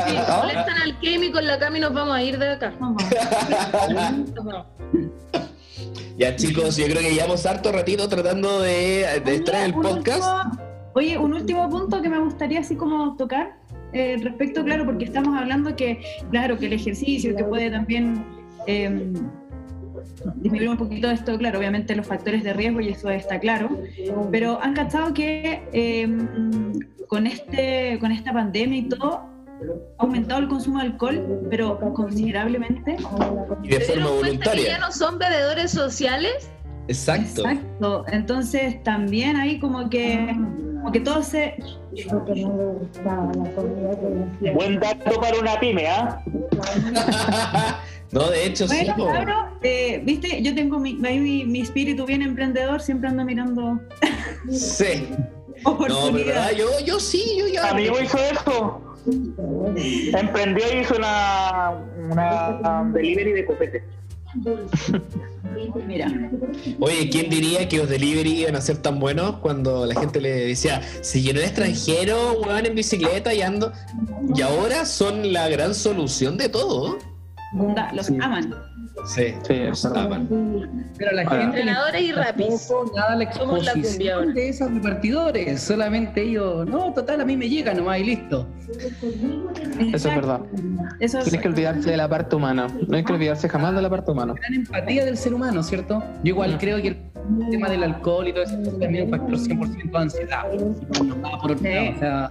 Sí, 0.09 0.15
molestan 0.41 0.83
al 0.85 0.99
Kemi 1.01 1.33
con 1.33 1.45
la 1.47 1.59
Cami 1.59 1.81
nos 1.81 1.93
vamos 1.93 2.15
a 2.15 2.23
ir 2.23 2.39
de 2.39 2.49
acá. 2.51 2.73
Ya, 6.17 6.35
chicos, 6.35 6.77
yo 6.77 6.87
creo 6.87 6.99
que 7.01 7.15
llevamos 7.15 7.47
harto 7.47 7.71
ratito 7.71 8.09
tratando 8.09 8.61
de, 8.61 9.07
de 9.25 9.37
extraer 9.37 9.67
el 9.67 9.75
podcast. 9.75 10.19
último- 10.47 10.68
oye, 10.99 11.17
un 11.17 11.33
último 11.33 11.69
punto 11.71 12.03
que 12.03 12.09
me 12.09 12.19
gustaría 12.19 12.61
así 12.61 12.75
como 12.75 13.17
tocar 13.17 13.57
eh, 13.93 14.17
respecto, 14.21 14.65
claro, 14.65 14.85
porque 14.85 15.05
estamos 15.05 15.37
hablando 15.39 15.75
que, 15.77 16.01
claro, 16.31 16.59
que 16.59 16.67
el 16.67 16.73
ejercicio, 16.73 17.35
que 17.37 17.45
puede 17.45 17.71
también 17.71 18.25
eh, 18.67 19.13
disminuir 20.37 20.71
un 20.71 20.77
poquito 20.77 21.09
esto, 21.09 21.39
claro, 21.39 21.61
obviamente 21.61 21.95
los 21.95 22.07
factores 22.07 22.43
de 22.43 22.53
riesgo 22.53 22.81
y 22.81 22.89
eso 22.89 23.09
está 23.11 23.39
claro, 23.39 23.71
pero 24.31 24.61
han 24.61 24.75
cachado 24.75 25.15
que 25.15 25.63
eh, 25.73 26.09
con, 27.07 27.27
este, 27.27 27.99
con 28.01 28.11
esta 28.11 28.33
pandemia 28.33 28.79
y 28.79 28.89
todo, 28.89 29.23
ha 29.99 30.03
aumentado 30.03 30.41
el 30.41 30.49
consumo 30.49 30.79
de 30.81 30.87
alcohol, 30.87 31.47
pero 31.49 31.79
considerablemente. 31.95 32.97
Y 33.63 33.69
de 33.69 33.81
¿Se 33.81 33.93
forma 33.93 34.11
voluntaria. 34.11 34.69
ya 34.69 34.79
no 34.79 34.93
son 34.93 35.19
bebedores 35.19 35.71
sociales? 35.71 36.51
Exacto. 36.89 37.43
Exacto. 37.43 38.05
Entonces 38.11 38.83
también 38.83 39.37
ahí 39.37 39.59
como 39.59 39.89
que, 39.89 40.35
como 40.81 40.91
que 40.91 41.01
todo 41.01 41.23
se... 41.23 41.57
Buen 44.55 44.81
dato 44.81 45.21
para 45.21 45.39
una 45.39 45.61
pyme, 45.61 45.87
¿ah? 45.87 46.23
No, 48.11 48.31
de 48.31 48.47
hecho, 48.47 48.67
sí. 48.67 48.87
Bueno, 48.97 49.11
claro, 49.11 49.51
eh, 49.63 50.01
viste, 50.03 50.41
yo 50.43 50.55
tengo 50.55 50.79
mi, 50.79 50.99
ahí 51.05 51.19
mi, 51.19 51.45
mi 51.45 51.61
espíritu 51.61 52.07
bien 52.07 52.23
emprendedor, 52.23 52.81
siempre 52.81 53.11
ando 53.11 53.25
mirando 53.25 53.79
Sí. 54.51 55.09
No, 55.65 55.77
pero 55.77 56.13
verdad, 56.13 56.51
oportunidades. 56.53 56.57
yo, 56.57 56.67
yo 56.87 57.01
sí, 57.01 57.37
yo 57.37 57.49
ya. 57.49 57.71
Amigo 57.71 57.97
hizo 58.01 58.17
eso. 58.17 58.81
Emprendió 60.17 60.65
y 60.73 60.79
hizo 60.79 60.95
una, 60.97 61.73
una 62.11 62.81
um, 62.81 62.93
delivery 62.93 63.33
de 63.33 63.45
copete. 63.45 63.83
Oye, 66.81 67.09
¿quién 67.11 67.31
diría 67.31 67.69
que 67.69 67.79
los 67.79 67.89
delivery 67.89 68.43
iban 68.43 68.57
a 68.57 68.61
ser 68.61 68.79
tan 68.79 68.99
buenos 68.99 69.37
cuando 69.37 69.87
la 69.87 69.99
gente 69.99 70.21
le 70.21 70.31
decía, 70.47 70.83
se 71.01 71.21
llenó 71.21 71.41
de 71.41 71.47
extranjero, 71.47 72.41
weón, 72.41 72.67
en 72.67 72.75
bicicleta 72.75 73.35
y 73.35 73.43
ando? 73.43 73.73
Y 74.35 74.43
ahora 74.43 74.85
son 74.85 75.33
la 75.33 75.49
gran 75.49 75.75
solución 75.75 76.37
de 76.37 76.49
todo. 76.49 76.99
Los 77.95 78.11
aman. 78.21 78.55
Sí, 79.07 79.33
Sí, 79.47 79.55
es 79.55 79.83
verdad. 79.85 80.21
Pero 80.99 81.13
la 81.13 81.23
Ahora. 81.23 81.31
gente. 81.41 81.45
Entrenadores 81.61 82.03
y 82.03 82.13
rapis. 82.13 82.71
Nada 82.97 83.15
la 83.17 83.33
Somos 83.33 83.65
la 83.65 83.73
cumbia 83.73 83.73
exposición 83.73 84.19
ahora. 84.19 84.33
de 84.33 84.49
esos 84.49 84.75
repartidores. 84.75 85.61
Solamente 85.63 86.23
ellos, 86.23 86.67
no, 86.67 86.93
total, 86.93 87.21
a 87.21 87.25
mí 87.25 87.37
me 87.37 87.49
llega 87.49 87.73
nomás 87.75 88.01
y 88.01 88.05
listo. 88.05 88.49
Eso 89.95 90.09
es 90.09 90.15
verdad. 90.17 90.41
Eso 91.01 91.19
es- 91.19 91.25
Tienes 91.25 91.43
que 91.43 91.49
olvidarse 91.49 91.91
de 91.91 91.97
la 91.97 92.09
parte 92.09 92.35
humana. 92.37 92.67
No 92.89 92.97
hay 92.97 93.05
que 93.05 93.13
olvidarse 93.13 93.49
jamás 93.49 93.75
de 93.75 93.83
la 93.83 93.91
parte 93.91 94.11
humana. 94.11 94.35
gran 94.35 94.55
empatía 94.55 95.05
del 95.05 95.17
ser 95.17 95.33
humano, 95.35 95.63
¿cierto? 95.63 96.03
Yo 96.25 96.31
igual 96.31 96.59
creo 96.59 96.83
que 96.83 96.89
el 96.89 96.97
tema 97.51 97.69
del 97.69 97.85
alcohol 97.85 98.27
y 98.29 98.33
todo 98.33 98.43
eso 98.45 98.57
también 98.81 98.97
es 98.97 99.03
un 99.05 99.11
factor 99.11 99.39
100% 99.39 99.91
de 99.99 99.99
ansiedad. 100.05 100.45
No 101.05 101.23
va 101.23 101.41
por 101.41 101.53
otro 101.53 101.59
Sí. 101.59 101.75
lado, 101.75 101.91
o 101.95 101.99
sea, 101.99 102.31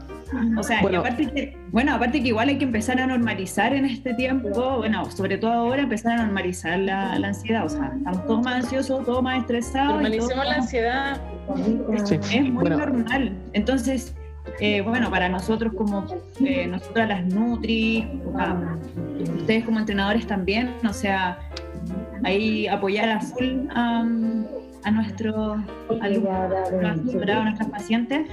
O 0.58 0.64
sea, 0.64 0.80
y 0.80 0.84
Bueno. 0.84 1.00
aparte 1.00 1.28
que, 1.32 1.58
bueno, 1.72 1.94
aparte 1.96 2.22
que 2.22 2.28
igual 2.30 2.50
hay 2.50 2.58
que 2.58 2.66
empezar 2.66 3.00
a 3.00 3.08
normalizar 3.08 3.74
en 3.74 3.86
este 3.86 4.14
tiempo, 4.14 4.78
bueno, 4.78 5.10
sobre 5.12 5.38
todo 5.38 5.52
ahora 5.54 5.84
empezar 5.84 6.20
a 6.20 6.24
normalizar 6.24 6.80
la, 6.80 7.18
la 7.20 7.30
ansiedad, 7.30 7.66
o 7.66 7.70
sea, 7.70 7.92
estamos 7.98 8.26
todos 8.26 8.44
más 8.46 8.56
ansiosos, 8.64 9.06
todos 9.06 9.24
más 9.24 9.40
estresados. 9.42 9.94
Normalicemos 9.94 10.46
la 10.46 10.56
ansiedad. 10.56 11.22
Sí. 12.06 12.16
Es 12.16 12.30
muy 12.44 12.52
Bueno. 12.52 12.78
normal. 12.78 13.32
Entonces, 13.54 14.16
eh, 14.60 14.82
bueno, 14.82 15.10
para 15.10 15.30
nosotros 15.30 15.74
como 15.74 16.06
eh, 16.44 16.68
nosotras 16.68 17.08
las 17.10 17.26
Nutri, 17.26 18.08
ah, 18.38 18.76
ustedes 19.38 19.66
como 19.66 19.80
entrenadores 19.80 20.26
también, 20.28 20.72
o 20.88 20.94
sea, 20.94 21.38
ahí 22.24 22.68
apoyar 22.68 23.10
a 23.10 23.20
full 23.22 23.68
a 24.84 24.92
nuestros 24.92 25.36
a 25.36 26.10
nuestros- 26.10 27.30
a 27.30 27.44
nuestras 27.44 27.70
pacientes 27.70 28.28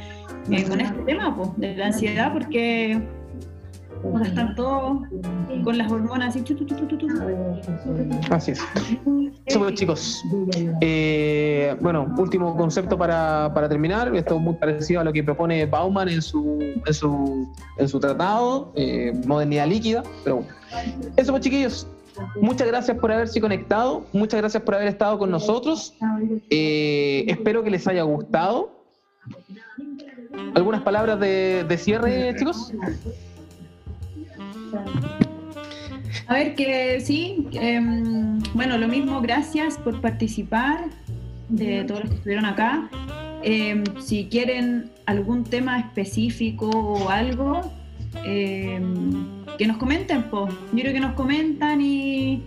eh, 0.50 0.64
con 0.68 0.80
este 0.80 1.02
tema 1.02 1.34
pues, 1.36 1.50
de 1.56 1.76
la 1.76 1.86
ansiedad, 1.86 2.32
porque 2.32 3.00
Ahora 4.04 4.26
están 4.26 4.54
todos 4.54 4.98
con 5.64 5.78
las 5.78 5.90
hormonas 5.90 6.28
así. 6.36 6.42
tu, 6.42 6.54
tu, 6.54 6.66
tu, 6.66 6.74
tu, 6.74 6.86
tu, 6.86 6.98
tu. 6.98 7.06
Así 8.30 8.50
es. 8.50 8.60
Eso 9.46 9.60
pues, 9.60 9.74
chicos. 9.76 10.22
Eh, 10.82 11.74
bueno, 11.80 12.14
último 12.18 12.54
concepto 12.54 12.98
para, 12.98 13.50
para 13.54 13.66
terminar. 13.66 14.14
Esto 14.14 14.36
es 14.36 14.42
muy 14.42 14.54
parecido 14.56 15.00
a 15.00 15.04
lo 15.04 15.12
que 15.12 15.24
propone 15.24 15.64
Bauman 15.64 16.10
en 16.10 16.20
su, 16.20 16.58
en 16.84 16.92
su, 16.92 17.48
en 17.78 17.88
su 17.88 17.98
tratado, 17.98 18.72
eh, 18.76 19.12
Modernidad 19.26 19.68
Líquida. 19.68 20.02
Pero 20.22 20.36
bueno. 20.36 20.50
Eso 21.16 21.32
pues 21.32 21.42
chiquillos. 21.42 21.86
Muchas 22.40 22.66
gracias 22.66 22.98
por 22.98 23.12
haberse 23.12 23.40
conectado. 23.40 24.06
Muchas 24.12 24.40
gracias 24.40 24.62
por 24.62 24.74
haber 24.74 24.88
estado 24.88 25.18
con 25.18 25.30
nosotros. 25.30 25.94
Eh, 26.50 27.24
espero 27.28 27.62
que 27.62 27.70
les 27.70 27.86
haya 27.86 28.02
gustado. 28.02 28.70
¿Algunas 30.54 30.82
palabras 30.82 31.18
de, 31.20 31.76
cierre, 31.78 32.34
chicos? 32.36 32.72
A 36.26 36.34
ver, 36.34 36.54
que 36.54 37.00
sí, 37.00 37.48
em, 37.52 38.38
bueno, 38.54 38.78
lo 38.78 38.88
mismo, 38.88 39.20
gracias 39.20 39.76
por 39.78 40.00
participar 40.00 40.86
de 41.48 41.84
todos 41.84 42.00
los 42.00 42.10
que 42.10 42.16
estuvieron 42.16 42.44
acá. 42.46 42.88
Em, 43.42 43.84
si 44.00 44.26
quieren 44.28 44.90
algún 45.06 45.44
tema 45.44 45.78
específico 45.78 46.68
o 46.70 47.10
algo, 47.10 47.60
em, 48.24 49.24
que 49.58 49.66
nos 49.66 49.76
comenten, 49.76 50.22
po. 50.24 50.48
Yo 50.72 50.80
creo 50.80 50.92
que 50.92 51.00
nos 51.00 51.14
comentan 51.14 51.80
y 51.80 52.42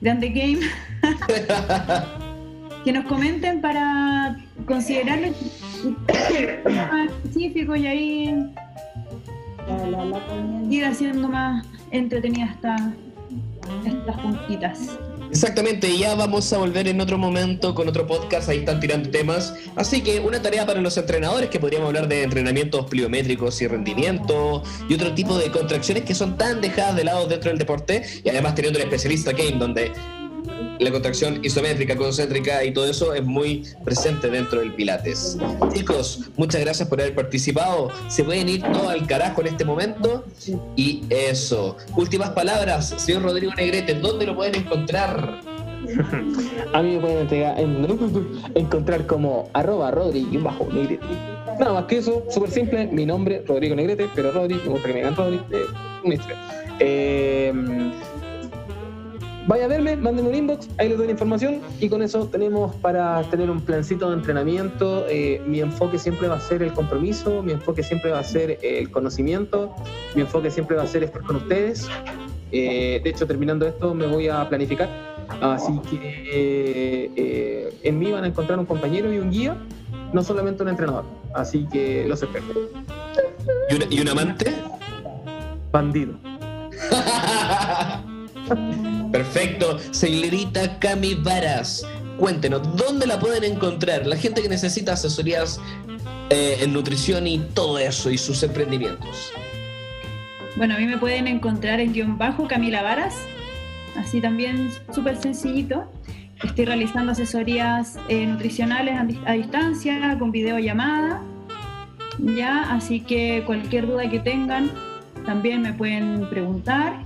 Grande 0.00 0.28
Game. 0.28 0.60
que 2.84 2.92
nos 2.92 3.04
comenten 3.06 3.60
para 3.60 4.36
considerarlo 4.66 5.34
específico 7.24 7.74
y 7.74 7.86
ahí 7.86 8.52
ir 10.70 10.84
haciendo 10.84 11.28
más 11.28 11.66
entretenida 11.90 12.46
esta, 12.46 12.76
estas 13.84 14.20
puntitas. 14.20 14.98
Exactamente, 15.36 15.98
ya 15.98 16.14
vamos 16.14 16.50
a 16.54 16.56
volver 16.56 16.88
en 16.88 16.98
otro 16.98 17.18
momento 17.18 17.74
con 17.74 17.86
otro 17.86 18.06
podcast, 18.06 18.48
ahí 18.48 18.60
están 18.60 18.80
tirando 18.80 19.10
temas. 19.10 19.52
Así 19.76 20.00
que 20.00 20.18
una 20.18 20.40
tarea 20.40 20.64
para 20.64 20.80
los 20.80 20.96
entrenadores, 20.96 21.50
que 21.50 21.60
podríamos 21.60 21.88
hablar 21.88 22.08
de 22.08 22.22
entrenamientos 22.22 22.86
pliométricos 22.86 23.60
y 23.60 23.66
rendimiento 23.66 24.62
y 24.88 24.94
otro 24.94 25.14
tipo 25.14 25.36
de 25.36 25.50
contracciones 25.50 26.04
que 26.04 26.14
son 26.14 26.38
tan 26.38 26.62
dejadas 26.62 26.96
de 26.96 27.04
lado 27.04 27.26
dentro 27.26 27.50
del 27.50 27.58
deporte 27.58 28.02
y 28.24 28.30
además 28.30 28.54
teniendo 28.54 28.78
un 28.78 28.86
especialista 28.86 29.32
Game 29.32 29.58
donde 29.58 29.92
la 30.78 30.90
contracción 30.90 31.40
isométrica, 31.44 31.96
concéntrica 31.96 32.64
y 32.64 32.72
todo 32.72 32.86
eso 32.86 33.14
es 33.14 33.24
muy 33.24 33.64
presente 33.84 34.28
dentro 34.28 34.60
del 34.60 34.72
Pilates. 34.74 35.38
Chicos, 35.72 36.22
muchas 36.36 36.60
gracias 36.60 36.88
por 36.88 37.00
haber 37.00 37.14
participado. 37.14 37.90
Se 38.08 38.24
pueden 38.24 38.48
ir 38.48 38.62
todos 38.62 38.88
al 38.88 39.06
carajo 39.06 39.40
en 39.40 39.46
este 39.48 39.64
momento. 39.64 40.24
Y 40.76 41.02
eso. 41.10 41.76
Últimas 41.96 42.30
palabras, 42.30 42.88
señor 42.98 43.22
Rodrigo 43.22 43.52
Negrete, 43.54 43.94
¿dónde 43.94 44.26
lo 44.26 44.36
pueden 44.36 44.54
encontrar? 44.56 45.40
A 46.72 46.82
mí 46.82 46.94
me 46.96 47.00
pueden 47.00 47.18
entregar- 47.18 47.58
en- 47.60 47.86
encontrar 48.54 49.06
como 49.06 49.48
arroba 49.52 49.90
Rodri 49.90 50.26
bajo 50.38 50.66
Negrete. 50.72 51.04
Nada 51.60 51.72
más 51.72 51.84
que 51.84 51.98
eso, 51.98 52.24
súper 52.28 52.50
simple. 52.50 52.86
Mi 52.88 53.06
nombre, 53.06 53.42
Rodrigo 53.46 53.74
Negrete, 53.74 54.08
pero 54.14 54.30
Rodri, 54.32 54.56
me 54.56 54.68
gusta 54.68 54.88
que 54.88 54.92
me 54.92 54.98
digan 55.00 55.16
Rodri. 55.16 55.40
eh, 55.52 55.64
historia. 56.12 56.36
Eh, 56.80 57.52
vaya 59.46 59.66
a 59.66 59.68
verme, 59.68 59.96
mándenme 59.96 60.30
un 60.30 60.34
inbox, 60.34 60.68
ahí 60.78 60.88
les 60.88 60.98
doy 60.98 61.06
la 61.06 61.12
información 61.12 61.60
y 61.80 61.88
con 61.88 62.02
eso 62.02 62.26
tenemos 62.26 62.74
para 62.76 63.22
tener 63.24 63.50
un 63.50 63.60
plancito 63.60 64.10
de 64.10 64.16
entrenamiento. 64.16 65.06
Eh, 65.08 65.40
mi 65.46 65.60
enfoque 65.60 65.98
siempre 65.98 66.28
va 66.28 66.36
a 66.36 66.40
ser 66.40 66.62
el 66.62 66.72
compromiso, 66.72 67.42
mi 67.42 67.52
enfoque 67.52 67.82
siempre 67.82 68.10
va 68.10 68.20
a 68.20 68.24
ser 68.24 68.58
el 68.62 68.90
conocimiento, 68.90 69.74
mi 70.14 70.22
enfoque 70.22 70.50
siempre 70.50 70.76
va 70.76 70.82
a 70.82 70.86
ser 70.86 71.04
estar 71.04 71.22
con 71.22 71.36
ustedes. 71.36 71.88
Eh, 72.52 73.00
de 73.02 73.10
hecho, 73.10 73.26
terminando 73.26 73.66
esto, 73.66 73.94
me 73.94 74.06
voy 74.06 74.28
a 74.28 74.48
planificar. 74.48 74.88
Así 75.40 75.72
que 75.90 75.98
eh, 76.32 77.72
en 77.82 77.98
mí 77.98 78.12
van 78.12 78.24
a 78.24 78.28
encontrar 78.28 78.58
un 78.58 78.66
compañero 78.66 79.12
y 79.12 79.18
un 79.18 79.30
guía, 79.30 79.56
no 80.12 80.22
solamente 80.22 80.62
un 80.62 80.68
entrenador. 80.68 81.04
Así 81.34 81.66
que 81.72 82.04
los 82.06 82.22
espero. 82.22 82.44
¿Y, 83.70 83.74
una- 83.74 83.86
y 83.90 84.00
un 84.00 84.08
amante? 84.08 84.52
Bandido. 85.72 86.14
Perfecto. 89.12 89.78
Señorita 89.90 90.78
Cami 90.78 91.14
Varas, 91.14 91.86
cuéntenos, 92.18 92.76
¿dónde 92.76 93.06
la 93.06 93.18
pueden 93.18 93.44
encontrar? 93.44 94.06
La 94.06 94.16
gente 94.16 94.42
que 94.42 94.48
necesita 94.48 94.92
asesorías 94.92 95.60
eh, 96.30 96.58
en 96.60 96.72
nutrición 96.72 97.26
y 97.26 97.38
todo 97.38 97.78
eso 97.78 98.10
y 98.10 98.18
sus 98.18 98.42
emprendimientos. 98.42 99.32
Bueno, 100.56 100.74
a 100.74 100.78
mí 100.78 100.86
me 100.86 100.98
pueden 100.98 101.26
encontrar 101.28 101.80
en 101.80 101.92
guion 101.92 102.18
bajo 102.18 102.48
Camila 102.48 102.82
Varas, 102.82 103.14
así 103.96 104.20
también 104.20 104.70
súper 104.94 105.16
sencillito. 105.16 105.90
Estoy 106.42 106.64
realizando 106.64 107.12
asesorías 107.12 107.98
eh, 108.08 108.26
nutricionales 108.26 108.94
a, 108.94 109.30
a 109.30 109.32
distancia, 109.34 110.16
con 110.18 110.32
videollamada, 110.32 111.22
ya, 112.18 112.74
así 112.74 113.00
que 113.00 113.42
cualquier 113.46 113.86
duda 113.86 114.08
que 114.08 114.18
tengan 114.18 114.70
también 115.24 115.62
me 115.62 115.72
pueden 115.72 116.28
preguntar. 116.30 117.05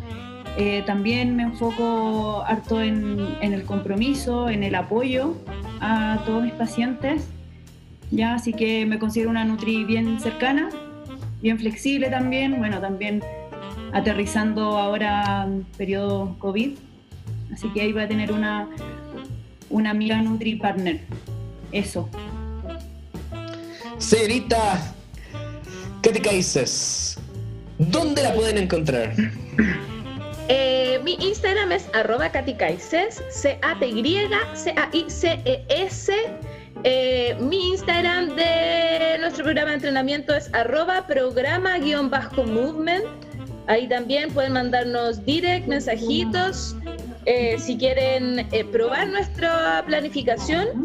Eh, 0.57 0.83
también 0.85 1.37
me 1.37 1.45
enfoco 1.45 2.43
harto 2.45 2.83
en, 2.83 3.37
en 3.41 3.55
el 3.55 3.65
compromiso, 3.65 4.49
en 4.49 4.63
el 4.63 4.75
apoyo 4.75 5.37
a 5.81 6.23
todos 6.27 6.43
mis 6.43 6.53
pacientes, 6.53 7.29
ya, 8.11 8.35
así 8.35 8.53
que 8.53 8.85
me 8.87 8.99
considero 8.99 9.31
una 9.31 9.45
Nutri 9.45 9.85
bien 9.85 10.19
cercana, 10.21 10.69
bien 11.41 11.59
flexible 11.59 12.11
también, 12.11 12.59
bueno, 12.59 12.81
también 12.81 13.23
aterrizando 13.93 14.77
ahora 14.79 15.45
en 15.47 15.65
periodo 15.77 16.37
COVID, 16.39 16.73
así 17.53 17.69
que 17.73 17.83
ahí 17.83 17.93
va 17.93 18.03
a 18.03 18.09
tener 18.09 18.33
una, 18.33 18.69
una 19.69 19.91
amiga 19.91 20.21
Nutri 20.21 20.57
Partner. 20.57 21.01
Eso. 21.71 22.09
Señorita 23.99 24.93
Katy 26.03 26.21
Kaises, 26.21 27.17
¿dónde 27.79 28.25
la 28.25 28.35
pueden 28.35 28.59
encontrar? 28.59 29.15
Eh, 30.53 30.99
mi 31.05 31.17
Instagram 31.21 31.71
es 31.71 31.89
arroba 31.95 32.29
caticaices, 32.29 33.23
C-A-T-Y-C-A-I-C-E-S. 33.31 36.13
Eh, 36.83 37.37
mi 37.39 37.69
Instagram 37.69 38.35
de 38.35 39.19
nuestro 39.21 39.45
programa 39.45 39.71
de 39.71 39.77
entrenamiento 39.77 40.35
es 40.35 40.53
arroba 40.53 41.07
programa-movement. 41.07 43.05
Ahí 43.69 43.89
también 43.89 44.33
pueden 44.33 44.55
mandarnos 44.55 45.25
direct, 45.25 45.69
mensajitos. 45.69 46.75
Eh, 47.27 47.57
si 47.61 47.79
quieren 47.79 48.41
eh, 48.51 48.65
probar 48.73 49.07
nuestra 49.07 49.85
planificación, 49.87 50.85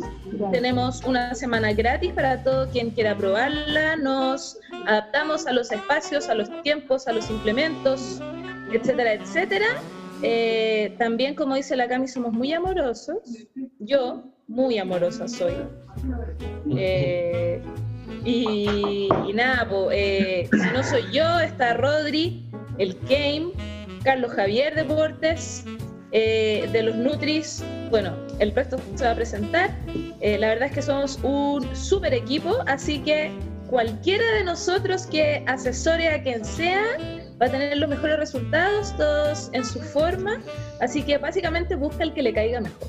tenemos 0.51 1.01
una 1.05 1.33
semana 1.33 1.73
gratis 1.73 2.13
para 2.13 2.43
todo 2.43 2.69
quien 2.69 2.91
quiera 2.91 3.17
probarla. 3.17 3.95
Nos 3.95 4.59
adaptamos 4.85 5.47
a 5.47 5.53
los 5.53 5.71
espacios, 5.71 6.29
a 6.29 6.35
los 6.35 6.51
tiempos, 6.61 7.07
a 7.07 7.13
los 7.13 7.31
implementos, 7.31 8.21
etcétera, 8.71 9.13
etcétera. 9.13 9.81
Eh, 10.21 10.95
también, 10.97 11.35
como 11.35 11.55
dice 11.55 11.75
la 11.75 11.87
Cami, 11.87 12.07
somos 12.07 12.33
muy 12.33 12.53
amorosos. 12.53 13.17
Yo, 13.79 14.23
muy 14.47 14.77
amorosa 14.77 15.27
soy. 15.27 15.53
Eh, 16.77 17.61
y, 18.23 19.09
nada, 19.33 19.67
eh, 19.91 20.47
si 20.51 20.73
no 20.73 20.83
soy 20.83 21.03
yo, 21.11 21.39
está 21.39 21.73
Rodri, 21.75 22.49
el 22.77 22.97
Game, 23.09 23.51
Carlos 24.03 24.31
Javier 24.31 24.75
Deportes, 24.75 25.65
de 26.11 26.81
los 26.81 26.95
Nutris. 26.95 27.63
Bueno, 27.89 28.15
el 28.39 28.55
resto 28.55 28.77
se 28.95 29.03
va 29.03 29.11
a 29.11 29.15
presentar. 29.15 29.69
La 30.21 30.47
verdad 30.47 30.69
es 30.69 30.71
que 30.73 30.81
somos 30.81 31.19
un 31.23 31.75
super 31.75 32.13
equipo, 32.13 32.55
así 32.67 32.99
que 32.99 33.31
cualquiera 33.69 34.25
de 34.31 34.45
nosotros 34.45 35.05
que 35.07 35.43
asesore 35.45 36.07
a 36.07 36.23
quien 36.23 36.45
sea 36.45 37.24
va 37.41 37.47
a 37.47 37.49
tener 37.49 37.77
los 37.77 37.89
mejores 37.89 38.17
resultados, 38.17 38.95
todos 38.97 39.49
en 39.53 39.65
su 39.65 39.79
forma. 39.79 40.41
Así 40.79 41.03
que 41.03 41.17
básicamente 41.17 41.75
busca 41.75 42.03
el 42.03 42.13
que 42.13 42.23
le 42.23 42.33
caiga 42.33 42.61
mejor. 42.61 42.87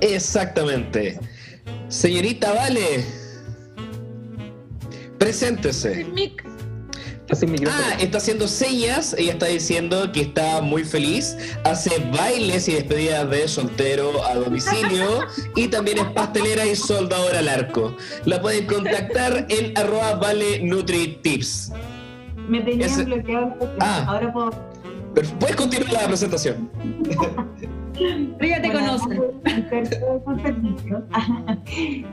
Exactamente. 0.00 1.18
Señorita 1.88 2.52
Vale, 2.52 3.04
preséntese. 5.18 6.04
Mic, 6.04 6.46
Ah, 7.68 7.96
está 7.98 8.18
haciendo 8.18 8.46
señas, 8.46 9.14
ella 9.18 9.32
está 9.32 9.46
diciendo 9.46 10.12
que 10.12 10.20
está 10.20 10.60
muy 10.60 10.84
feliz, 10.84 11.36
hace 11.64 11.90
bailes 12.16 12.68
y 12.68 12.74
despedidas 12.74 13.28
de 13.28 13.48
soltero 13.48 14.24
a 14.24 14.36
domicilio 14.36 15.26
y 15.56 15.66
también 15.66 15.98
es 15.98 16.04
pastelera 16.12 16.64
y 16.64 16.76
soldadora 16.76 17.40
al 17.40 17.48
arco. 17.48 17.96
La 18.26 18.40
pueden 18.40 18.66
contactar 18.66 19.46
en 19.48 19.76
arroba 19.76 20.14
vale 20.14 20.60
nutri 20.60 21.18
tips. 21.22 21.72
Me 22.48 22.60
tenían 22.60 22.88
Ese- 22.88 23.04
bloqueado. 23.04 23.54
Ah. 23.80 24.04
Ahora 24.08 24.32
puedo. 24.32 24.50
Pero 25.14 25.28
Puedes 25.40 25.56
continuar 25.56 25.92
la 25.92 26.06
presentación. 26.06 26.70
Pero 28.38 28.46
ya 28.46 28.60
te 28.60 28.70
Bueno, 28.70 28.98
conocen. 28.98 29.22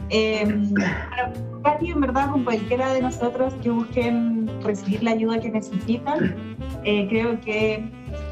Eh, 0.09 0.43
bueno, 0.45 1.61
Katy, 1.63 1.91
en 1.91 2.01
verdad, 2.01 2.31
con 2.31 2.43
cualquiera 2.43 2.93
de 2.93 3.01
nosotros 3.01 3.53
que 3.61 3.69
busquen 3.69 4.49
recibir 4.63 5.03
la 5.03 5.11
ayuda 5.11 5.39
que 5.39 5.49
necesitan, 5.51 6.35
eh, 6.83 7.07
creo 7.09 7.39
que 7.41 7.89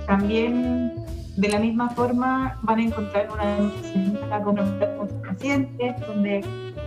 también 0.08 0.94
de 1.38 1.50
la 1.50 1.60
misma 1.60 1.90
forma 1.92 2.58
van 2.64 2.80
a 2.80 2.84
encontrar 2.84 3.28
una 3.32 4.44
comprometida 4.44 4.98
con 4.98 5.10
sus 5.10 5.18
pacientes, 5.28 5.96
donde 6.08 6.42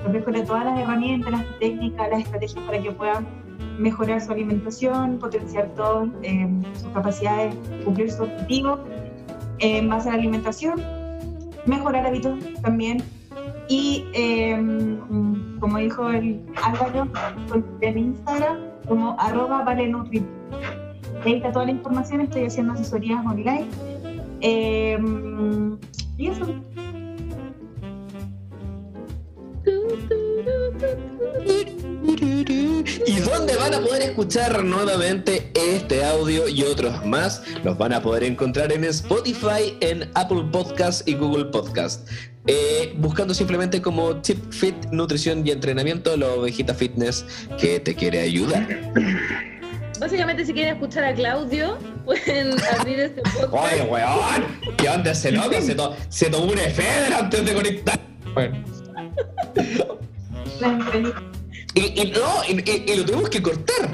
les 0.05 0.13
mejore 0.13 0.43
todas 0.43 0.65
las 0.65 0.79
herramientas, 0.79 1.33
las 1.33 1.59
técnicas, 1.59 2.09
las 2.11 2.21
estrategias 2.21 2.65
para 2.65 2.81
que 2.81 2.93
puedan 2.93 3.27
mejorar 3.79 4.21
su 4.21 4.33
alimentación, 4.33 5.19
potenciar 5.19 5.69
todas 5.75 6.09
eh, 6.23 6.49
sus 6.75 6.89
capacidades, 6.93 7.55
cumplir 7.85 8.11
su 8.11 8.23
objetivo 8.23 8.79
eh, 9.59 9.79
en 9.79 9.89
base 9.89 10.09
a 10.09 10.13
la 10.13 10.19
alimentación, 10.19 10.83
mejorar 11.67 12.07
hábitos 12.07 12.39
también. 12.63 13.03
Y 13.69 14.05
eh, 14.13 14.55
como 15.59 15.79
dijo 15.79 16.11
el 16.11 16.41
Álvaro, 16.63 17.09
en 17.81 17.99
Instagram 17.99 18.59
como 18.87 19.17
arroba 19.19 19.63
vale 19.65 19.89
nutri. 19.89 20.23
Ahí 21.25 21.35
está 21.35 21.53
toda 21.53 21.65
la 21.65 21.71
información, 21.73 22.21
estoy 22.21 22.45
haciendo 22.45 22.75
asesorías 22.75 23.25
online. 23.25 23.67
Eh, 24.41 24.99
y 26.19 26.29
eso. 26.29 26.47
¿Y 32.21 33.17
dónde 33.21 33.57
van 33.57 33.75
a 33.75 33.81
poder 33.81 34.03
escuchar 34.03 34.63
nuevamente 34.65 35.51
este 35.55 36.05
audio 36.05 36.49
y 36.49 36.63
otros 36.63 37.05
más? 37.05 37.43
Los 37.65 37.77
van 37.77 37.93
a 37.93 38.01
poder 38.03 38.23
encontrar 38.25 38.73
en 38.73 38.85
Spotify, 38.85 39.77
en 39.81 40.11
Apple 40.15 40.45
Podcast 40.53 41.09
y 41.09 41.15
Google 41.15 41.47
Podcast. 41.47 42.09
Eh, 42.47 42.95
buscando 42.99 43.35
simplemente 43.35 43.81
como 43.83 44.17
Tip 44.21 44.53
Fit, 44.53 44.75
Nutrición 44.93 45.47
y 45.47 45.51
Entrenamiento, 45.51 46.17
la 46.17 46.29
ovejita 46.29 46.75
fitness 46.75 47.25
que 47.59 47.81
te 47.81 47.95
quiere 47.95 48.21
ayudar. 48.21 48.93
Básicamente, 49.99 50.45
si 50.45 50.53
quieren 50.53 50.75
escuchar 50.75 51.05
a 51.05 51.15
Claudio, 51.15 51.79
pueden 52.05 52.53
abrir 52.79 53.01
este 53.01 53.23
podcast. 53.23 53.53
Oye, 53.53 53.83
weón, 53.91 54.77
¿qué 54.77 54.89
onda 54.89 55.11
ese 55.13 55.33
loco? 55.33 55.61
Se, 55.61 55.75
to- 55.75 55.97
se 56.09 56.31
tomó 56.31 56.53
una 56.53 56.63
efedra 56.65 57.19
antes 57.21 57.45
de 57.45 57.55
conectar. 57.55 57.99
Bueno. 58.35 58.63
Y, 61.75 62.01
y 62.01 62.13
no, 62.13 62.45
y, 62.49 62.55
lo 62.97 63.05
tuvimos 63.05 63.29
que 63.29 63.43
cortar. 63.43 63.91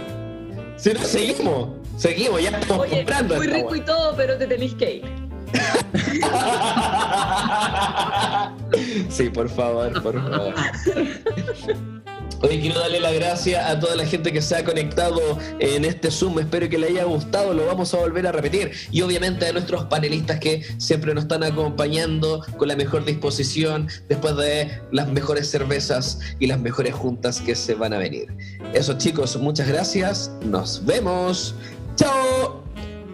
Si 0.77 0.93
no, 0.93 1.01
seguimos. 1.01 1.69
Seguimos, 1.97 2.43
ya 2.43 2.51
estamos 2.51 2.87
Oye, 2.87 2.99
comprando. 2.99 3.37
muy 3.37 3.47
rico 3.47 3.75
y 3.77 3.81
todo, 3.81 4.15
pero 4.17 4.37
te 4.39 4.47
tenéis 4.47 4.75
que 4.75 4.95
ir. 4.97 5.05
Sí, 9.11 9.29
por 9.29 9.51
favor, 9.51 9.93
por 10.03 10.15
favor. 10.15 10.55
Hoy 12.43 12.59
quiero 12.59 12.81
darle 12.81 13.01
las 13.01 13.13
gracias 13.13 13.67
a 13.67 13.79
toda 13.79 13.95
la 13.97 14.07
gente 14.07 14.33
que 14.33 14.41
se 14.41 14.57
ha 14.57 14.65
conectado 14.65 15.21
en 15.59 15.85
este 15.85 16.11
Zoom. 16.11 16.39
Espero 16.39 16.71
que 16.71 16.79
le 16.79 16.87
haya 16.87 17.05
gustado, 17.05 17.53
lo 17.53 17.67
vamos 17.67 17.93
a 17.93 17.99
volver 17.99 18.27
a 18.27 18.33
repetir. 18.33 18.73
Y 18.91 19.03
obviamente 19.03 19.47
a 19.47 19.53
nuestros 19.53 19.85
panelistas 19.85 20.41
que 20.41 20.63
siempre 20.79 21.13
nos 21.15 21.25
están 21.25 21.45
acompañando 21.45 22.43
con 22.57 22.69
la 22.69 22.77
mejor 22.77 23.05
disposición 23.05 23.89
después 24.09 24.37
de 24.37 24.71
las 24.91 25.09
mejores 25.09 25.51
cervezas 25.51 26.19
y 26.39 26.47
las 26.47 26.59
mejores 26.59 26.95
juntas 26.95 27.43
que 27.43 27.55
se 27.55 27.75
van 27.75 27.93
a 27.93 27.99
venir. 27.99 28.33
Eso 28.73 28.97
chicos, 28.97 29.37
muchas 29.37 29.69
gracias. 29.69 30.33
Nos 30.43 30.83
vemos. 30.87 31.55
Chao. 31.97 32.65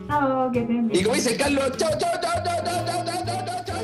Chao, 0.06 0.52
que. 0.52 0.60
Y 0.92 1.02
como 1.02 1.16
dice 1.16 1.36
Carlos, 1.36 1.72
chao, 1.76 1.90
chao, 1.98 2.12
chao, 2.22 2.44
chao, 2.44 2.62
chao, 2.64 2.84
chao, 2.86 3.24
chao, 3.24 3.64
chao. 3.66 3.75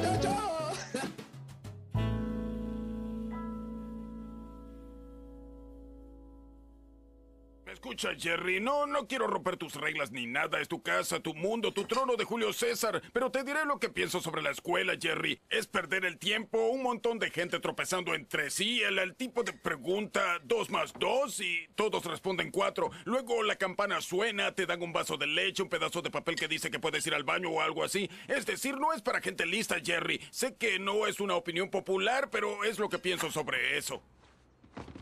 Escucha, 7.82 8.14
Jerry, 8.16 8.60
no, 8.60 8.86
no 8.86 9.09
quiero 9.09 9.26
romper 9.26 9.56
tus 9.56 9.74
reglas 9.74 10.12
ni 10.12 10.24
nada. 10.24 10.60
Es 10.60 10.68
tu 10.68 10.84
casa, 10.84 11.18
tu 11.18 11.34
mundo, 11.34 11.72
tu 11.72 11.84
trono 11.84 12.14
de 12.14 12.22
Julio 12.22 12.52
César. 12.52 13.02
Pero 13.12 13.32
te 13.32 13.42
diré 13.42 13.64
lo 13.64 13.80
que 13.80 13.88
pienso 13.88 14.20
sobre 14.20 14.40
la 14.40 14.52
escuela, 14.52 14.94
Jerry. 14.96 15.40
Es 15.50 15.66
perder 15.66 16.04
el 16.04 16.16
tiempo, 16.16 16.68
un 16.68 16.84
montón 16.84 17.18
de 17.18 17.32
gente 17.32 17.59
tropezando 17.59 18.14
entre 18.14 18.50
sí, 18.50 18.80
el, 18.82 19.00
el 19.00 19.16
tipo 19.16 19.42
de 19.42 19.52
pregunta 19.52 20.38
dos 20.44 20.70
más 20.70 20.92
dos 20.92 21.40
y 21.40 21.66
todos 21.74 22.04
responden 22.04 22.52
cuatro. 22.52 22.92
Luego 23.04 23.42
la 23.42 23.56
campana 23.56 24.00
suena, 24.00 24.54
te 24.54 24.64
dan 24.64 24.80
un 24.80 24.92
vaso 24.92 25.16
de 25.16 25.26
leche, 25.26 25.64
un 25.64 25.68
pedazo 25.68 26.02
de 26.02 26.10
papel 26.10 26.36
que 26.36 26.46
dice 26.46 26.70
que 26.70 26.78
puedes 26.78 27.04
ir 27.09 27.14
al 27.14 27.24
baño 27.24 27.50
o 27.50 27.62
algo 27.62 27.82
así. 27.82 28.09
Es 28.28 28.46
decir, 28.46 28.78
no 28.78 28.92
es 28.92 29.02
para 29.02 29.20
gente 29.20 29.44
lista, 29.44 29.80
Jerry. 29.84 30.20
Sé 30.30 30.54
que 30.54 30.78
no 30.78 31.09
es 31.09 31.18
una 31.18 31.34
opinión 31.34 31.68
popular, 31.68 32.30
pero 32.30 32.62
es 32.62 32.78
lo 32.78 32.88
que 32.88 33.00
pienso 33.00 33.32
sobre 33.32 33.76
eso. 33.76 34.00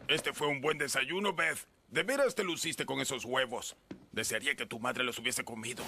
Este 0.09 0.32
fue 0.32 0.47
un 0.47 0.62
buen 0.62 0.78
desayuno, 0.78 1.35
Beth. 1.35 1.69
De 1.91 2.05
veras 2.05 2.37
te 2.37 2.45
luciste 2.45 2.87
con 2.87 3.01
esos 3.01 3.25
huevos. 3.25 3.77
Desearía 4.12 4.55
que 4.55 4.65
tu 4.65 4.79
madre 4.79 5.03
los 5.03 5.19
hubiese 5.19 5.43
comido. 5.43 5.83